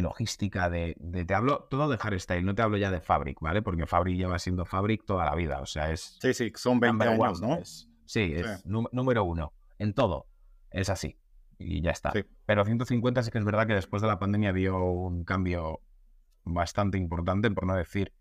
logística, 0.00 0.68
de, 0.70 0.96
te 1.26 1.34
hablo 1.34 1.66
todo 1.70 1.88
de 1.88 1.98
hardstyle, 1.98 2.44
no 2.44 2.54
te 2.54 2.62
hablo 2.62 2.76
ya 2.76 2.90
de 2.90 3.00
Fabric, 3.00 3.40
¿vale? 3.40 3.62
Porque 3.62 3.86
Fabric 3.86 4.16
lleva 4.16 4.38
siendo 4.38 4.64
Fabric 4.64 5.04
toda 5.04 5.24
la 5.24 5.34
vida, 5.34 5.60
o 5.60 5.66
sea, 5.66 5.90
es... 5.90 6.18
Sí, 6.20 6.34
sí, 6.34 6.52
son 6.54 6.80
20 6.80 7.04
años, 7.04 7.40
¿no? 7.40 7.58
sí, 8.04 8.34
es 8.34 8.64
número 8.66 9.24
uno, 9.24 9.52
en 9.78 9.92
todo, 9.92 10.26
es 10.70 10.88
así, 10.88 11.18
y 11.58 11.82
ya 11.82 11.90
está. 11.90 12.12
Pero 12.44 12.64
150 12.64 13.22
sí 13.22 13.30
que 13.30 13.38
es 13.38 13.44
verdad 13.44 13.66
que 13.66 13.74
después 13.74 14.02
de 14.02 14.08
la 14.08 14.18
pandemia 14.18 14.52
dio 14.52 14.78
un 14.84 15.24
cambio 15.24 15.80
bastante 16.44 16.98
importante, 16.98 17.50
por 17.50 17.66
no 17.66 17.74
decir 17.74 18.12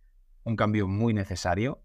un 0.44 0.56
cambio 0.56 0.88
muy 0.88 1.14
necesario, 1.14 1.84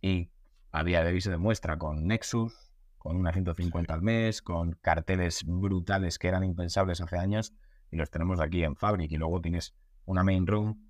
y 0.00 0.30
a 0.72 0.84
día 0.84 1.04
de 1.04 1.12
hoy 1.12 1.20
se 1.20 1.30
demuestra 1.30 1.78
con 1.78 2.06
Nexus, 2.06 2.71
con 3.02 3.16
una 3.16 3.32
150 3.32 3.92
al 3.92 4.00
mes, 4.00 4.42
con 4.42 4.74
carteles 4.80 5.42
brutales 5.44 6.20
que 6.20 6.28
eran 6.28 6.44
impensables 6.44 7.00
hace 7.00 7.18
años 7.18 7.52
y 7.90 7.96
los 7.96 8.12
tenemos 8.12 8.38
aquí 8.38 8.62
en 8.62 8.76
Fabric. 8.76 9.10
Y 9.10 9.16
luego 9.16 9.40
tienes 9.40 9.74
una 10.04 10.22
main 10.22 10.46
room, 10.46 10.88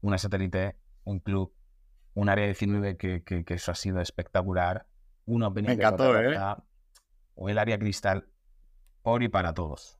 una 0.00 0.18
satélite, 0.18 0.76
un 1.02 1.18
club, 1.18 1.52
un 2.14 2.28
área 2.28 2.44
19 2.44 2.96
que, 2.96 3.24
que, 3.24 3.44
que 3.44 3.54
eso 3.54 3.72
ha 3.72 3.74
sido 3.74 4.00
espectacular, 4.00 4.86
una 5.26 5.50
Me 5.50 5.72
encantó, 5.72 6.16
¿eh? 6.16 6.38
o 7.34 7.48
el 7.48 7.58
área 7.58 7.76
cristal 7.76 8.28
por 9.02 9.24
y 9.24 9.28
para 9.28 9.52
todos. 9.52 9.98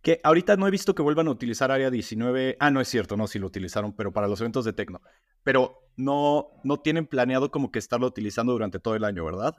Que 0.00 0.20
ahorita 0.22 0.56
no 0.56 0.68
he 0.68 0.70
visto 0.70 0.94
que 0.94 1.02
vuelvan 1.02 1.26
a 1.26 1.32
utilizar 1.32 1.72
Área 1.72 1.90
19. 1.90 2.56
Ah, 2.60 2.70
no 2.70 2.80
es 2.80 2.86
cierto, 2.86 3.16
no, 3.16 3.26
sí 3.26 3.40
lo 3.40 3.48
utilizaron, 3.48 3.96
pero 3.96 4.12
para 4.12 4.28
los 4.28 4.40
eventos 4.40 4.64
de 4.64 4.74
Tecno. 4.74 5.00
Pero 5.44 5.84
no, 5.96 6.48
no 6.64 6.78
tienen 6.80 7.06
planeado 7.06 7.50
como 7.50 7.70
que 7.70 7.78
estarlo 7.78 8.06
utilizando 8.06 8.52
durante 8.52 8.80
todo 8.80 8.96
el 8.96 9.04
año, 9.04 9.24
¿verdad? 9.24 9.54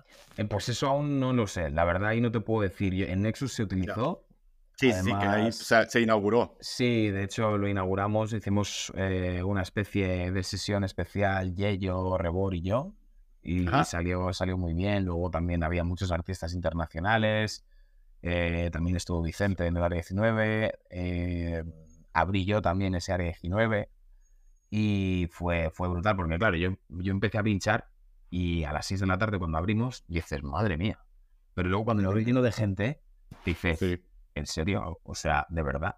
Pues 0.50 0.70
eso 0.70 0.88
aún 0.88 1.20
no 1.20 1.32
lo 1.32 1.48
sé. 1.48 1.70
La 1.70 1.86
verdad, 1.86 2.10
ahí 2.10 2.22
no 2.22 2.32
te 2.32 2.42
puedo 2.42 2.62
decir. 2.62 2.94
En 3.04 3.22
Nexus 3.22 3.54
se 3.54 3.64
utilizó. 3.64 4.26
Sí, 4.78 4.92
sí, 4.92 5.06
que 5.06 5.26
ahí 5.26 5.52
se 5.52 6.02
inauguró. 6.02 6.58
Sí, 6.60 7.10
de 7.10 7.24
hecho 7.24 7.58
lo 7.58 7.68
inauguramos, 7.68 8.34
hicimos 8.34 8.92
eh, 8.96 9.42
una 9.42 9.62
especie 9.62 10.32
de 10.32 10.44
sesión 10.44 10.84
especial, 10.84 11.56
Yello, 11.56 12.18
Rebor 12.18 12.56
y 12.56 12.62
yo, 12.62 12.94
y, 13.42 13.66
salió, 13.86 14.34
salió 14.34 14.58
muy 14.58 14.74
bien. 14.74 15.06
Luego 15.06 15.32
también 15.32 15.64
había 15.64 15.86
muchos 15.86 16.12
artistas 16.12 16.54
internacionales, 16.54 17.66
eh, 18.22 18.70
también 18.74 18.98
estuvo 18.98 19.22
Vicente 19.22 19.66
en 19.66 19.78
el 19.78 19.84
área 19.84 19.96
19, 19.96 20.80
eh, 20.90 21.64
abrí 22.12 22.44
yo 22.44 22.62
también 22.62 22.96
ese 22.96 23.14
área 23.14 23.28
19, 23.28 23.90
y 24.78 25.30
fue, 25.32 25.70
fue 25.70 25.88
brutal, 25.88 26.18
porque 26.18 26.38
claro, 26.38 26.58
yo, 26.58 26.72
yo 26.90 27.12
empecé 27.14 27.38
a 27.38 27.44
pinchar 27.44 27.88
y 28.30 28.66
a 28.66 28.74
las 28.74 28.86
6 28.88 29.00
de 29.00 29.06
la 29.08 29.18
tarde 29.18 29.40
cuando 29.40 29.58
abrimos, 29.58 30.04
dices, 30.10 30.44
madre 30.44 30.76
mía. 30.76 31.00
Pero 31.54 31.70
luego 31.70 31.86
cuando 31.86 32.04
lo 32.04 32.12
vi 32.12 32.26
lleno 32.26 32.42
de 32.42 32.52
gente, 32.52 33.00
dices, 33.46 33.80
en 34.34 34.46
serio, 34.46 35.00
o 35.02 35.16
sea, 35.16 35.48
de 35.48 35.64
verdad, 35.64 35.96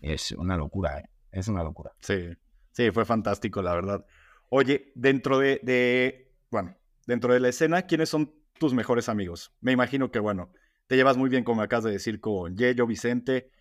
es 0.00 0.32
una 0.32 0.56
locura, 0.56 0.98
¿eh? 0.98 1.08
Es 1.30 1.46
una 1.46 1.62
locura. 1.62 1.92
Sí, 2.00 2.30
sí, 2.72 2.90
fue 2.90 3.04
fantástico, 3.04 3.62
la 3.62 3.72
verdad. 3.74 4.04
Oye, 4.48 4.90
dentro 4.96 5.38
de, 5.38 5.60
de, 5.62 6.32
bueno, 6.50 6.74
dentro 7.06 7.32
de 7.32 7.38
la 7.38 7.50
escena, 7.50 7.82
¿quiénes 7.82 8.08
son 8.08 8.34
tus 8.58 8.74
mejores 8.74 9.08
amigos? 9.08 9.52
Me 9.60 9.70
imagino 9.70 10.10
que, 10.10 10.18
bueno, 10.18 10.50
te 10.88 10.96
llevas 10.96 11.16
muy 11.16 11.30
bien, 11.30 11.44
como 11.44 11.62
acabas 11.62 11.84
de 11.84 11.92
decir, 11.92 12.20
con 12.20 12.56
Yello, 12.56 12.84
Vicente, 12.84 13.52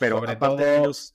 pero 0.00 0.28
aparte 0.28 0.64
de 0.64 0.78
ellos... 0.78 1.14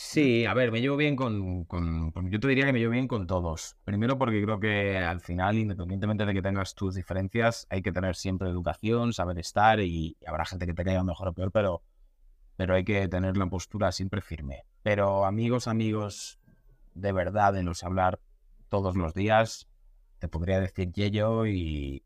Sí, 0.00 0.46
a 0.46 0.54
ver, 0.54 0.70
me 0.70 0.80
llevo 0.80 0.96
bien 0.96 1.16
con, 1.16 1.64
con, 1.64 2.12
Yo 2.30 2.38
te 2.38 2.46
diría 2.46 2.64
que 2.64 2.72
me 2.72 2.78
llevo 2.78 2.92
bien 2.92 3.08
con 3.08 3.26
todos. 3.26 3.76
Primero 3.82 4.16
porque 4.16 4.40
creo 4.40 4.60
que 4.60 4.96
al 4.96 5.20
final, 5.20 5.58
independientemente 5.58 6.24
de 6.24 6.32
que 6.34 6.40
tengas 6.40 6.76
tus 6.76 6.94
diferencias, 6.94 7.66
hay 7.68 7.82
que 7.82 7.90
tener 7.90 8.14
siempre 8.14 8.48
educación, 8.48 9.12
saber 9.12 9.40
estar 9.40 9.80
y, 9.80 10.16
habrá 10.24 10.44
gente 10.44 10.66
que 10.66 10.72
te 10.72 10.84
caiga 10.84 11.02
mejor 11.02 11.26
o 11.28 11.32
peor, 11.32 11.50
pero, 11.50 11.82
pero 12.56 12.76
hay 12.76 12.84
que 12.84 13.08
tener 13.08 13.36
la 13.36 13.46
postura 13.46 13.90
siempre 13.90 14.20
firme. 14.20 14.62
Pero 14.84 15.24
amigos, 15.24 15.66
amigos 15.66 16.38
de 16.94 17.10
verdad, 17.10 17.52
de 17.52 17.64
los 17.64 17.82
hablar 17.82 18.20
todos 18.68 18.96
los 18.96 19.14
días, 19.14 19.66
te 20.20 20.28
podría 20.28 20.60
decir 20.60 20.92
Yello 20.92 21.44
y, 21.44 22.04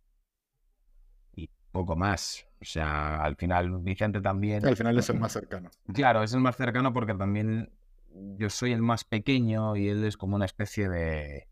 y 1.35 1.51
poco 1.71 1.95
más. 1.95 2.47
O 2.59 2.65
sea, 2.65 3.23
al 3.23 3.37
final 3.37 3.81
Vicente 3.81 4.23
también... 4.23 4.65
Al 4.65 4.79
final 4.79 4.99
es 4.99 5.11
el 5.11 5.21
más 5.21 5.33
cercano. 5.33 5.71
Claro, 5.93 6.23
es 6.23 6.33
el 6.33 6.41
más 6.41 6.57
cercano 6.57 6.95
porque 6.95 7.13
también 7.13 7.71
yo 8.15 8.51
soy 8.51 8.73
el 8.73 8.83
más 8.83 9.05
pequeño 9.05 9.77
y 9.77 9.89
él 9.89 10.05
es 10.05 10.17
como 10.17 10.37
una 10.37 10.45
especie 10.45 10.89
de, 10.89 11.49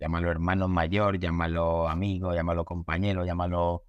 llámalo 0.00 0.30
hermano 0.30 0.68
mayor, 0.68 1.18
llámalo 1.18 1.88
amigo, 1.88 2.34
llámalo 2.34 2.64
compañero, 2.64 3.24
llámalo 3.24 3.84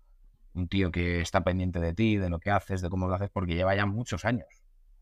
un 0.53 0.67
tío 0.67 0.91
que 0.91 1.21
está 1.21 1.43
pendiente 1.43 1.79
de 1.79 1.93
ti, 1.93 2.17
de 2.17 2.29
lo 2.29 2.39
que 2.39 2.51
haces, 2.51 2.81
de 2.81 2.89
cómo 2.89 3.07
lo 3.07 3.15
haces, 3.15 3.29
porque 3.29 3.55
lleva 3.55 3.75
ya 3.75 3.85
muchos 3.85 4.25
años. 4.25 4.47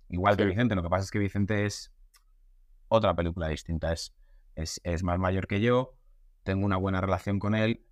Igual 0.10 0.38
que 0.38 0.46
Vicente, 0.46 0.76
lo 0.76 0.84
que 0.84 0.90
pasa 0.90 1.04
es 1.04 1.12
que 1.12 1.20
Vicente 1.20 1.66
es 1.66 1.92
otra 2.88 3.16
película 3.16 3.48
distinta, 3.48 3.92
es, 3.92 4.16
es, 4.56 4.80
es, 4.84 5.04
más 5.04 5.20
mayor 5.20 5.48
que 5.48 5.62
yo, 5.62 5.96
tengo 6.44 6.66
una 6.66 6.78
buena 6.78 7.02
relación 7.02 7.40
con 7.40 7.56
él, 7.56 7.86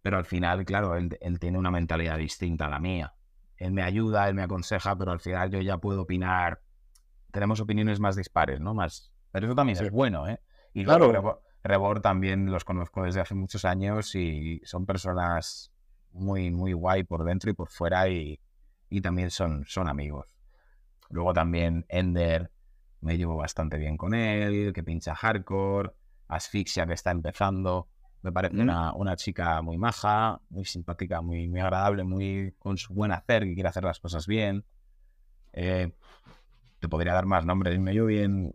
pero 0.00 0.16
al 0.16 0.24
final, 0.24 0.64
claro, 0.64 0.96
él, 0.96 1.16
él 1.20 1.38
tiene 1.38 1.58
una 1.58 1.70
mentalidad 1.70 2.18
distinta 2.18 2.66
a 2.66 2.70
la 2.70 2.78
mía. 2.78 3.14
Él 3.56 3.72
me 3.72 3.82
ayuda, 3.82 4.28
él 4.28 4.34
me 4.34 4.42
aconseja, 4.42 4.96
pero 4.96 5.12
al 5.12 5.20
final 5.20 5.50
yo 5.50 5.60
ya 5.60 5.78
puedo 5.78 6.02
opinar 6.02 6.60
tenemos 7.32 7.60
opiniones 7.60 7.98
más 7.98 8.14
dispares, 8.14 8.60
¿no? 8.60 8.74
Más, 8.74 9.12
pero 9.32 9.46
eso 9.46 9.54
también 9.56 9.78
es 9.82 9.90
bueno, 9.90 10.28
¿eh? 10.28 10.40
Y 10.72 10.84
claro. 10.84 11.42
Rebor, 11.64 12.00
también 12.00 12.50
los 12.50 12.64
conozco 12.64 13.04
desde 13.04 13.20
hace 13.20 13.36
muchos 13.36 13.64
años 13.64 14.16
y 14.16 14.60
son 14.64 14.84
personas 14.84 15.72
muy, 16.10 16.50
muy 16.50 16.72
guay 16.72 17.04
por 17.04 17.22
dentro 17.24 17.50
y 17.50 17.54
por 17.54 17.68
fuera 17.70 18.08
y, 18.08 18.40
y 18.90 19.00
también 19.00 19.30
son, 19.30 19.64
son 19.66 19.88
amigos. 19.88 20.34
Luego 21.10 21.32
también 21.32 21.86
Ender, 21.88 22.50
me 23.00 23.16
llevo 23.16 23.36
bastante 23.36 23.78
bien 23.78 23.96
con 23.96 24.12
él, 24.12 24.72
que 24.72 24.82
pincha 24.82 25.14
hardcore, 25.14 25.92
Asfixia 26.26 26.84
que 26.84 26.94
está 26.94 27.12
empezando, 27.12 27.88
me 28.22 28.32
parece 28.32 28.56
una, 28.60 28.94
una, 28.94 29.16
chica 29.16 29.60
muy 29.62 29.76
maja, 29.76 30.40
muy 30.48 30.64
simpática, 30.64 31.20
muy, 31.20 31.48
muy 31.48 31.60
agradable, 31.60 32.04
muy 32.04 32.54
con 32.58 32.78
su 32.78 32.94
buen 32.94 33.10
hacer, 33.10 33.44
que 33.44 33.54
quiere 33.54 33.68
hacer 33.68 33.84
las 33.84 33.98
cosas 33.98 34.26
bien. 34.26 34.64
Eh, 35.52 35.92
te 36.82 36.88
podría 36.88 37.14
dar 37.14 37.26
más 37.26 37.46
nombres. 37.46 37.78
Me 37.78 37.94
llevo 37.94 38.08
bien 38.08 38.54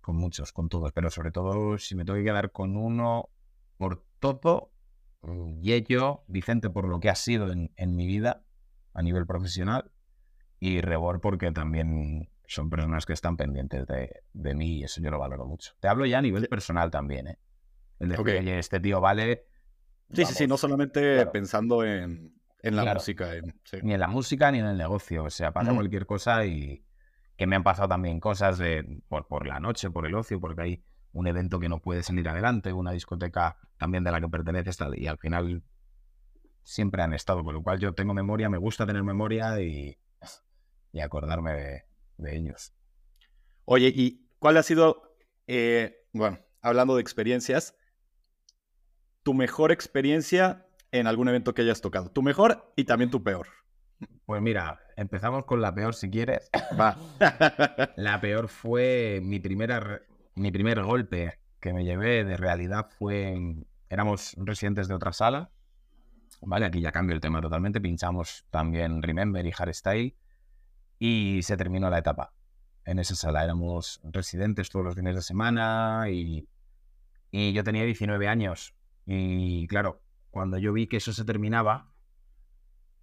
con 0.00 0.16
muchos, 0.16 0.52
con 0.52 0.68
todos, 0.68 0.92
pero 0.92 1.10
sobre 1.10 1.32
todo 1.32 1.76
si 1.78 1.96
me 1.96 2.04
tengo 2.04 2.16
que 2.16 2.24
quedar 2.24 2.52
con 2.52 2.76
uno 2.76 3.28
por 3.76 4.04
todo, 4.20 4.70
y 5.60 5.72
ello, 5.72 6.22
Vicente 6.28 6.70
por 6.70 6.86
lo 6.86 7.00
que 7.00 7.10
ha 7.10 7.16
sido 7.16 7.50
en, 7.50 7.96
mi 7.96 8.06
vida 8.06 8.44
a 8.94 9.02
nivel 9.02 9.26
profesional 9.26 9.90
y 10.60 10.80
Rebor 10.80 11.20
porque 11.20 11.50
también 11.50 12.30
son 12.46 12.70
personas 12.70 13.04
que 13.04 13.12
están 13.12 13.36
pendientes 13.36 13.84
de, 13.88 14.54
mí 14.54 14.78
y 14.78 14.84
eso 14.84 15.00
yo 15.00 15.10
lo 15.10 15.18
valoro 15.18 15.44
mucho. 15.44 15.72
Te 15.80 15.88
hablo 15.88 16.06
ya 16.06 16.18
a 16.18 16.22
nivel 16.22 16.46
personal 16.48 16.92
también, 16.92 17.26
¿eh? 17.26 17.38
El 17.98 18.10
decir, 18.10 18.38
oye, 18.38 18.58
este 18.60 18.78
tío 18.78 19.00
vale... 19.00 19.46
Sí, 20.12 20.24
sí, 20.24 20.34
sí, 20.34 20.46
no 20.46 20.56
solamente 20.56 21.26
pensando 21.26 21.82
en, 21.82 22.32
la 22.62 22.94
música. 22.94 23.32
Ni 23.82 23.94
en 23.94 24.00
la 24.00 24.06
música 24.06 24.52
ni 24.52 24.60
en 24.60 24.66
el 24.66 24.76
negocio. 24.76 25.24
O 25.24 25.30
sea, 25.30 25.52
pasa 25.52 25.74
cualquier 25.74 26.06
cosa 26.06 26.46
y, 26.46 26.85
que 27.36 27.46
me 27.46 27.56
han 27.56 27.62
pasado 27.62 27.88
también 27.88 28.20
cosas 28.20 28.58
de, 28.58 29.02
por, 29.08 29.26
por 29.26 29.46
la 29.46 29.60
noche, 29.60 29.90
por 29.90 30.06
el 30.06 30.14
ocio, 30.14 30.40
porque 30.40 30.62
hay 30.62 30.84
un 31.12 31.26
evento 31.26 31.58
que 31.58 31.68
no 31.68 31.80
puede 31.80 32.02
salir 32.02 32.28
adelante, 32.28 32.72
una 32.72 32.92
discoteca 32.92 33.56
también 33.78 34.04
de 34.04 34.12
la 34.12 34.20
que 34.20 34.28
perteneces 34.28 34.78
y 34.96 35.06
al 35.06 35.18
final 35.18 35.62
siempre 36.62 37.02
han 37.02 37.14
estado, 37.14 37.44
con 37.44 37.54
lo 37.54 37.62
cual 37.62 37.78
yo 37.78 37.94
tengo 37.94 38.12
memoria, 38.12 38.50
me 38.50 38.58
gusta 38.58 38.86
tener 38.86 39.02
memoria 39.02 39.60
y, 39.60 39.96
y 40.92 41.00
acordarme 41.00 41.84
de, 42.16 42.36
ellos. 42.36 42.72
Oye, 43.64 43.92
¿y 43.94 44.28
cuál 44.38 44.56
ha 44.56 44.62
sido, 44.62 45.16
eh, 45.46 46.06
bueno, 46.12 46.38
hablando 46.62 46.96
de 46.96 47.02
experiencias, 47.02 47.76
tu 49.22 49.34
mejor 49.34 49.72
experiencia 49.72 50.66
en 50.90 51.06
algún 51.06 51.28
evento 51.28 51.54
que 51.54 51.62
hayas 51.62 51.80
tocado? 51.80 52.10
Tu 52.10 52.22
mejor 52.22 52.72
y 52.76 52.84
también 52.84 53.10
tu 53.10 53.22
peor. 53.22 53.48
Pues 54.26 54.42
mira, 54.42 54.80
empezamos 54.96 55.44
con 55.44 55.62
la 55.62 55.72
peor 55.72 55.94
si 55.94 56.10
quieres. 56.10 56.50
Va. 56.78 56.96
la 57.96 58.20
peor 58.20 58.48
fue 58.48 59.20
mi, 59.22 59.38
primera, 59.38 60.02
mi 60.34 60.50
primer 60.50 60.82
golpe 60.82 61.38
que 61.60 61.72
me 61.72 61.84
llevé 61.84 62.24
de 62.24 62.36
realidad 62.36 62.88
fue... 62.98 63.36
Éramos 63.88 64.34
residentes 64.36 64.88
de 64.88 64.94
otra 64.94 65.12
sala. 65.12 65.52
Vale, 66.40 66.66
aquí 66.66 66.80
ya 66.80 66.90
cambio 66.90 67.14
el 67.14 67.20
tema 67.20 67.40
totalmente. 67.40 67.80
Pinchamos 67.80 68.44
también 68.50 69.00
Remember 69.00 69.46
y 69.46 69.52
Hardstyle. 69.52 70.16
Y 70.98 71.40
se 71.42 71.56
terminó 71.56 71.88
la 71.88 71.98
etapa. 71.98 72.32
En 72.84 72.98
esa 72.98 73.14
sala 73.14 73.44
éramos 73.44 74.00
residentes 74.02 74.70
todos 74.70 74.84
los 74.84 74.96
fines 74.96 75.14
de 75.14 75.22
semana 75.22 76.06
y, 76.10 76.48
y 77.30 77.52
yo 77.52 77.62
tenía 77.62 77.84
19 77.84 78.26
años. 78.26 78.74
Y 79.06 79.68
claro, 79.68 80.02
cuando 80.30 80.58
yo 80.58 80.72
vi 80.72 80.88
que 80.88 80.96
eso 80.96 81.12
se 81.12 81.24
terminaba, 81.24 81.92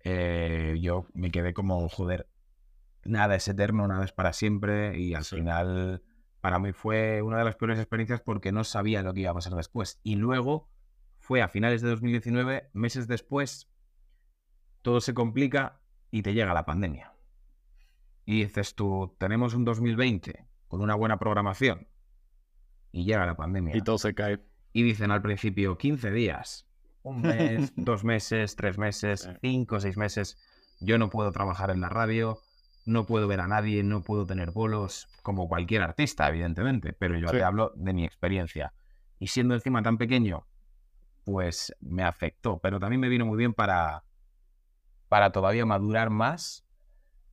eh, 0.04 0.78
yo 0.82 1.08
me 1.14 1.32
quedé 1.32 1.54
como, 1.54 1.88
joder, 1.90 2.28
nada 3.04 3.36
es 3.36 3.48
eterno, 3.48 3.88
nada 3.88 4.06
es 4.06 4.12
para 4.12 4.34
siempre 4.34 5.00
y 5.00 5.14
al 5.14 5.26
final 5.26 6.04
para 6.42 6.60
mí 6.60 6.74
fue 6.74 7.22
una 7.22 7.38
de 7.38 7.46
las 7.46 7.56
peores 7.56 7.80
experiencias 7.80 8.22
porque 8.22 8.52
no 8.52 8.64
sabía 8.64 9.02
lo 9.02 9.14
que 9.14 9.22
iba 9.22 9.32
a 9.32 9.34
pasar 9.34 9.54
después. 9.54 10.00
Y 10.04 10.16
luego 10.16 10.70
fue 11.20 11.42
a 11.42 11.48
finales 11.48 11.82
de 11.82 11.90
2019, 11.90 12.70
meses 12.74 13.08
después, 13.08 13.70
todo 14.82 15.00
se 15.00 15.14
complica 15.14 15.82
y 16.12 16.22
te 16.22 16.34
llega 16.34 16.54
la 16.54 16.66
pandemia. 16.66 17.14
Y 18.26 18.44
dices 18.44 18.76
tú, 18.76 19.16
tenemos 19.18 19.54
un 19.54 19.64
2020 19.64 20.46
con 20.68 20.82
una 20.82 20.96
buena 20.96 21.18
programación 21.18 21.88
y 22.92 23.06
llega 23.06 23.26
la 23.26 23.38
pandemia. 23.38 23.76
Y 23.78 23.82
todo 23.82 23.98
se 23.98 24.14
cae. 24.14 24.44
Y 24.74 24.84
dicen 24.84 25.12
al 25.12 25.22
principio 25.22 25.78
15 25.78 26.12
días 26.12 26.68
un 27.04 27.22
mes, 27.22 27.74
dos 27.76 28.04
meses, 28.04 28.56
tres 28.56 28.78
meses, 28.78 29.30
cinco, 29.42 29.80
seis 29.80 29.98
meses. 29.98 30.38
Yo 30.80 30.98
no 30.98 31.10
puedo 31.10 31.32
trabajar 31.32 31.70
en 31.70 31.82
la 31.82 31.90
radio, 31.90 32.40
no 32.86 33.06
puedo 33.06 33.28
ver 33.28 33.40
a 33.40 33.48
nadie, 33.48 33.84
no 33.84 34.02
puedo 34.02 34.26
tener 34.26 34.52
bolos, 34.52 35.08
como 35.22 35.48
cualquier 35.48 35.82
artista, 35.84 36.28
evidentemente, 36.28 36.94
pero 36.94 37.18
yo 37.18 37.28
te 37.28 37.44
hablo 37.44 37.72
de 37.76 37.94
mi 37.94 38.04
experiencia. 38.04 38.74
Y 39.20 39.28
siendo 39.28 39.54
encima 39.54 39.82
tan 39.82 39.98
pequeño, 39.98 40.46
pues 41.24 41.74
me 41.80 42.04
afectó, 42.04 42.60
pero 42.60 42.80
también 42.80 43.00
me 43.00 43.10
vino 43.10 43.26
muy 43.26 43.38
bien 43.38 43.54
para, 43.54 44.04
para 45.08 45.32
todavía 45.32 45.66
madurar 45.66 46.10
más. 46.10 46.66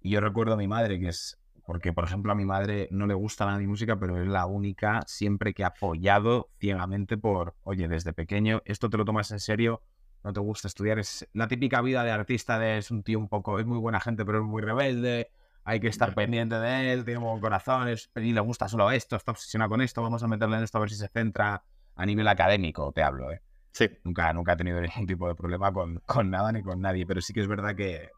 Y 0.01 0.11
yo 0.11 0.21
recuerdo 0.21 0.55
a 0.55 0.57
mi 0.57 0.69
madre, 0.69 1.01
que 1.01 1.09
es 1.09 1.41
porque, 1.65 1.93
por 1.93 2.05
ejemplo, 2.05 2.33
a 2.33 2.35
mi 2.35 2.45
madre 2.45 2.89
no 2.91 3.07
le 3.07 3.15
gusta 3.15 3.47
nada 3.47 3.59
mi 3.59 3.67
música, 3.67 3.99
pero 3.99 4.21
es 4.21 4.29
la 4.29 4.47
única 4.47 5.03
siempre 5.07 5.55
que 5.55 5.65
ha 5.65 5.69
apoyado 5.69 6.51
ciegamente 6.59 7.17
por, 7.17 7.55
oye, 7.63 7.89
desde 7.89 8.13
pequeño, 8.13 8.63
esto 8.65 8.91
te 8.91 8.97
lo 8.97 9.05
tomas 9.05 9.31
en 9.31 9.41
serio, 9.41 9.83
no 10.23 10.33
te 10.33 10.41
gusta 10.41 10.69
estudiar. 10.69 10.99
Es 10.99 11.29
la 11.33 11.49
típica 11.49 11.81
vida 11.81 12.05
de 12.05 12.11
artista 12.11 12.59
de 12.59 12.79
es 12.79 12.91
un 12.91 13.03
tío 13.03 13.19
un 13.19 13.29
poco, 13.29 13.59
es 13.59 13.67
muy 13.67 13.79
buena 13.79 14.01
gente, 14.01 14.25
pero 14.25 14.39
es 14.39 14.45
muy 14.45 14.63
rebelde, 14.63 15.31
hay 15.65 15.81
que 15.81 15.89
estar 15.89 16.15
pendiente 16.15 16.57
de 16.57 16.93
él, 16.93 17.05
tiene 17.05 17.21
buen 17.21 17.41
corazón, 17.41 17.89
y 18.17 18.33
le 18.33 18.41
gusta 18.41 18.69
solo 18.69 18.91
esto, 18.91 19.17
está 19.17 19.33
obsesionado 19.33 19.71
con 19.71 19.81
esto, 19.81 20.03
vamos 20.03 20.23
a 20.23 20.29
meterle 20.29 20.57
en 20.57 20.65
esto 20.65 20.79
a 20.79 20.81
ver 20.81 20.91
si 20.91 20.97
se 20.97 21.09
centra 21.09 21.63
a 21.95 22.07
nivel 22.07 22.27
académico, 22.29 22.93
te 22.93 23.03
hablo, 23.03 23.31
¿eh? 23.31 23.43
Sí. 23.73 23.89
Nunca, 24.05 24.33
nunca 24.33 24.55
he 24.55 24.57
tenido 24.57 24.81
ningún 24.81 25.07
tipo 25.07 25.29
de 25.29 25.35
problema 25.35 25.73
con, 25.73 26.01
con 26.07 26.31
nada 26.31 26.51
ni 26.53 26.63
con 26.63 26.81
nadie, 26.81 27.07
pero 27.07 27.21
sí 27.21 27.33
que 27.33 27.41
es 27.41 27.47
verdad 27.47 27.77
que 27.77 28.11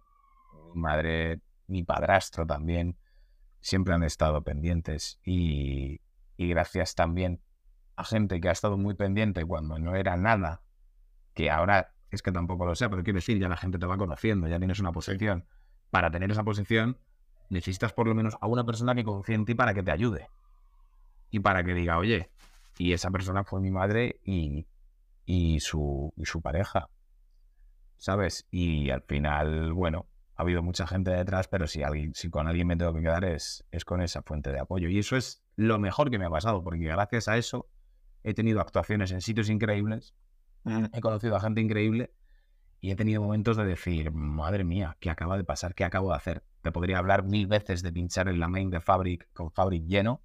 mi 0.75 0.81
madre 0.81 1.41
mi 1.67 1.83
padrastro 1.83 2.47
también, 2.47 2.97
siempre 3.63 3.95
han 3.95 4.03
estado 4.03 4.43
pendientes 4.43 5.19
y, 5.25 6.03
y 6.37 6.49
gracias 6.49 6.95
también 6.95 7.41
a 7.97 8.05
gente 8.05 8.41
que 8.41 8.49
ha 8.49 8.53
estado 8.53 8.77
muy 8.77 8.95
pendiente 8.95 9.45
cuando 9.45 9.79
no 9.79 9.95
era 9.95 10.17
nada, 10.17 10.63
que 11.35 11.51
ahora 11.51 11.95
es 12.11 12.21
que 12.21 12.33
tampoco 12.33 12.67
lo 12.67 12.75
sé, 12.75 12.91
pero 12.91 13.03
quiero 13.03 13.19
decir, 13.19 13.39
ya 13.39 13.49
la 13.49 13.57
gente 13.57 13.79
te 13.79 13.87
va 13.87 13.97
conociendo, 13.97 14.47
ya 14.47 14.59
tienes 14.59 14.81
una 14.81 14.93
posición. 14.93 15.47
Para 15.91 16.11
tener 16.11 16.31
esa 16.31 16.45
posición 16.45 16.99
necesitas 17.49 17.93
por 17.93 18.07
lo 18.07 18.15
menos 18.15 18.37
a 18.41 18.47
una 18.47 18.65
persona 18.65 18.95
que 18.95 19.05
confíe 19.05 19.35
en 19.35 19.45
ti 19.45 19.55
para 19.55 19.73
que 19.73 19.83
te 19.83 19.91
ayude. 19.91 20.29
Y 21.31 21.41
para 21.41 21.65
que 21.65 21.75
diga, 21.75 21.97
oye, 21.99 22.31
y 22.79 22.93
esa 22.93 23.11
persona 23.11 23.45
fue 23.45 23.61
mi 23.61 23.71
madre 23.71 24.21
y, 24.25 24.67
y, 25.25 25.61
su, 25.61 26.13
y 26.17 26.27
su 26.27 26.43
pareja. 26.43 26.89
¿Sabes? 27.97 28.47
Y 28.51 28.91
al 28.91 29.03
final, 29.03 29.73
bueno, 29.73 30.07
ha 30.35 30.43
habido 30.43 30.63
mucha 30.63 30.87
gente 30.87 31.11
detrás, 31.11 31.49
pero 31.49 31.67
si, 31.67 31.83
alguien, 31.83 32.15
si 32.15 32.31
con 32.31 32.47
alguien 32.47 32.67
me 32.67 32.77
tengo 32.77 32.95
que 32.95 33.01
quedar 33.01 33.25
es, 33.25 33.65
es 33.71 33.85
con 33.85 34.01
esa 34.01 34.23
fuente 34.23 34.51
de 34.51 34.61
apoyo. 34.61 34.89
Y 34.89 34.99
eso 34.99 35.17
es 35.17 35.43
lo 35.57 35.79
mejor 35.79 36.11
que 36.11 36.19
me 36.19 36.25
ha 36.25 36.31
pasado, 36.31 36.63
porque 36.63 36.85
gracias 36.85 37.29
a 37.29 37.37
eso 37.37 37.69
he 38.23 38.35
tenido 38.35 38.61
actuaciones 38.61 39.11
en 39.13 39.21
sitios 39.21 39.51
increíbles, 39.51 40.15
he 40.93 41.01
conocido 41.01 41.37
a 41.37 41.41
gente 41.41 41.61
increíble 41.61 42.15
y 42.81 42.91
he 42.91 42.97
tenido 42.97 43.23
momentos 43.23 43.57
de 43.57 43.65
decir, 43.65 44.11
madre 44.13 44.65
mía, 44.65 44.97
¿qué 45.01 45.11
acaba 45.11 45.37
de 45.37 45.45
pasar? 45.45 45.75
¿Qué 45.75 45.85
acabo 45.85 46.11
de 46.11 46.17
hacer? 46.17 46.45
Te 46.63 46.73
podría 46.73 46.99
hablar 46.99 47.25
mil 47.25 47.47
veces 47.47 47.83
de 47.83 47.93
pinchar 47.93 48.29
en 48.29 48.41
la 48.41 48.49
main 48.49 48.71
de 48.71 48.81
Fabric 48.81 49.29
con 49.33 49.53
Fabric 49.53 49.85
lleno. 49.87 50.23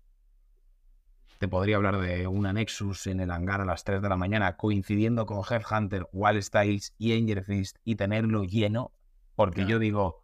Te 1.37 1.47
podría 1.47 1.75
hablar 1.75 1.99
de 1.99 2.25
una 2.25 2.53
Nexus 2.53 3.05
en 3.05 3.19
el 3.19 3.29
hangar 3.29 3.61
a 3.61 3.65
las 3.65 3.83
3 3.83 4.01
de 4.01 4.09
la 4.09 4.17
mañana 4.17 4.57
coincidiendo 4.57 5.27
con 5.27 5.43
Headhunter, 5.47 6.07
Wall 6.11 6.41
Styles 6.41 6.95
y 6.97 7.13
Angel 7.13 7.43
Fist 7.43 7.77
y 7.83 7.95
tenerlo 7.95 8.43
lleno 8.43 8.91
porque 9.37 9.67
yo 9.67 9.77
digo, 9.77 10.23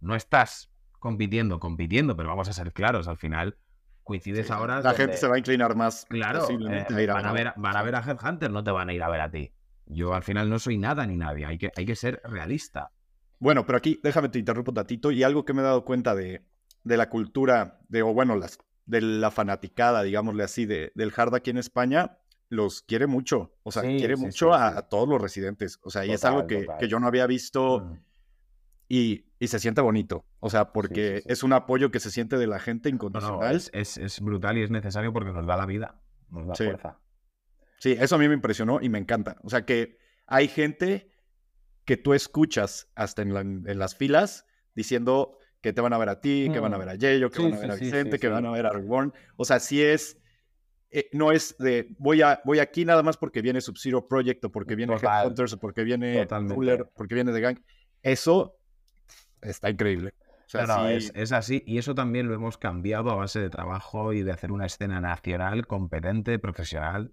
no 0.00 0.16
estás 0.16 0.70
compitiendo, 0.98 1.60
compitiendo, 1.60 2.16
pero 2.16 2.30
vamos 2.30 2.48
a 2.48 2.54
ser 2.54 2.72
claros, 2.72 3.06
al 3.06 3.18
final 3.18 3.58
coincides 4.02 4.50
ahora. 4.50 4.80
La 4.80 4.94
gente 4.94 5.18
se 5.18 5.28
va 5.28 5.34
a 5.34 5.38
inclinar 5.38 5.76
más. 5.76 6.06
Claro, 6.08 6.48
eh, 6.48 7.06
van, 7.06 7.26
a 7.26 7.32
ver, 7.32 7.52
van 7.56 7.76
a 7.76 7.82
ver 7.82 7.96
a 7.96 8.00
Headhunter, 8.00 8.50
no 8.50 8.64
te 8.64 8.70
van 8.70 8.88
a 8.88 8.94
ir 8.94 9.02
a 9.02 9.10
ver 9.10 9.20
a 9.20 9.30
ti. 9.30 9.52
Yo 9.84 10.14
al 10.14 10.22
final 10.22 10.48
no 10.48 10.58
soy 10.58 10.78
nada 10.78 11.06
ni 11.06 11.18
nadie, 11.18 11.44
hay 11.44 11.58
que, 11.58 11.70
hay 11.76 11.84
que 11.84 11.94
ser 11.94 12.22
realista. 12.24 12.92
Bueno, 13.38 13.66
pero 13.66 13.76
aquí 13.76 14.00
déjame 14.02 14.30
te 14.30 14.38
interrumpo 14.38 14.70
un 14.70 14.76
tatito 14.76 15.10
y 15.10 15.22
algo 15.22 15.44
que 15.44 15.52
me 15.52 15.60
he 15.60 15.64
dado 15.64 15.84
cuenta 15.84 16.14
de, 16.14 16.42
de 16.82 16.96
la 16.96 17.10
cultura, 17.10 17.78
de, 17.90 18.00
o 18.00 18.14
bueno, 18.14 18.36
las, 18.36 18.58
de 18.86 19.02
la 19.02 19.30
fanaticada, 19.30 20.02
digámosle 20.02 20.44
así, 20.44 20.64
de, 20.64 20.92
del 20.94 21.12
hard 21.14 21.34
aquí 21.34 21.50
en 21.50 21.58
España, 21.58 22.16
los 22.48 22.80
quiere 22.80 23.06
mucho, 23.06 23.52
o 23.64 23.70
sea, 23.70 23.82
quiere 23.82 24.16
mucho 24.16 24.54
a, 24.54 24.88
todos 24.88 25.06
los 25.06 25.20
residentes, 25.20 25.78
o 25.82 25.90
sea, 25.90 26.06
y 26.06 26.12
es 26.12 26.24
algo 26.24 26.46
que, 26.46 26.66
que, 26.78 26.88
yo 26.88 26.98
no 26.98 27.06
había 27.06 27.26
visto 27.26 27.80
mm 27.80 28.06
y, 28.88 29.24
se 29.40 29.58
siente 29.58 29.80
bonito. 29.80 30.24
O 30.40 30.50
sea, 30.50 30.72
porque 30.72 31.22
es 31.26 31.42
un 31.42 31.52
apoyo 31.52 31.90
que 31.90 32.00
se 32.00 32.10
siente 32.10 32.38
de 32.38 32.46
la 32.46 32.58
gente 32.58 32.88
incondicional. 32.88 33.60
es, 33.72 34.20
brutal 34.20 34.58
y 34.58 34.62
es 34.62 34.70
necesario 34.70 35.12
porque 35.12 35.32
nos 35.32 35.46
da 35.46 35.56
la 35.56 35.66
vida, 35.66 36.00
nos 36.30 36.46
da 36.46 36.54
fuerza. 36.54 36.98
Sí, 37.78 37.92
eso 37.98 38.16
a 38.16 38.18
mí 38.18 38.28
me 38.28 38.34
impresionó 38.34 38.80
y 38.80 38.88
me 38.88 38.98
encanta. 38.98 39.36
O 39.42 39.50
sea, 39.50 39.64
que 39.64 39.98
hay 40.26 40.48
gente 40.48 41.10
que 41.84 41.96
tú 41.96 42.14
escuchas 42.14 42.90
hasta 42.94 43.22
en, 43.22 43.78
las 43.78 43.94
filas 43.94 44.46
diciendo 44.74 45.38
que 45.60 45.72
te 45.72 45.80
van 45.80 45.92
a 45.92 45.98
ver 45.98 46.08
a 46.08 46.20
ti, 46.20 46.48
que 46.52 46.58
van 46.58 46.74
a 46.74 46.76
mm. 46.76 46.80
ver 46.80 46.88
a 46.88 46.94
Yeyo, 46.94 47.30
que 47.30 47.42
van 47.42 47.54
a 47.54 47.58
ver 47.58 47.70
a 47.70 47.74
Vicente, 47.76 48.18
que 48.18 48.28
van 48.28 48.46
a 48.46 48.50
ver 48.50 48.66
a 48.66 48.70
Reborn. 48.70 49.12
O 49.36 49.44
sea, 49.44 49.60
sí 49.60 49.82
es, 49.82 50.18
eh, 50.90 51.08
no 51.12 51.32
es 51.32 51.56
de 51.58 51.94
voy, 51.98 52.22
a, 52.22 52.40
voy 52.44 52.58
aquí 52.58 52.84
nada 52.84 53.02
más 53.02 53.16
porque 53.16 53.42
viene 53.42 53.60
Sub-Zero 53.60 54.08
Project 54.08 54.44
o 54.44 54.52
porque 54.52 54.74
viene 54.74 54.94
Headhunters 54.94 55.52
o 55.54 55.58
porque 55.58 55.84
viene 55.84 56.26
Cooler, 56.26 56.90
porque 56.94 57.14
viene 57.14 57.32
The 57.32 57.40
Gang. 57.40 57.58
Eso 58.02 58.58
está 59.46 59.70
increíble. 59.70 60.14
es, 61.14 61.32
así 61.32 61.62
y 61.66 61.78
eso 61.78 61.94
también 61.94 62.28
lo 62.28 62.34
hemos 62.34 62.56
cambiado 62.56 63.10
a 63.10 63.16
base 63.16 63.40
de 63.40 63.50
trabajo 63.50 64.12
y 64.12 64.22
de 64.22 64.32
hacer 64.32 64.52
una 64.52 64.66
escena 64.66 65.00
nacional 65.00 65.66
competente, 65.66 66.38
profesional 66.38 67.12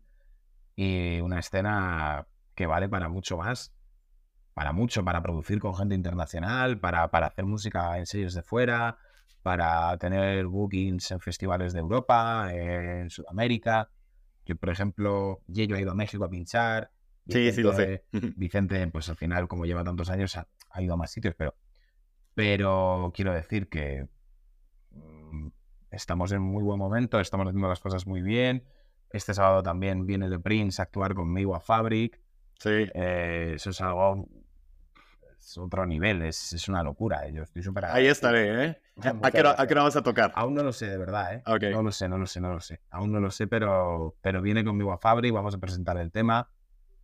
y 0.75 1.19
una 1.21 1.39
escena 1.39 2.27
que 2.55 2.67
vale 2.67 2.89
para 2.89 3.09
mucho 3.09 3.38
más, 3.38 3.73
para 4.53 4.71
mucho, 4.71 5.03
para 5.03 5.23
producir 5.23 5.59
con 5.59 5.75
gente 5.75 5.95
internacional, 5.95 6.79
para, 6.79 7.09
para 7.09 7.27
hacer 7.27 7.45
música 7.45 7.97
en 7.97 8.05
sellos 8.05 8.34
de 8.36 8.43
fuera, 8.43 8.97
para 9.41 9.97
tener 9.97 10.45
bookings 10.45 11.11
en 11.11 11.19
festivales 11.19 11.73
de 11.73 11.79
Europa, 11.79 12.49
en 12.53 13.09
Sudamérica. 13.09 13.89
Yo, 14.45 14.55
por 14.55 14.69
ejemplo, 14.69 15.41
yo 15.47 15.63
he 15.63 15.81
ido 15.81 15.91
a 15.91 15.95
México 15.95 16.23
a 16.23 16.29
pinchar. 16.29 16.91
sí, 17.27 17.51
sí, 17.51 17.63
lo 17.63 17.73
sé. 17.73 18.05
Vicente, 18.36 18.86
pues 18.88 19.09
al 19.09 19.15
final, 19.15 19.47
como 19.47 19.65
lleva 19.65 19.84
tantos 19.84 20.09
años, 20.09 20.38
ha 20.38 20.81
ido 20.81 20.93
a 20.93 20.97
más 20.97 21.11
sitios, 21.11 21.34
pero 21.36 21.55
pero 22.34 23.11
quiero 23.15 23.34
decir 23.34 23.69
que 23.69 24.07
mm, 24.91 25.47
estamos 25.91 26.31
en 26.31 26.41
muy 26.41 26.63
buen 26.63 26.79
momento, 26.79 27.19
estamos 27.19 27.47
haciendo 27.47 27.67
las 27.67 27.79
cosas 27.79 28.07
muy 28.07 28.21
bien. 28.21 28.63
Este 29.09 29.34
sábado 29.34 29.61
también 29.61 30.05
viene 30.07 30.29
The 30.29 30.39
Prince 30.39 30.81
a 30.81 30.84
actuar 30.84 31.13
conmigo 31.13 31.55
a 31.55 31.59
Fabric. 31.59 32.19
Sí. 32.59 32.89
Eh, 32.93 33.53
eso 33.55 33.69
es 33.69 33.81
algo. 33.81 34.27
Es 35.38 35.57
otro 35.57 35.86
nivel, 35.86 36.23
es, 36.23 36.53
es 36.53 36.67
una 36.67 36.81
locura. 36.81 37.27
Yo 37.29 37.43
estoy 37.43 37.61
súper. 37.61 37.86
Ahí 37.86 38.07
estaré, 38.07 38.65
¿eh? 38.65 38.81
¿A 39.21 39.31
qué, 39.31 39.39
hora, 39.41 39.84
vas 39.84 39.95
a 39.95 40.01
tocar? 40.01 40.31
Aún 40.36 40.53
no 40.53 40.63
lo 40.63 40.71
sé, 40.71 40.88
de 40.88 40.97
verdad, 40.97 41.36
¿eh? 41.36 41.43
No 41.71 41.84
lo 41.84 41.91
sé, 41.91 42.07
no 42.07 42.17
lo 42.17 42.25
sé, 42.25 42.41
no 42.41 42.53
lo 42.53 42.59
sé. 42.59 42.81
Aún 42.89 43.11
no 43.11 43.19
lo 43.19 43.29
sé, 43.29 43.47
pero, 43.47 44.15
pero 44.21 44.41
viene 44.41 44.63
conmigo 44.63 44.93
a 44.93 44.97
Fabric, 44.97 45.34
vamos 45.34 45.53
a 45.53 45.57
presentar 45.59 45.97
el 45.97 46.11
tema. 46.11 46.49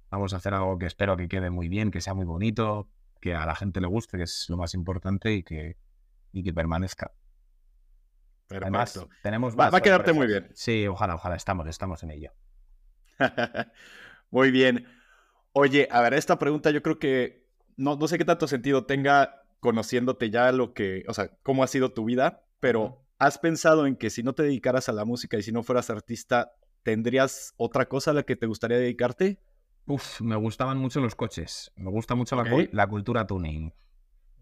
Vamos 0.09 0.33
a 0.33 0.37
hacer 0.37 0.53
algo 0.53 0.77
que 0.79 0.87
espero 0.87 1.17
que 1.17 1.27
quede 1.27 1.49
muy 1.49 1.67
bien, 1.67 1.91
que 1.91 2.01
sea 2.01 2.13
muy 2.13 2.25
bonito, 2.25 2.87
que 3.19 3.35
a 3.35 3.45
la 3.45 3.55
gente 3.55 3.81
le 3.81 3.87
guste, 3.87 4.17
que 4.17 4.23
es 4.23 4.45
lo 4.49 4.57
más 4.57 4.73
importante 4.73 5.31
y 5.33 5.43
que, 5.43 5.77
y 6.31 6.43
que 6.43 6.53
permanezca. 6.53 7.11
Además, 8.49 9.05
tenemos 9.21 9.57
va, 9.57 9.67
a 9.67 9.81
quedarte 9.81 10.11
muy 10.11 10.25
bien. 10.25 10.49
Sí, 10.53 10.87
ojalá, 10.87 11.15
ojalá, 11.15 11.35
estamos, 11.35 11.67
estamos 11.67 12.01
en 12.03 12.11
ello. 12.11 12.31
muy 14.31 14.49
bien. 14.49 14.87
Oye, 15.51 15.87
a 15.91 16.01
ver, 16.01 16.15
esta 16.15 16.39
pregunta 16.39 16.71
yo 16.71 16.81
creo 16.81 16.97
que 16.97 17.47
no, 17.77 17.95
no 17.95 18.07
sé 18.07 18.17
qué 18.17 18.25
tanto 18.25 18.47
sentido 18.47 18.85
tenga 18.85 19.43
conociéndote 19.59 20.29
ya 20.29 20.51
lo 20.51 20.73
que, 20.73 21.03
o 21.07 21.13
sea, 21.13 21.29
cómo 21.43 21.63
ha 21.63 21.67
sido 21.67 21.91
tu 21.93 22.05
vida, 22.05 22.43
pero 22.59 23.05
¿has 23.17 23.37
pensado 23.37 23.85
en 23.85 23.95
que 23.95 24.09
si 24.09 24.23
no 24.23 24.33
te 24.33 24.43
dedicaras 24.43 24.89
a 24.89 24.93
la 24.93 25.05
música 25.05 25.37
y 25.37 25.43
si 25.43 25.51
no 25.51 25.63
fueras 25.63 25.89
artista, 25.89 26.53
tendrías 26.83 27.53
otra 27.57 27.87
cosa 27.87 28.11
a 28.11 28.13
la 28.13 28.23
que 28.23 28.35
te 28.35 28.47
gustaría 28.47 28.77
dedicarte? 28.77 29.39
Uf, 29.89 30.21
me 30.21 30.35
gustaban 30.35 30.77
mucho 30.77 31.01
los 31.01 31.15
coches. 31.15 31.71
Me 31.75 31.89
gusta 31.89 32.13
mucho 32.13 32.35
la, 32.35 32.87
cultura 32.87 33.25
tuning. 33.25 33.73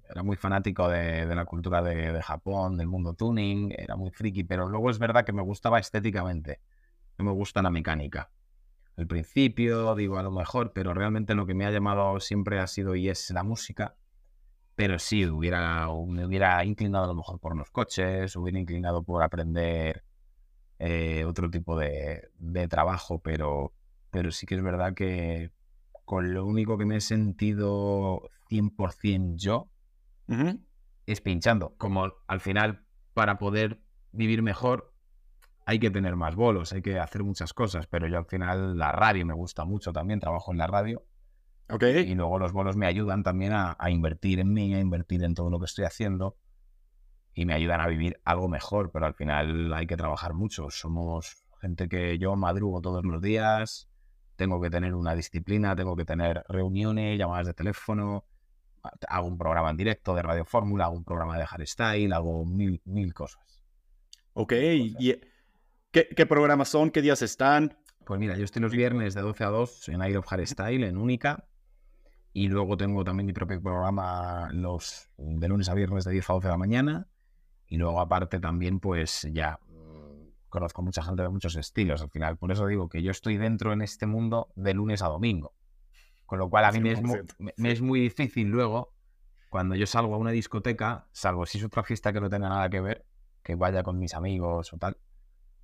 Era 0.10 0.22
muy 0.22 0.36
fanático 0.36 0.90
de, 0.90 1.26
la 1.26 1.46
cultura 1.46 1.82
de, 1.82 2.22
Japón, 2.22 2.76
del 2.76 2.88
mundo 2.88 3.14
tuning. 3.14 3.74
Era 3.78 3.96
muy 3.96 4.12
friki, 4.12 4.44
pero 4.44 4.68
luego 4.68 4.90
es 4.90 5.00
verdad 5.00 5.24
que 5.24 5.32
me 5.32 5.42
gustaba 5.42 5.80
estéticamente. 5.80 6.60
No 7.18 7.24
me 7.24 7.32
gusta 7.32 7.62
la 7.62 7.70
mecánica. 7.70 8.30
Al 8.98 9.08
principio, 9.08 9.96
digo, 9.96 10.18
a 10.18 10.24
lo 10.24 10.32
mejor, 10.32 10.74
pero 10.74 10.94
realmente 10.94 11.34
lo 11.34 11.46
que 11.46 11.54
me 11.54 11.66
ha 11.66 11.72
llamado 11.72 12.20
siempre 12.20 12.60
ha 12.60 12.68
sido 12.68 12.96
y 12.96 13.08
es 13.08 13.30
la 13.30 13.44
música. 13.44 13.96
Pero 14.76 15.00
sí, 15.00 15.26
hubiera, 15.28 15.88
me 16.08 16.26
hubiera 16.26 16.62
inclinado 16.66 17.06
a 17.06 17.08
lo 17.08 17.16
mejor 17.16 17.40
por 17.40 17.56
los 17.56 17.72
coches, 17.72 18.36
hubiera 18.36 18.60
inclinado 18.60 19.02
por 19.02 19.24
aprender 19.24 20.04
eh, 20.78 21.24
otro 21.24 21.50
tipo 21.50 21.80
de, 21.80 22.32
de 22.38 22.68
trabajo, 22.68 23.20
pero 23.20 23.72
pero 24.12 24.32
sí 24.32 24.46
que 24.46 24.56
es 24.56 24.64
verdad 24.64 24.94
que 24.94 25.52
con 26.06 26.34
lo 26.34 26.46
único 26.46 26.78
que 26.78 26.86
me 26.86 26.98
he 26.98 27.02
sentido 27.02 28.30
100% 28.50 29.36
yo 29.36 29.70
es 31.06 31.22
pinchando. 31.22 31.76
Como 31.78 32.14
al 32.28 32.40
final, 32.40 32.86
para 33.14 33.38
poder 33.38 33.82
vivir 34.12 34.42
mejor, 34.42 34.94
hay 35.66 35.80
que 35.80 35.92
tener 35.92 36.16
más 36.16 36.36
bolos, 36.36 36.72
hay 36.72 36.82
que 36.82 37.00
hacer 37.00 37.24
muchas 37.24 37.54
cosas, 37.54 37.88
pero 37.88 38.08
yo 38.08 38.18
al 38.18 38.26
final 38.26 38.78
la 38.78 38.92
radio 38.92 39.26
me 39.26 39.34
gusta 39.34 39.66
mucho 39.66 39.92
también, 39.92 40.20
trabajo 40.20 40.52
en 40.52 40.58
la 40.60 40.68
radio. 40.68 41.06
Okay. 41.70 42.10
Y 42.10 42.16
luego 42.16 42.40
los 42.40 42.54
bolos 42.54 42.78
me 42.78 42.88
ayudan 42.88 43.24
también 43.24 43.52
a, 43.52 43.76
a, 43.78 43.90
invertir 43.90 44.40
en 44.40 44.54
mí, 44.54 44.74
a 44.74 44.80
invertir 44.80 45.24
en 45.26 45.34
todo 45.34 45.50
lo 45.50 45.60
que 45.60 45.66
estoy 45.66 45.84
haciendo 45.84 46.38
y 47.34 47.46
me 47.46 47.54
ayudan 47.54 47.82
a 47.82 47.88
vivir 47.88 48.20
algo 48.24 48.48
mejor, 48.48 48.92
pero 48.92 49.06
al 49.06 49.14
final 49.14 49.74
hay 49.74 49.86
que 49.86 49.98
trabajar 49.98 50.34
mucho. 50.34 50.70
Somos 50.70 51.44
gente 51.60 51.90
que 51.90 52.18
yo 52.18 52.36
madrugo 52.36 52.82
todos 52.82 53.04
los 53.04 53.22
días, 53.22 53.90
tengo 54.38 54.62
que 54.62 54.70
tener 54.70 54.94
una 54.96 55.16
disciplina, 55.16 55.76
tengo 55.76 55.96
que 55.96 56.06
tener 56.06 56.46
reuniones, 56.48 57.18
llamadas 57.20 57.48
de 57.48 57.54
teléfono, 57.54 58.24
hago 59.10 59.28
un 59.28 59.38
programa 59.38 59.72
en 59.72 59.78
directo 59.78 60.16
de 60.16 60.22
Radio 60.22 60.46
Fórmula, 60.46 60.86
hago 60.86 60.96
un 60.96 61.04
programa 61.04 61.38
de 61.38 61.46
hardstyle, 61.46 62.14
hago 62.14 62.46
mil, 62.46 62.82
mil 62.86 63.14
cosas. 63.14 63.64
Ok, 64.34 64.54
¿y 64.54 65.20
qué, 65.92 66.26
programas 66.26 66.70
son? 66.70 66.92
¿Qué 66.92 67.02
días 67.02 67.22
están? 67.22 67.78
Pues 68.06 68.20
mira, 68.20 68.38
yo 68.38 68.46
estoy 68.46 68.62
los 68.62 68.72
viernes 68.72 69.16
de 69.16 69.22
12 69.22 69.44
a 69.44 69.48
2 69.48 69.90
en 69.90 70.02
Air 70.02 70.18
of 70.18 70.28
Hardstyle, 70.28 70.84
en 70.84 70.98
Única. 70.98 71.46
Y 72.32 72.48
luego 72.48 72.78
tengo 72.78 73.04
también 73.04 73.26
mi 73.26 73.34
propio 73.34 73.62
programa 73.62 74.50
los 74.54 75.10
de 75.18 75.48
lunes 75.48 75.70
a 75.70 75.74
viernes 75.74 76.06
de 76.06 76.12
10 76.12 76.30
a 76.30 76.34
12 76.34 76.48
de 76.48 76.52
la 76.52 76.58
mañana. 76.58 77.08
Y 77.68 77.78
luego 77.78 78.00
aparte 78.00 78.40
también 78.40 78.80
pues 78.80 79.28
ya 79.34 79.60
conozco 80.58 80.82
mucha 80.82 81.04
gente 81.04 81.22
de 81.22 81.30
muchos 81.30 81.56
estilos 81.56 82.02
al 82.02 82.10
final. 82.10 82.38
Por 82.38 82.52
eso 82.52 82.66
digo 82.66 82.90
que 82.90 83.04
yo 83.04 83.12
estoy 83.12 83.38
dentro 83.38 83.74
en 83.74 83.82
este 83.84 84.08
mundo 84.08 84.52
de 84.56 84.74
lunes 84.74 85.04
a 85.04 85.08
domingo. 85.08 85.54
Con 86.26 86.40
lo 86.40 86.50
cual 86.50 86.66
a 86.66 86.72
mí 86.72 86.80
me 86.82 86.92
es, 87.72 87.82
muy, 87.82 88.00
difícil 88.02 88.48
luego 88.48 88.94
cuando 89.50 89.76
yo 89.76 89.86
salgo 89.86 90.16
a 90.16 90.18
una 90.18 90.32
discoteca, 90.32 91.08
salvo 91.12 91.46
si 91.46 91.60
es 91.60 91.64
otra 91.64 91.84
fiesta 91.84 92.12
que 92.12 92.20
no 92.20 92.30
tenga 92.30 92.50
nada 92.50 92.70
que 92.70 92.82
ver, 92.82 93.06
que 93.44 93.56
vaya 93.56 93.84
con 93.84 93.98
mis 93.98 94.14
amigos 94.14 94.74
o 94.74 94.78
tal, 94.78 94.98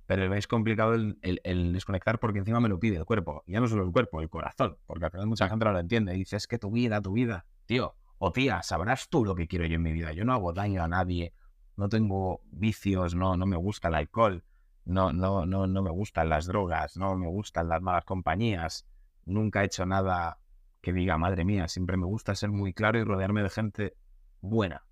pero 0.06 0.32
es 0.32 0.46
complicado 0.46 0.94
el, 0.94 1.72
desconectar 1.72 2.18
porque 2.18 2.38
encima 2.38 2.60
me 2.60 2.68
lo 2.68 2.78
pide 2.78 2.96
el 2.96 3.04
cuerpo. 3.04 3.42
Ya 3.46 3.60
no 3.60 3.66
solo 3.66 3.84
el 3.84 3.92
cuerpo, 3.92 4.20
el 4.20 4.30
corazón, 4.30 4.78
porque 4.86 5.06
al 5.06 5.10
final 5.10 5.26
mucha 5.26 5.48
gente 5.48 5.64
no 5.64 5.72
lo 5.72 5.80
entiende. 5.80 6.14
Y 6.14 6.18
dice, 6.18 6.36
es 6.36 6.46
que 6.46 6.58
tu 6.58 6.70
vida, 6.70 7.02
tu 7.02 7.12
vida, 7.12 7.46
tío, 7.66 7.96
o 8.18 8.32
tía, 8.32 8.62
sabrás 8.62 9.08
tú 9.10 9.24
lo 9.24 9.34
que 9.34 9.48
quiero 9.48 9.66
yo 9.66 9.74
en 9.74 9.82
mi 9.82 9.92
vida. 9.92 10.12
Yo 10.12 10.24
no 10.24 10.32
hago 10.32 10.52
daño 10.52 10.82
a 10.82 10.88
nadie, 10.88 11.34
no 11.76 11.88
tengo 11.88 12.40
vicios, 12.52 13.14
no, 13.14 13.36
no 13.36 13.44
me 13.44 13.56
gusta 13.56 13.88
el 13.88 13.96
alcohol, 13.96 14.44
no, 14.84 15.12
no, 15.12 15.46
no, 15.46 15.66
no 15.66 15.82
me 15.82 15.90
gustan 15.90 16.28
las 16.28 16.46
drogas, 16.46 16.96
no 16.96 17.16
me 17.16 17.26
gustan 17.26 17.68
las 17.68 17.80
malas 17.80 18.04
compañías, 18.04 18.86
nunca 19.24 19.62
he 19.62 19.66
hecho 19.66 19.86
nada 19.86 20.38
que 20.80 20.92
diga, 20.92 21.16
madre 21.16 21.44
mía, 21.44 21.68
siempre 21.68 21.96
me 21.96 22.04
gusta 22.04 22.34
ser 22.34 22.50
muy 22.50 22.74
claro 22.74 22.98
y 22.98 23.04
rodearme 23.04 23.42
de 23.42 23.50
gente 23.50 23.96
buena, 24.40 24.84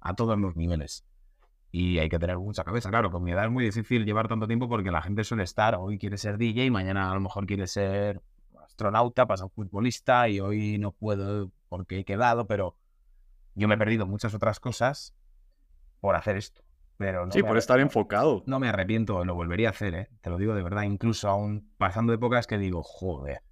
a 0.00 0.14
todos 0.14 0.38
los 0.38 0.56
niveles. 0.56 1.06
Y 1.70 1.98
hay 1.98 2.10
que 2.10 2.18
tener 2.18 2.38
mucha 2.38 2.64
cabeza, 2.64 2.90
claro, 2.90 3.10
con 3.10 3.22
mi 3.22 3.32
edad 3.32 3.46
es 3.46 3.50
muy 3.50 3.64
difícil 3.64 4.04
llevar 4.04 4.28
tanto 4.28 4.46
tiempo 4.46 4.68
porque 4.68 4.90
la 4.90 5.00
gente 5.00 5.24
suele 5.24 5.44
estar, 5.44 5.74
hoy 5.76 5.98
quiere 5.98 6.18
ser 6.18 6.36
DJ, 6.36 6.70
mañana 6.70 7.10
a 7.10 7.14
lo 7.14 7.20
mejor 7.20 7.46
quiere 7.46 7.66
ser 7.66 8.20
astronauta, 8.62 9.26
pasa 9.26 9.44
un 9.44 9.50
futbolista 9.50 10.28
y 10.28 10.40
hoy 10.40 10.76
no 10.78 10.92
puedo 10.92 11.50
porque 11.70 12.00
he 12.00 12.04
quedado, 12.04 12.46
pero 12.46 12.76
yo 13.54 13.68
me 13.68 13.76
he 13.76 13.78
perdido 13.78 14.06
muchas 14.06 14.34
otras 14.34 14.60
cosas 14.60 15.14
por 16.00 16.14
hacer 16.14 16.36
esto. 16.36 16.62
Pero 17.02 17.30
sí, 17.30 17.42
por 17.42 17.58
estar 17.58 17.80
enfocado. 17.80 18.42
No 18.46 18.58
me 18.60 18.68
arrepiento, 18.68 19.24
lo 19.24 19.34
volvería 19.34 19.68
a 19.68 19.70
hacer, 19.70 19.94
¿eh? 19.94 20.08
te 20.20 20.30
lo 20.30 20.38
digo 20.38 20.54
de 20.54 20.62
verdad, 20.62 20.82
incluso 20.82 21.28
aún 21.28 21.72
pasando 21.78 22.12
épocas 22.12 22.46
que 22.46 22.58
digo, 22.58 22.82
joder, 22.82 23.42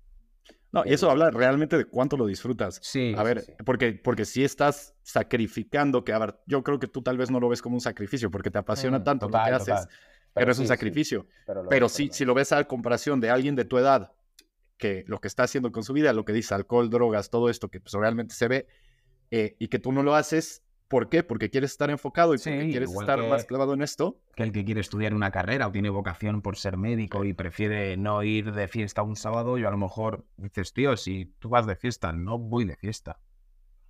no, 0.73 0.85
y 0.87 0.93
eso 0.93 1.11
habla 1.11 1.31
realmente 1.31 1.77
de 1.77 1.85
cuánto 1.85 2.17
lo 2.17 2.27
disfrutas. 2.27 2.79
Sí. 2.83 3.15
A 3.17 3.23
ver, 3.23 3.57
Porque, 3.65 3.93
porque 3.93 4.25
si 4.25 4.45
estás 4.45 4.95
sacrificando, 5.03 6.05
que 6.05 6.13
a 6.13 6.19
ver, 6.19 6.41
yo 6.47 6.63
creo 6.63 6.79
que 6.79 6.87
tú 6.87 7.03
tal 7.03 7.19
vez 7.19 7.31
no 7.31 7.41
lo 7.41 7.49
ves 7.49 7.61
como 7.61 7.75
un 7.75 7.81
sacrificio, 7.81 8.31
porque 8.31 8.51
te 8.51 8.59
apasiona 8.59 9.01
mm, 9.01 9.05
tanto 9.05 9.27
lo 9.27 9.33
que 9.33 9.51
haces, 9.51 9.89
pero, 10.33 10.53
es 10.53 10.59
un 10.59 10.69
sacrificio. 10.69 11.27
Pero, 11.69 11.89
sí, 11.89 12.11
si 12.13 12.25
lo 12.25 12.35
ves 12.35 12.53
a 12.53 12.63
comparación 12.65 13.21
de 13.21 13.31
alguien 13.31 13.57
de 13.57 13.65
tu 13.65 13.79
edad, 13.79 14.13
que 14.77 15.05
lo 15.09 15.21
que 15.21 15.29
está 15.29 15.43
haciendo 15.43 15.73
con 15.73 15.83
su 15.83 15.93
vida, 15.93 16.13
lo 16.13 16.25
que 16.25 16.33
dice 16.33 16.55
alcohol, 16.55 16.89
drogas, 16.89 17.31
todo 17.31 17.51
esto 17.51 17.69
que 17.69 17.81
pues, 17.81 17.93
realmente 17.95 18.35
se 18.35 18.47
ve, 18.47 18.67
eh, 19.33 19.57
y 19.59 19.69
que 19.69 19.81
tú 19.81 19.91
no 19.91 20.05
lo 20.05 20.15
haces, 20.15 20.63
¿Por 20.91 21.09
qué? 21.09 21.22
Porque 21.22 21.51
quieres 21.51 21.70
estar 21.70 21.88
enfocado 21.88 22.34
y 22.34 22.38
porque 22.38 22.68
quieres 22.68 22.91
estar 22.91 23.22
más 23.28 23.45
clavado 23.45 23.74
en 23.74 23.82
esto. 23.82 24.20
Que 24.34 24.43
el 24.43 24.51
que 24.51 24.64
quiere 24.64 24.80
estudiar 24.80 25.14
una 25.14 25.30
carrera 25.30 25.68
o 25.68 25.70
tiene 25.70 25.88
vocación 25.88 26.43
por 26.43 26.57
ser 26.57 26.76
médico 26.76 27.24
y 27.24 27.32
prefiere 27.32 27.97
no 27.97 28.24
ir 28.24 28.53
de 28.53 28.66
fiesta 28.66 29.05
un 29.05 29.14
sábado, 29.14 29.57
yo 29.57 29.68
a 29.68 29.70
lo 29.70 29.76
mejor 29.76 30.26
dices, 30.36 30.72
tío, 30.72 30.97
si 30.97 31.32
tú 31.38 31.49
vas 31.49 31.64
de 31.68 31.76
fiesta, 31.76 32.12
no 32.12 32.41
voy 32.41 32.64
de 32.64 32.74
fiesta. 32.74 33.20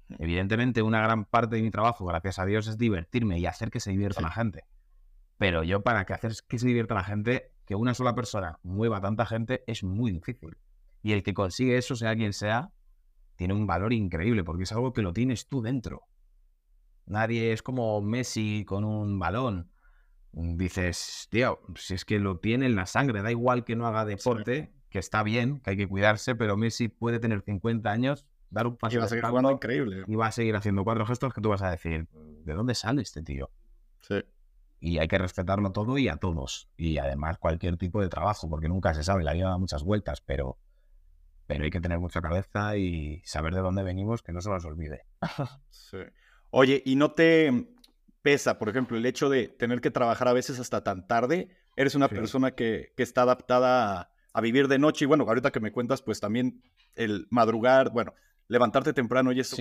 Mm. 0.09 0.14
Evidentemente, 0.18 0.82
una 0.82 1.01
gran 1.01 1.24
parte 1.24 1.57
de 1.57 1.62
mi 1.62 1.70
trabajo, 1.70 2.05
gracias 2.05 2.38
a 2.38 2.44
Dios, 2.44 2.66
es 2.66 2.76
divertirme 2.76 3.38
y 3.38 3.46
hacer 3.46 3.70
que 3.70 3.80
se 3.80 3.92
divierta 3.92 4.20
la 4.20 4.30
gente. 4.30 4.64
Pero 5.38 5.62
yo, 5.62 5.80
para 5.80 6.05
que 6.05 6.12
hacer 6.12 6.34
que 6.46 6.59
se 6.59 6.66
divierta 6.66 6.94
la 6.94 7.05
gente, 7.05 7.51
que 7.64 7.76
una 7.76 7.94
sola 7.94 8.14
persona 8.14 8.59
mueva 8.62 9.01
tanta 9.01 9.24
gente, 9.24 9.64
es 9.66 9.84
muy 9.84 10.12
difícil. 10.12 10.59
Y 11.03 11.12
el 11.12 11.22
que 11.22 11.32
consigue 11.32 11.78
eso, 11.78 11.96
sea 11.96 12.14
quien 12.14 12.34
sea, 12.34 12.72
tiene 13.36 13.55
un 13.55 13.66
valor 13.66 13.94
increíble, 13.94 14.44
porque 14.44 14.64
es 14.64 14.72
algo 14.72 14.92
que 14.92 15.01
lo 15.01 15.14
tienes 15.14 15.48
tú 15.48 15.62
dentro. 15.62 16.03
Nadie 17.11 17.53
es 17.53 17.61
como 17.65 18.01
Messi 18.01 18.65
con 18.65 18.85
un 18.85 19.19
balón. 19.19 19.69
Dices, 20.31 21.27
tío, 21.29 21.61
si 21.75 21.95
es 21.95 22.05
que 22.05 22.21
lo 22.21 22.39
tiene 22.39 22.67
en 22.67 22.77
la 22.77 22.87
sangre, 22.87 23.21
da 23.21 23.33
igual 23.33 23.65
que 23.65 23.75
no 23.75 23.89
haga 23.89 24.05
deporte, 24.05 24.73
que 24.91 25.01
está 25.01 25.25
bien, 25.25 25.59
que 25.59 25.71
hay 25.71 25.77
que 25.77 25.89
cuidarse, 25.89 26.37
pero 26.37 26.57
Messi 26.57 26.87
puede 26.87 27.19
tener 27.19 27.43
50 27.43 27.91
años, 27.91 28.27
dar 28.49 28.69
un 28.69 28.77
paso. 28.77 28.95
Y 28.95 28.99
va 29.01 29.07
a 29.07 29.09
seguir 29.09 29.25
jugando 29.25 29.51
increíble. 29.51 30.05
Y 30.07 30.15
va 30.15 30.29
a 30.29 30.33
seguir 30.33 30.55
haciendo 30.55 30.85
cuatro 30.85 31.05
gestos 31.05 31.35
que 31.35 31.41
tú 31.41 31.49
vas 31.49 31.63
a 31.63 31.73
decir, 31.73 32.07
¿de 32.13 32.55
dónde 32.55 32.77
sale 32.77 33.03
este 33.03 33.23
tío? 33.25 33.51
Sí. 34.03 34.25
Y 34.79 34.99
hay 34.99 35.09
que 35.09 35.19
respetarlo 35.19 35.73
todo 35.73 35.99
y 35.99 36.07
a 36.07 36.17
todos. 36.17 36.71
Y 36.77 36.99
además 36.99 37.39
cualquier 37.39 37.77
tipo 37.77 38.01
de 38.01 38.09
trabajo, 38.09 38.49
porque 38.49 38.69
nunca 38.69 38.95
se 38.95 39.03
sabe, 39.03 39.25
la 39.25 39.33
vida 39.33 39.49
da 39.49 39.59
muchas 39.59 39.83
vueltas, 39.83 40.21
pero, 40.21 40.59
pero 41.49 41.65
hay 41.65 41.71
que 41.71 41.81
tener 41.81 41.99
mucha 41.99 42.23
cabeza 42.23 42.77
y 42.77 43.21
saber 43.25 43.53
de 43.53 43.63
dónde 43.63 43.83
venimos, 43.83 44.23
que 44.23 44.31
no 44.33 44.41
se 44.41 44.49
nos 44.49 44.65
olvide. 44.65 45.07
sí. 45.71 45.99
Oye, 46.51 46.82
¿y 46.84 46.96
no 46.96 47.12
te 47.12 47.68
pesa, 48.22 48.59
por 48.59 48.68
ejemplo, 48.68 48.96
el 48.96 49.07
hecho 49.07 49.28
de 49.28 49.48
tener 49.48 49.80
que 49.80 49.90
trabajar 49.90 50.28
a 50.28 50.32
veces 50.32 50.59
hasta 50.59 50.82
tan 50.82 51.07
tarde? 51.07 51.48
Eres 51.76 51.94
una 51.94 52.09
persona 52.09 52.53
que, 52.53 52.92
está 52.96 53.22
adaptada 53.22 54.11
a, 54.32 54.40
vivir 54.40 54.68
de 54.68 54.78
noche 54.78 55.05
y 55.05 55.09
bueno, 55.09 55.24
ahorita 55.24 55.53
que 55.53 55.61
me 55.61 55.72
cuentas, 55.72 56.03
pues 56.03 56.20
también 56.20 56.62
el 56.96 57.28
madrugar, 57.30 57.90
bueno, 57.90 58.14
levantarte 58.48 58.92
temprano 58.92 59.32
y 59.32 59.40
eso, 59.40 59.57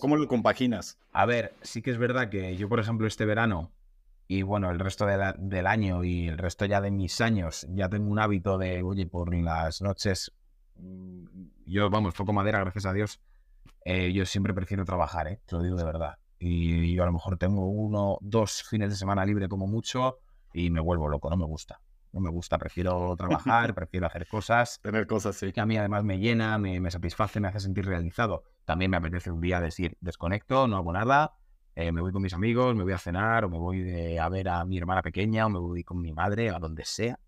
¿cómo, 0.00 0.16
lo 0.16 0.28
compaginas? 0.28 0.98
A 1.12 1.24
ver, 1.24 1.54
sí 1.62 1.80
que 1.80 1.90
es 1.90 1.98
verdad 1.98 2.28
que 2.28 2.56
yo, 2.56 2.68
por 2.68 2.78
ejemplo, 2.78 3.06
este 3.06 3.24
verano 3.24 3.72
y 4.28 4.42
bueno, 4.42 4.70
el 4.70 4.78
resto 4.78 5.06
del 5.06 5.66
año 5.66 6.04
y 6.04 6.28
el 6.28 6.38
resto 6.38 6.66
ya 6.66 6.80
de 6.80 6.90
mis 6.90 7.20
años, 7.20 7.66
ya 7.70 7.88
tengo 7.88 8.10
un 8.10 8.18
hábito 8.18 8.58
de, 8.58 8.82
oye, 8.82 9.06
por 9.06 9.34
las 9.34 9.80
noches, 9.80 10.30
mm, 10.76 11.24
yo, 11.66 11.88
vamos, 11.88 12.14
poco 12.14 12.32
madera, 12.34 12.60
gracias 12.60 12.84
a 12.86 12.92
Dios, 12.92 13.20
eh, 13.84 14.12
yo 14.12 14.26
siempre 14.26 14.52
prefiero 14.52 14.84
trabajar, 14.84 15.26
¿eh? 15.28 15.40
te 15.46 15.56
lo 15.56 15.62
digo 15.62 15.76
de 15.76 15.84
verdad 15.84 16.18
y 16.46 16.94
yo 16.94 17.02
a 17.02 17.06
lo 17.06 17.12
mejor 17.12 17.38
tengo 17.38 17.66
uno, 17.66 18.18
dos 18.20 18.62
fines 18.64 18.90
de 18.90 18.96
semana 18.96 19.24
libre 19.24 19.48
como 19.48 19.66
mucho 19.66 20.18
y 20.52 20.70
me 20.70 20.80
vuelvo 20.80 21.08
loco, 21.08 21.30
no 21.30 21.36
me 21.36 21.46
gusta. 21.46 21.80
No 22.12 22.20
me 22.20 22.30
gusta, 22.30 22.58
prefiero 22.58 23.16
trabajar, 23.16 23.74
prefiero 23.74 24.06
hacer 24.06 24.28
cosas. 24.28 24.78
Tener 24.82 25.06
cosas, 25.06 25.36
sí. 25.36 25.52
Que 25.52 25.60
a 25.60 25.66
mí 25.66 25.76
además 25.76 26.04
me 26.04 26.18
llena, 26.18 26.58
me, 26.58 26.90
satisface, 26.90 27.40
me 27.40 27.48
hace 27.48 27.60
sentir 27.60 27.86
realizado. 27.86 28.44
También 28.64 28.90
me 28.90 28.98
apetece 28.98 29.30
un 29.30 29.40
día 29.40 29.60
decir, 29.60 29.96
desconecto, 30.00 30.68
no 30.68 30.76
hago 30.76 30.92
nada, 30.92 31.34
eh, 31.74 31.90
me 31.90 32.02
voy 32.02 32.12
con 32.12 32.22
mis 32.22 32.34
amigos, 32.34 32.76
me 32.76 32.84
voy 32.84 32.92
a 32.92 32.98
cenar, 32.98 33.46
o 33.46 33.48
me 33.48 33.58
voy 33.58 34.18
a 34.18 34.28
ver 34.28 34.48
a 34.50 34.64
mi 34.64 34.78
hermana 34.78 35.02
pequeña, 35.02 35.46
o 35.46 35.50
me 35.50 35.58
voy 35.58 35.82
con 35.82 36.00
mi 36.00 36.12
madre, 36.12 36.50
a 36.50 36.58
donde 36.58 36.84
sea. 36.84 37.18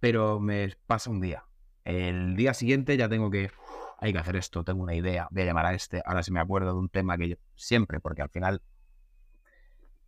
Pero 0.00 0.40
me 0.40 0.74
pasa 0.86 1.10
un 1.10 1.20
día. 1.20 1.44
El 1.84 2.34
día 2.34 2.54
siguiente 2.54 2.96
ya 2.96 3.08
tengo 3.08 3.30
que 3.30 3.50
hay 3.98 4.12
que 4.12 4.18
hacer 4.18 4.36
esto, 4.36 4.64
tengo 4.64 4.82
una 4.82 4.94
idea, 4.94 5.28
voy 5.30 5.42
a 5.42 5.46
llamar 5.46 5.66
a 5.66 5.74
este, 5.74 6.02
ahora 6.06 6.22
si 6.22 6.32
me 6.32 6.40
acuerdo 6.40 6.72
de 6.72 6.78
un 6.78 6.88
tema 6.88 7.18
que 7.18 7.30
yo 7.30 7.36
siempre, 7.56 8.00
porque 8.00 8.22
al 8.22 8.30
final, 8.30 8.62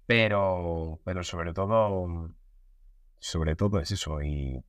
pero, 0.07 1.01
pero 1.05 1.23
sobre 1.25 1.53
todo, 1.53 2.33
sobre 3.19 3.57
todo 3.57 3.81
es 3.81 3.91
eso, 3.91 4.23
y, 4.23 4.65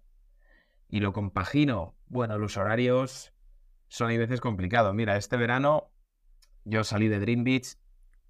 y 0.90 1.00
lo 1.00 1.14
compagino, 1.14 1.96
bueno, 2.08 2.38
los 2.38 2.58
horarios 2.58 3.32
son 3.88 4.10
a 4.10 4.18
veces 4.18 4.42
complicados. 4.42 4.94
Mira, 4.96 5.18
este 5.18 5.38
verano 5.38 5.92
yo 6.64 6.84
salí 6.84 7.08
de 7.08 7.20
Dream 7.20 7.44
Beach 7.44 7.78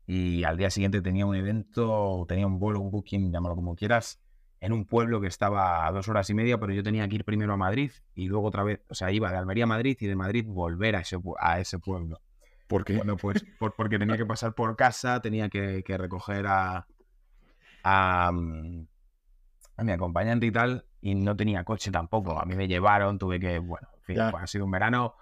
y 0.08 0.44
al 0.44 0.58
día 0.58 0.70
siguiente 0.70 1.02
tenía 1.02 1.26
un 1.26 1.36
evento, 1.36 2.26
tenía 2.28 2.48
un 2.48 2.60
vuelo, 2.60 2.80
un 2.80 2.92
booking, 2.92 3.32
llámalo 3.32 3.56
como 3.56 3.76
quieras, 3.76 4.20
en 4.62 4.74
un 4.74 4.86
pueblo 4.86 5.20
que 5.20 5.28
estaba 5.28 5.88
a 5.88 5.92
dos 5.92 6.08
horas 6.08 6.30
y 6.30 6.36
media, 6.36 6.60
pero 6.60 6.72
yo 6.72 6.84
tenía 6.84 7.08
que 7.08 7.16
ir 7.16 7.26
primero 7.26 7.52
a 7.54 7.58
Madrid 7.58 7.92
y 8.14 8.28
luego 8.28 8.48
otra 8.48 8.64
vez, 8.64 8.82
o 8.90 8.94
sea, 8.94 9.12
iba 9.12 9.32
de 9.32 9.38
Almería 9.38 9.64
a 9.64 9.68
Madrid 9.68 9.98
y 10.00 10.06
de 10.06 10.16
Madrid 10.16 10.46
volver 10.48 10.96
a 10.96 11.02
ese, 11.02 11.18
a 11.40 11.60
ese 11.60 11.80
pueblo. 11.80 12.22
¿Por 12.68 12.86
qué? 12.86 12.96
Bueno, 12.96 13.18
pues 13.18 13.44
porque 13.76 13.98
tenía 13.98 14.16
que 14.16 14.26
pasar 14.26 14.54
por 14.54 14.76
casa, 14.76 15.20
tenía 15.20 15.50
que, 15.50 15.84
recoger 15.98 16.46
a, 16.48 16.86
a, 17.84 18.32
mm, 18.32 18.88
a, 19.78 19.84
mi 19.84 19.92
acompañante 19.92 20.46
y 20.46 20.52
tal, 20.52 20.86
y 21.02 21.16
no 21.16 21.36
tenía 21.36 21.64
coche 21.64 21.90
tampoco. 21.90 22.40
A 22.40 22.46
mí 22.46 22.56
me 22.56 22.68
llevaron, 22.68 23.18
tuve 23.18 23.40
que, 23.40 23.58
bueno, 23.58 23.90
en 23.98 24.04
fin, 24.04 24.18
pues 24.30 24.44
ha 24.44 24.48
sido 24.48 24.66
un 24.66 24.72
verano 24.72 25.16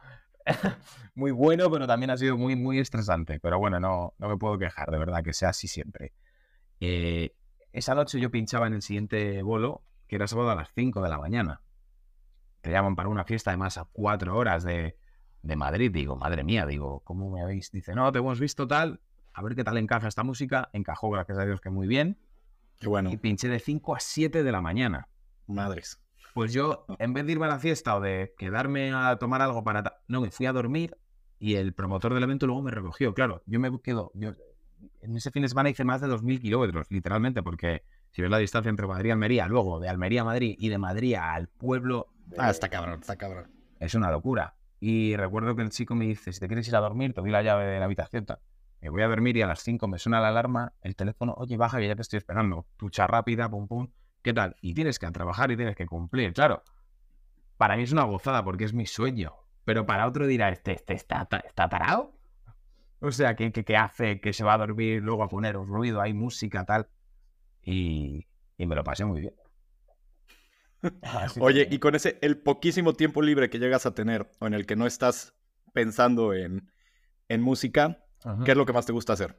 muy 1.15 1.31
bueno, 1.31 1.71
pero 1.71 1.87
también 1.87 2.11
ha 2.11 2.17
sido 2.17 2.37
muy, 2.37 2.57
muy 2.57 2.77
estresante. 2.77 3.39
Pero 3.39 3.57
bueno, 3.57 3.79
no, 3.79 4.13
no 4.17 4.27
me 4.27 4.37
puedo 4.37 4.59
quejar, 4.59 4.91
de 4.91 4.99
verdad, 4.99 5.23
que 5.23 5.31
sea 5.31 5.49
así 5.49 5.69
siempre. 5.69 6.11
Eh, 6.81 7.33
esa 7.71 7.95
noche 7.95 8.19
yo 8.19 8.31
pinchaba 8.31 8.67
en 8.67 8.73
el 8.73 8.81
siguiente 8.81 9.41
bolo, 9.43 9.83
que 10.07 10.15
era 10.15 10.27
sábado 10.27 10.49
a 10.49 10.55
las 10.55 10.69
5 10.73 11.01
de 11.01 11.09
la 11.09 11.17
mañana. 11.17 11.61
Te 12.61 12.71
llaman 12.71 12.95
para 12.95 13.09
una 13.09 13.23
fiesta, 13.23 13.51
además, 13.51 13.77
a 13.77 13.85
cuatro 13.85 14.35
horas 14.35 14.63
de, 14.63 14.95
Madrid. 15.43 15.91
Digo, 15.91 16.15
madre 16.15 16.43
mía, 16.43 16.65
digo, 16.65 17.01
¿cómo 17.01 17.29
me 17.29 17.41
habéis? 17.41 17.71
Dice, 17.71 17.93
no, 17.93 18.11
te 18.11 18.19
hemos 18.19 18.39
visto 18.39 18.67
tal, 18.67 19.01
a 19.33 19.41
ver 19.41 19.55
qué 19.55 19.63
tal 19.63 19.77
encaja 19.77 20.07
esta 20.07 20.23
música. 20.23 20.69
Encajó, 20.73 21.09
gracias 21.09 21.37
a 21.37 21.45
Dios, 21.45 21.61
que 21.61 21.69
muy 21.69 21.87
bien. 21.87 22.17
Qué 22.79 22.87
bueno. 22.87 23.11
Y 23.11 23.17
pinché 23.17 23.47
de 23.47 23.59
5 23.59 23.95
a 23.95 23.99
7 23.99 24.43
de 24.43 24.51
la 24.51 24.61
mañana. 24.61 25.07
Madres. 25.47 26.01
Pues 26.33 26.53
yo, 26.53 26.85
en 26.99 27.13
vez 27.13 27.25
de 27.25 27.31
irme 27.33 27.45
a 27.45 27.49
la 27.49 27.59
fiesta 27.59 27.95
o 27.95 28.01
de 28.01 28.33
quedarme 28.37 28.91
a 28.93 29.17
tomar 29.17 29.41
algo 29.41 29.63
para... 29.63 30.01
No, 30.07 30.21
me 30.21 30.31
fui 30.31 30.45
a 30.45 30.53
dormir 30.53 30.97
y 31.39 31.55
el 31.55 31.73
promotor 31.73 32.13
del 32.13 32.23
evento 32.23 32.45
luego 32.45 32.61
me 32.61 32.71
recogió. 32.71 33.13
Claro, 33.13 33.41
yo 33.45 33.59
me 33.59 33.79
quedo 33.81 34.11
en 35.01 35.15
ese 35.15 35.31
fin 35.31 35.41
de 35.41 35.49
semana 35.49 35.69
hice 35.69 35.83
más 35.83 36.01
de 36.01 36.07
2.000 36.07 36.41
kilómetros, 36.41 36.87
literalmente, 36.89 37.43
porque 37.43 37.83
si 38.11 38.21
ves 38.21 38.31
la 38.31 38.37
distancia 38.37 38.69
entre 38.69 38.87
Madrid 38.87 39.09
y 39.09 39.11
Almería, 39.11 39.47
luego 39.47 39.79
de 39.79 39.89
Almería 39.89 40.21
a 40.21 40.25
Madrid 40.25 40.55
y 40.57 40.69
de 40.69 40.77
Madrid 40.77 41.15
al 41.15 41.47
pueblo... 41.47 42.07
Ah, 42.37 42.49
está 42.49 42.69
cabrón, 42.69 42.99
está 43.01 43.15
cabrón. 43.15 43.51
Es 43.79 43.95
una 43.95 44.11
locura. 44.11 44.55
Y 44.79 45.15
recuerdo 45.15 45.55
que 45.55 45.61
el 45.61 45.69
chico 45.69 45.95
me 45.95 46.05
dice, 46.05 46.31
si 46.31 46.39
te 46.39 46.47
quieres 46.47 46.67
ir 46.67 46.75
a 46.75 46.79
dormir, 46.79 47.13
te 47.13 47.21
doy 47.21 47.31
la 47.31 47.41
llave 47.41 47.65
de 47.65 47.79
la 47.79 47.85
habitación. 47.85 48.25
Me 48.81 48.89
voy 48.89 49.01
a 49.01 49.07
dormir 49.07 49.35
y 49.35 49.41
a 49.41 49.47
las 49.47 49.61
5 49.61 49.87
me 49.87 49.99
suena 49.99 50.21
la 50.21 50.29
alarma, 50.29 50.73
el 50.81 50.95
teléfono, 50.95 51.33
oye, 51.37 51.57
baja 51.57 51.79
que 51.79 51.87
ya 51.87 51.95
te 51.95 52.01
estoy 52.01 52.17
esperando. 52.17 52.65
Tucha 52.77 53.07
rápida, 53.07 53.49
pum, 53.49 53.67
pum. 53.67 53.89
¿Qué 54.21 54.33
tal? 54.33 54.55
Y 54.61 54.73
tienes 54.73 54.99
que 54.99 55.09
trabajar 55.11 55.51
y 55.51 55.57
tienes 55.57 55.75
que 55.75 55.85
cumplir, 55.85 56.33
claro. 56.33 56.63
Para 57.57 57.75
mí 57.75 57.83
es 57.83 57.91
una 57.91 58.03
gozada 58.03 58.43
porque 58.43 58.63
es 58.63 58.73
mi 58.73 58.85
sueño. 58.85 59.33
Pero 59.65 59.85
para 59.85 60.07
otro 60.07 60.27
dirá, 60.27 60.49
este, 60.49 60.73
este 60.73 60.93
está, 60.93 61.27
está 61.45 61.67
tarado. 61.67 62.13
O 63.01 63.11
sea, 63.11 63.35
que, 63.35 63.51
que, 63.51 63.77
hace 63.77 64.19
que 64.19 64.33
se 64.33 64.43
va 64.43 64.53
a 64.53 64.57
dormir, 64.57 65.01
luego 65.01 65.23
a 65.23 65.29
poner 65.29 65.57
un 65.57 65.67
ruido, 65.67 66.01
hay 66.01 66.13
música, 66.13 66.65
tal. 66.65 66.87
Y, 67.63 68.27
y 68.57 68.65
me 68.65 68.75
lo 68.75 68.83
pasé 68.83 69.05
muy 69.05 69.21
bien. 69.21 69.33
Oye, 71.39 71.67
y 71.69 71.79
con 71.79 71.95
ese, 71.95 72.17
el 72.21 72.37
poquísimo 72.37 72.93
tiempo 72.93 73.21
libre 73.21 73.49
que 73.49 73.59
llegas 73.59 73.85
a 73.85 73.93
tener, 73.93 74.29
o 74.39 74.47
en 74.47 74.53
el 74.53 74.65
que 74.65 74.75
no 74.75 74.85
estás 74.85 75.33
pensando 75.73 76.33
en, 76.33 76.71
en 77.27 77.41
música, 77.41 78.03
¿qué 78.43 78.51
es 78.51 78.57
lo 78.57 78.65
que 78.65 78.73
más 78.73 78.85
te 78.85 78.91
gusta 78.91 79.13
hacer? 79.13 79.37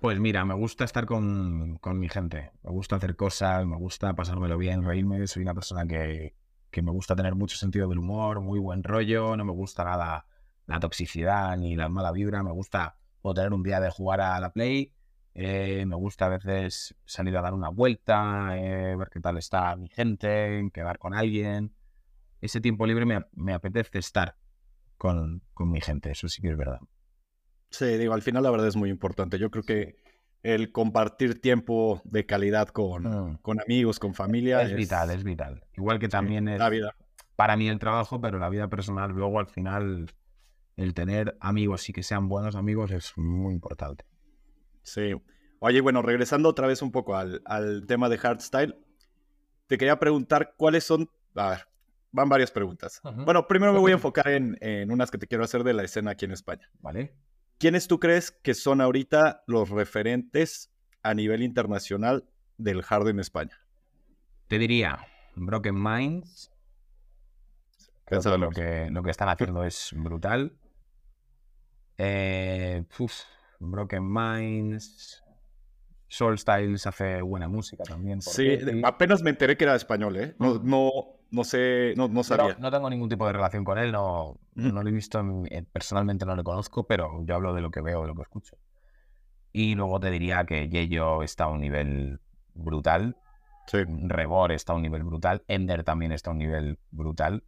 Pues 0.00 0.18
mira, 0.18 0.44
me 0.44 0.54
gusta 0.54 0.84
estar 0.84 1.04
con, 1.04 1.76
con, 1.78 1.98
mi 1.98 2.08
gente, 2.08 2.52
me 2.62 2.70
gusta 2.70 2.96
hacer 2.96 3.16
cosas, 3.16 3.66
me 3.66 3.76
gusta 3.76 4.14
pasármelo 4.14 4.56
bien, 4.56 4.82
reírme, 4.82 5.26
soy 5.26 5.42
una 5.42 5.52
persona 5.52 5.86
que, 5.86 6.34
que 6.70 6.82
me 6.82 6.90
gusta 6.90 7.14
tener 7.14 7.34
mucho 7.34 7.56
sentido 7.56 7.86
del 7.88 7.98
humor, 7.98 8.40
muy 8.40 8.58
buen 8.58 8.82
rollo, 8.82 9.36
no 9.36 9.44
me 9.44 9.52
gusta 9.52 9.84
nada 9.84 10.26
la 10.70 10.80
toxicidad 10.80 11.56
ni 11.56 11.76
la 11.76 11.88
mala 11.88 12.12
vibra, 12.12 12.42
me 12.42 12.52
gusta 12.52 12.96
o 13.22 13.34
tener 13.34 13.52
un 13.52 13.62
día 13.62 13.80
de 13.80 13.90
jugar 13.90 14.20
a 14.20 14.40
la 14.40 14.52
Play, 14.52 14.94
eh, 15.34 15.84
me 15.86 15.96
gusta 15.96 16.26
a 16.26 16.28
veces 16.30 16.94
salir 17.04 17.36
a 17.36 17.42
dar 17.42 17.54
una 17.54 17.68
vuelta, 17.68 18.56
eh, 18.56 18.96
ver 18.96 19.08
qué 19.12 19.20
tal 19.20 19.36
está 19.36 19.76
mi 19.76 19.88
gente, 19.88 20.68
quedar 20.72 20.98
con 20.98 21.14
alguien. 21.14 21.74
Ese 22.40 22.60
tiempo 22.60 22.86
libre 22.86 23.04
me, 23.04 23.26
me 23.32 23.52
apetece 23.52 23.98
estar 23.98 24.36
con, 24.96 25.42
con, 25.52 25.70
mi 25.70 25.80
gente, 25.80 26.10
eso 26.10 26.28
sí 26.28 26.40
que 26.40 26.50
es 26.50 26.56
verdad. 26.56 26.80
Sí, 27.70 27.86
digo, 27.98 28.14
al 28.14 28.22
final 28.22 28.42
la 28.42 28.50
verdad 28.50 28.68
es 28.68 28.76
muy 28.76 28.90
importante. 28.90 29.38
Yo 29.38 29.50
creo 29.50 29.62
que 29.62 29.96
el 30.42 30.72
compartir 30.72 31.40
tiempo 31.40 32.00
de 32.04 32.26
calidad 32.26 32.68
con, 32.68 33.04
mm. 33.04 33.38
con 33.42 33.60
amigos, 33.60 33.98
con 33.98 34.14
familia. 34.14 34.62
Es, 34.62 34.74
vital, 34.74 35.10
es 35.10 35.22
vital. 35.22 35.64
Igual 35.76 35.98
que 35.98 36.08
también 36.08 36.48
es 36.48 36.58
la 36.58 36.70
vida. 36.70 36.96
para 37.36 37.56
mí 37.56 37.68
el 37.68 37.78
trabajo, 37.78 38.20
pero 38.20 38.38
la 38.38 38.48
vida 38.48 38.68
personal 38.68 39.10
luego 39.10 39.38
al 39.38 39.46
final 39.46 40.10
el 40.76 40.94
tener 40.94 41.36
amigos 41.40 41.88
y 41.88 41.92
que 41.92 42.02
sean 42.02 42.28
buenos 42.28 42.56
amigos 42.56 42.90
es 42.90 43.12
muy 43.16 43.52
importante. 43.52 44.04
Sí. 44.82 45.12
Oye, 45.58 45.80
bueno, 45.80 46.02
regresando 46.02 46.48
otra 46.48 46.66
vez 46.66 46.82
un 46.82 46.90
poco 46.90 47.16
al, 47.16 47.42
tema 47.86 48.08
de 48.08 48.18
hardstyle, 48.18 48.76
te 49.66 49.76
quería 49.76 49.98
preguntar 49.98 50.54
cuáles 50.56 50.84
son. 50.84 51.10
A 51.34 51.50
ver, 51.50 51.68
van 52.12 52.28
varias 52.28 52.50
preguntas. 52.50 53.00
Bueno, 53.02 53.46
primero 53.46 53.72
me 53.72 53.78
voy 53.78 53.92
a 53.92 53.94
enfocar 53.96 54.28
en, 54.28 54.56
en, 54.60 54.90
unas 54.90 55.10
que 55.10 55.18
te 55.18 55.26
quiero 55.26 55.44
hacer 55.44 55.64
de 55.64 55.74
la 55.74 55.82
escena 55.82 56.12
aquí 56.12 56.24
en 56.24 56.32
España. 56.32 56.70
Vale. 56.80 57.14
¿Quiénes 57.58 57.88
tú 57.88 58.00
crees 58.00 58.30
que 58.30 58.54
son 58.54 58.80
ahorita 58.80 59.44
los 59.46 59.68
referentes 59.68 60.72
a 61.02 61.12
nivel 61.12 61.42
internacional 61.42 62.24
del 62.56 62.82
hard 62.88 63.08
en 63.08 63.20
España? 63.20 63.60
Te 64.48 64.58
diría 64.58 65.06
Broken 65.36 65.80
Minds. 65.80 66.50
Lo, 68.10 68.50
que, 68.50 68.88
lo 68.90 69.02
que 69.02 69.10
están 69.10 69.28
haciendo 69.28 69.64
es 69.64 69.90
brutal. 69.96 70.52
Eh, 71.98 72.84
Broken 73.60 74.12
Minds. 74.12 75.22
Soul 76.08 76.38
Styles 76.38 76.86
hace 76.86 77.22
buena 77.22 77.48
música 77.48 77.84
también. 77.84 78.20
Sí, 78.20 78.58
apenas 78.82 79.22
me 79.22 79.30
enteré 79.30 79.56
que 79.56 79.62
era 79.62 79.76
español, 79.76 80.16
¿eh? 80.16 80.34
No, 80.40 80.58
no, 80.58 80.90
no 81.30 81.44
sé, 81.44 81.94
no, 81.96 82.08
no 82.08 82.24
sabía. 82.24 82.56
No, 82.58 82.68
tengo 82.70 82.90
ningún 82.90 83.08
tipo 83.08 83.26
de 83.26 83.32
relación 83.32 83.64
con 83.64 83.78
él, 83.78 83.92
no, 83.92 84.40
no 84.54 84.82
lo 84.82 84.88
he 84.88 84.92
visto, 84.92 85.22
eh, 85.48 85.62
personalmente 85.72 86.26
no 86.26 86.34
lo 86.34 86.42
conozco, 86.42 86.84
pero 86.84 87.24
yo 87.24 87.36
hablo 87.36 87.54
de 87.54 87.60
lo 87.60 87.70
que 87.70 87.80
veo, 87.80 88.02
de 88.02 88.08
lo 88.08 88.16
que 88.16 88.22
escucho. 88.22 88.56
Y 89.52 89.76
luego 89.76 90.00
te 90.00 90.10
diría 90.10 90.44
que 90.44 90.68
Yeyo 90.68 91.22
está 91.22 91.44
a 91.44 91.48
un 91.48 91.60
nivel 91.60 92.20
brutal. 92.54 93.16
Sí. 93.68 93.78
Rebor 93.86 94.50
está 94.50 94.72
a 94.72 94.76
un 94.76 94.82
nivel 94.82 95.04
brutal. 95.04 95.44
Ender 95.46 95.84
también 95.84 96.10
está 96.10 96.30
a 96.30 96.32
un 96.32 96.38
nivel 96.38 96.78
brutal. 96.90 97.44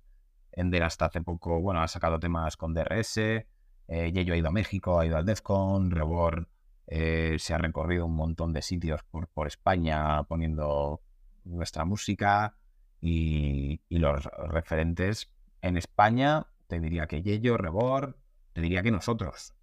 Ender 0.53 0.82
hasta 0.82 1.07
hace 1.07 1.22
poco, 1.22 1.61
bueno, 1.61 1.82
ha 1.82 1.88
sacado 1.88 2.20
temas 2.20 2.57
con 2.57 2.74
DRS. 2.74 3.18
Eh, 3.18 4.12
Yeyo 4.12 4.34
ha 4.34 4.36
ido 4.36 4.48
a 4.48 4.53
México, 4.53 5.00
ha 5.00 5.07
ido 5.07 5.16
al 5.16 5.26
Defcon, 5.26 5.90
Rebor 5.90 6.48
eh, 6.86 7.36
se 7.38 7.55
ha 7.55 7.59
recorrido 7.59 8.07
un 8.07 8.16
montón 8.16 8.53
de 8.53 8.61
sitios 8.61 9.03
por, 9.05 9.28
por 9.28 9.46
España 9.46 10.24
poniendo 10.24 11.00
nuestra 11.44 11.84
música 11.84 12.57
y, 13.00 13.80
los 13.88 14.24
referentes 14.24 15.32
en 15.61 15.76
España, 15.76 16.48
te 16.66 16.80
diría 16.80 17.07
que 17.07 17.22
Yeyo, 17.22 17.57
Rebor, 17.57 18.18
te 18.53 18.61
diría 18.61 18.82
que 18.82 18.90
nosotros. 18.90 19.55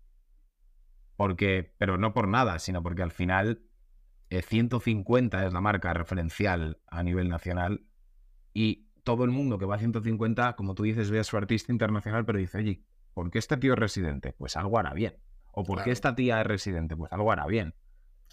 Porque, 1.16 1.74
pero 1.78 1.98
no 1.98 2.14
por 2.14 2.28
nada, 2.28 2.60
sino 2.60 2.82
porque 2.82 3.04
al 3.04 3.12
final 3.12 3.62
150 4.30 5.44
eh, 5.44 5.48
es 5.48 5.54
la 5.54 5.62
marca 5.62 5.94
referencial 5.94 6.80
a 6.88 7.04
nivel 7.04 7.30
nacional 7.30 7.86
y 8.54 8.89
todo 9.10 9.24
el 9.24 9.32
mundo 9.32 9.57
que 9.57 9.66
va 9.66 9.74
a 9.74 9.80
150, 9.80 10.55
como 10.55 10.76
tú 10.76 10.84
dices, 10.84 11.10
ve 11.10 11.18
a 11.18 11.24
su 11.24 11.36
artista 11.36 11.72
internacional, 11.72 12.26
pero 12.26 12.38
dice, 12.38 12.60
oye, 12.60 12.84
¿por 13.16 13.32
qué 13.32 13.39
este 13.39 13.57
tío 13.57 13.74
es 13.74 13.80
residente? 13.80 14.34
Pues 14.34 14.55
algo 14.55 14.78
hará 14.78 14.93
bien. 14.93 15.18
¿O 15.51 15.64
por 15.64 15.84
qué 15.84 15.89
esta 15.89 16.14
tía 16.14 16.39
es 16.41 16.45
residente? 16.45 16.95
Pues 16.95 17.12
algo 17.12 17.32
hará 17.32 17.47
bien. 17.47 17.74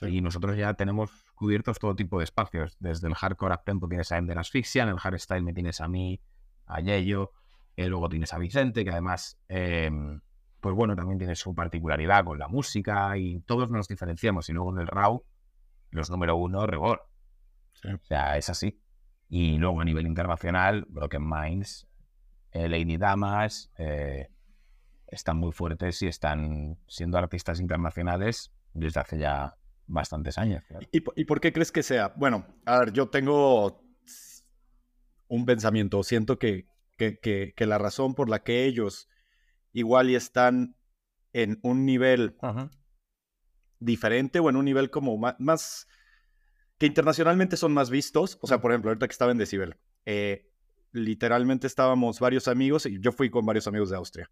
Y 0.02 0.20
nosotros 0.20 0.54
ya 0.54 0.74
tenemos 0.74 1.10
cubiertos 1.34 1.78
todo 1.78 1.96
tipo 1.96 2.18
de 2.18 2.24
espacios. 2.24 2.76
Desde 2.78 3.08
el 3.08 3.14
hardcore 3.14 3.54
up 3.54 3.64
tempo 3.64 3.88
tienes 3.88 4.12
a 4.12 4.18
Ender 4.18 4.38
Asfixia, 4.38 4.82
en 4.82 4.90
el 4.90 4.98
hardstyle 4.98 5.42
me 5.42 5.54
tienes 5.54 5.80
a 5.80 5.88
mí, 5.88 6.20
a 6.66 6.80
Yeyo, 6.82 7.32
eh, 7.74 7.86
luego 7.88 8.10
tienes 8.10 8.34
a 8.34 8.38
Vicente, 8.38 8.84
que 8.84 8.90
además, 8.90 9.38
em, 9.48 10.20
pues 10.60 10.74
bueno, 10.74 10.94
también 10.94 11.16
tiene 11.16 11.36
su 11.36 11.54
particularidad 11.54 12.22
con 12.22 12.38
la 12.38 12.48
música 12.48 13.16
y 13.16 13.40
todos 13.40 13.70
nos 13.70 13.88
diferenciamos. 13.88 14.50
Y 14.50 14.52
luego 14.52 14.74
en 14.74 14.82
el 14.82 14.88
RAW, 14.88 15.24
los 15.90 16.10
número 16.10 16.36
uno, 16.36 16.66
Rebor. 16.66 17.08
O 17.82 18.04
sea, 18.04 18.36
es 18.36 18.50
así. 18.50 18.78
Y 19.28 19.58
luego 19.58 19.80
a 19.80 19.84
nivel 19.84 20.06
internacional, 20.06 20.86
Broken 20.88 21.28
Minds, 21.28 21.86
eh, 22.52 22.68
Lady 22.68 22.96
Damas, 22.96 23.70
eh, 23.78 24.28
están 25.08 25.36
muy 25.36 25.52
fuertes 25.52 26.00
y 26.02 26.06
están 26.06 26.78
siendo 26.86 27.18
artistas 27.18 27.60
internacionales 27.60 28.52
desde 28.72 29.00
hace 29.00 29.18
ya 29.18 29.56
bastantes 29.86 30.38
años. 30.38 30.64
¿Y, 30.90 31.00
por 31.00 31.40
qué 31.40 31.52
crees 31.52 31.72
que 31.72 31.82
sea? 31.82 32.12
Bueno, 32.16 32.46
a 32.64 32.80
ver, 32.80 32.92
yo 32.92 33.08
tengo 33.08 33.82
un 35.28 35.46
pensamiento. 35.46 36.02
Siento 36.02 36.38
que, 36.38 36.66
que, 36.96 37.54
la 37.58 37.78
razón 37.78 38.14
por 38.14 38.28
la 38.28 38.42
que 38.42 38.64
ellos 38.64 39.08
igual 39.72 40.10
y 40.10 40.14
están 40.14 40.76
en 41.32 41.58
un 41.62 41.84
nivel 41.84 42.36
diferente 43.78 44.40
o 44.40 44.48
en 44.48 44.56
un 44.56 44.64
nivel 44.64 44.90
como 44.90 45.18
más, 45.18 45.86
que 46.78 46.86
internacionalmente 46.86 47.56
son 47.56 47.72
más 47.72 47.90
vistos. 47.90 48.38
O 48.40 48.46
sea, 48.46 48.60
por 48.60 48.72
ejemplo, 48.72 48.90
ahorita 48.90 49.06
que 49.08 49.12
estaba 49.12 49.32
en 49.32 49.38
Decibel, 49.38 49.76
eh, 50.04 50.50
literalmente 50.92 51.66
estábamos 51.66 52.20
varios 52.20 52.48
amigos 52.48 52.86
y 52.86 53.00
yo 53.00 53.12
fui 53.12 53.30
con 53.30 53.44
varios 53.46 53.66
amigos 53.66 53.90
de 53.90 53.96
Austria. 53.96 54.30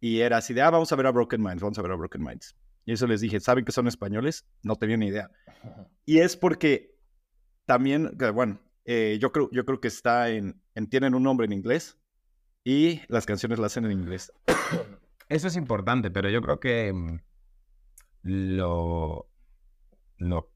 Y 0.00 0.20
era 0.20 0.38
así 0.38 0.54
de, 0.54 0.62
ah, 0.62 0.70
vamos 0.70 0.90
a 0.92 0.96
ver 0.96 1.06
a 1.06 1.10
Broken 1.10 1.42
Minds, 1.42 1.62
vamos 1.62 1.78
a 1.78 1.82
ver 1.82 1.92
a 1.92 1.96
Broken 1.96 2.22
Minds. 2.22 2.56
Y 2.86 2.92
eso 2.92 3.06
les 3.06 3.20
dije, 3.20 3.38
¿saben 3.40 3.64
que 3.64 3.72
son 3.72 3.86
españoles? 3.86 4.46
No 4.62 4.76
tenía 4.76 4.96
ni 4.96 5.08
idea. 5.08 5.30
Y 6.06 6.18
es 6.18 6.36
porque 6.36 6.96
también, 7.66 8.16
bueno, 8.34 8.60
eh, 8.84 9.18
yo, 9.20 9.30
creo, 9.30 9.50
yo 9.52 9.64
creo 9.64 9.80
que 9.80 9.88
está 9.88 10.30
en, 10.30 10.60
tienen 10.88 11.14
un 11.14 11.22
nombre 11.22 11.44
en 11.44 11.52
inglés 11.52 11.98
y 12.64 13.02
las 13.08 13.26
canciones 13.26 13.58
las 13.58 13.72
hacen 13.72 13.84
en 13.84 13.92
inglés. 13.92 14.32
Eso 15.28 15.46
es 15.46 15.56
importante, 15.56 16.10
pero 16.10 16.30
yo 16.30 16.40
creo 16.40 16.58
que 16.58 16.92
mm, 16.92 17.20
lo, 18.22 19.28
lo 20.16 20.49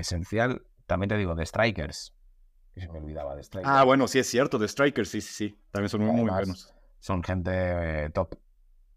esencial, 0.00 0.62
también 0.86 1.08
te 1.08 1.16
digo, 1.16 1.34
de 1.34 1.46
Strikers, 1.46 2.14
que 2.74 2.80
se 2.80 2.88
me 2.88 2.98
olvidaba 2.98 3.34
de 3.34 3.42
Strikers. 3.42 3.70
Ah, 3.72 3.84
bueno, 3.84 4.08
sí 4.08 4.18
es 4.18 4.26
cierto, 4.28 4.58
de 4.58 4.68
Strikers, 4.68 5.08
sí, 5.08 5.20
sí, 5.20 5.32
sí, 5.32 5.58
también 5.70 5.88
son 5.88 6.02
muy, 6.02 6.28
buenos. 6.28 6.72
Son 7.00 7.22
gente 7.22 7.50
eh, 7.52 8.10
top. 8.10 8.34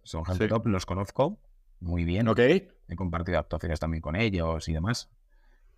Son 0.04 0.26
gente 0.26 0.48
top, 0.48 0.68
los 0.68 0.86
conozco 0.86 1.40
muy 1.84 2.04
bien. 2.04 2.28
Ok. 2.28 2.40
He 2.40 2.96
compartido 2.96 3.40
actuaciones 3.40 3.80
también 3.80 4.02
con 4.02 4.16
ellos 4.16 4.68
y 4.68 4.74
demás. 4.74 5.10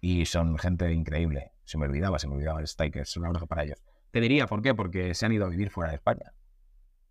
Y 0.01 0.26
son 0.26 0.57
gente 0.57 0.91
increíble. 0.91 1.51
Se 1.63 1.78
me 1.78 1.86
olvidaba, 1.86 2.19
se 2.19 2.28
me 2.28 2.36
olvidaba 2.36 2.59
el 2.59 2.67
Stikers. 2.67 3.17
Un 3.17 3.26
abrazo 3.26 3.47
para 3.47 3.63
ellos. 3.63 3.82
Te 4.11 4.21
diría, 4.21 4.45
¿por 4.47 4.61
qué? 4.61 4.73
Porque 4.73 5.13
se 5.13 5.26
han 5.26 5.34
ido 5.34 5.45
a 5.45 5.49
vivir 5.49 5.69
fuera 5.69 5.89
de 5.89 5.95
España. 5.95 6.34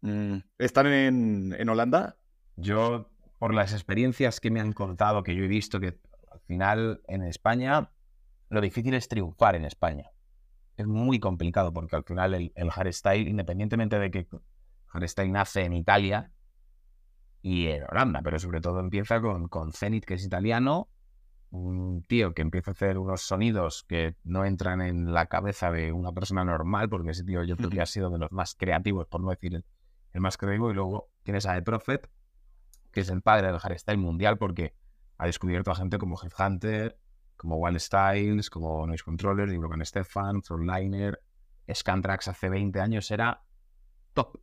Mm, 0.01 0.39
¿Están 0.59 0.87
en, 0.87 1.57
en 1.59 1.69
Holanda? 1.69 2.17
Yo, 2.57 3.11
por 3.39 3.53
las 3.53 3.73
experiencias 3.73 4.41
que 4.41 4.51
me 4.51 4.61
han 4.61 4.73
contado, 4.73 5.23
que 5.23 5.35
yo 5.35 5.45
he 5.45 5.49
visto, 5.49 5.81
que 5.81 5.99
al 6.31 6.41
final 6.47 7.03
en 7.09 7.25
España, 7.25 7.91
lo 8.55 8.61
difícil 8.61 8.95
es 8.95 9.09
triunfar 9.09 9.57
en 9.57 9.65
España. 9.65 10.11
Es 10.77 10.87
muy 10.87 11.21
complicado 11.21 11.73
porque 11.73 11.97
al 11.97 12.05
final 12.05 12.35
el, 12.35 12.53
el 12.55 12.71
hardstyle, 12.71 13.29
independientemente 13.29 13.99
de 13.99 14.11
que 14.11 14.27
hardstyle 14.87 15.31
nace 15.31 15.65
en 15.65 15.73
Italia, 15.75 16.33
y 17.45 17.67
en 17.67 17.85
Holanda, 17.91 18.23
pero 18.25 18.39
sobre 18.39 18.63
todo 18.63 18.81
empieza 18.81 19.21
con, 19.21 19.49
con 19.49 19.71
Zenith, 19.75 20.07
que 20.07 20.15
es 20.15 20.25
italiano, 20.25 20.89
un 21.51 22.03
tío 22.03 22.33
que 22.33 22.41
empieza 22.41 22.71
a 22.71 22.73
hacer 22.73 22.97
unos 22.97 23.21
sonidos 23.21 23.85
que 23.87 24.17
no 24.25 24.47
entran 24.47 24.81
en 24.81 25.13
la 25.13 25.27
cabeza 25.27 25.71
de 25.71 25.93
una 25.93 26.11
persona 26.11 26.43
normal, 26.43 26.89
porque 26.89 27.11
ese 27.11 27.23
tío 27.23 27.45
yo 27.45 27.59
creo 27.59 27.69
que 27.69 27.83
ha 27.83 27.87
sido 27.87 28.09
de 28.09 28.19
los 28.19 28.33
más 28.33 28.55
creativos, 28.55 29.07
por 29.09 29.21
no 29.21 29.29
decir 29.29 29.63
el, 30.15 30.21
más 30.23 30.39
creativo, 30.39 30.71
y 30.71 30.75
luego 30.75 31.11
tienes 31.23 31.45
a 31.45 31.53
The 31.55 31.61
Prophet, 31.61 32.09
que 32.91 33.01
es 33.01 33.11
el 33.11 33.21
padre 33.21 33.49
del 33.49 33.59
hardstyle 33.59 33.99
mundial, 33.99 34.39
porque 34.39 34.75
ha 35.19 35.27
descubierto 35.27 35.71
a 35.71 35.75
gente 35.75 35.99
como 35.99 36.17
Headhunter, 36.19 36.99
como 37.37 37.57
One 37.57 37.79
Styles, 37.79 38.51
como 38.51 38.87
Noise 38.87 39.05
Controller, 39.05 39.49
y 39.51 39.57
Broken 39.57 39.85
Stefan, 39.85 40.43
Frontliner, 40.43 41.21
Scantrax 41.73 42.29
hace 42.29 42.49
20 42.49 42.81
años 42.81 43.11
era 43.11 43.43
top. 44.13 44.39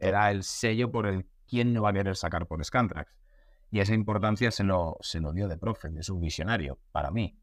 Era 0.00 0.30
el 0.30 0.42
sello 0.42 0.90
por 0.90 1.06
el 1.06 1.26
¿quién 1.48 1.72
no 1.72 1.82
va 1.82 1.90
a 1.90 1.92
querer 1.92 2.16
sacar 2.16 2.46
por 2.46 2.64
Scantrax? 2.64 3.14
Y 3.70 3.80
esa 3.80 3.94
importancia 3.94 4.50
se 4.50 4.64
lo, 4.64 4.96
se 5.00 5.20
lo 5.20 5.32
dio 5.32 5.48
de 5.48 5.56
profe, 5.56 5.90
es 5.96 6.08
un 6.08 6.20
visionario 6.20 6.78
para 6.92 7.10
mí. 7.10 7.38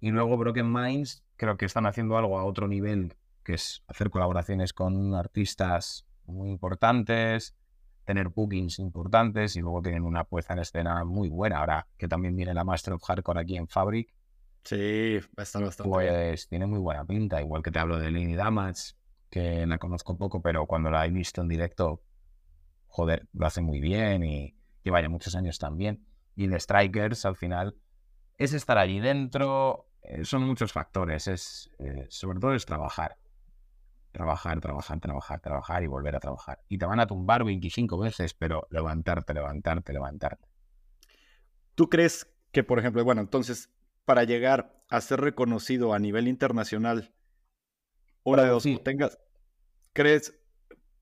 Y 0.00 0.10
luego 0.10 0.36
Broken 0.36 0.72
Minds, 0.72 1.24
creo 1.36 1.56
que 1.56 1.64
están 1.64 1.86
haciendo 1.86 2.16
algo 2.16 2.38
a 2.38 2.44
otro 2.44 2.68
nivel, 2.68 3.16
que 3.42 3.54
es 3.54 3.82
hacer 3.88 4.10
colaboraciones 4.10 4.72
con 4.72 5.14
artistas 5.14 6.06
muy 6.24 6.50
importantes, 6.50 7.56
tener 8.04 8.28
bookings 8.28 8.78
importantes 8.78 9.56
y 9.56 9.60
luego 9.60 9.82
tienen 9.82 10.04
una 10.04 10.24
puesta 10.24 10.52
en 10.52 10.60
escena 10.60 11.04
muy 11.04 11.28
buena. 11.28 11.58
Ahora 11.58 11.86
que 11.96 12.08
también 12.08 12.36
viene 12.36 12.54
la 12.54 12.64
Master 12.64 12.94
of 12.94 13.02
Hardcore 13.02 13.40
aquí 13.40 13.56
en 13.56 13.68
Fabric. 13.68 14.14
Sí, 14.66 15.18
va 15.38 15.38
a 15.38 15.42
estar 15.44 15.62
bastante 15.62 15.88
Pues 15.88 16.48
tiene 16.48 16.66
muy 16.66 16.80
buena 16.80 17.04
pinta, 17.04 17.40
igual 17.40 17.62
que 17.62 17.70
te 17.70 17.78
hablo 17.78 18.00
de 18.00 18.10
Lady 18.10 18.34
Damage, 18.34 18.94
que 19.30 19.64
la 19.64 19.78
conozco 19.78 20.18
poco, 20.18 20.42
pero 20.42 20.66
cuando 20.66 20.90
la 20.90 21.06
he 21.06 21.10
visto 21.10 21.40
en 21.40 21.46
directo, 21.46 22.02
joder, 22.88 23.28
lo 23.32 23.46
hace 23.46 23.60
muy 23.60 23.80
bien 23.80 24.24
y 24.24 24.56
lleva 24.82 25.00
ya 25.00 25.08
muchos 25.08 25.36
años 25.36 25.60
también. 25.60 26.04
Y 26.34 26.48
de 26.48 26.58
Strikers, 26.58 27.24
al 27.26 27.36
final, 27.36 27.76
es 28.38 28.54
estar 28.54 28.76
allí 28.76 28.98
dentro, 28.98 29.86
eh, 30.02 30.24
son 30.24 30.42
muchos 30.42 30.72
factores, 30.72 31.28
es 31.28 31.70
eh, 31.78 32.06
sobre 32.08 32.40
todo 32.40 32.52
es 32.52 32.66
trabajar. 32.66 33.18
Trabajar, 34.10 34.60
trabajar, 34.60 34.98
trabajar, 34.98 35.40
trabajar 35.40 35.84
y 35.84 35.86
volver 35.86 36.16
a 36.16 36.20
trabajar. 36.20 36.60
Y 36.68 36.78
te 36.78 36.86
van 36.86 36.98
a 36.98 37.06
tumbar 37.06 37.44
25 37.44 37.98
veces, 37.98 38.34
pero 38.34 38.66
levantarte, 38.70 39.32
levantarte, 39.32 39.92
levantarte. 39.92 40.48
¿Tú 41.76 41.88
crees 41.88 42.26
que, 42.50 42.64
por 42.64 42.80
ejemplo, 42.80 43.04
bueno, 43.04 43.20
entonces, 43.20 43.70
para 44.06 44.24
llegar 44.24 44.82
a 44.88 45.00
ser 45.02 45.20
reconocido 45.20 45.92
a 45.92 45.98
nivel 45.98 46.28
internacional, 46.28 47.12
una 48.22 48.44
de 48.44 48.48
dos, 48.48 48.64
tengas, 48.82 49.18
¿crees 49.92 50.34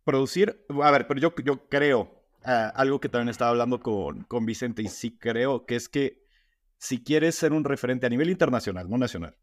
producir? 0.04 0.66
A 0.82 0.90
ver, 0.90 1.06
pero 1.06 1.20
yo, 1.20 1.34
yo 1.44 1.68
creo, 1.68 2.26
ah, 2.42 2.72
algo 2.74 3.00
que 3.00 3.08
también 3.08 3.28
estaba 3.28 3.50
hablando 3.50 3.80
con, 3.80 4.24
con 4.24 4.44
Vicente, 4.46 4.82
y 4.82 4.88
sí 4.88 5.16
creo, 5.16 5.66
que 5.66 5.76
es 5.76 5.88
que 5.88 6.24
si 6.78 7.04
quieres 7.04 7.34
ser 7.34 7.52
un 7.52 7.64
referente 7.64 8.06
a 8.06 8.10
nivel 8.10 8.30
internacional, 8.30 8.90
no 8.90 8.98
nacional, 8.98 9.36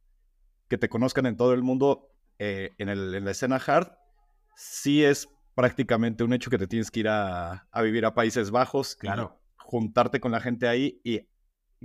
que 0.68 0.78
te 0.78 0.90
conozcan 0.90 1.26
en 1.28 1.38
todo 1.38 1.54
el 1.54 1.62
mundo 1.62 2.12
eh, 2.40 2.72
en, 2.78 2.90
el, 2.90 3.24
la 3.24 3.32
escena 3.32 3.58
hard, 3.58 3.92
sí 4.56 5.04
es 5.04 5.30
prácticamente 5.54 6.24
un 6.24 6.34
hecho 6.34 6.50
que 6.50 6.58
te 6.58 6.68
tienes 6.68 6.90
que 6.90 7.02
ir 7.02 7.08
a, 7.10 7.68
vivir 7.84 8.06
a 8.06 8.16
Países 8.16 8.50
Bajos, 8.50 8.96
claro. 8.96 9.40
juntarte 9.58 10.20
con 10.20 10.32
la 10.32 10.40
gente 10.40 10.68
ahí 10.68 11.00
y, 11.04 11.28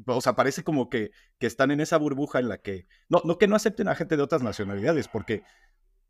o 0.05 0.21
sea, 0.21 0.35
parece 0.35 0.65
como 0.65 0.91
que, 0.91 1.11
que 1.39 1.47
están 1.47 1.71
en 1.71 1.81
esa 1.81 1.97
burbuja 1.97 2.39
en 2.39 2.49
la 2.49 2.59
que, 2.59 2.87
no, 3.09 3.23
no 3.25 3.39
que 3.39 3.49
no 3.49 3.57
acepten 3.57 3.89
a 3.89 3.95
gente 3.95 4.17
de 4.17 4.23
otras 4.23 4.43
nacionalidades, 4.43 5.09
porque 5.09 5.43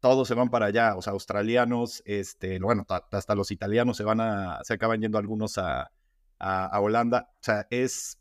todos 0.01 0.28
se 0.28 0.34
van 0.34 0.51
para 0.51 0.66
allá, 0.66 0.97
o 0.97 1.03
sea, 1.03 1.12
australianos, 1.12 2.03
este, 2.05 2.59
bueno, 2.59 2.87
hasta 2.89 3.34
los 3.34 3.51
italianos 3.51 3.97
se 3.97 4.05
van 4.05 4.20
a, 4.20 4.61
se 4.64 4.74
acaban 4.74 5.01
yendo 5.01 5.18
algunos 5.18 5.59
a, 5.59 5.91
a 6.39 6.80
Holanda, 6.80 7.30
o 7.34 7.43
sea, 7.43 7.66
es 7.70 8.18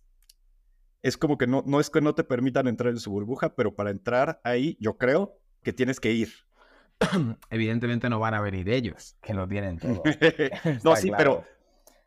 es 1.05 1.17
como 1.17 1.37
que 1.37 1.45
no, 1.45 1.63
no 1.67 1.79
es 1.79 1.91
que 1.91 2.01
no 2.01 2.15
te 2.15 2.23
permitan 2.23 2.67
entrar 2.67 2.91
en 2.91 2.99
su 2.99 3.11
burbuja, 3.11 3.55
pero 3.55 3.75
para 3.75 3.91
entrar 3.91 4.41
ahí, 4.43 4.75
yo 4.79 4.97
creo 4.97 5.39
que 5.61 5.71
tienes 5.71 5.99
que 5.99 6.11
ir. 6.11 6.33
Evidentemente 7.51 8.09
no 8.09 8.17
van 8.17 8.33
a 8.33 8.41
venir 8.41 8.67
ellos, 8.69 9.15
que 9.21 9.35
lo 9.35 9.47
tienen 9.47 9.77
todo. 9.77 10.01
no, 10.83 10.95
sí, 10.95 11.11
pero, 11.15 11.45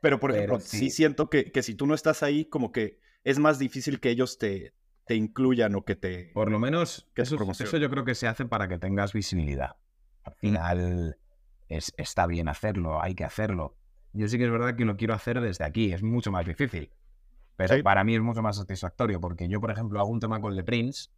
pero 0.01 0.19
por 0.19 0.33
ejemplo, 0.33 0.59
sí. 0.59 0.91
siento 0.91 1.31
que, 1.31 1.53
que, 1.53 1.63
si 1.63 1.77
tú 1.77 1.87
no 1.87 1.95
estás 1.95 2.25
ahí, 2.25 2.45
como 2.47 2.73
que 2.73 2.99
es 3.29 3.39
más 3.39 3.59
difícil 3.59 4.01
que 4.01 4.09
ellos 4.09 4.39
te, 4.39 4.73
te 5.07 5.15
incluyan 5.15 5.75
o 5.75 5.85
que 5.85 5.97
te... 5.97 6.31
Por 6.33 6.51
lo 6.51 6.59
menos, 6.59 7.11
eso, 7.15 7.37
eso, 7.37 7.77
yo 7.77 7.91
creo 7.91 8.03
que 8.03 8.15
se 8.15 8.27
hace 8.27 8.47
para 8.47 8.69
que 8.69 8.79
tengas 8.79 9.13
visibilidad. 9.13 9.77
Al 10.25 10.33
final 10.33 11.19
es, 11.69 11.93
está 11.99 12.27
bien 12.27 12.49
hacerlo, 12.49 13.03
hay 13.03 13.15
que 13.15 13.25
hacerlo. 13.25 13.77
Yo 14.15 14.29
sí 14.29 14.39
que 14.39 14.45
es 14.45 14.51
verdad 14.51 14.77
que 14.77 14.87
lo 14.87 14.97
quiero 14.97 15.13
hacer 15.13 15.43
desde 15.43 15.67
aquí, 15.67 15.93
es 15.93 16.03
mucho 16.03 16.33
más 16.33 16.47
difícil. 16.47 16.91
Pero 17.57 17.83
para 17.83 18.03
mí 18.03 18.15
es 18.15 18.23
mucho 18.23 18.41
más 18.41 18.57
satisfactorio 18.57 19.21
porque 19.21 19.47
yo, 19.47 19.61
por 19.61 19.73
ejemplo, 19.73 20.01
hago 20.01 20.09
un 20.09 20.21
tema 20.21 20.41
con 20.41 20.57
Le 20.57 20.65
Prince 20.65 21.11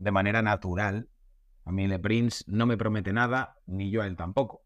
de 0.00 0.10
manera 0.10 0.42
natural. 0.42 1.08
A 1.64 1.70
mí 1.70 1.86
Le 1.86 2.00
Prince 2.00 2.42
no 2.48 2.66
me 2.66 2.76
promete 2.76 3.12
nada, 3.12 3.56
ni 3.66 3.92
yo 3.92 4.02
a 4.02 4.08
él 4.08 4.16
tampoco. 4.16 4.64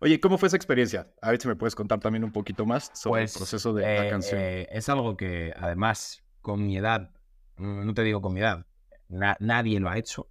Oye, 0.00 0.20
¿cómo 0.20 0.38
fue 0.38 0.46
esa 0.46 0.56
experiencia? 0.56 1.12
A 1.20 1.30
ver 1.30 1.40
si 1.40 1.48
me 1.48 1.56
puedes 1.56 1.74
contar 1.74 1.98
también 1.98 2.22
un 2.24 2.32
poquito 2.32 2.64
más 2.64 2.90
sobre 2.94 3.22
el 3.22 3.26
pues, 3.26 3.36
proceso 3.36 3.72
de 3.72 3.82
la 3.82 4.06
eh, 4.06 4.10
canción. 4.10 4.40
Eh, 4.40 4.68
es 4.70 4.88
algo 4.88 5.16
que, 5.16 5.52
además, 5.56 6.22
con 6.40 6.64
mi 6.64 6.76
edad, 6.76 7.10
no 7.56 7.92
te 7.94 8.02
digo 8.02 8.20
con 8.20 8.32
mi 8.34 8.40
edad, 8.40 8.66
nadie 9.08 9.80
lo 9.80 9.88
ha 9.88 9.98
hecho. 9.98 10.28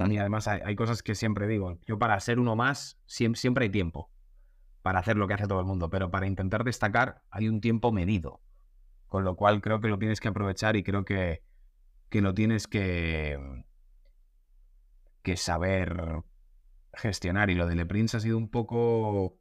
Mí, 0.00 0.18
además, 0.18 0.48
hay, 0.48 0.74
cosas 0.74 1.02
que 1.02 1.14
siempre 1.14 1.46
digo. 1.46 1.78
Yo, 1.86 1.98
para 1.98 2.18
ser 2.18 2.40
uno 2.40 2.56
más, 2.56 2.98
siempre 3.06 3.64
hay 3.64 3.70
tiempo 3.70 4.10
para 4.82 4.98
hacer 4.98 5.16
lo 5.16 5.26
que 5.26 5.34
hace 5.34 5.46
todo 5.46 5.60
el 5.60 5.66
mundo, 5.66 5.88
pero 5.88 6.10
para 6.10 6.26
intentar 6.26 6.62
destacar 6.64 7.22
hay 7.30 7.48
un 7.48 7.60
tiempo 7.60 7.90
medido. 7.92 8.40
Con 9.06 9.24
lo 9.24 9.36
cual 9.36 9.60
creo 9.60 9.80
que 9.80 9.88
lo 9.88 9.98
tienes 9.98 10.20
que 10.20 10.28
aprovechar 10.28 10.76
y 10.76 10.82
creo 10.82 11.04
que, 11.04 11.42
que 12.10 12.20
lo 12.20 12.34
tienes 12.34 12.66
que, 12.66 13.38
que 15.22 15.36
saber 15.36 16.22
gestionar. 16.96 17.50
Y 17.50 17.54
lo 17.54 17.66
de 17.66 17.74
Le 17.74 17.86
Prince 17.86 18.16
ha 18.16 18.20
sido 18.20 18.38
un 18.38 18.48
poco, 18.50 19.38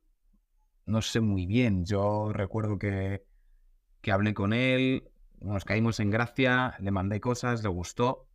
no 0.85 1.01
sé 1.01 1.21
muy 1.21 1.45
bien. 1.45 1.85
Yo 1.85 2.31
recuerdo 2.33 2.77
que, 2.77 3.25
que 4.01 4.11
hablé 4.11 4.33
con 4.33 4.53
él, 4.53 5.09
nos 5.39 5.65
caímos 5.65 5.99
en 5.99 6.09
gracia, 6.09 6.75
le 6.79 6.91
mandé 6.91 7.19
cosas, 7.19 7.63
le 7.63 7.69
gustó. 7.69 8.27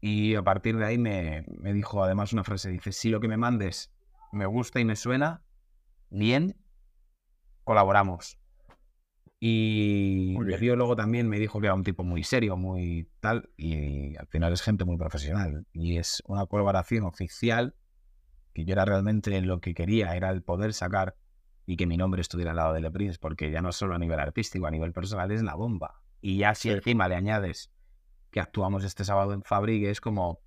Y 0.00 0.34
a 0.34 0.42
partir 0.42 0.76
de 0.76 0.86
ahí 0.86 0.98
me, 0.98 1.44
me, 1.58 1.72
dijo 1.72 2.02
además 2.02 2.32
una 2.32 2.44
frase, 2.44 2.70
dice, 2.70 2.92
si 2.92 3.10
lo 3.10 3.20
que 3.20 3.28
me 3.28 3.36
mandes 3.36 3.92
me 4.32 4.46
gusta 4.46 4.80
y 4.80 4.84
me 4.84 4.96
suena, 4.96 5.42
bien, 6.08 6.56
colaboramos. 7.64 8.38
Y 9.42 10.36
el 10.36 10.60
biólogo 10.60 10.96
también 10.96 11.26
me 11.26 11.38
dijo 11.38 11.60
que 11.60 11.66
era 11.66 11.74
un 11.74 11.82
tipo 11.82 12.04
muy 12.04 12.22
serio, 12.24 12.58
muy 12.58 13.08
tal, 13.20 13.48
y 13.56 14.14
al 14.16 14.26
final 14.26 14.52
es 14.52 14.60
gente 14.60 14.84
muy 14.84 14.98
profesional. 14.98 15.66
Y 15.72 15.96
es 15.96 16.22
una 16.26 16.44
colaboración 16.46 17.04
oficial 17.04 17.74
que 18.52 18.64
yo 18.64 18.72
era 18.72 18.84
realmente 18.84 19.40
lo 19.40 19.60
que 19.60 19.74
quería, 19.74 20.16
era 20.16 20.30
el 20.30 20.42
poder 20.42 20.72
sacar 20.72 21.16
y 21.66 21.76
que 21.76 21.86
mi 21.86 21.96
nombre 21.96 22.20
estuviera 22.20 22.50
al 22.50 22.56
lado 22.56 22.74
de 22.74 22.80
Le 22.80 22.90
Prince, 22.90 23.18
porque 23.20 23.50
ya 23.50 23.62
no 23.62 23.72
solo 23.72 23.94
a 23.94 23.98
nivel 23.98 24.18
artístico, 24.18 24.66
a 24.66 24.70
nivel 24.70 24.92
personal 24.92 25.30
es 25.30 25.42
la 25.42 25.54
bomba. 25.54 26.02
Y 26.20 26.38
ya 26.38 26.54
si 26.54 26.70
encima 26.70 27.08
le 27.08 27.14
añades 27.14 27.70
que 28.30 28.40
actuamos 28.40 28.84
este 28.84 29.04
sábado 29.04 29.32
en 29.32 29.42
Fabric, 29.42 29.84
es 29.84 30.00
como, 30.00 30.40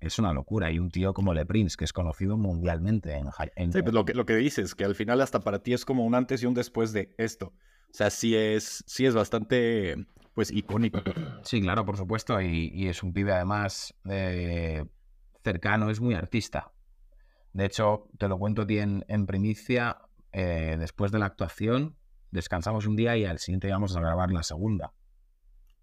es 0.00 0.18
una 0.18 0.32
locura. 0.32 0.70
Y 0.70 0.78
un 0.78 0.90
tío 0.90 1.12
como 1.12 1.34
Le 1.34 1.44
Prince, 1.44 1.76
que 1.76 1.84
es 1.84 1.92
conocido 1.92 2.36
mundialmente 2.36 3.14
en... 3.16 3.28
en 3.56 3.72
sí, 3.72 3.82
pues 3.82 3.94
lo 3.94 4.04
que, 4.04 4.14
lo 4.14 4.26
que 4.26 4.36
dices, 4.36 4.74
que 4.74 4.84
al 4.84 4.94
final 4.94 5.20
hasta 5.20 5.40
para 5.40 5.62
ti 5.62 5.72
es 5.72 5.84
como 5.84 6.04
un 6.04 6.14
antes 6.14 6.42
y 6.42 6.46
un 6.46 6.54
después 6.54 6.92
de 6.92 7.14
esto. 7.18 7.46
O 7.46 7.94
sea, 7.96 8.10
sí 8.10 8.36
es, 8.36 8.84
sí 8.86 9.06
es 9.06 9.14
bastante, 9.14 9.96
pues, 10.34 10.50
icónico. 10.50 11.02
Sí, 11.42 11.60
claro, 11.60 11.84
por 11.84 11.96
supuesto. 11.96 12.40
Y, 12.40 12.88
es 12.88 13.02
un 13.02 13.12
pibe 13.12 13.32
además 13.32 13.94
eh, 14.08 14.84
cercano, 15.42 15.90
es 15.90 16.00
muy 16.00 16.14
artista. 16.14 16.72
De 17.56 17.64
hecho, 17.64 18.08
te 18.18 18.28
lo 18.28 18.38
cuento 18.38 18.62
a 18.62 18.66
ti 18.66 18.78
en, 18.78 19.26
primicia, 19.26 19.98
eh, 20.32 20.76
después 20.78 21.10
de 21.12 21.18
la 21.18 21.26
actuación, 21.26 21.96
descansamos 22.30 22.86
un 22.86 22.96
día 22.96 23.16
y 23.16 23.24
al 23.24 23.38
siguiente 23.38 23.68
íbamos 23.68 23.96
a 23.96 24.00
grabar 24.00 24.30
la 24.30 24.42
segunda. 24.42 24.92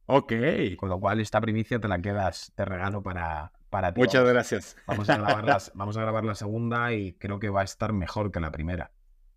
Ok. 0.06 0.34
Con 0.78 0.90
lo 0.90 1.00
cual, 1.00 1.20
esta 1.20 1.42
primicia 1.42 1.80
te 1.80 1.88
la 1.88 2.00
quedas, 2.00 2.54
te 2.56 2.66
regalo 2.66 3.02
para, 3.02 3.54
para 3.70 3.94
ti. 3.94 4.02
Muchas 4.02 4.24
gracias. 4.28 4.76
Vamos 4.86 5.10
a, 5.10 5.18
vamos 5.74 5.98
a 5.98 6.02
grabar 6.02 6.24
la 6.26 6.36
segunda 6.36 6.94
y 6.94 7.14
creo 7.14 7.40
que 7.40 7.50
va 7.50 7.62
a 7.62 7.66
estar 7.66 7.92
mejor 7.92 8.32
que 8.32 8.40
la 8.40 8.52
primera 8.52 8.92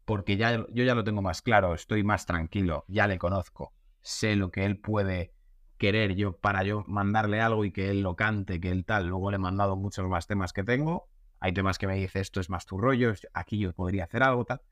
porque 0.07 0.37
ya, 0.37 0.65
yo 0.71 0.85
ya 0.85 0.95
lo 0.95 1.03
tengo 1.03 1.21
más 1.21 1.43
claro, 1.43 1.75
estoy 1.75 2.05
más 2.05 2.27
tranquilo, 2.27 2.85
ya 2.87 3.09
le 3.09 3.19
conozco, 3.19 3.75
sé 4.01 4.37
lo 4.37 4.53
que 4.53 4.65
él 4.65 4.79
puede 4.79 5.33
querer 5.79 6.15
yo 6.15 6.37
para 6.39 6.63
yo 6.63 6.85
mandarle 6.87 7.41
algo 7.41 7.65
y 7.65 7.73
que 7.73 7.91
él 7.91 8.03
lo 8.03 8.15
cante, 8.17 8.61
que 8.61 8.71
él 8.71 8.85
tal. 8.85 9.09
Luego 9.09 9.31
le 9.31 9.37
he 9.37 9.41
mandado 9.41 9.77
muchos 9.77 10.09
más 10.09 10.27
temas 10.27 10.53
que 10.53 10.65
tengo. 10.65 11.09
Hay 11.41 11.53
temas 11.53 11.79
que 11.79 11.87
me 11.87 11.97
dice 11.97 12.21
esto 12.21 12.41
es 12.41 12.49
más 12.51 12.67
tu 12.67 12.79
rollo, 12.79 13.13
aquí 13.35 13.59
yo 13.59 13.73
podría 13.73 14.05
hacer 14.05 14.23
algo 14.23 14.45
tal. 14.45 14.63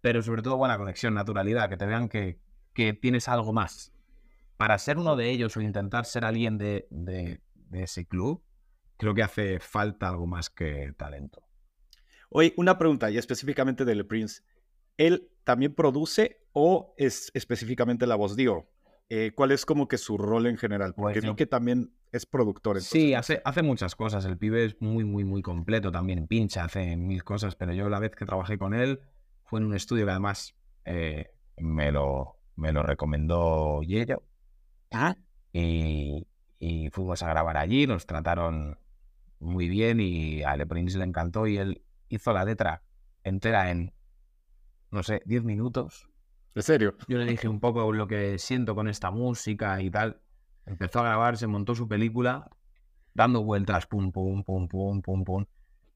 Pero 0.00 0.22
sobre 0.22 0.42
todo 0.42 0.56
buena 0.56 0.78
conexión, 0.78 1.14
naturalidad, 1.14 1.68
que 1.68 1.76
te 1.76 1.86
vean 1.86 2.08
que, 2.08 2.38
que 2.72 2.92
tienes 2.92 3.28
algo 3.28 3.52
más. 3.52 3.92
Para 4.56 4.78
ser 4.78 4.98
uno 4.98 5.16
de 5.16 5.30
ellos 5.30 5.56
o 5.56 5.60
intentar 5.60 6.04
ser 6.04 6.24
alguien 6.24 6.58
de, 6.58 6.86
de, 6.90 7.40
ese 7.72 8.06
club, 8.06 8.42
creo 8.96 9.14
que 9.14 9.22
hace 9.22 9.60
falta 9.60 10.08
algo 10.08 10.26
más 10.26 10.50
que 10.50 10.92
talento. 10.96 11.42
Oye, 12.30 12.54
una 12.56 12.78
pregunta, 12.78 13.10
y 13.10 13.18
específicamente 13.18 13.84
del 13.84 14.06
Prince. 14.06 14.42
¿Él 14.96 15.30
también 15.44 15.74
produce 15.74 16.40
o 16.52 16.94
es 16.96 17.30
específicamente 17.34 18.06
la 18.06 18.16
voz? 18.16 18.36
Digo, 18.36 18.68
eh, 19.08 19.32
¿cuál 19.34 19.52
es 19.52 19.64
como 19.64 19.88
que 19.88 19.98
su 19.98 20.18
rol 20.18 20.46
en 20.46 20.56
general? 20.56 20.94
Porque 20.94 21.20
pues 21.20 21.34
que 21.34 21.46
también 21.46 21.92
es 22.12 22.26
productor. 22.26 22.80
Sí, 22.80 23.14
hace, 23.14 23.40
hace 23.44 23.62
muchas 23.62 23.94
cosas. 23.94 24.24
El 24.24 24.38
pibe 24.38 24.64
es 24.64 24.76
muy, 24.80 25.04
muy, 25.04 25.24
muy 25.24 25.42
completo. 25.42 25.90
También 25.90 26.26
pincha, 26.26 26.64
hace 26.64 26.96
mil 26.96 27.24
cosas. 27.24 27.56
Pero 27.56 27.72
yo 27.72 27.88
la 27.88 27.98
vez 27.98 28.14
que 28.14 28.24
trabajé 28.24 28.58
con 28.58 28.74
él 28.74 29.00
fue 29.44 29.60
en 29.60 29.66
un 29.66 29.74
estudio 29.74 30.04
que 30.04 30.10
además 30.10 30.54
eh, 30.84 31.30
me, 31.56 31.90
lo, 31.92 32.36
me 32.56 32.72
lo 32.72 32.82
recomendó 32.82 33.82
Yello. 33.82 34.22
¿Ah? 34.90 35.16
Y, 35.52 36.26
y 36.58 36.90
fuimos 36.90 37.22
a 37.22 37.28
grabar 37.28 37.56
allí. 37.56 37.86
Nos 37.86 38.06
trataron 38.06 38.78
muy 39.40 39.68
bien 39.68 40.00
y 40.00 40.42
a 40.42 40.56
Le 40.56 40.66
Prince 40.66 40.98
le 40.98 41.04
encantó 41.04 41.46
y 41.46 41.58
él 41.58 41.82
hizo 42.08 42.32
la 42.32 42.44
letra 42.44 42.82
entera 43.22 43.70
en 43.70 43.92
no 44.90 45.02
sé, 45.02 45.22
10 45.26 45.44
minutos. 45.44 46.08
¿En 46.54 46.62
serio? 46.62 46.96
Yo 47.06 47.18
le 47.18 47.26
dije 47.26 47.48
un 47.48 47.60
poco 47.60 47.92
lo 47.92 48.06
que 48.06 48.38
siento 48.38 48.74
con 48.74 48.88
esta 48.88 49.10
música 49.10 49.80
y 49.80 49.90
tal. 49.90 50.20
Empezó 50.66 51.00
a 51.00 51.04
grabar, 51.04 51.36
se 51.36 51.46
montó 51.46 51.74
su 51.74 51.88
película, 51.88 52.50
dando 53.14 53.42
vueltas, 53.42 53.86
pum, 53.86 54.12
pum, 54.12 54.42
pum, 54.44 54.68
pum, 54.68 55.02
pum, 55.02 55.24
pum. 55.24 55.44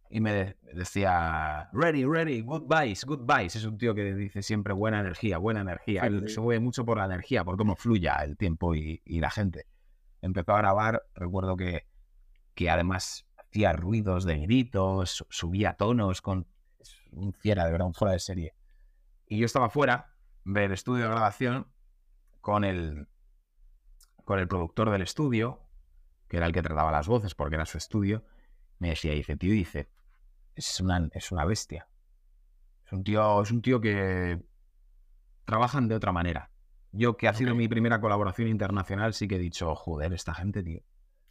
Y 0.09 0.21
me 0.21 0.57
decía, 0.75 1.71
ready, 1.73 2.05
ready, 2.05 2.43
goodbyes, 2.43 3.05
goodbyes. 3.05 3.57
Es 3.57 3.65
un 3.65 3.79
tío 3.79 3.95
que 3.95 4.15
dice 4.15 4.43
siempre 4.43 4.75
buena 4.75 5.01
energía, 5.01 5.39
buena 5.39 5.63
energía. 5.63 6.03
Él 6.03 6.29
se 6.29 6.41
mueve 6.41 6.61
mucho 6.61 6.85
por 6.85 6.99
la 6.99 7.07
energía, 7.07 7.45
por 7.45 7.57
cómo 7.57 7.77
fluya 7.77 8.17
el 8.17 8.37
tiempo 8.37 8.75
y, 8.75 9.01
la 9.07 9.31
gente. 9.31 9.67
Empezó 10.21 10.53
a 10.53 10.59
grabar, 10.59 11.03
recuerdo 11.15 11.57
que, 11.57 11.87
que 12.55 12.71
además 12.71 13.27
hacía 13.39 13.73
ruidos 13.73 14.25
de 14.25 14.39
gritos, 14.41 15.25
subía 15.31 15.75
tonos 15.75 16.21
con 16.21 16.47
un 17.11 17.33
fiera, 17.33 17.65
de 17.65 17.73
verdad, 17.73 17.87
un 17.87 17.95
fuera 17.95 18.13
de 18.13 18.21
serie. 18.21 18.55
Y 19.27 19.39
yo 19.39 19.47
estaba 19.47 19.71
fuera 19.71 20.12
del 20.45 20.73
estudio 20.73 21.05
de 21.05 21.11
grabación 21.11 21.67
con 22.41 22.65
el, 22.65 23.09
con 24.25 24.39
el 24.39 24.49
productor 24.49 24.91
del 24.91 25.03
estudio, 25.03 25.63
que 26.29 26.39
era 26.39 26.47
el 26.47 26.53
que 26.53 26.63
trataba 26.63 26.91
las 26.91 27.07
voces 27.09 27.35
porque 27.35 27.57
era 27.57 27.67
su 27.67 27.79
estudio. 27.79 28.25
Me 28.79 28.91
decía, 28.91 29.13
dice, 29.13 29.37
tío, 29.37 29.53
dice, 29.53 29.89
es 30.55 30.81
una, 30.81 31.09
es 31.13 31.33
una 31.33 31.45
bestia. 31.45 31.89
Es 32.87 32.93
un 32.93 33.05
tío, 33.05 33.43
es 33.43 33.51
un 33.51 33.63
tío 33.63 33.81
que 33.81 34.43
trabajan 35.45 35.89
de 35.89 35.95
otra 35.95 36.13
manera. 36.13 36.51
Yo, 36.91 37.17
que 37.17 37.29
ha 37.29 37.35
sido 37.35 37.55
mi 37.55 37.69
primera 37.69 38.01
colaboración 38.01 38.49
internacional, 38.49 39.15
sí 39.15 39.27
que 39.27 39.37
he 39.37 39.39
dicho, 39.39 39.75
joder, 39.75 40.13
esta 40.13 40.35
gente, 40.35 40.63
tío. 40.63 40.83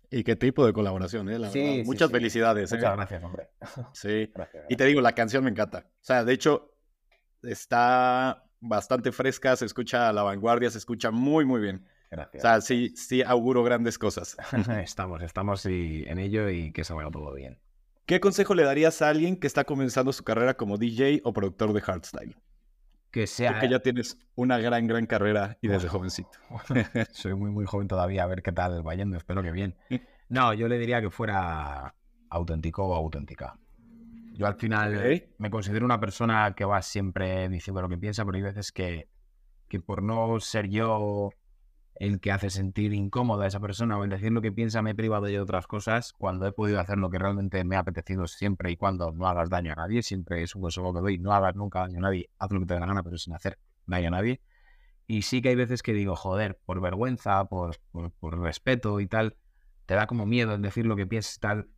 ¿Y 0.10 0.24
qué 0.24 0.36
tipo 0.36 0.66
de 0.66 0.74
colaboración, 0.74 1.30
eh? 1.30 1.50
sí, 1.52 1.84
Muchas 1.86 2.12
felicidades. 2.12 2.72
Muchas 2.72 2.92
eh. 2.92 2.96
gracias, 2.96 3.24
hombre. 3.24 3.50
Sí. 3.94 4.32
Y 4.70 4.76
te 4.76 4.86
digo, 4.86 5.00
la 5.00 5.14
canción 5.14 5.44
me 5.44 5.52
encanta. 5.52 5.86
O 5.88 6.04
sea, 6.04 6.26
de 6.26 6.34
hecho, 6.34 6.76
está 7.42 8.44
bastante 8.62 9.12
fresca, 9.12 9.56
se 9.56 9.66
escucha 9.66 10.08
a 10.08 10.14
la 10.14 10.24
vanguardia, 10.24 10.70
se 10.70 10.78
escucha 10.78 11.12
muy, 11.12 11.46
muy 11.46 11.60
bien. 11.60 11.86
Gracias. 12.10 12.44
O 12.44 12.48
sea, 12.48 12.62
sí, 12.62 12.94
sí 12.96 13.22
auguro 13.22 13.64
grandes 13.64 13.98
cosas. 13.98 14.38
estamos, 14.84 15.22
estamos 15.22 15.66
en 15.66 16.20
ello 16.20 16.50
y 16.50 16.72
que 16.72 16.84
se 16.84 16.94
vaya 16.94 17.10
todo 17.10 17.34
bien. 17.34 17.60
¿Qué 18.06 18.20
consejo 18.20 18.56
le 18.56 18.64
darías 18.64 19.02
a 19.02 19.10
alguien 19.10 19.38
que 19.38 19.48
está 19.48 19.64
comenzando 19.64 20.12
su 20.12 20.24
carrera 20.24 20.56
como 20.56 20.78
DJ 20.78 21.22
o 21.24 21.34
productor 21.34 21.74
de 21.74 21.82
hardstyle? 21.82 22.36
Que 23.10 23.28
sea. 23.28 23.52
Porque 23.52 23.70
ya 23.70 23.80
tienes 23.80 24.18
una 24.36 24.58
gran, 24.58 24.88
gran 24.88 25.06
carrera 25.06 25.58
y 25.62 25.68
desde 25.68 25.88
jovencito. 25.88 26.38
Soy 27.12 27.36
muy, 27.36 27.52
muy 27.52 27.66
joven 27.66 27.88
todavía, 27.88 28.24
a 28.24 28.28
ver 28.28 28.42
qué 28.42 28.52
tal 28.52 28.86
va 28.86 28.96
yendo, 28.96 29.18
espero 29.18 29.42
que 29.44 29.52
bien. 29.52 29.76
No, 30.32 30.54
yo 30.54 30.70
le 30.70 30.80
diría 30.80 31.02
que 31.02 31.10
fuera 31.10 31.94
auténtico 32.30 32.86
o 32.86 32.96
auténtica. 32.96 33.60
Yo 34.34 34.48
al 34.48 34.56
final 34.56 35.24
me 35.38 35.50
considero 35.50 35.86
una 35.86 36.00
persona 36.00 36.54
que 36.56 36.66
va 36.66 36.82
siempre 36.82 37.50
diciendo 37.50 37.82
lo 37.82 37.90
que 37.90 37.98
piensa, 37.98 38.24
pero 38.26 38.38
hay 38.38 38.44
veces 38.44 38.72
que, 38.72 39.10
que 39.68 39.80
por 39.80 40.02
no 40.02 40.40
ser 40.40 40.70
yo 40.70 41.32
el 41.96 42.20
que 42.20 42.32
hace 42.32 42.50
sentir 42.50 42.94
incómoda 42.94 43.44
a 43.44 43.48
esa 43.48 43.60
persona 43.60 43.98
o 43.98 44.04
el 44.04 44.10
decir 44.10 44.32
lo 44.32 44.42
que 44.42 44.52
piensa 44.52 44.82
me 44.82 44.92
he 44.92 44.96
privado 44.96 45.26
de 45.26 45.40
otras 45.40 45.68
cosas 45.68 46.14
cuando 46.14 46.48
he 46.48 46.52
podido 46.52 46.80
hacer 46.80 46.98
lo 46.98 47.10
que 47.10 47.20
realmente 47.20 47.64
me 47.64 47.76
ha 47.76 47.80
apetecido 47.80 48.26
siempre 48.26 48.72
y 48.72 48.78
cuando 48.78 49.12
no 49.12 49.28
hagas 49.28 49.50
daño 49.50 49.74
a 49.74 49.76
nadie, 49.76 50.02
siempre 50.02 50.42
es 50.42 50.56
un 50.56 50.64
consejo 50.64 50.94
que 50.94 51.02
doy, 51.02 51.18
no 51.20 51.34
hagas 51.34 51.56
nunca 51.56 51.82
daño 51.82 52.00
a 52.00 52.02
nadie, 52.02 52.30
haz 52.40 52.52
lo 52.52 52.60
que 52.62 52.66
te 52.66 52.74
dé 52.74 52.80
la 52.80 52.88
gana 52.88 53.04
pero 53.04 53.18
sin 53.18 53.34
hacer 53.34 53.60
daño 53.86 54.08
a 54.08 54.12
nadie. 54.12 54.42
Y 55.06 55.24
sí 55.24 55.42
que 55.42 55.50
hay 55.50 55.56
veces 55.56 55.84
que 55.84 55.94
digo, 55.94 56.16
joder, 56.16 56.60
por 56.66 56.80
vergüenza, 56.80 57.46
por, 57.46 57.78
por, 57.92 58.40
respeto 58.40 59.00
y 59.00 59.08
tal, 59.08 59.36
te 59.86 59.94
da 59.94 60.08
como 60.08 60.26
miedo 60.26 60.56
el 60.56 60.62
decir 60.62 60.86
lo 60.86 60.96
que 60.96 61.06
piensas 61.06 61.36
y 61.36 61.40
tal. 61.40 61.70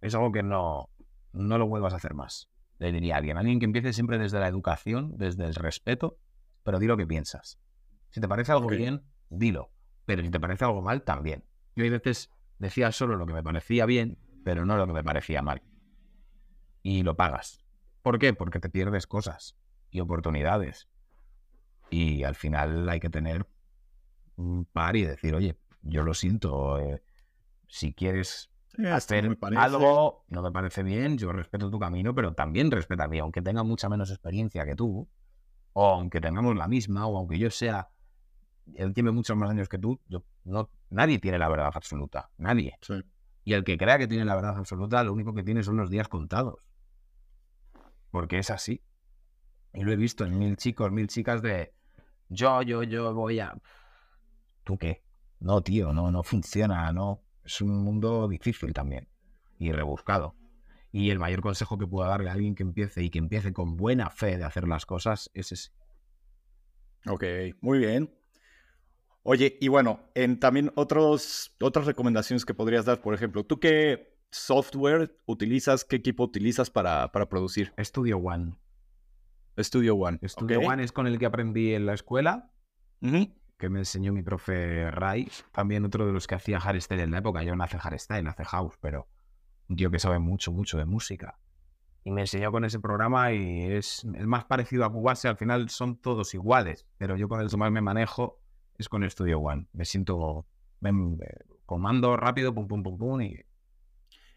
Es 0.00 0.14
algo 0.14 0.30
que 0.30 0.44
no, 0.44 0.88
no 1.32 1.58
lo 1.58 1.66
vuelvas 1.66 1.92
a 1.92 1.96
hacer 1.96 2.14
más. 2.14 2.48
Le 2.78 2.92
diría 2.92 3.14
a 3.14 3.18
alguien, 3.18 3.36
alguien 3.36 3.58
que 3.58 3.64
empiece 3.64 3.92
siempre 3.92 4.18
desde 4.18 4.38
la 4.38 4.48
educación, 4.48 5.16
desde 5.16 5.44
el 5.44 5.54
respeto, 5.54 6.18
pero 6.62 6.78
di 6.78 6.86
lo 6.86 6.96
que 6.96 7.06
piensas. 7.06 7.58
Si 8.10 8.20
te 8.20 8.28
parece 8.28 8.52
algo 8.52 8.68
bien, 8.68 9.02
dilo. 9.30 9.70
Pero 10.06 10.22
si 10.22 10.30
te 10.30 10.40
parece 10.40 10.64
algo 10.64 10.80
mal, 10.80 11.02
también. 11.02 11.44
Yo 11.74 11.84
hay 11.84 11.90
veces 11.90 12.30
decía 12.58 12.92
solo 12.92 13.16
lo 13.16 13.26
que 13.26 13.34
me 13.34 13.42
parecía 13.42 13.84
bien, 13.86 14.18
pero 14.44 14.64
no 14.64 14.76
lo 14.76 14.86
que 14.86 14.92
me 14.92 15.04
parecía 15.04 15.42
mal. 15.42 15.62
Y 16.82 17.02
lo 17.02 17.16
pagas. 17.16 17.64
¿Por 18.02 18.18
qué? 18.18 18.32
Porque 18.32 18.60
te 18.60 18.70
pierdes 18.70 19.06
cosas 19.06 19.56
y 19.90 20.00
oportunidades. 20.00 20.88
Y 21.90 22.24
al 22.24 22.34
final 22.34 22.88
hay 22.88 23.00
que 23.00 23.10
tener 23.10 23.46
un 24.36 24.64
par 24.64 24.96
y 24.96 25.04
decir, 25.04 25.34
oye, 25.34 25.58
yo 25.82 26.02
lo 26.02 26.14
siento, 26.14 26.78
eh, 26.78 27.02
si 27.66 27.92
quieres 27.92 28.50
hacer 28.86 29.36
algo, 29.56 30.24
no 30.28 30.42
me 30.42 30.52
parece 30.52 30.82
bien, 30.82 31.18
yo 31.18 31.32
respeto 31.32 31.70
tu 31.70 31.78
camino, 31.78 32.14
pero 32.14 32.34
también 32.34 32.70
respeta 32.70 33.04
a 33.04 33.08
mí, 33.08 33.18
aunque 33.18 33.42
tenga 33.42 33.62
mucha 33.62 33.88
menos 33.88 34.10
experiencia 34.10 34.64
que 34.64 34.74
tú, 34.74 35.08
o 35.72 35.86
aunque 35.86 36.20
tengamos 36.20 36.56
la 36.56 36.68
misma, 36.68 37.06
o 37.06 37.18
aunque 37.18 37.38
yo 37.38 37.50
sea 37.50 37.90
él 38.74 38.92
tiene 38.92 39.10
muchos 39.10 39.36
más 39.36 39.50
años 39.50 39.68
que 39.68 39.78
tú, 39.78 40.00
yo, 40.08 40.24
no, 40.44 40.70
nadie 40.90 41.18
tiene 41.18 41.38
la 41.38 41.48
verdad 41.48 41.70
absoluta, 41.72 42.30
nadie. 42.38 42.78
Y 43.44 43.54
el 43.54 43.64
que 43.64 43.78
crea 43.78 43.98
que 43.98 44.06
tiene 44.06 44.24
la 44.24 44.34
verdad 44.34 44.56
absoluta, 44.56 45.02
lo 45.02 45.12
único 45.12 45.34
que 45.34 45.42
tiene 45.42 45.62
son 45.62 45.76
los 45.76 45.90
días 45.90 46.08
contados. 46.08 46.56
Porque 48.10 48.38
es 48.38 48.50
así. 48.50 48.82
Y 49.72 49.82
lo 49.82 49.92
he 49.92 49.96
visto 49.96 50.24
en 50.24 50.38
mil 50.38 50.56
chicos, 50.56 50.90
mil 50.90 51.08
chicas 51.08 51.42
de 51.42 51.74
yo, 52.28 52.62
yo, 52.62 52.82
yo 52.82 53.14
voy 53.14 53.40
a... 53.40 53.56
¿Tú 54.64 54.76
qué? 54.76 55.02
No, 55.40 55.62
tío, 55.62 55.92
no, 55.92 56.10
no 56.10 56.22
funciona, 56.22 56.92
no. 56.92 57.22
Es 57.48 57.62
un 57.62 57.82
mundo 57.82 58.28
difícil 58.28 58.74
también 58.74 59.08
y 59.58 59.72
rebuscado. 59.72 60.34
Y 60.92 61.08
el 61.08 61.18
mayor 61.18 61.40
consejo 61.40 61.78
que 61.78 61.86
puedo 61.86 62.06
darle 62.06 62.28
a 62.28 62.34
alguien 62.34 62.54
que 62.54 62.62
empiece 62.62 63.02
y 63.02 63.08
que 63.08 63.18
empiece 63.18 63.54
con 63.54 63.76
buena 63.76 64.10
fe 64.10 64.36
de 64.36 64.44
hacer 64.44 64.68
las 64.68 64.84
cosas 64.84 65.30
es 65.32 65.52
ese. 65.52 65.70
Ok, 67.06 67.24
muy 67.62 67.78
bien. 67.78 68.14
Oye, 69.22 69.56
y 69.62 69.68
bueno, 69.68 70.10
en 70.14 70.38
también 70.38 70.72
otros, 70.74 71.56
otras 71.58 71.86
recomendaciones 71.86 72.44
que 72.44 72.52
podrías 72.52 72.84
dar, 72.84 73.00
por 73.00 73.14
ejemplo, 73.14 73.46
¿tú 73.46 73.58
qué 73.58 74.14
software 74.30 75.18
utilizas, 75.24 75.86
qué 75.86 75.96
equipo 75.96 76.24
utilizas 76.24 76.68
para, 76.68 77.10
para 77.12 77.30
producir? 77.30 77.72
Studio 77.78 78.18
One. 78.18 78.56
Studio 79.58 79.94
One. 79.94 80.18
Studio 80.22 80.60
One 80.60 80.84
es 80.84 80.92
con 80.92 81.06
el 81.06 81.18
que 81.18 81.24
aprendí 81.24 81.72
en 81.72 81.86
la 81.86 81.94
escuela, 81.94 82.52
que 83.58 83.68
me 83.68 83.80
enseñó 83.80 84.12
mi 84.12 84.22
profe 84.22 84.90
Ray. 84.90 85.28
También 85.52 85.84
otro 85.84 86.06
de 86.06 86.12
los 86.12 86.26
que 86.26 86.36
hacía 86.36 86.60
hardstyle 86.60 87.00
en 87.00 87.10
la 87.10 87.18
época. 87.18 87.42
Yo 87.42 87.56
no 87.56 87.64
hace 87.64 87.78
hardstyle, 87.78 88.26
hace 88.28 88.44
house, 88.44 88.78
pero 88.80 89.08
un 89.68 89.76
tío 89.76 89.90
que 89.90 89.98
sabe 89.98 90.18
mucho, 90.18 90.52
mucho 90.52 90.78
de 90.78 90.84
música. 90.84 91.38
Y 92.04 92.10
me 92.10 92.22
enseñó 92.22 92.52
con 92.52 92.64
ese 92.64 92.78
programa 92.78 93.32
y 93.32 93.72
es 93.72 94.06
el 94.14 94.26
más 94.26 94.44
parecido 94.44 94.84
a 94.84 94.92
Cubase. 94.92 95.28
Al 95.28 95.36
final 95.36 95.68
son 95.68 95.96
todos 95.96 96.32
iguales, 96.34 96.86
pero 96.96 97.16
yo 97.16 97.28
con 97.28 97.40
el 97.40 97.50
que 97.50 97.56
más 97.56 97.70
me 97.72 97.82
manejo 97.82 98.40
es 98.78 98.88
con 98.88 99.08
Studio 99.10 99.40
One. 99.40 99.66
Me 99.72 99.84
siento 99.84 100.46
comando 101.66 102.16
rápido, 102.16 102.54
pum, 102.54 102.68
pum, 102.68 102.82
pum, 102.82 102.96
pum. 102.96 103.20
Y... 103.20 103.44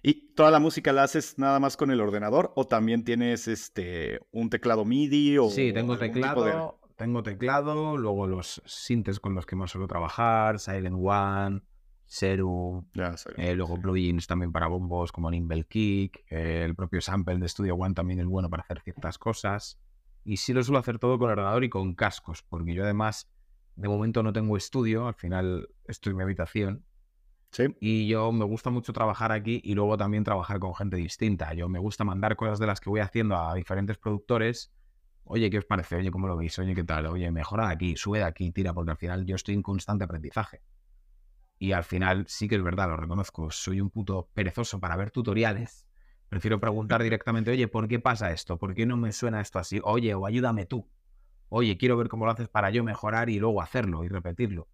¿Y 0.02 0.34
toda 0.34 0.50
la 0.50 0.60
música 0.60 0.92
la 0.92 1.04
haces 1.04 1.38
nada 1.38 1.60
más 1.60 1.78
con 1.78 1.92
el 1.92 2.02
ordenador 2.02 2.52
o 2.56 2.66
también 2.66 3.04
tienes 3.04 3.48
este 3.48 4.20
un 4.32 4.50
teclado 4.50 4.84
MIDI 4.84 5.38
o 5.38 5.50
Sí, 5.52 5.72
tengo 5.72 5.98
teclado, 5.98 6.81
tengo 7.02 7.24
teclado, 7.24 7.98
luego 7.98 8.28
los 8.28 8.62
sintes 8.68 9.20
con 9.20 9.34
los 9.34 9.48
que 9.48 9.56
más 9.56 9.72
suelo 9.72 9.88
trabajar, 9.88 10.60
Silent 10.60 10.96
One, 11.02 11.64
Seru, 12.06 12.86
eh, 13.38 13.56
luego 13.56 13.82
plugins 13.82 14.28
también 14.28 14.52
para 14.52 14.68
bombos 14.68 15.12
como 15.12 15.32
Nimble 15.32 15.64
Kick, 15.64 16.24
eh, 16.30 16.64
el 16.64 16.76
propio 16.76 17.02
sample 17.02 17.40
de 17.40 17.50
Studio 17.50 17.74
One 17.74 17.96
también 17.96 18.20
es 18.20 18.28
bueno 18.28 18.52
para 18.52 18.62
hacer 18.62 18.82
ciertas 18.82 19.18
cosas. 19.18 19.80
Y 20.24 20.38
sí 20.38 20.54
lo 20.54 20.64
suelo 20.64 20.78
hacer 20.78 21.00
todo 21.00 21.18
con 21.18 21.32
ordenador 21.32 21.64
y 21.64 21.70
con 21.70 21.96
cascos, 21.96 22.44
porque 22.44 22.76
yo 22.76 22.84
además 22.84 23.32
de 23.76 23.90
momento 23.90 24.22
no 24.22 24.32
tengo 24.32 24.56
estudio, 24.56 25.08
al 25.08 25.16
final 25.16 25.70
estoy 25.86 26.12
en 26.12 26.18
mi 26.18 26.24
habitación. 26.24 26.86
Sí. 27.50 27.76
Y 27.80 28.08
yo 28.08 28.32
me 28.32 28.46
gusta 28.46 28.70
mucho 28.70 28.94
trabajar 28.94 29.32
aquí 29.32 29.60
y 29.64 29.74
luego 29.74 29.98
también 29.98 30.24
trabajar 30.24 30.60
con 30.60 30.76
gente 30.76 30.98
distinta. 30.98 31.52
Yo 31.56 31.68
me 31.68 31.80
gusta 31.80 32.04
mandar 32.04 32.36
cosas 32.36 32.60
de 32.60 32.68
las 32.68 32.80
que 32.80 32.92
voy 32.92 33.00
haciendo 33.00 33.38
a 33.38 33.56
diferentes 33.56 33.98
productores. 33.98 34.72
Oye, 35.34 35.50
¿qué 35.50 35.60
os 35.60 35.66
parece? 35.66 35.96
Oye, 35.96 36.12
¿cómo 36.12 36.28
lo 36.28 36.36
veis? 36.36 36.58
Oye, 36.60 36.76
¿qué 36.76 36.84
tal? 36.84 37.06
Oye, 37.06 37.32
mejora 37.32 37.70
aquí, 37.70 37.96
sube 37.96 38.20
de 38.20 38.26
aquí, 38.26 38.52
tira, 38.52 38.74
porque 38.74 38.92
al 38.92 38.98
final 38.98 39.26
yo 39.26 39.36
estoy 39.36 39.56
en 39.56 39.62
constante 39.62 40.04
aprendizaje. 40.04 40.62
Y 41.58 41.72
al 41.72 41.84
final 41.84 42.26
sí 42.28 42.48
que 42.50 42.56
es 42.56 42.64
verdad, 42.64 42.90
lo 42.90 42.98
reconozco, 42.98 43.50
soy 43.52 43.80
un 43.80 43.90
puto 43.90 44.30
perezoso 44.34 44.80
para 44.80 44.98
ver 44.98 45.12
tutoriales. 45.12 45.88
Prefiero 46.28 46.60
preguntar 46.60 47.02
directamente, 47.04 47.52
oye, 47.52 47.68
¿por 47.68 47.88
qué 47.88 48.00
pasa 48.00 48.32
esto? 48.32 48.58
¿Por 48.58 48.74
qué 48.74 48.86
no 48.86 48.98
me 48.98 49.14
suena 49.14 49.40
esto 49.40 49.60
así? 49.60 49.80
Oye, 49.84 50.14
o 50.16 50.26
ayúdame 50.26 50.66
tú 50.66 50.90
oye, 51.54 51.78
quiero 51.78 51.98
ver 51.98 52.08
cómo 52.08 52.26
lo 52.26 52.32
haces 52.32 52.48
para 52.48 52.70
yo 52.72 52.84
mejorar 52.84 53.30
y 53.30 53.38
luego 53.38 53.62
hacerlo 53.62 54.04
y 54.04 54.08
repetirlo. 54.08 54.68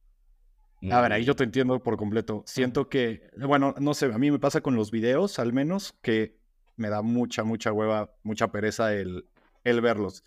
A 0.91 1.01
ver, 1.01 1.11
ahí 1.11 1.25
yo 1.25 1.35
te 1.35 1.43
entiendo 1.43 1.81
por 1.81 1.97
completo. 1.97 2.43
Siento 2.45 2.87
que, 2.87 3.29
bueno, 3.35 3.73
no 3.79 3.95
sé, 3.95 4.05
a 4.05 4.17
mí 4.19 4.29
me 4.29 4.37
pasa 4.37 4.61
con 4.61 4.75
los 4.75 4.91
videos, 4.91 5.39
al 5.39 5.53
menos, 5.53 5.97
que 6.03 6.37
me 6.75 6.89
da 6.89 7.01
mucha, 7.01 7.43
mucha 7.43 7.73
hueva, 7.73 8.11
mucha 8.21 8.51
pereza 8.51 8.93
el, 8.93 9.27
el 9.63 9.81
verlos. 9.81 10.23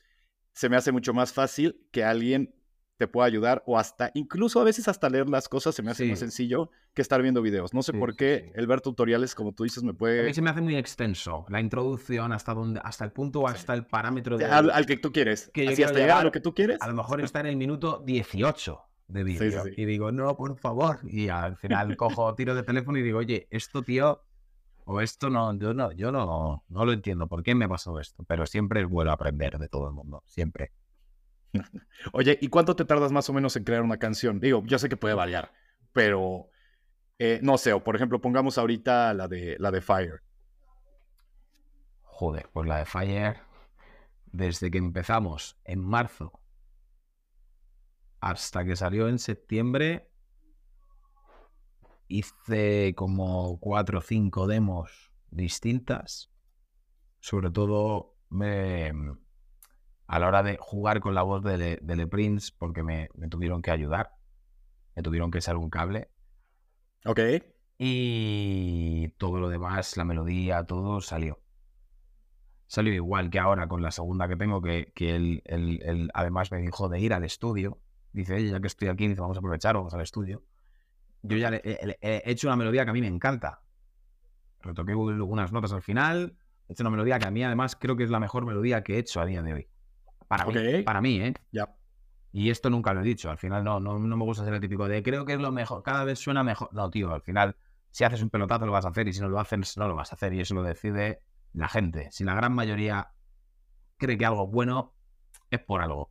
Se 0.53 0.69
me 0.69 0.77
hace 0.77 0.93
mucho 0.93 1.15
más 1.15 1.33
fácil 1.33 1.87
que 1.91 2.05
alguien 2.05 2.55
te 3.01 3.09
pueda 3.09 3.27
ayudar 3.27 3.63
o 3.65 3.79
hasta, 3.79 4.11
incluso 4.13 4.61
a 4.61 4.65
veces 4.65 4.87
hasta 4.87 5.09
leer 5.09 5.27
las 5.31 5.49
cosas 5.49 5.75
se 5.75 5.83
me 5.83 5.91
hace 5.91 6.05
más 6.05 6.19
sencillo 6.19 6.71
que 6.93 7.01
estar 7.01 7.23
viendo 7.23 7.41
videos. 7.41 7.73
No 7.73 7.83
sé 7.83 7.95
por 7.95 8.15
qué 8.15 8.53
el 8.55 8.67
ver 8.67 8.83
tutoriales, 8.83 9.35
como 9.35 9.55
tú 9.55 9.65
dices, 9.65 9.83
me 9.83 9.95
puede... 9.95 10.21
A 10.21 10.25
mí 10.25 10.35
se 10.35 10.43
me 10.43 10.51
hace 10.51 10.61
muy 10.61 10.77
extenso 10.77 11.47
la 11.49 11.61
introducción 11.61 12.31
hasta 12.33 12.53
donde, 12.53 12.79
hasta 12.85 13.07
el 13.07 13.13
punto 13.13 13.49
hasta 13.49 13.73
el 13.73 13.87
parámetro 13.87 14.37
de... 14.37 14.45
Al, 14.45 14.85
que 14.85 14.99
tú 14.99 15.13
quieres. 15.13 15.51
Que 15.55 15.69
Así 15.69 15.83
hasta 15.83 15.99
llegar 15.99 16.19
a 16.19 16.25
lo 16.25 16.31
que 16.31 16.41
tú 16.41 16.53
quieres. 16.53 16.77
A 16.83 16.89
lo 16.89 16.95
mejor 16.95 17.23
está 17.23 17.41
en 17.41 17.47
el 17.47 17.57
minuto 17.57 18.03
18 18.05 18.79
de 19.09 19.25
vídeo. 19.25 19.63
y 19.75 19.87
digo, 19.87 20.13
no, 20.13 20.37
por 20.37 20.59
favor. 20.59 20.99
Y 21.05 21.31
al 21.31 21.57
final 21.57 21.97
cojo 21.97 22.35
tiro 22.35 22.55
de 22.55 22.63
teléfono 22.63 22.99
y 22.99 23.03
digo, 23.03 23.21
oye, 23.21 23.49
esto, 23.51 23.83
tío, 23.83 24.23
o 24.91 25.01
esto 25.01 25.31
no, 25.31 25.57
yo 25.57 25.73
no, 25.73 25.93
yo 25.93 26.11
no, 26.11 26.65
no 26.69 26.85
lo 26.85 26.93
entiendo. 26.93 27.29
¿Por 27.29 27.45
qué 27.45 27.55
me 27.55 27.69
pasó 27.69 28.01
esto? 28.01 28.25
Pero 28.27 28.45
siempre 28.45 28.81
es 28.81 28.89
bueno 28.89 29.13
aprender 29.13 29.57
de 29.57 29.69
todo 29.69 29.87
el 29.87 29.95
mundo, 29.95 30.25
siempre. 30.27 30.73
Oye, 32.13 32.37
¿y 32.41 32.49
cuánto 32.49 32.75
te 32.75 32.85
tardas 32.85 33.13
más 33.13 33.29
o 33.31 33.33
menos 33.33 33.55
en 33.55 33.63
crear 33.63 33.83
una 33.83 33.99
canción? 33.99 34.41
Digo, 34.41 34.65
yo 34.67 34.81
sé 34.81 34.89
que 34.89 34.97
puede 34.97 35.15
variar, 35.15 35.53
pero 35.93 36.49
eh, 37.21 37.39
no 37.41 37.57
sé, 37.57 37.73
o 37.73 37.85
por 37.85 37.95
ejemplo, 37.95 38.21
pongamos 38.21 38.59
ahorita 38.59 39.15
la 39.15 39.29
de, 39.29 39.57
la 39.61 39.71
de 39.71 39.81
Fire. 39.81 40.23
Joder, 42.03 42.49
pues 42.53 42.67
la 42.67 42.79
de 42.79 42.85
Fire, 42.85 43.37
desde 44.27 44.73
que 44.73 44.79
empezamos 44.79 45.57
en 45.65 45.85
marzo 45.85 46.33
hasta 48.21 48.65
que 48.65 48.75
salió 48.75 49.09
en 49.09 49.21
septiembre, 49.21 50.10
hice 52.11 52.95
como 52.97 53.59
cuatro 53.61 53.99
o 53.99 54.03
cinco 54.03 54.47
demos 54.47 55.13
distintas. 55.31 56.31
Sobre 57.21 57.51
todo 57.51 58.17
me, 58.29 58.93
a 60.11 60.19
la 60.19 60.27
hora 60.27 60.43
de 60.43 60.59
jugar 60.61 61.01
con 61.01 61.15
la 61.15 61.23
voz 61.23 61.43
de, 61.45 61.79
Le, 61.81 62.07
Prince, 62.09 62.53
porque 62.59 62.83
me, 62.83 63.09
tuvieron 63.31 63.63
que 63.63 63.71
ayudar, 63.71 64.11
me 64.97 65.03
tuvieron 65.03 65.31
que 65.31 65.39
echar 65.39 65.57
un 65.57 65.71
cable. 65.71 66.11
Ok. 67.05 67.21
Y 67.79 69.09
todo 69.19 69.39
lo 69.39 69.49
demás, 69.49 69.97
la 69.97 70.05
melodía, 70.05 70.65
todo 70.65 71.01
salió. 71.01 71.41
Salió 72.67 72.93
igual 72.93 73.31
que 73.31 73.39
ahora 73.39 73.69
con 73.69 73.83
la 73.83 73.93
segunda 73.93 74.27
que 74.27 74.37
tengo, 74.37 74.61
que, 74.61 74.93
que 74.97 75.15
él, 75.15 76.11
además 76.13 76.51
me 76.51 76.59
dijo 76.59 76.89
de 76.89 76.99
ir 76.99 77.15
al 77.15 77.23
estudio. 77.23 77.81
Dice, 78.13 78.45
ya 78.45 78.61
que 78.61 78.67
estoy 78.67 78.89
aquí, 78.89 79.07
dice, 79.07 79.21
vamos 79.21 79.37
a 79.37 79.41
aprovechar, 79.41 79.77
vamos 79.77 79.95
al 79.95 80.01
estudio. 80.01 80.43
Yo 81.23 81.37
ya 81.37 81.51
he 81.53 82.23
hecho 82.25 82.49
una 82.49 82.57
melodía 82.57 82.85
que 82.85 82.91
a 82.91 82.95
mí 82.95 83.01
me 83.01 83.07
encanta. 83.07 83.63
Retoqué 84.61 84.93
algunas 84.93 85.53
notas 85.53 85.73
al 85.73 85.83
final. 85.83 86.37
He 86.69 86.73
hecho 86.73 86.83
una 86.83 86.91
melodía 86.91 87.19
que 87.19 87.27
a 87.27 87.31
mí 87.31 87.43
además 87.43 87.77
creo 87.77 87.97
que 87.97 88.05
es 88.05 88.11
la 88.11 88.21
mejor 88.21 88.47
melodía 88.47 88.83
que 88.83 88.95
he 88.95 88.99
hecho 88.99 89.21
a 89.21 89.27
día 89.27 89.43
de 89.43 89.53
hoy. 89.55 89.69
Para 90.29 90.47
mí, 90.47 90.83
para 90.83 91.01
mí, 91.01 91.21
¿eh? 91.21 91.35
Ya. 91.51 91.69
Y 92.33 92.51
esto 92.51 92.71
nunca 92.71 92.95
lo 92.95 93.01
he 93.01 93.05
dicho. 93.05 93.31
Al 93.31 93.39
final 93.39 93.65
no, 93.65 93.81
no, 93.81 93.99
me 93.99 94.25
gusta 94.25 94.45
ser 94.45 94.55
el 94.55 94.61
típico 94.61 94.87
de 94.87 95.03
creo 95.03 95.25
que 95.25 95.33
es 95.33 95.41
lo 95.41 95.51
mejor, 95.51 95.83
cada 95.83 96.05
vez 96.05 96.19
suena 96.19 96.45
mejor. 96.45 96.73
No, 96.73 96.89
tío, 96.91 97.13
al 97.13 97.23
final, 97.23 97.57
si 97.91 98.05
haces 98.05 98.23
un 98.23 98.31
pelotazo 98.31 98.67
lo 98.67 98.73
vas 98.73 98.85
a 98.85 98.91
hacer 98.91 99.09
y 99.09 99.13
si 99.13 99.21
no 99.21 99.29
lo 99.29 99.41
haces, 99.41 99.77
no 99.77 99.89
lo 99.89 99.97
vas 99.97 100.13
a 100.13 100.15
hacer. 100.15 100.33
Y 100.33 100.41
eso 100.41 100.55
lo 100.55 100.63
decide 100.63 101.23
la 101.53 101.69
gente. 101.69 102.09
Si 102.13 102.23
la 102.23 102.35
gran 102.35 102.55
mayoría 102.55 103.11
cree 103.97 104.17
que 104.17 104.27
algo 104.27 104.45
es 104.45 104.51
bueno, 104.51 104.95
es 105.51 105.61
por 105.61 105.83
algo. 105.83 106.11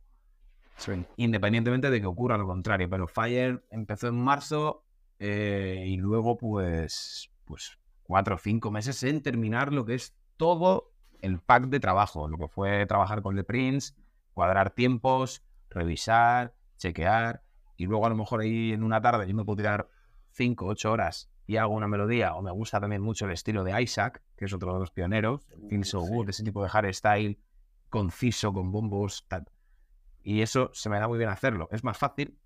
Independientemente 1.16 1.90
de 1.90 2.00
que 2.00 2.06
ocurra 2.06 2.38
lo 2.38 2.46
contrario. 2.46 2.88
Pero 2.88 3.06
Fire 3.06 3.64
empezó 3.70 4.08
en 4.08 4.16
marzo 4.22 4.84
eh, 5.20 5.84
y 5.86 5.96
luego, 5.96 6.36
pues, 6.36 7.30
pues, 7.44 7.78
cuatro 8.02 8.34
o 8.34 8.38
cinco 8.38 8.72
meses 8.72 9.02
en 9.04 9.22
terminar 9.22 9.72
lo 9.72 9.84
que 9.84 9.94
es 9.94 10.16
todo 10.36 10.92
el 11.20 11.38
pack 11.38 11.66
de 11.66 11.78
trabajo. 11.78 12.26
Lo 12.26 12.38
que 12.38 12.48
fue 12.48 12.86
trabajar 12.86 13.22
con 13.22 13.36
The 13.36 13.44
Prince 13.44 13.94
cuadrar 14.32 14.70
tiempos, 14.70 15.44
revisar, 15.68 16.54
chequear, 16.78 17.42
y 17.76 17.86
luego 17.86 18.06
a 18.06 18.08
lo 18.08 18.16
mejor 18.16 18.40
ahí 18.40 18.72
en 18.72 18.82
una 18.82 19.00
tarde 19.00 19.26
yo 19.28 19.34
me 19.34 19.44
puedo 19.44 19.56
tirar 19.56 19.88
5, 20.32 20.66
8 20.66 20.92
horas 20.92 21.30
y 21.46 21.56
hago 21.56 21.74
una 21.74 21.88
melodía, 21.88 22.34
o 22.34 22.42
me 22.42 22.50
gusta 22.50 22.80
también 22.80 23.02
mucho 23.02 23.26
el 23.26 23.32
estilo 23.32 23.64
de 23.64 23.82
Isaac, 23.82 24.22
que 24.36 24.44
es 24.44 24.52
otro 24.52 24.72
de 24.72 24.78
los 24.78 24.92
pioneros, 24.92 25.46
Feel 25.68 25.84
So 25.84 26.00
Good, 26.00 26.30
ese 26.30 26.44
tipo 26.44 26.62
de 26.62 26.68
hardstyle 26.68 27.38
conciso, 27.88 28.52
con 28.52 28.70
bombos, 28.70 29.26
tal. 29.28 29.46
Y 30.22 30.42
eso 30.42 30.70
se 30.72 30.88
me 30.88 31.00
da 31.00 31.08
muy 31.08 31.18
bien 31.18 31.28
hacerlo. 31.30 31.68
Es 31.72 31.82
más 31.82 31.98
fácil, 31.98 32.38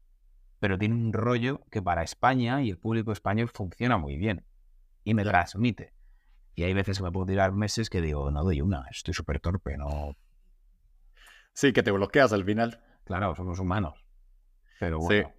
pero 0.65 0.79
tiene 0.79 0.95
un 0.95 1.13
rollo 1.13 1.61
que 1.71 1.83
para 1.83 2.03
España 2.03 2.63
y 2.63 2.71
el 2.71 2.79
público 2.79 3.13
español 3.13 3.51
funciona 3.53 3.99
muy 3.99 4.17
bien. 4.17 4.47
Y 5.05 5.13
me 5.13 5.23
transmite. 5.23 5.93
Y 6.55 6.63
hay 6.63 6.73
veces 6.73 6.97
que 6.97 7.05
me 7.05 7.13
puedo 7.13 7.27
tirar 7.27 7.53
meses 7.53 7.91
que 7.91 8.01
digo, 8.01 8.31
no 8.31 8.43
doy 8.43 8.63
una, 8.63 8.87
estoy 8.91 9.13
súper 9.13 9.41
torpe, 9.41 9.77
no, 9.77 10.17
Sí, 11.53 11.75
que 11.75 11.83
te 11.83 11.91
bloqueas 11.91 12.33
al 12.33 12.47
final. 12.47 12.83
Claro, 13.05 13.35
somos 13.37 13.59
humanos. 13.59 14.07
Pero 14.81 15.01
bueno. 15.01 15.29
Sí. 15.29 15.35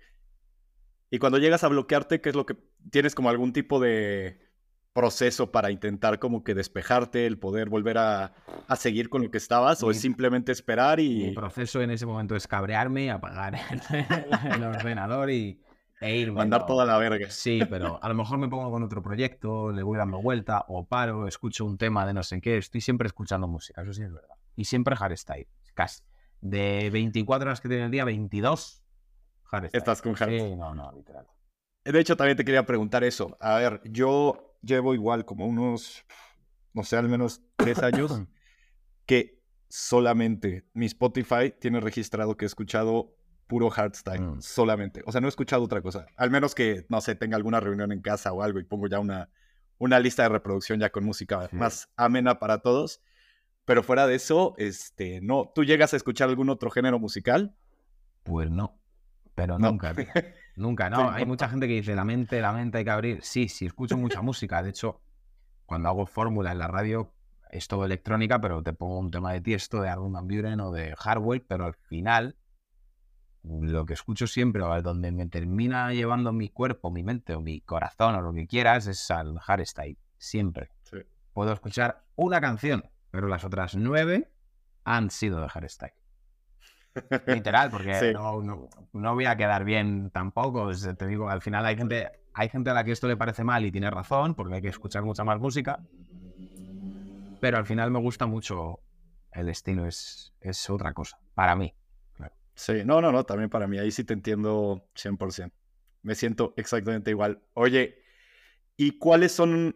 Y 1.09 1.17
cuando 1.17 1.39
llegas 1.39 1.63
a 1.63 1.69
bloquearte, 1.69 2.21
¿qué 2.21 2.30
es 2.30 2.36
lo 2.36 2.45
que 2.45 2.57
tienes 2.91 3.15
como 3.15 3.32
algún 3.32 3.51
tipo 3.51 3.80
de 3.80 4.45
proceso 4.96 5.52
para 5.52 5.72
intentar 5.72 6.20
como 6.20 6.46
que 6.46 6.56
despejarte, 6.56 7.28
el 7.28 7.38
poder 7.38 7.68
volver 7.68 7.98
a, 7.98 8.32
seguir 8.78 9.10
con 9.10 9.24
lo 9.24 9.30
que 9.30 9.38
estabas 9.38 9.84
o 9.84 9.91
es 9.91 10.00
simplemente 10.00 10.54
esperar 10.54 11.02
y... 11.02 11.26
Mi 11.26 11.32
proceso 11.32 11.82
en 11.82 11.91
ese 11.91 12.06
momento 12.06 12.34
es 12.34 12.48
cabrearme, 12.48 13.12
apagar 13.12 13.56
el, 13.56 14.64
ordenador 14.64 15.30
y, 15.30 15.62
e 16.00 16.16
irme. 16.16 16.38
Mandar 16.38 16.66
toda 16.66 16.86
la 16.86 16.98
verga. 16.98 17.30
Sí, 17.30 17.60
pero 17.70 18.00
a 18.02 18.08
lo 18.08 18.16
mejor 18.16 18.38
me 18.38 18.48
pongo 18.48 18.72
con 18.72 18.84
otro 18.84 19.04
proyecto, 19.04 19.74
le 19.74 19.84
voy 19.84 19.98
dando 19.98 20.22
vuelta 20.22 20.64
o 20.70 20.88
paro, 20.88 21.28
escucho 21.28 21.66
un 21.66 21.78
tema 21.78 22.08
de 22.08 22.14
no 22.14 22.24
sé 22.24 22.39
qué, 22.39 22.58
estoy 22.58 22.80
siempre 22.80 23.08
escuchando 23.08 23.48
música, 23.50 23.82
eso 23.82 23.91
sí 23.91 24.02
es 24.02 24.14
verdad. 24.14 24.38
Y 24.56 24.64
siempre 24.64 24.96
hardstyle 24.96 25.50
casi. 25.74 26.04
De 26.39 26.89
24 26.89 27.50
horas 27.50 27.60
que 27.60 27.68
tiene 27.68 27.84
el 27.84 27.91
día, 27.91 28.06
22 28.06 28.82
Estás 29.74 30.02
con 30.02 30.14
hardstyle. 30.14 30.52
Sí, 30.52 30.56
no, 30.56 30.74
no, 30.74 30.89
literal. 30.93 31.28
De 31.84 32.00
hecho, 32.00 32.18
también 32.18 32.36
te 32.38 32.46
quería 32.46 32.66
preguntar 32.66 33.04
eso. 33.04 33.38
A 33.39 33.56
ver, 33.56 33.82
yo 33.86 34.45
llevo 34.66 34.93
igual 34.93 35.26
como 35.26 35.45
unos, 35.45 36.05
no 36.74 36.84
sé, 36.84 36.97
al 36.97 37.07
menos 37.07 37.41
tres 37.55 37.80
años 37.80 38.22
que 39.05 39.41
solamente 39.70 40.66
mi 40.74 40.86
Spotify 40.86 41.53
tiene 41.59 41.80
registrado 41.80 42.38
que 42.38 42.45
he 42.45 42.47
escuchado 42.47 43.16
puro 43.47 43.70
hardstyle, 43.70 44.22
mm. 44.22 44.41
solamente. 44.41 45.03
O 45.05 45.11
sea, 45.11 45.22
no 45.22 45.28
he 45.28 45.30
escuchado 45.30 45.63
otra 45.63 45.82
cosa. 45.82 46.07
Al 46.16 46.32
menos 46.32 46.55
que, 46.55 46.86
no 46.89 47.01
sé, 47.01 47.16
tenga 47.16 47.38
alguna 47.38 47.59
reunión 47.59 47.91
en 47.91 48.01
casa 48.01 48.32
o 48.34 48.41
algo 48.41 48.59
y 48.59 48.63
pongo 48.63 48.88
ya 48.88 48.99
una, 48.99 49.30
una 49.78 49.99
lista 49.99 50.24
de 50.24 50.30
reproducción 50.30 50.80
ya 50.80 50.91
con 50.91 51.05
música 51.05 51.47
más 51.51 51.89
amena 51.95 52.39
para 52.39 52.59
todos. 52.59 53.01
Pero 53.66 53.84
fuera 53.84 54.07
de 54.07 54.16
eso, 54.16 54.53
este, 54.57 55.22
no. 55.22 55.51
¿Tú 55.53 55.63
llegas 55.63 55.93
a 55.93 55.97
escuchar 55.97 56.30
algún 56.30 56.49
otro 56.49 56.70
género 56.70 56.99
musical? 56.99 57.55
Pues 58.24 58.49
no. 58.49 58.80
Pero 59.34 59.59
nunca, 59.59 59.93
Nunca, 60.56 60.89
no. 60.89 61.10
Hay 61.10 61.26
mucha 61.26 61.49
gente 61.49 61.68
que 61.68 61.74
dice, 61.74 61.95
la 61.95 62.06
mente, 62.06 62.41
la 62.41 62.53
mente 62.53 62.80
hay 62.80 62.84
que 62.86 62.91
abrir. 62.91 63.22
Sí, 63.22 63.49
sí, 63.49 63.66
escucho 63.66 63.97
mucha 63.97 64.22
música. 64.22 64.64
De 64.64 64.70
hecho, 64.70 65.01
cuando 65.66 65.89
hago 65.89 66.06
fórmula 66.06 66.51
en 66.51 66.60
la 66.60 66.68
radio, 66.68 67.14
es 67.51 67.68
todo 67.68 67.86
electrónica, 67.86 68.39
pero 68.39 68.64
te 68.64 68.74
pongo 68.74 68.99
un 68.99 69.12
tema 69.12 69.34
de 69.34 69.41
Tiesto, 69.41 69.82
de 69.82 69.89
Armin 69.89 70.14
Van 70.14 70.28
Buren 70.28 70.60
o 70.62 70.72
de 70.72 70.95
Hardwell, 70.97 71.41
pero 71.41 71.66
al 71.66 71.74
final, 71.74 72.38
lo 73.43 73.86
que 73.86 73.93
escucho 73.93 74.28
siempre, 74.28 74.62
o 74.62 74.82
donde 74.82 75.12
me 75.12 75.28
termina 75.28 75.93
llevando 75.93 76.32
mi 76.32 76.49
cuerpo, 76.49 76.91
mi 76.91 77.03
mente 77.03 77.36
o 77.36 77.41
mi 77.41 77.62
corazón 77.62 78.16
o 78.16 78.22
lo 78.22 78.34
que 78.34 78.47
quieras, 78.47 78.88
es 78.88 79.12
al 79.12 79.38
hardstyle. 79.39 79.97
Siempre. 80.18 80.70
Puedo 81.34 81.51
escuchar 81.51 82.06
una 82.16 82.39
canción 82.39 82.89
pero 83.16 83.30
las 83.30 83.45
otras 83.45 83.76
nueve 83.76 84.30
han 84.84 85.10
sido 85.10 85.39
de 85.39 85.47
hardstyle. 85.47 85.93
Literal, 87.28 87.70
porque 87.72 88.14
no, 88.14 89.16
voy 89.16 89.26
a 89.26 89.36
quedar 89.36 89.64
bien 89.64 90.10
tampoco. 90.12 90.70
Te 90.98 91.08
digo, 91.08 91.30
al 91.30 91.41
final 91.41 91.66
hay 91.66 91.76
gente, 91.76 92.10
hay 92.34 92.50
gente 92.50 92.70
a 92.70 92.74
la 92.74 92.84
que 92.84 92.91
esto 92.91 93.08
le 93.08 93.18
parece 93.18 93.43
mal 93.43 93.66
y 93.66 93.72
tiene 93.72 93.89
razón, 93.89 94.36
porque 94.36 94.56
hay 94.56 94.62
que 94.62 94.70
escuchar 94.70 95.04
mucha 95.04 95.24
más 95.24 95.39
música. 95.39 95.80
Pero 97.39 97.58
al 97.58 97.66
final 97.66 97.91
me 97.91 98.00
gusta 98.00 98.26
mucho 98.26 98.80
el 99.32 99.50
estilo, 99.50 99.86
es, 99.86 100.34
es 100.39 100.70
otra 100.70 100.93
cosa, 100.93 101.20
para 101.34 101.56
mí. 101.56 101.74
Sí, 102.56 102.84
no, 102.86 103.02
no, 103.02 103.12
no, 103.12 103.26
también 103.26 103.50
para 103.50 103.68
mí, 103.68 103.78
ahí 103.78 103.91
sí 103.91 104.06
te 104.06 104.14
entiendo 104.14 104.88
100%. 104.96 105.52
Me 106.04 106.16
siento 106.16 106.54
exactamente 106.56 107.12
igual. 107.12 107.41
Oye, 107.54 108.00
¿y 108.78 108.98
cuáles 108.98 109.34
son, 109.34 109.76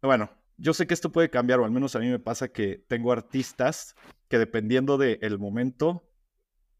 bueno, 0.00 0.30
yo 0.56 0.72
sé 0.72 0.86
que 0.86 0.94
esto 0.94 1.12
puede 1.12 1.28
cambiar, 1.28 1.60
o 1.60 1.66
al 1.66 1.70
menos 1.70 1.94
a 1.96 1.98
mí 1.98 2.08
me 2.08 2.18
pasa 2.18 2.48
que 2.48 2.82
tengo 2.88 3.12
artistas 3.12 3.94
que 4.28 4.38
dependiendo 4.38 4.96
del 4.96 5.38
momento 5.38 6.08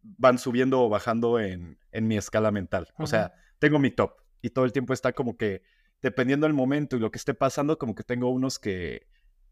van 0.05 0.39
subiendo 0.39 0.83
o 0.83 0.89
bajando 0.89 1.41
en, 1.41 1.79
mi 1.93 2.17
escala 2.17 2.51
mental. 2.51 2.89
O 2.99 3.07
sea, 3.07 3.35
tengo 3.59 3.79
mi 3.79 3.91
top 3.91 4.13
y 4.43 4.51
todo 4.51 4.65
el 4.65 4.73
tiempo 4.73 4.93
está 4.93 5.13
como 5.13 5.37
que, 5.37 5.63
dependiendo 6.03 6.47
del 6.47 6.55
momento 6.55 6.97
y 6.97 7.01
lo 7.01 7.11
que 7.11 7.19
esté 7.19 7.35
pasando, 7.35 7.79
como 7.79 7.95
que 7.95 8.03
tengo 8.03 8.29
unos 8.29 8.59
que, 8.59 9.07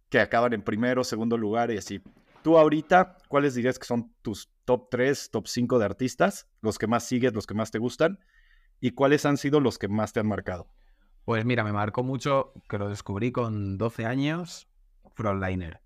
que 0.08 0.20
acaban 0.20 0.52
en 0.52 0.62
primero, 0.62 1.02
segundo 1.04 1.38
lugar 1.38 1.70
y 1.70 1.78
así. 1.78 2.02
Tú 2.42 2.58
ahorita, 2.58 3.16
¿cuáles 3.28 3.54
dirías 3.54 3.78
que 3.78 3.86
son 3.86 4.12
tus 4.20 4.50
top 4.64 4.88
3, 4.90 5.30
top 5.30 5.46
5 5.46 5.78
de 5.78 5.84
artistas? 5.84 6.48
Los 6.60 6.78
que 6.78 6.86
más 6.86 7.04
sigues, 7.04 7.32
los 7.32 7.46
que 7.46 7.54
más 7.54 7.70
te 7.70 7.78
gustan. 7.78 8.18
¿Y 8.80 8.90
cuáles 8.90 9.24
han 9.24 9.36
sido 9.36 9.60
los 9.60 9.78
que 9.78 9.88
más 9.88 10.12
te 10.12 10.20
han 10.20 10.26
marcado? 10.26 10.68
Pues 11.24 11.44
mira, 11.44 11.62
me 11.62 11.72
marcó 11.72 12.02
mucho 12.02 12.52
que 12.68 12.78
lo 12.78 12.88
descubrí 12.88 13.30
con 13.30 13.78
12 13.78 14.06
años, 14.06 14.68
Frontliner. 15.14 15.81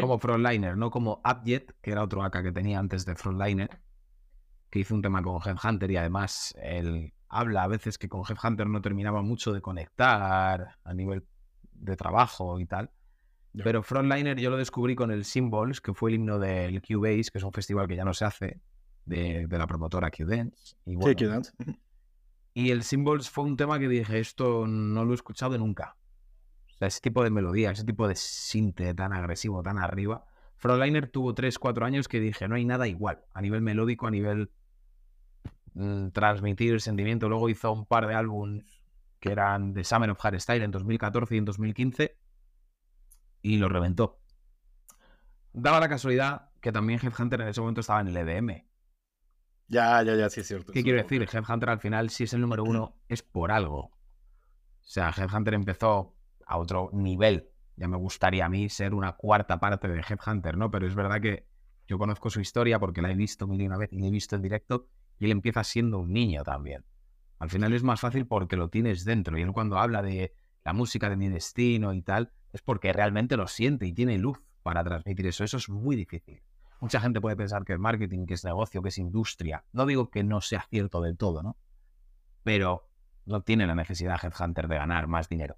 Como 0.00 0.18
Frontliner, 0.18 0.76
no 0.76 0.90
como 0.90 1.20
Upjet, 1.24 1.76
que 1.82 1.92
era 1.92 2.02
otro 2.02 2.22
AK 2.22 2.42
que 2.42 2.52
tenía 2.52 2.78
antes 2.78 3.04
de 3.04 3.14
Frontliner. 3.14 3.80
que 4.70 4.80
hizo 4.80 4.94
un 4.94 5.02
tema 5.02 5.22
con 5.22 5.40
Headhunter 5.42 5.90
y 5.90 5.96
además 5.96 6.54
él 6.60 7.12
habla 7.28 7.64
a 7.64 7.68
veces 7.68 7.98
que 7.98 8.08
con 8.08 8.22
Headhunter 8.28 8.66
no 8.66 8.80
terminaba 8.80 9.22
mucho 9.22 9.52
de 9.52 9.60
conectar 9.60 10.78
a 10.82 10.94
nivel 10.94 11.24
de 11.72 11.96
trabajo 11.96 12.58
y 12.60 12.66
tal. 12.66 12.90
Pero 13.52 13.82
Frontliner 13.82 14.38
yo 14.38 14.50
lo 14.50 14.56
descubrí 14.56 14.94
con 14.94 15.10
el 15.10 15.24
Symbols, 15.24 15.80
que 15.80 15.92
fue 15.92 16.10
el 16.10 16.16
himno 16.16 16.38
del 16.38 16.80
Cubase, 16.80 17.30
que 17.30 17.38
es 17.38 17.44
un 17.44 17.52
festival 17.52 17.88
que 17.88 17.96
ya 17.96 18.04
no 18.04 18.14
se 18.14 18.24
hace, 18.24 18.60
de, 19.04 19.46
la 19.50 19.66
promotora 19.66 20.10
Qdance. 20.10 20.76
Y 20.86 20.96
sí, 20.96 21.14
Qdance. 21.14 21.52
Y 22.54 22.70
el 22.70 22.82
Symbols 22.82 23.30
fue 23.30 23.44
un 23.44 23.56
tema 23.56 23.78
que 23.78 23.88
dije, 23.88 24.18
esto 24.18 24.66
no 24.66 25.04
lo 25.04 25.12
he 25.12 25.14
escuchado 25.14 25.56
nunca. 25.58 25.97
Sea, 26.78 26.88
ese 26.88 27.00
tipo 27.00 27.24
de 27.24 27.30
melodía, 27.30 27.70
ese 27.70 27.84
tipo 27.84 28.06
de 28.06 28.14
sinte 28.14 28.94
tan 28.94 29.12
agresivo, 29.12 29.62
tan 29.62 29.78
arriba. 29.78 30.26
Frontliner 30.56 31.10
tuvo 31.10 31.34
3-4 31.34 31.84
años 31.84 32.08
que 32.08 32.20
dije, 32.20 32.48
no 32.48 32.54
hay 32.54 32.64
nada 32.64 32.86
igual, 32.86 33.24
a 33.32 33.40
nivel 33.40 33.62
melódico, 33.62 34.06
a 34.06 34.10
nivel 34.10 34.50
mm, 35.74 36.08
transmitir 36.08 36.80
sentimiento. 36.80 37.28
Luego 37.28 37.48
hizo 37.48 37.72
un 37.72 37.86
par 37.86 38.06
de 38.06 38.14
álbumes 38.14 38.64
que 39.20 39.32
eran 39.32 39.72
de 39.72 39.84
Summer 39.84 40.10
of 40.10 40.20
Hardstyle 40.20 40.62
en 40.62 40.70
2014 40.70 41.34
y 41.34 41.38
en 41.38 41.44
2015 41.44 42.18
y 43.42 43.56
lo 43.56 43.68
reventó. 43.68 44.20
Daba 45.52 45.80
la 45.80 45.88
casualidad 45.88 46.50
que 46.60 46.72
también 46.72 47.00
Headhunter 47.02 47.40
en 47.40 47.48
ese 47.48 47.60
momento 47.60 47.80
estaba 47.80 48.00
en 48.00 48.08
el 48.08 48.16
EDM. 48.16 48.64
Ya, 49.68 50.02
ya, 50.02 50.14
ya, 50.14 50.30
sí 50.30 50.40
es 50.40 50.48
cierto. 50.48 50.72
¿Qué 50.72 50.82
quiero 50.82 51.02
decir? 51.02 51.22
Headhunter 51.22 51.70
al 51.70 51.80
final, 51.80 52.10
si 52.10 52.24
es 52.24 52.32
el 52.32 52.40
número 52.40 52.64
uno, 52.64 52.96
es 53.08 53.22
por 53.22 53.50
algo. 53.52 53.80
O 53.80 54.90
sea, 54.90 55.12
Headhunter 55.16 55.54
empezó 55.54 56.17
a 56.48 56.58
otro 56.58 56.90
nivel. 56.92 57.50
Ya 57.76 57.86
me 57.86 57.96
gustaría 57.96 58.46
a 58.46 58.48
mí 58.48 58.68
ser 58.68 58.94
una 58.94 59.12
cuarta 59.12 59.60
parte 59.60 59.86
de 59.86 60.00
Headhunter, 60.00 60.56
¿no? 60.56 60.70
Pero 60.70 60.86
es 60.86 60.94
verdad 60.94 61.20
que 61.20 61.46
yo 61.86 61.98
conozco 61.98 62.28
su 62.30 62.40
historia 62.40 62.80
porque 62.80 63.00
la 63.02 63.10
he 63.12 63.14
visto 63.14 63.46
mil 63.46 63.60
y 63.60 63.66
una 63.66 63.76
vez 63.76 63.92
y 63.92 64.00
la 64.00 64.08
he 64.08 64.10
visto 64.10 64.34
en 64.34 64.42
directo 64.42 64.88
y 65.18 65.26
él 65.26 65.30
empieza 65.30 65.62
siendo 65.62 65.98
un 65.98 66.12
niño 66.12 66.42
también. 66.42 66.84
Al 67.38 67.50
final 67.50 67.72
es 67.72 67.84
más 67.84 68.00
fácil 68.00 68.26
porque 68.26 68.56
lo 68.56 68.68
tienes 68.68 69.04
dentro 69.04 69.38
y 69.38 69.42
él 69.42 69.52
cuando 69.52 69.78
habla 69.78 70.02
de 70.02 70.34
la 70.64 70.72
música 70.72 71.08
de 71.08 71.16
mi 71.16 71.28
destino 71.28 71.92
y 71.92 72.02
tal, 72.02 72.32
es 72.52 72.62
porque 72.62 72.92
realmente 72.92 73.36
lo 73.36 73.46
siente 73.46 73.86
y 73.86 73.92
tiene 73.92 74.18
luz 74.18 74.40
para 74.62 74.82
transmitir 74.82 75.26
eso. 75.26 75.44
Eso 75.44 75.58
es 75.58 75.68
muy 75.68 75.94
difícil. 75.94 76.42
Mucha 76.80 77.00
gente 77.00 77.20
puede 77.20 77.36
pensar 77.36 77.64
que 77.64 77.74
es 77.74 77.78
marketing, 77.78 78.26
que 78.26 78.34
es 78.34 78.44
negocio, 78.44 78.82
que 78.82 78.88
es 78.88 78.98
industria. 78.98 79.64
No 79.72 79.86
digo 79.86 80.10
que 80.10 80.24
no 80.24 80.40
sea 80.40 80.66
cierto 80.68 81.00
del 81.00 81.16
todo, 81.16 81.42
¿no? 81.42 81.56
Pero 82.42 82.88
no 83.26 83.42
tiene 83.42 83.66
la 83.66 83.74
necesidad 83.74 84.18
Headhunter 84.22 84.68
de 84.68 84.76
ganar 84.76 85.06
más 85.06 85.28
dinero. 85.28 85.56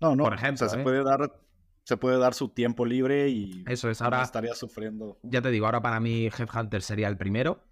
No. 0.00 0.10
No, 0.10 0.16
no. 0.16 0.24
Por 0.24 0.34
ejemplo, 0.34 0.68
se, 0.68 0.80
¿eh? 0.80 0.82
puede 0.82 1.02
dar, 1.02 1.32
se 1.84 1.96
puede 1.96 2.18
dar 2.18 2.34
su 2.34 2.48
tiempo 2.48 2.84
libre 2.84 3.28
y 3.28 3.64
eso 3.66 3.88
es 3.90 4.02
ahora 4.02 4.22
estaría 4.22 4.54
sufriendo. 4.54 5.18
Ya 5.22 5.40
te 5.42 5.50
digo, 5.50 5.66
ahora 5.66 5.80
para 5.80 6.00
mí 6.00 6.26
Headhunter 6.26 6.82
sería 6.82 7.08
el 7.08 7.16
primero 7.16 7.62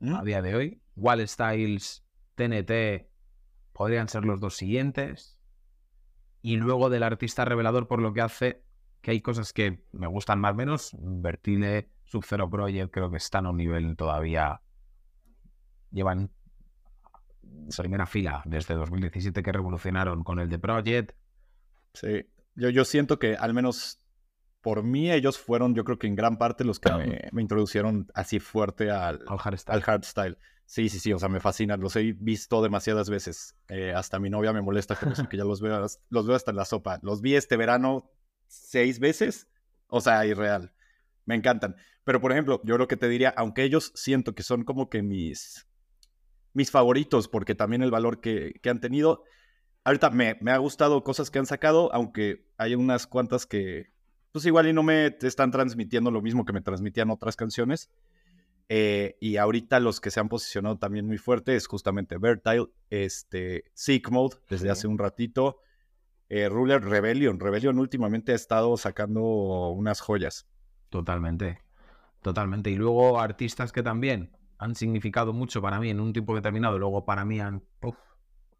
¿Mm? 0.00 0.14
a 0.14 0.22
día 0.22 0.42
de 0.42 0.54
hoy. 0.54 0.80
Wall 0.96 1.26
Styles, 1.26 2.04
TNT 2.34 3.08
podrían 3.72 4.08
ser 4.08 4.24
los 4.24 4.40
dos 4.40 4.56
siguientes 4.56 5.38
y 6.42 6.56
luego 6.56 6.90
del 6.90 7.02
artista 7.02 7.44
revelador 7.44 7.88
por 7.88 8.00
lo 8.00 8.12
que 8.12 8.20
hace, 8.20 8.62
que 9.00 9.12
hay 9.12 9.20
cosas 9.20 9.52
que 9.52 9.84
me 9.92 10.06
gustan 10.06 10.40
más 10.40 10.52
o 10.52 10.56
menos. 10.56 10.96
Vertile, 11.00 11.90
Sub-Zero 12.04 12.50
Project, 12.50 12.92
creo 12.92 13.10
que 13.10 13.16
están 13.16 13.46
a 13.46 13.50
un 13.50 13.56
nivel 13.56 13.96
todavía. 13.96 14.60
Llevan 15.90 16.30
primera 17.76 18.06
fila 18.06 18.42
desde 18.44 18.74
2017 18.74 19.42
que 19.42 19.52
revolucionaron 19.52 20.22
con 20.22 20.38
el 20.38 20.48
de 20.48 20.58
Project. 20.58 21.12
Sí, 21.94 22.26
yo, 22.54 22.70
yo 22.70 22.84
siento 22.84 23.18
que 23.18 23.36
al 23.36 23.54
menos 23.54 24.00
por 24.60 24.82
mí 24.82 25.12
ellos 25.12 25.38
fueron, 25.38 25.74
yo 25.74 25.84
creo 25.84 25.98
que 25.98 26.06
en 26.06 26.16
gran 26.16 26.38
parte 26.38 26.64
los 26.64 26.80
que 26.80 26.90
me, 27.32 27.42
introducieron 27.42 28.08
así 28.14 28.40
fuerte 28.40 28.90
al, 28.90 29.20
al, 29.26 29.38
hardstyle. 29.38 29.74
al 29.74 29.82
hardstyle. 29.82 30.38
Sí, 30.66 30.88
sí, 30.88 30.98
sí, 30.98 31.12
o 31.12 31.18
sea, 31.18 31.28
me 31.28 31.40
fascinan, 31.40 31.80
los 31.80 31.94
he 31.96 32.12
visto 32.12 32.62
demasiadas 32.62 33.10
veces. 33.10 33.54
Eh, 33.68 33.92
hasta 33.92 34.18
mi 34.18 34.30
novia 34.30 34.52
me 34.52 34.62
molesta 34.62 34.98
que 35.28 35.36
ya 35.36 35.44
los 35.44 35.60
veo, 35.60 35.86
los 36.08 36.26
veo 36.26 36.36
hasta 36.36 36.50
en 36.50 36.56
la 36.56 36.64
sopa. 36.64 36.98
Los 37.02 37.20
vi 37.20 37.34
este 37.34 37.56
verano 37.56 38.10
seis 38.46 38.98
veces, 38.98 39.48
o 39.88 40.00
sea, 40.00 40.24
irreal. 40.24 40.72
Me 41.26 41.34
encantan. 41.34 41.76
Pero, 42.04 42.20
por 42.20 42.32
ejemplo, 42.32 42.60
yo 42.64 42.78
lo 42.78 42.88
que 42.88 42.96
te 42.96 43.08
diría, 43.08 43.34
aunque 43.36 43.64
ellos 43.64 43.92
siento 43.94 44.34
que 44.34 44.42
son 44.42 44.64
como 44.64 44.88
que 44.88 45.02
mis, 45.02 45.66
mis 46.54 46.70
favoritos, 46.70 47.28
porque 47.28 47.54
también 47.54 47.82
el 47.82 47.90
valor 47.90 48.20
que, 48.20 48.54
que 48.62 48.70
han 48.70 48.80
tenido, 48.80 49.24
ahorita 49.84 50.10
me, 50.10 50.36
me 50.40 50.50
ha 50.50 50.58
gustado 50.58 51.04
cosas 51.04 51.30
que 51.30 51.38
han 51.38 51.46
sacado, 51.46 51.92
aunque 51.92 52.46
hay 52.56 52.74
unas 52.74 53.06
cuantas 53.06 53.46
que, 53.46 53.92
pues 54.32 54.44
igual 54.46 54.66
y 54.66 54.72
no 54.72 54.82
me 54.82 55.14
están 55.22 55.50
transmitiendo 55.50 56.10
lo 56.10 56.20
mismo 56.20 56.44
que 56.44 56.52
me 56.52 56.60
transmitían 56.60 57.10
otras 57.10 57.36
canciones. 57.36 57.90
Eh, 58.68 59.16
y 59.20 59.36
ahorita 59.36 59.78
los 59.78 60.00
que 60.00 60.10
se 60.10 60.20
han 60.20 60.28
posicionado 60.28 60.78
también 60.78 61.06
muy 61.06 61.18
fuerte 61.18 61.54
es 61.54 61.66
justamente 61.66 62.16
Vertile, 62.16 62.66
este, 62.88 63.64
Seek 63.74 64.10
Mode 64.10 64.36
desde 64.48 64.70
hace 64.70 64.86
un 64.86 64.98
ratito, 64.98 65.58
eh, 66.28 66.48
Ruler 66.48 66.82
Rebellion. 66.82 67.38
Rebellion 67.38 67.78
últimamente 67.78 68.32
ha 68.32 68.34
estado 68.34 68.76
sacando 68.76 69.22
unas 69.68 70.00
joyas. 70.00 70.48
Totalmente, 70.88 71.60
totalmente. 72.22 72.70
Y 72.70 72.76
luego 72.76 73.20
artistas 73.20 73.70
que 73.70 73.82
también 73.82 74.32
han 74.56 74.74
significado 74.74 75.32
mucho 75.32 75.60
para 75.60 75.78
mí 75.78 75.90
en 75.90 76.00
un 76.00 76.12
tiempo 76.12 76.34
determinado, 76.34 76.78
luego 76.78 77.04
para 77.04 77.24
mí 77.24 77.40
han... 77.40 77.62
Uf, 77.82 77.96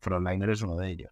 Frontliner 0.05 0.51
es 0.51 0.63
uno 0.63 0.77
de 0.77 0.91
ellos. 0.91 1.11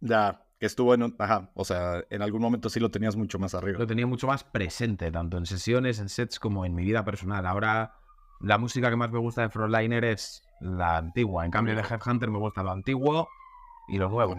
Ya, 0.00 0.46
que 0.58 0.66
estuvo 0.66 0.94
en 0.94 1.14
ajá, 1.18 1.50
o 1.54 1.64
sea, 1.64 2.02
en 2.08 2.22
algún 2.22 2.40
momento 2.40 2.70
sí 2.70 2.80
lo 2.80 2.90
tenías 2.90 3.16
mucho 3.16 3.38
más 3.38 3.54
arriba. 3.54 3.78
Lo 3.78 3.86
tenía 3.86 4.06
mucho 4.06 4.26
más 4.26 4.44
presente, 4.44 5.10
tanto 5.10 5.36
en 5.36 5.46
sesiones, 5.46 5.98
en 5.98 6.08
sets, 6.08 6.38
como 6.38 6.64
en 6.64 6.74
mi 6.74 6.84
vida 6.84 7.04
personal. 7.04 7.46
Ahora 7.46 7.94
la 8.40 8.56
música 8.56 8.88
que 8.88 8.96
más 8.96 9.10
me 9.10 9.18
gusta 9.18 9.42
de 9.42 9.50
Frontliner 9.50 10.04
es 10.04 10.42
la 10.60 10.96
antigua. 10.96 11.44
En 11.44 11.50
cambio 11.50 11.74
de 11.74 11.82
Headhunter 11.82 12.30
me 12.30 12.38
gusta 12.38 12.62
lo 12.62 12.70
antiguo 12.70 13.28
y 13.88 13.98
lo 13.98 14.08
nuevo. 14.08 14.34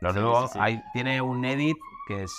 Lo 0.00 0.12
nuevo, 0.12 0.50
tiene 0.92 1.20
un 1.20 1.44
edit 1.44 1.76
que 2.08 2.24
es. 2.24 2.34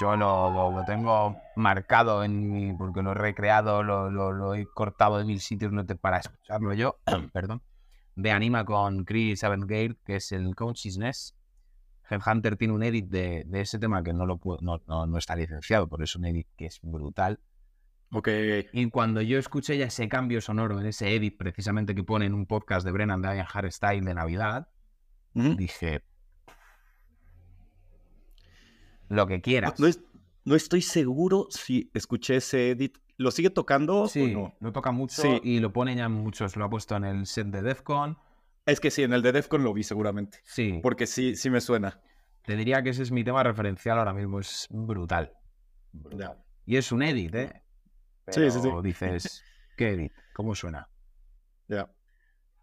Yo 0.00 0.16
lo, 0.16 0.82
tengo 0.86 1.36
marcado 1.54 2.24
en 2.24 2.50
mi. 2.50 2.72
porque 2.72 3.02
lo 3.02 3.12
he 3.12 3.14
recreado, 3.14 3.82
lo, 3.82 4.54
he 4.54 4.66
cortado 4.66 5.18
de 5.18 5.24
mil 5.24 5.40
sitios 5.40 5.70
no 5.70 5.84
te, 5.84 5.94
para 5.94 6.18
escucharlo 6.18 6.72
yo. 6.72 6.96
Perdón. 7.32 7.62
De 8.14 8.30
Anima 8.30 8.64
con 8.64 9.04
Chris 9.04 9.42
Avengate, 9.44 9.96
que 10.04 10.16
es 10.16 10.32
el 10.32 10.54
Consciousness. 10.54 11.34
Headhunter 12.10 12.56
tiene 12.56 12.74
un 12.74 12.82
edit 12.82 13.06
de, 13.06 13.46
ese 13.52 13.78
tema 13.78 14.02
que 14.02 14.12
no, 14.12 14.26
lo 14.26 14.38
no, 14.60 15.06
no 15.06 15.18
está 15.18 15.34
licenciado, 15.34 15.88
por 15.88 16.02
eso 16.02 16.18
un 16.18 16.26
edit 16.26 16.46
que 16.56 16.66
es 16.66 16.80
brutal 16.82 17.40
Ok. 18.12 18.28
Y 18.72 18.90
cuando 18.90 19.22
yo 19.22 19.38
escuché 19.38 19.78
ya 19.78 19.86
ese 19.86 20.08
cambio 20.08 20.42
sonoro 20.42 20.78
en 20.78 20.86
ese 20.86 21.14
edit 21.14 21.36
precisamente 21.38 21.94
que 21.94 22.04
pone 22.04 22.26
en 22.26 22.34
un 22.34 22.46
podcast 22.46 22.84
de 22.84 22.92
Brennan 22.92 23.22
Diane 23.22 23.44
Hardstyle 23.44 24.04
de 24.04 24.14
Navidad, 24.14 24.68
dije. 25.32 26.02
Lo 29.08 29.26
que 29.26 29.40
quieras. 29.40 29.74
No, 30.44 30.56
estoy 30.56 30.82
seguro 30.82 31.46
si 31.50 31.90
escuché 31.94 32.36
ese 32.36 32.70
edit. 32.70 32.98
¿Lo 33.16 33.30
sigue 33.30 33.50
tocando? 33.50 34.08
Sí, 34.08 34.34
lo 34.60 34.72
toca 34.72 34.90
mucho 34.90 35.40
y 35.42 35.60
lo 35.60 35.72
pone 35.72 35.94
ya 35.94 36.08
muchos. 36.08 36.56
Lo 36.56 36.64
ha 36.64 36.70
puesto 36.70 36.96
en 36.96 37.04
el 37.04 37.26
set 37.26 37.48
de 37.48 37.62
Defcon. 37.62 38.18
Es 38.66 38.80
que 38.80 38.90
sí, 38.90 39.02
en 39.02 39.12
el 39.12 39.22
de 39.22 39.32
Defcon 39.32 39.64
lo 39.64 39.72
vi 39.72 39.82
seguramente. 39.82 40.38
Sí. 40.44 40.80
Porque 40.82 41.06
sí, 41.06 41.36
sí 41.36 41.50
me 41.50 41.60
suena. 41.60 42.00
Te 42.44 42.56
diría 42.56 42.82
que 42.82 42.90
ese 42.90 43.02
es 43.02 43.10
mi 43.10 43.24
tema 43.24 43.42
referencial 43.42 43.98
ahora 43.98 44.12
mismo. 44.12 44.40
Es 44.40 44.66
brutal. 44.70 45.32
brutal. 45.92 46.38
Y 46.64 46.76
es 46.76 46.92
un 46.92 47.02
edit, 47.02 47.34
¿eh? 47.34 47.62
sí, 48.28 48.50
sí, 48.50 48.60
sí. 48.60 48.68
dices, 48.82 49.44
¿qué 49.76 50.10
¿Cómo 50.32 50.54
suena? 50.54 50.88
Ya. 51.68 51.90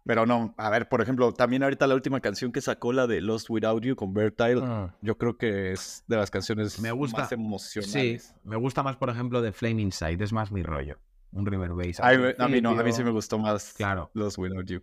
Pero 0.04 0.26
no, 0.26 0.54
a 0.56 0.70
ver, 0.70 0.88
por 0.88 1.02
ejemplo, 1.02 1.32
también 1.32 1.62
ahorita 1.62 1.86
la 1.86 1.94
última 1.94 2.20
canción 2.20 2.52
que 2.52 2.60
sacó, 2.60 2.92
la 2.92 3.06
de 3.06 3.20
Lost 3.20 3.50
Without 3.50 3.82
You 3.82 3.96
con 3.96 4.14
Vertile, 4.14 4.60
ah. 4.64 4.94
yo 5.02 5.18
creo 5.18 5.36
que 5.36 5.72
es 5.72 6.04
de 6.06 6.16
las 6.16 6.30
canciones 6.30 6.80
me 6.80 6.90
gusta, 6.90 7.22
más 7.22 7.32
emocionales. 7.32 8.22
Sí, 8.22 8.34
me 8.44 8.56
gusta 8.56 8.82
más, 8.82 8.96
por 8.96 9.10
ejemplo, 9.10 9.42
de 9.42 9.52
Flame 9.52 9.82
Inside, 9.82 10.22
es 10.22 10.32
más 10.32 10.50
mi 10.50 10.62
rollo. 10.62 10.98
Un 11.32 11.46
River 11.46 11.70
Bass. 11.74 12.00
A, 12.00 12.12
mí 12.48 12.60
no, 12.60 12.70
a 12.70 12.82
mí 12.82 12.92
sí 12.92 13.04
me 13.04 13.10
gustó 13.10 13.38
más 13.38 13.74
claro. 13.74 14.10
Lost 14.14 14.38
Without 14.38 14.66
You. 14.66 14.82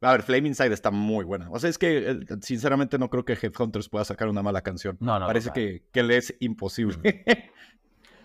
A 0.00 0.12
ver, 0.12 0.22
Flame 0.22 0.48
Inside 0.48 0.72
está 0.72 0.90
muy 0.90 1.24
buena. 1.24 1.50
O 1.50 1.58
sea, 1.58 1.70
es 1.70 1.78
que 1.78 2.20
sinceramente 2.42 2.98
no 2.98 3.08
creo 3.08 3.24
que 3.24 3.34
Headhunters 3.34 3.88
pueda 3.88 4.04
sacar 4.04 4.28
una 4.28 4.42
mala 4.42 4.62
canción. 4.62 4.96
No, 5.00 5.18
no. 5.18 5.26
Parece 5.26 5.50
que, 5.52 5.84
que 5.92 6.02
le 6.02 6.18
es 6.18 6.34
imposible. 6.40 7.24
Mm. 7.26 7.30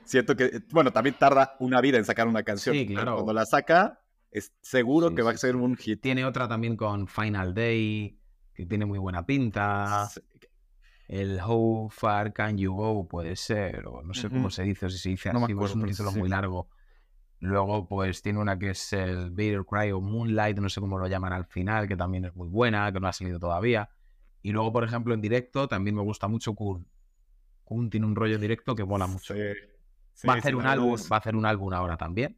siento 0.04 0.36
que, 0.36 0.64
bueno, 0.72 0.92
también 0.92 1.16
tarda 1.18 1.56
una 1.60 1.80
vida 1.82 1.98
en 1.98 2.06
sacar 2.06 2.28
una 2.28 2.44
canción. 2.44 2.76
Sí, 2.76 2.88
claro. 2.88 3.16
Cuando 3.16 3.34
la 3.34 3.46
saca, 3.46 4.01
es 4.32 4.54
seguro 4.62 5.14
que 5.14 5.22
va 5.22 5.32
a 5.32 5.38
ser 5.38 5.56
un 5.56 5.76
hit. 5.76 6.02
Tiene 6.02 6.26
otra 6.26 6.48
también 6.48 6.78
con 6.78 7.08
Final 7.08 7.54
Day, 7.54 8.18
que 8.54 8.66
tiene 8.66 8.86
muy 8.86 8.98
buena 8.98 9.26
pinta. 9.26 10.10
El 11.08 11.40
How 11.42 11.90
Far 11.90 12.32
Can 12.32 12.58
You 12.58 12.74
Go 12.74 13.08
puede 13.08 13.36
ser, 13.36 13.86
o 13.88 14.02
no 14.02 14.14
sé 14.14 14.30
cómo 14.30 14.50
se 14.50 14.64
dice, 14.64 14.86
o 14.86 14.90
si 14.90 14.98
se 14.98 15.10
dice 15.10 15.30
así, 15.30 15.54
es 15.54 15.76
un 15.76 15.86
título 15.86 16.12
muy 16.14 16.30
largo. 16.30 16.70
Luego, 17.40 17.88
pues 17.88 18.22
tiene 18.22 18.40
una 18.40 18.58
que 18.58 18.70
es 18.70 18.94
el 18.94 19.32
Bitter 19.32 19.66
Cry 19.66 19.92
o 19.92 20.00
Moonlight, 20.00 20.58
no 20.60 20.70
sé 20.70 20.80
cómo 20.80 20.98
lo 20.98 21.08
llaman 21.08 21.34
al 21.34 21.46
final, 21.46 21.88
que 21.88 21.98
también 21.98 22.26
es 22.26 22.36
muy 22.36 22.48
buena, 22.48 22.92
que 22.94 23.00
no 23.00 23.08
ha 23.08 23.14
salido 23.14 23.40
todavía. 23.40 23.90
Y 24.42 24.52
luego, 24.52 24.72
por 24.72 24.84
ejemplo, 24.84 25.14
en 25.14 25.22
directo 25.22 25.68
también 25.68 25.96
me 25.96 26.04
gusta 26.04 26.28
mucho 26.28 26.54
Kun. 26.54 26.88
Kun 27.64 27.90
tiene 27.90 28.06
un 28.06 28.16
rollo 28.16 28.38
directo 28.38 28.76
que 28.76 28.86
mola 28.86 29.08
mucho 29.08 29.34
va, 29.34 30.34
a 30.34 30.38
hacer 30.38 30.56
un 30.56 30.66
álbum, 30.66 30.96
va 31.12 31.16
a 31.16 31.20
hacer 31.20 31.36
un 31.36 31.46
álbum 31.46 31.74
ahora 31.74 31.98
también. 31.98 32.38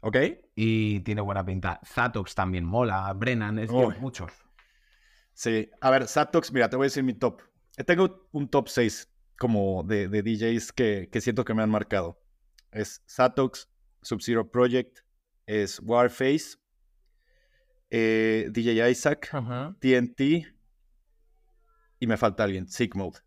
Ok. 0.00 0.16
Y 0.54 1.00
tiene 1.00 1.20
buena 1.20 1.44
pinta. 1.44 1.80
Zatox 1.84 2.34
también 2.34 2.64
mola. 2.64 3.12
Brennan, 3.14 3.58
es 3.58 3.70
que 3.70 4.00
muchos. 4.00 4.32
Sí, 5.32 5.70
a 5.80 5.90
ver, 5.90 6.06
Zatox, 6.08 6.52
mira, 6.52 6.68
te 6.68 6.76
voy 6.76 6.84
a 6.84 6.88
decir 6.88 7.04
mi 7.04 7.14
top. 7.14 7.42
Tengo 7.86 8.28
un 8.32 8.48
top 8.48 8.68
6 8.68 9.08
como 9.38 9.84
de, 9.84 10.08
DJs 10.08 10.72
que, 10.72 11.08
siento 11.20 11.44
que 11.44 11.54
me 11.54 11.62
han 11.62 11.70
marcado. 11.70 12.20
Es 12.72 13.02
Zatox, 13.08 13.68
Sub-Zero 14.02 14.50
Project, 14.50 14.98
es 15.46 15.80
Warface, 15.80 16.58
eh, 17.90 18.48
DJ 18.50 18.90
Isaac, 18.90 19.30
TNT 19.80 20.20
y 22.00 22.06
me 22.06 22.16
falta 22.16 22.44
alguien, 22.44 22.68
Sigmode. 22.68 23.18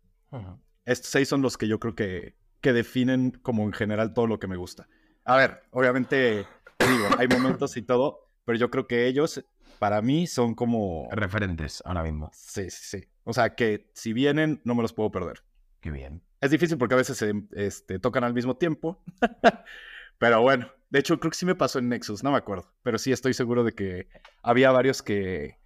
Estos 0.84 1.10
seis 1.10 1.28
son 1.28 1.42
los 1.42 1.56
que 1.56 1.68
yo 1.68 1.78
creo 1.78 1.94
que, 1.94 2.36
que 2.60 2.72
definen 2.72 3.30
como 3.30 3.64
en 3.64 3.72
general 3.72 4.14
todo 4.14 4.26
lo 4.26 4.38
que 4.38 4.46
me 4.46 4.56
gusta. 4.56 4.88
A 5.24 5.36
ver, 5.36 5.62
obviamente, 5.70 6.46
digo, 6.86 7.06
hay 7.18 7.28
momentos 7.28 7.76
y 7.76 7.82
todo, 7.82 8.20
pero 8.44 8.58
yo 8.58 8.70
creo 8.70 8.86
que 8.86 9.06
ellos, 9.06 9.44
para 9.78 10.02
mí, 10.02 10.26
son 10.26 10.54
como... 10.54 11.08
Referentes 11.10 11.82
ahora 11.84 12.02
mismo. 12.02 12.30
Sí, 12.32 12.70
sí, 12.70 12.98
sí. 12.98 13.08
O 13.24 13.32
sea, 13.32 13.54
que 13.54 13.90
si 13.94 14.12
vienen, 14.12 14.60
no 14.64 14.74
me 14.74 14.82
los 14.82 14.92
puedo 14.92 15.10
perder. 15.10 15.44
Qué 15.80 15.90
bien. 15.90 16.22
Es 16.40 16.50
difícil 16.50 16.78
porque 16.78 16.94
a 16.94 16.98
veces 16.98 17.16
se 17.16 17.32
este, 17.52 17.98
tocan 17.98 18.24
al 18.24 18.34
mismo 18.34 18.56
tiempo. 18.56 19.02
pero 20.18 20.40
bueno, 20.40 20.68
de 20.90 20.98
hecho, 20.98 21.18
creo 21.18 21.30
que 21.30 21.38
sí 21.38 21.46
me 21.46 21.54
pasó 21.54 21.78
en 21.78 21.88
Nexus, 21.88 22.22
no 22.22 22.32
me 22.32 22.36
acuerdo. 22.38 22.72
Pero 22.82 22.98
sí 22.98 23.12
estoy 23.12 23.32
seguro 23.32 23.64
de 23.64 23.72
que 23.72 24.08
había 24.42 24.70
varios 24.72 25.02
que, 25.02 25.58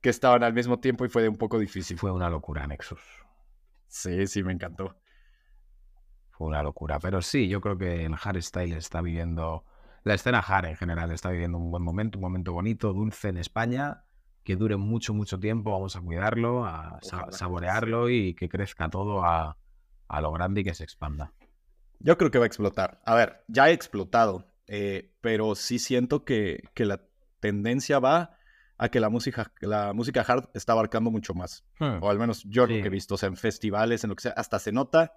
que 0.00 0.08
estaban 0.08 0.42
al 0.42 0.54
mismo 0.54 0.80
tiempo 0.80 1.04
y 1.04 1.08
fue 1.08 1.28
un 1.28 1.36
poco 1.36 1.58
difícil. 1.58 1.98
Fue 1.98 2.10
una 2.10 2.30
locura 2.30 2.66
Nexus. 2.66 3.00
Sí, 3.86 4.26
sí, 4.26 4.42
me 4.42 4.52
encantó. 4.52 4.96
Fue 6.30 6.48
una 6.48 6.62
locura. 6.62 6.98
Pero 6.98 7.20
sí, 7.22 7.48
yo 7.48 7.60
creo 7.60 7.76
que 7.76 8.06
el 8.06 8.16
hardstyle 8.16 8.76
está 8.76 9.02
viviendo. 9.02 9.64
La 10.02 10.14
escena 10.14 10.38
hard 10.38 10.66
en 10.66 10.76
general 10.76 11.10
está 11.12 11.30
viviendo 11.30 11.58
un 11.58 11.70
buen 11.70 11.82
momento, 11.82 12.18
un 12.18 12.22
momento 12.22 12.52
bonito, 12.52 12.92
dulce 12.92 13.28
en 13.28 13.36
España 13.36 14.04
que 14.44 14.56
dure 14.56 14.76
mucho, 14.76 15.12
mucho 15.12 15.38
tiempo. 15.38 15.70
Vamos 15.72 15.96
a 15.96 16.00
cuidarlo, 16.00 16.64
a 16.64 16.98
saborearlo 17.30 18.08
y 18.08 18.34
que 18.34 18.48
crezca 18.48 18.88
todo 18.88 19.24
a, 19.24 19.56
lo 20.20 20.32
grande 20.32 20.62
y 20.62 20.64
que 20.64 20.74
se 20.74 20.84
expanda. 20.84 21.32
Yo 21.98 22.16
creo 22.16 22.30
que 22.30 22.38
va 22.38 22.44
a 22.44 22.46
explotar. 22.46 23.00
A 23.04 23.14
ver, 23.14 23.44
ya 23.48 23.64
ha 23.64 23.70
explotado, 23.70 24.46
eh, 24.66 25.12
pero 25.20 25.54
sí 25.54 25.78
siento 25.78 26.24
que, 26.24 26.62
la 26.76 27.02
tendencia 27.40 27.98
va 27.98 28.36
a 28.78 28.88
que 28.88 29.00
la 29.00 29.10
música, 29.10 29.52
la 29.60 29.92
música 29.92 30.22
hard 30.22 30.48
está 30.54 30.72
abarcando 30.72 31.10
mucho 31.10 31.34
más. 31.34 31.64
Hmm. 31.78 32.02
O 32.02 32.08
al 32.08 32.18
menos 32.18 32.42
yo 32.44 32.62
lo 32.62 32.74
que 32.74 32.86
he 32.86 32.90
visto, 32.90 33.16
o 33.16 33.18
sea, 33.18 33.28
en 33.28 33.36
festivales, 33.36 34.02
en 34.04 34.10
lo 34.10 34.16
que 34.16 34.22
sea, 34.22 34.32
hasta 34.32 34.58
se 34.58 34.72
nota 34.72 35.12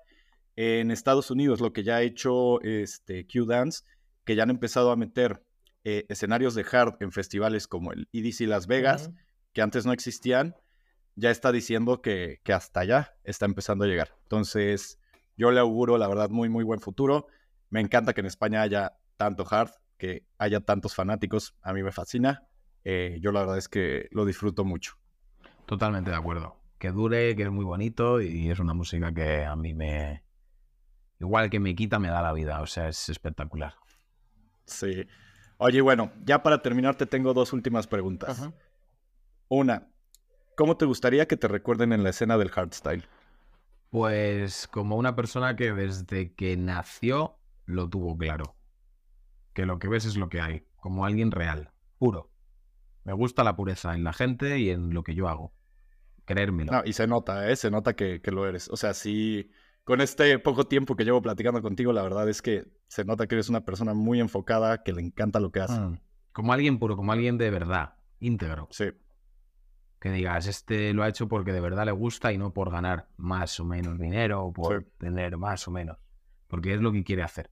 en 0.56 0.92
Estados 0.92 1.32
Unidos 1.32 1.62
lo 1.62 1.74
que 1.74 1.84
ya 1.84 1.96
ha 1.96 2.02
hecho 2.02 2.62
este, 2.62 3.26
Q-Dance, 3.26 3.84
que 4.26 4.36
ya 4.36 4.44
han 4.44 4.50
empezado 4.50 4.92
a 4.92 4.96
meter 4.96 5.44
eh, 5.84 6.06
escenarios 6.10 6.56
de 6.56 6.66
hard 6.72 6.96
en 7.02 7.12
festivales 7.12 7.68
como 7.68 7.92
el 7.92 8.08
EDC 8.14 8.48
Las 8.48 8.68
Vegas, 8.68 9.12
que 9.52 9.62
antes 9.62 9.86
no 9.86 9.92
existían, 9.92 10.56
ya 11.16 11.30
está 11.30 11.52
diciendo 11.52 12.02
que, 12.02 12.40
que, 12.44 12.54
hasta 12.54 12.80
allá 12.80 13.16
está 13.24 13.46
empezando 13.46 13.84
a 13.84 13.88
llegar. 13.88 14.16
Entonces, 14.24 15.00
yo 15.38 15.52
le 15.52 15.60
auguro, 15.60 15.98
la 15.98 16.08
verdad, 16.08 16.30
muy, 16.30 16.50
muy 16.50 16.64
buen 16.64 16.80
futuro. 16.80 17.28
Me 17.70 17.82
encanta 17.82 18.14
que 18.14 18.22
en 18.22 18.28
España 18.28 18.62
haya 18.62 18.94
tanto 19.18 19.46
hard, 19.50 19.72
que 19.98 20.26
haya 20.38 20.62
tantos 20.62 20.96
fanáticos. 20.96 21.56
A 21.62 21.74
mí 21.74 21.84
me 21.84 21.92
fascina. 21.92 22.48
Eh, 22.84 23.20
yo 23.22 23.32
la 23.32 23.42
verdad 23.42 23.58
es 23.58 23.70
que 23.70 24.08
lo 24.12 24.26
disfruto 24.26 24.66
mucho. 24.66 24.96
Totalmente 25.66 26.12
de 26.12 26.18
acuerdo. 26.18 26.58
Que 26.78 26.92
dure, 26.92 27.36
que 27.36 27.44
es 27.44 27.52
muy 27.52 27.66
bonito 27.66 28.22
y 28.22 28.50
es 28.50 28.60
una 28.60 28.74
música 28.74 29.14
que 29.14 29.46
a 29.46 29.56
mí 29.56 29.74
me... 29.74 30.24
Igual 31.20 31.50
que 31.50 31.60
me 31.60 31.74
quita, 31.76 32.00
me 32.00 32.10
da 32.10 32.22
la 32.22 32.34
vida. 32.34 32.62
O 32.62 32.68
sea, 32.68 32.90
es 32.90 33.08
espectacular. 33.10 33.76
Sí. 34.66 35.08
Oye, 35.58 35.82
bueno, 35.82 36.12
ya 36.26 36.44
para 36.44 36.62
terminar 36.62 36.96
te 36.96 37.06
tengo 37.06 37.34
dos 37.34 37.54
últimas 37.54 37.88
preguntas. 37.88 38.50
Una, 39.48 39.88
¿cómo 40.56 40.78
te 40.78 40.86
gustaría 40.86 41.28
que 41.28 41.38
te 41.38 41.48
recuerden 41.48 41.94
en 41.94 42.04
la 42.04 42.10
escena 42.10 42.38
del 42.38 42.50
hardstyle? 42.50 43.08
Pues 43.90 44.68
como 44.68 44.98
una 44.98 45.16
persona 45.16 45.56
que 45.56 45.72
desde 45.72 46.34
que 46.34 46.58
nació 46.58 47.38
lo 47.66 47.90
tuvo 47.90 48.18
claro. 48.18 48.56
Que 49.54 49.66
lo 49.66 49.78
que 49.80 49.88
ves 49.88 50.06
es 50.06 50.18
lo 50.18 50.30
que 50.30 50.42
hay, 50.42 50.66
como 50.78 51.06
alguien 51.06 51.32
real, 51.32 51.72
puro. 52.00 52.32
Me 53.04 53.14
gusta 53.14 53.44
la 53.44 53.56
pureza 53.56 53.94
en 53.94 54.04
la 54.04 54.14
gente 54.14 54.58
y 54.60 54.70
en 54.70 54.94
lo 54.94 55.04
que 55.04 55.14
yo 55.14 55.28
hago. 55.28 55.54
Creérmelo. 56.26 56.72
No, 56.72 56.82
y 56.86 56.94
se 56.94 57.06
nota, 57.06 57.50
¿eh? 57.50 57.56
Se 57.56 57.70
nota 57.70 57.96
que, 57.96 58.22
que 58.22 58.32
lo 58.32 58.48
eres. 58.48 58.70
O 58.70 58.78
sea, 58.78 58.94
sí 58.94 59.52
con 59.84 60.02
este 60.02 60.40
poco 60.40 60.66
tiempo 60.66 60.96
que 60.96 61.04
llevo 61.04 61.22
platicando 61.22 61.62
contigo, 61.62 61.92
la 61.92 62.04
verdad 62.04 62.28
es 62.30 62.42
que 62.42 62.66
se 62.88 63.04
nota 63.04 63.28
que 63.28 63.36
eres 63.36 63.50
una 63.50 63.66
persona 63.66 63.94
muy 63.94 64.20
enfocada, 64.20 64.84
que 64.84 64.94
le 64.94 65.02
encanta 65.02 65.40
lo 65.40 65.52
que 65.52 65.60
hace. 65.60 65.80
Mm. 65.80 66.00
Como 66.32 66.54
alguien 66.54 66.80
puro, 66.80 66.96
como 66.96 67.12
alguien 67.12 67.38
de 67.38 67.50
verdad, 67.50 67.96
íntegro. 68.20 68.68
Sí. 68.72 68.92
Que 70.00 70.12
digas, 70.12 70.48
este 70.48 70.94
lo 70.94 71.04
ha 71.04 71.10
hecho 71.10 71.28
porque 71.28 71.54
de 71.54 71.62
verdad 71.62 71.86
le 71.86 71.92
gusta 71.92 72.34
y 72.34 72.38
no 72.38 72.54
por 72.54 72.72
ganar 72.72 73.08
más 73.18 73.60
o 73.60 73.66
menos 73.66 74.00
dinero 74.00 74.46
o 74.46 74.54
por 74.54 74.86
tener 74.98 75.38
más 75.38 75.68
o 75.68 75.72
menos. 75.72 75.98
Porque 76.48 76.74
es 76.74 76.82
lo 76.82 76.92
que 76.92 77.04
quiere 77.04 77.24
hacer. 77.24 77.52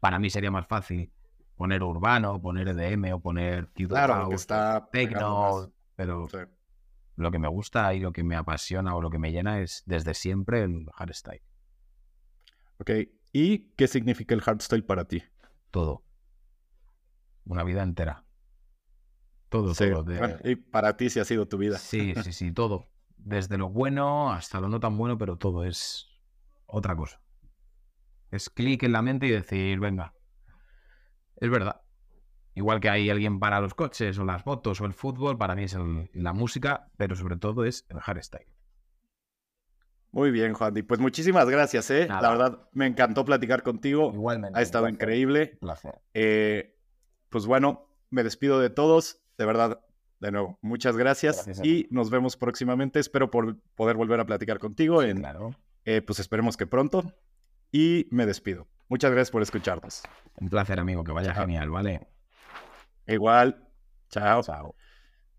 Para 0.00 0.18
mí 0.18 0.30
sería 0.30 0.50
más 0.50 0.66
fácil 0.66 1.12
poner 1.56 1.82
urbano, 1.82 2.40
poner 2.40 2.68
EDM 2.68 3.12
o 3.12 3.20
poner 3.20 3.68
claro, 3.72 4.28
que 4.28 4.34
está 4.34 4.88
techno, 4.90 5.70
pero 5.94 6.26
lo 7.16 7.30
que 7.30 7.38
me 7.38 7.48
gusta 7.48 7.92
y 7.92 8.00
lo 8.00 8.12
que 8.12 8.24
me 8.24 8.36
apasiona 8.36 8.94
o 8.94 9.02
lo 9.02 9.10
que 9.10 9.18
me 9.18 9.30
llena 9.30 9.60
es 9.60 9.82
desde 9.84 10.14
siempre 10.14 10.62
el 10.62 10.86
hardstyle. 10.94 11.42
Ok, 12.80 12.90
¿y 13.32 13.70
qué 13.76 13.86
significa 13.86 14.34
el 14.34 14.40
hardstyle 14.40 14.84
para 14.84 15.04
ti? 15.04 15.22
Todo. 15.70 16.02
Una 17.44 17.62
vida 17.62 17.82
entera. 17.82 18.24
Todo, 19.50 19.74
todo. 19.74 20.14
y 20.44 20.56
para 20.56 20.96
ti 20.96 21.10
sí 21.10 21.20
ha 21.20 21.24
sido 21.26 21.46
tu 21.46 21.58
vida. 21.58 21.76
Sí, 21.76 22.14
sí, 22.22 22.32
sí, 22.32 22.52
todo. 22.52 22.88
Desde 23.18 23.58
lo 23.58 23.68
bueno 23.68 24.32
hasta 24.32 24.60
lo 24.60 24.68
no 24.68 24.80
tan 24.80 24.96
bueno, 24.96 25.18
pero 25.18 25.36
todo 25.36 25.64
es 25.64 26.08
otra 26.66 26.96
cosa. 26.96 27.20
Es 28.30 28.48
clic 28.48 28.84
en 28.84 28.92
la 28.92 29.02
mente 29.02 29.26
y 29.26 29.30
decir, 29.30 29.78
venga, 29.78 30.14
es 31.36 31.50
verdad. 31.50 31.82
Igual 32.54 32.80
que 32.80 32.88
hay 32.88 33.10
alguien 33.10 33.40
para 33.40 33.60
los 33.60 33.74
coches 33.74 34.18
o 34.18 34.24
las 34.24 34.46
motos 34.46 34.80
o 34.80 34.86
el 34.86 34.94
fútbol, 34.94 35.36
para 35.36 35.54
mí 35.54 35.64
es 35.64 35.76
la 36.14 36.32
música, 36.32 36.88
pero 36.96 37.14
sobre 37.14 37.36
todo 37.36 37.64
es 37.64 37.84
el 37.90 38.00
hardstyle. 38.00 38.46
Muy 40.12 40.30
bien, 40.30 40.54
Juan. 40.54 40.76
Y 40.76 40.82
pues 40.82 41.00
muchísimas 41.00 41.48
gracias, 41.48 41.90
¿eh? 41.90 42.06
La 42.08 42.30
verdad, 42.30 42.68
me 42.72 42.86
encantó 42.86 43.24
platicar 43.24 43.62
contigo. 43.62 44.10
Igualmente. 44.12 44.58
Ha 44.58 44.62
estado 44.62 44.88
increíble. 44.88 45.50
Un 45.54 45.58
placer. 45.60 46.00
Eh, 46.14 46.76
pues 47.28 47.46
bueno, 47.46 47.86
me 48.10 48.24
despido 48.24 48.60
de 48.60 48.70
todos. 48.70 49.22
De 49.38 49.46
verdad, 49.46 49.80
de 50.18 50.32
nuevo, 50.32 50.58
muchas 50.62 50.96
gracias. 50.96 51.46
y 51.64 51.86
nos 51.90 52.10
vemos 52.10 52.36
próximamente. 52.36 52.98
Espero 52.98 53.30
por 53.30 53.58
poder 53.74 53.96
volver 53.96 54.20
a 54.20 54.26
platicar 54.26 54.58
contigo. 54.58 55.02
En, 55.02 55.18
claro. 55.18 55.54
Eh, 55.84 56.02
pues 56.02 56.18
esperemos 56.18 56.56
que 56.56 56.66
pronto. 56.66 57.14
Y 57.72 58.08
me 58.10 58.26
despido. 58.26 58.66
Muchas 58.88 59.12
gracias 59.12 59.30
por 59.30 59.42
escucharnos. 59.42 60.02
Un 60.40 60.48
placer, 60.48 60.80
amigo. 60.80 61.04
Que 61.04 61.12
vaya 61.12 61.32
genial, 61.32 61.70
¿vale? 61.70 62.08
Igual. 63.06 63.68
Chao. 64.08 64.42
Chao. 64.42 64.74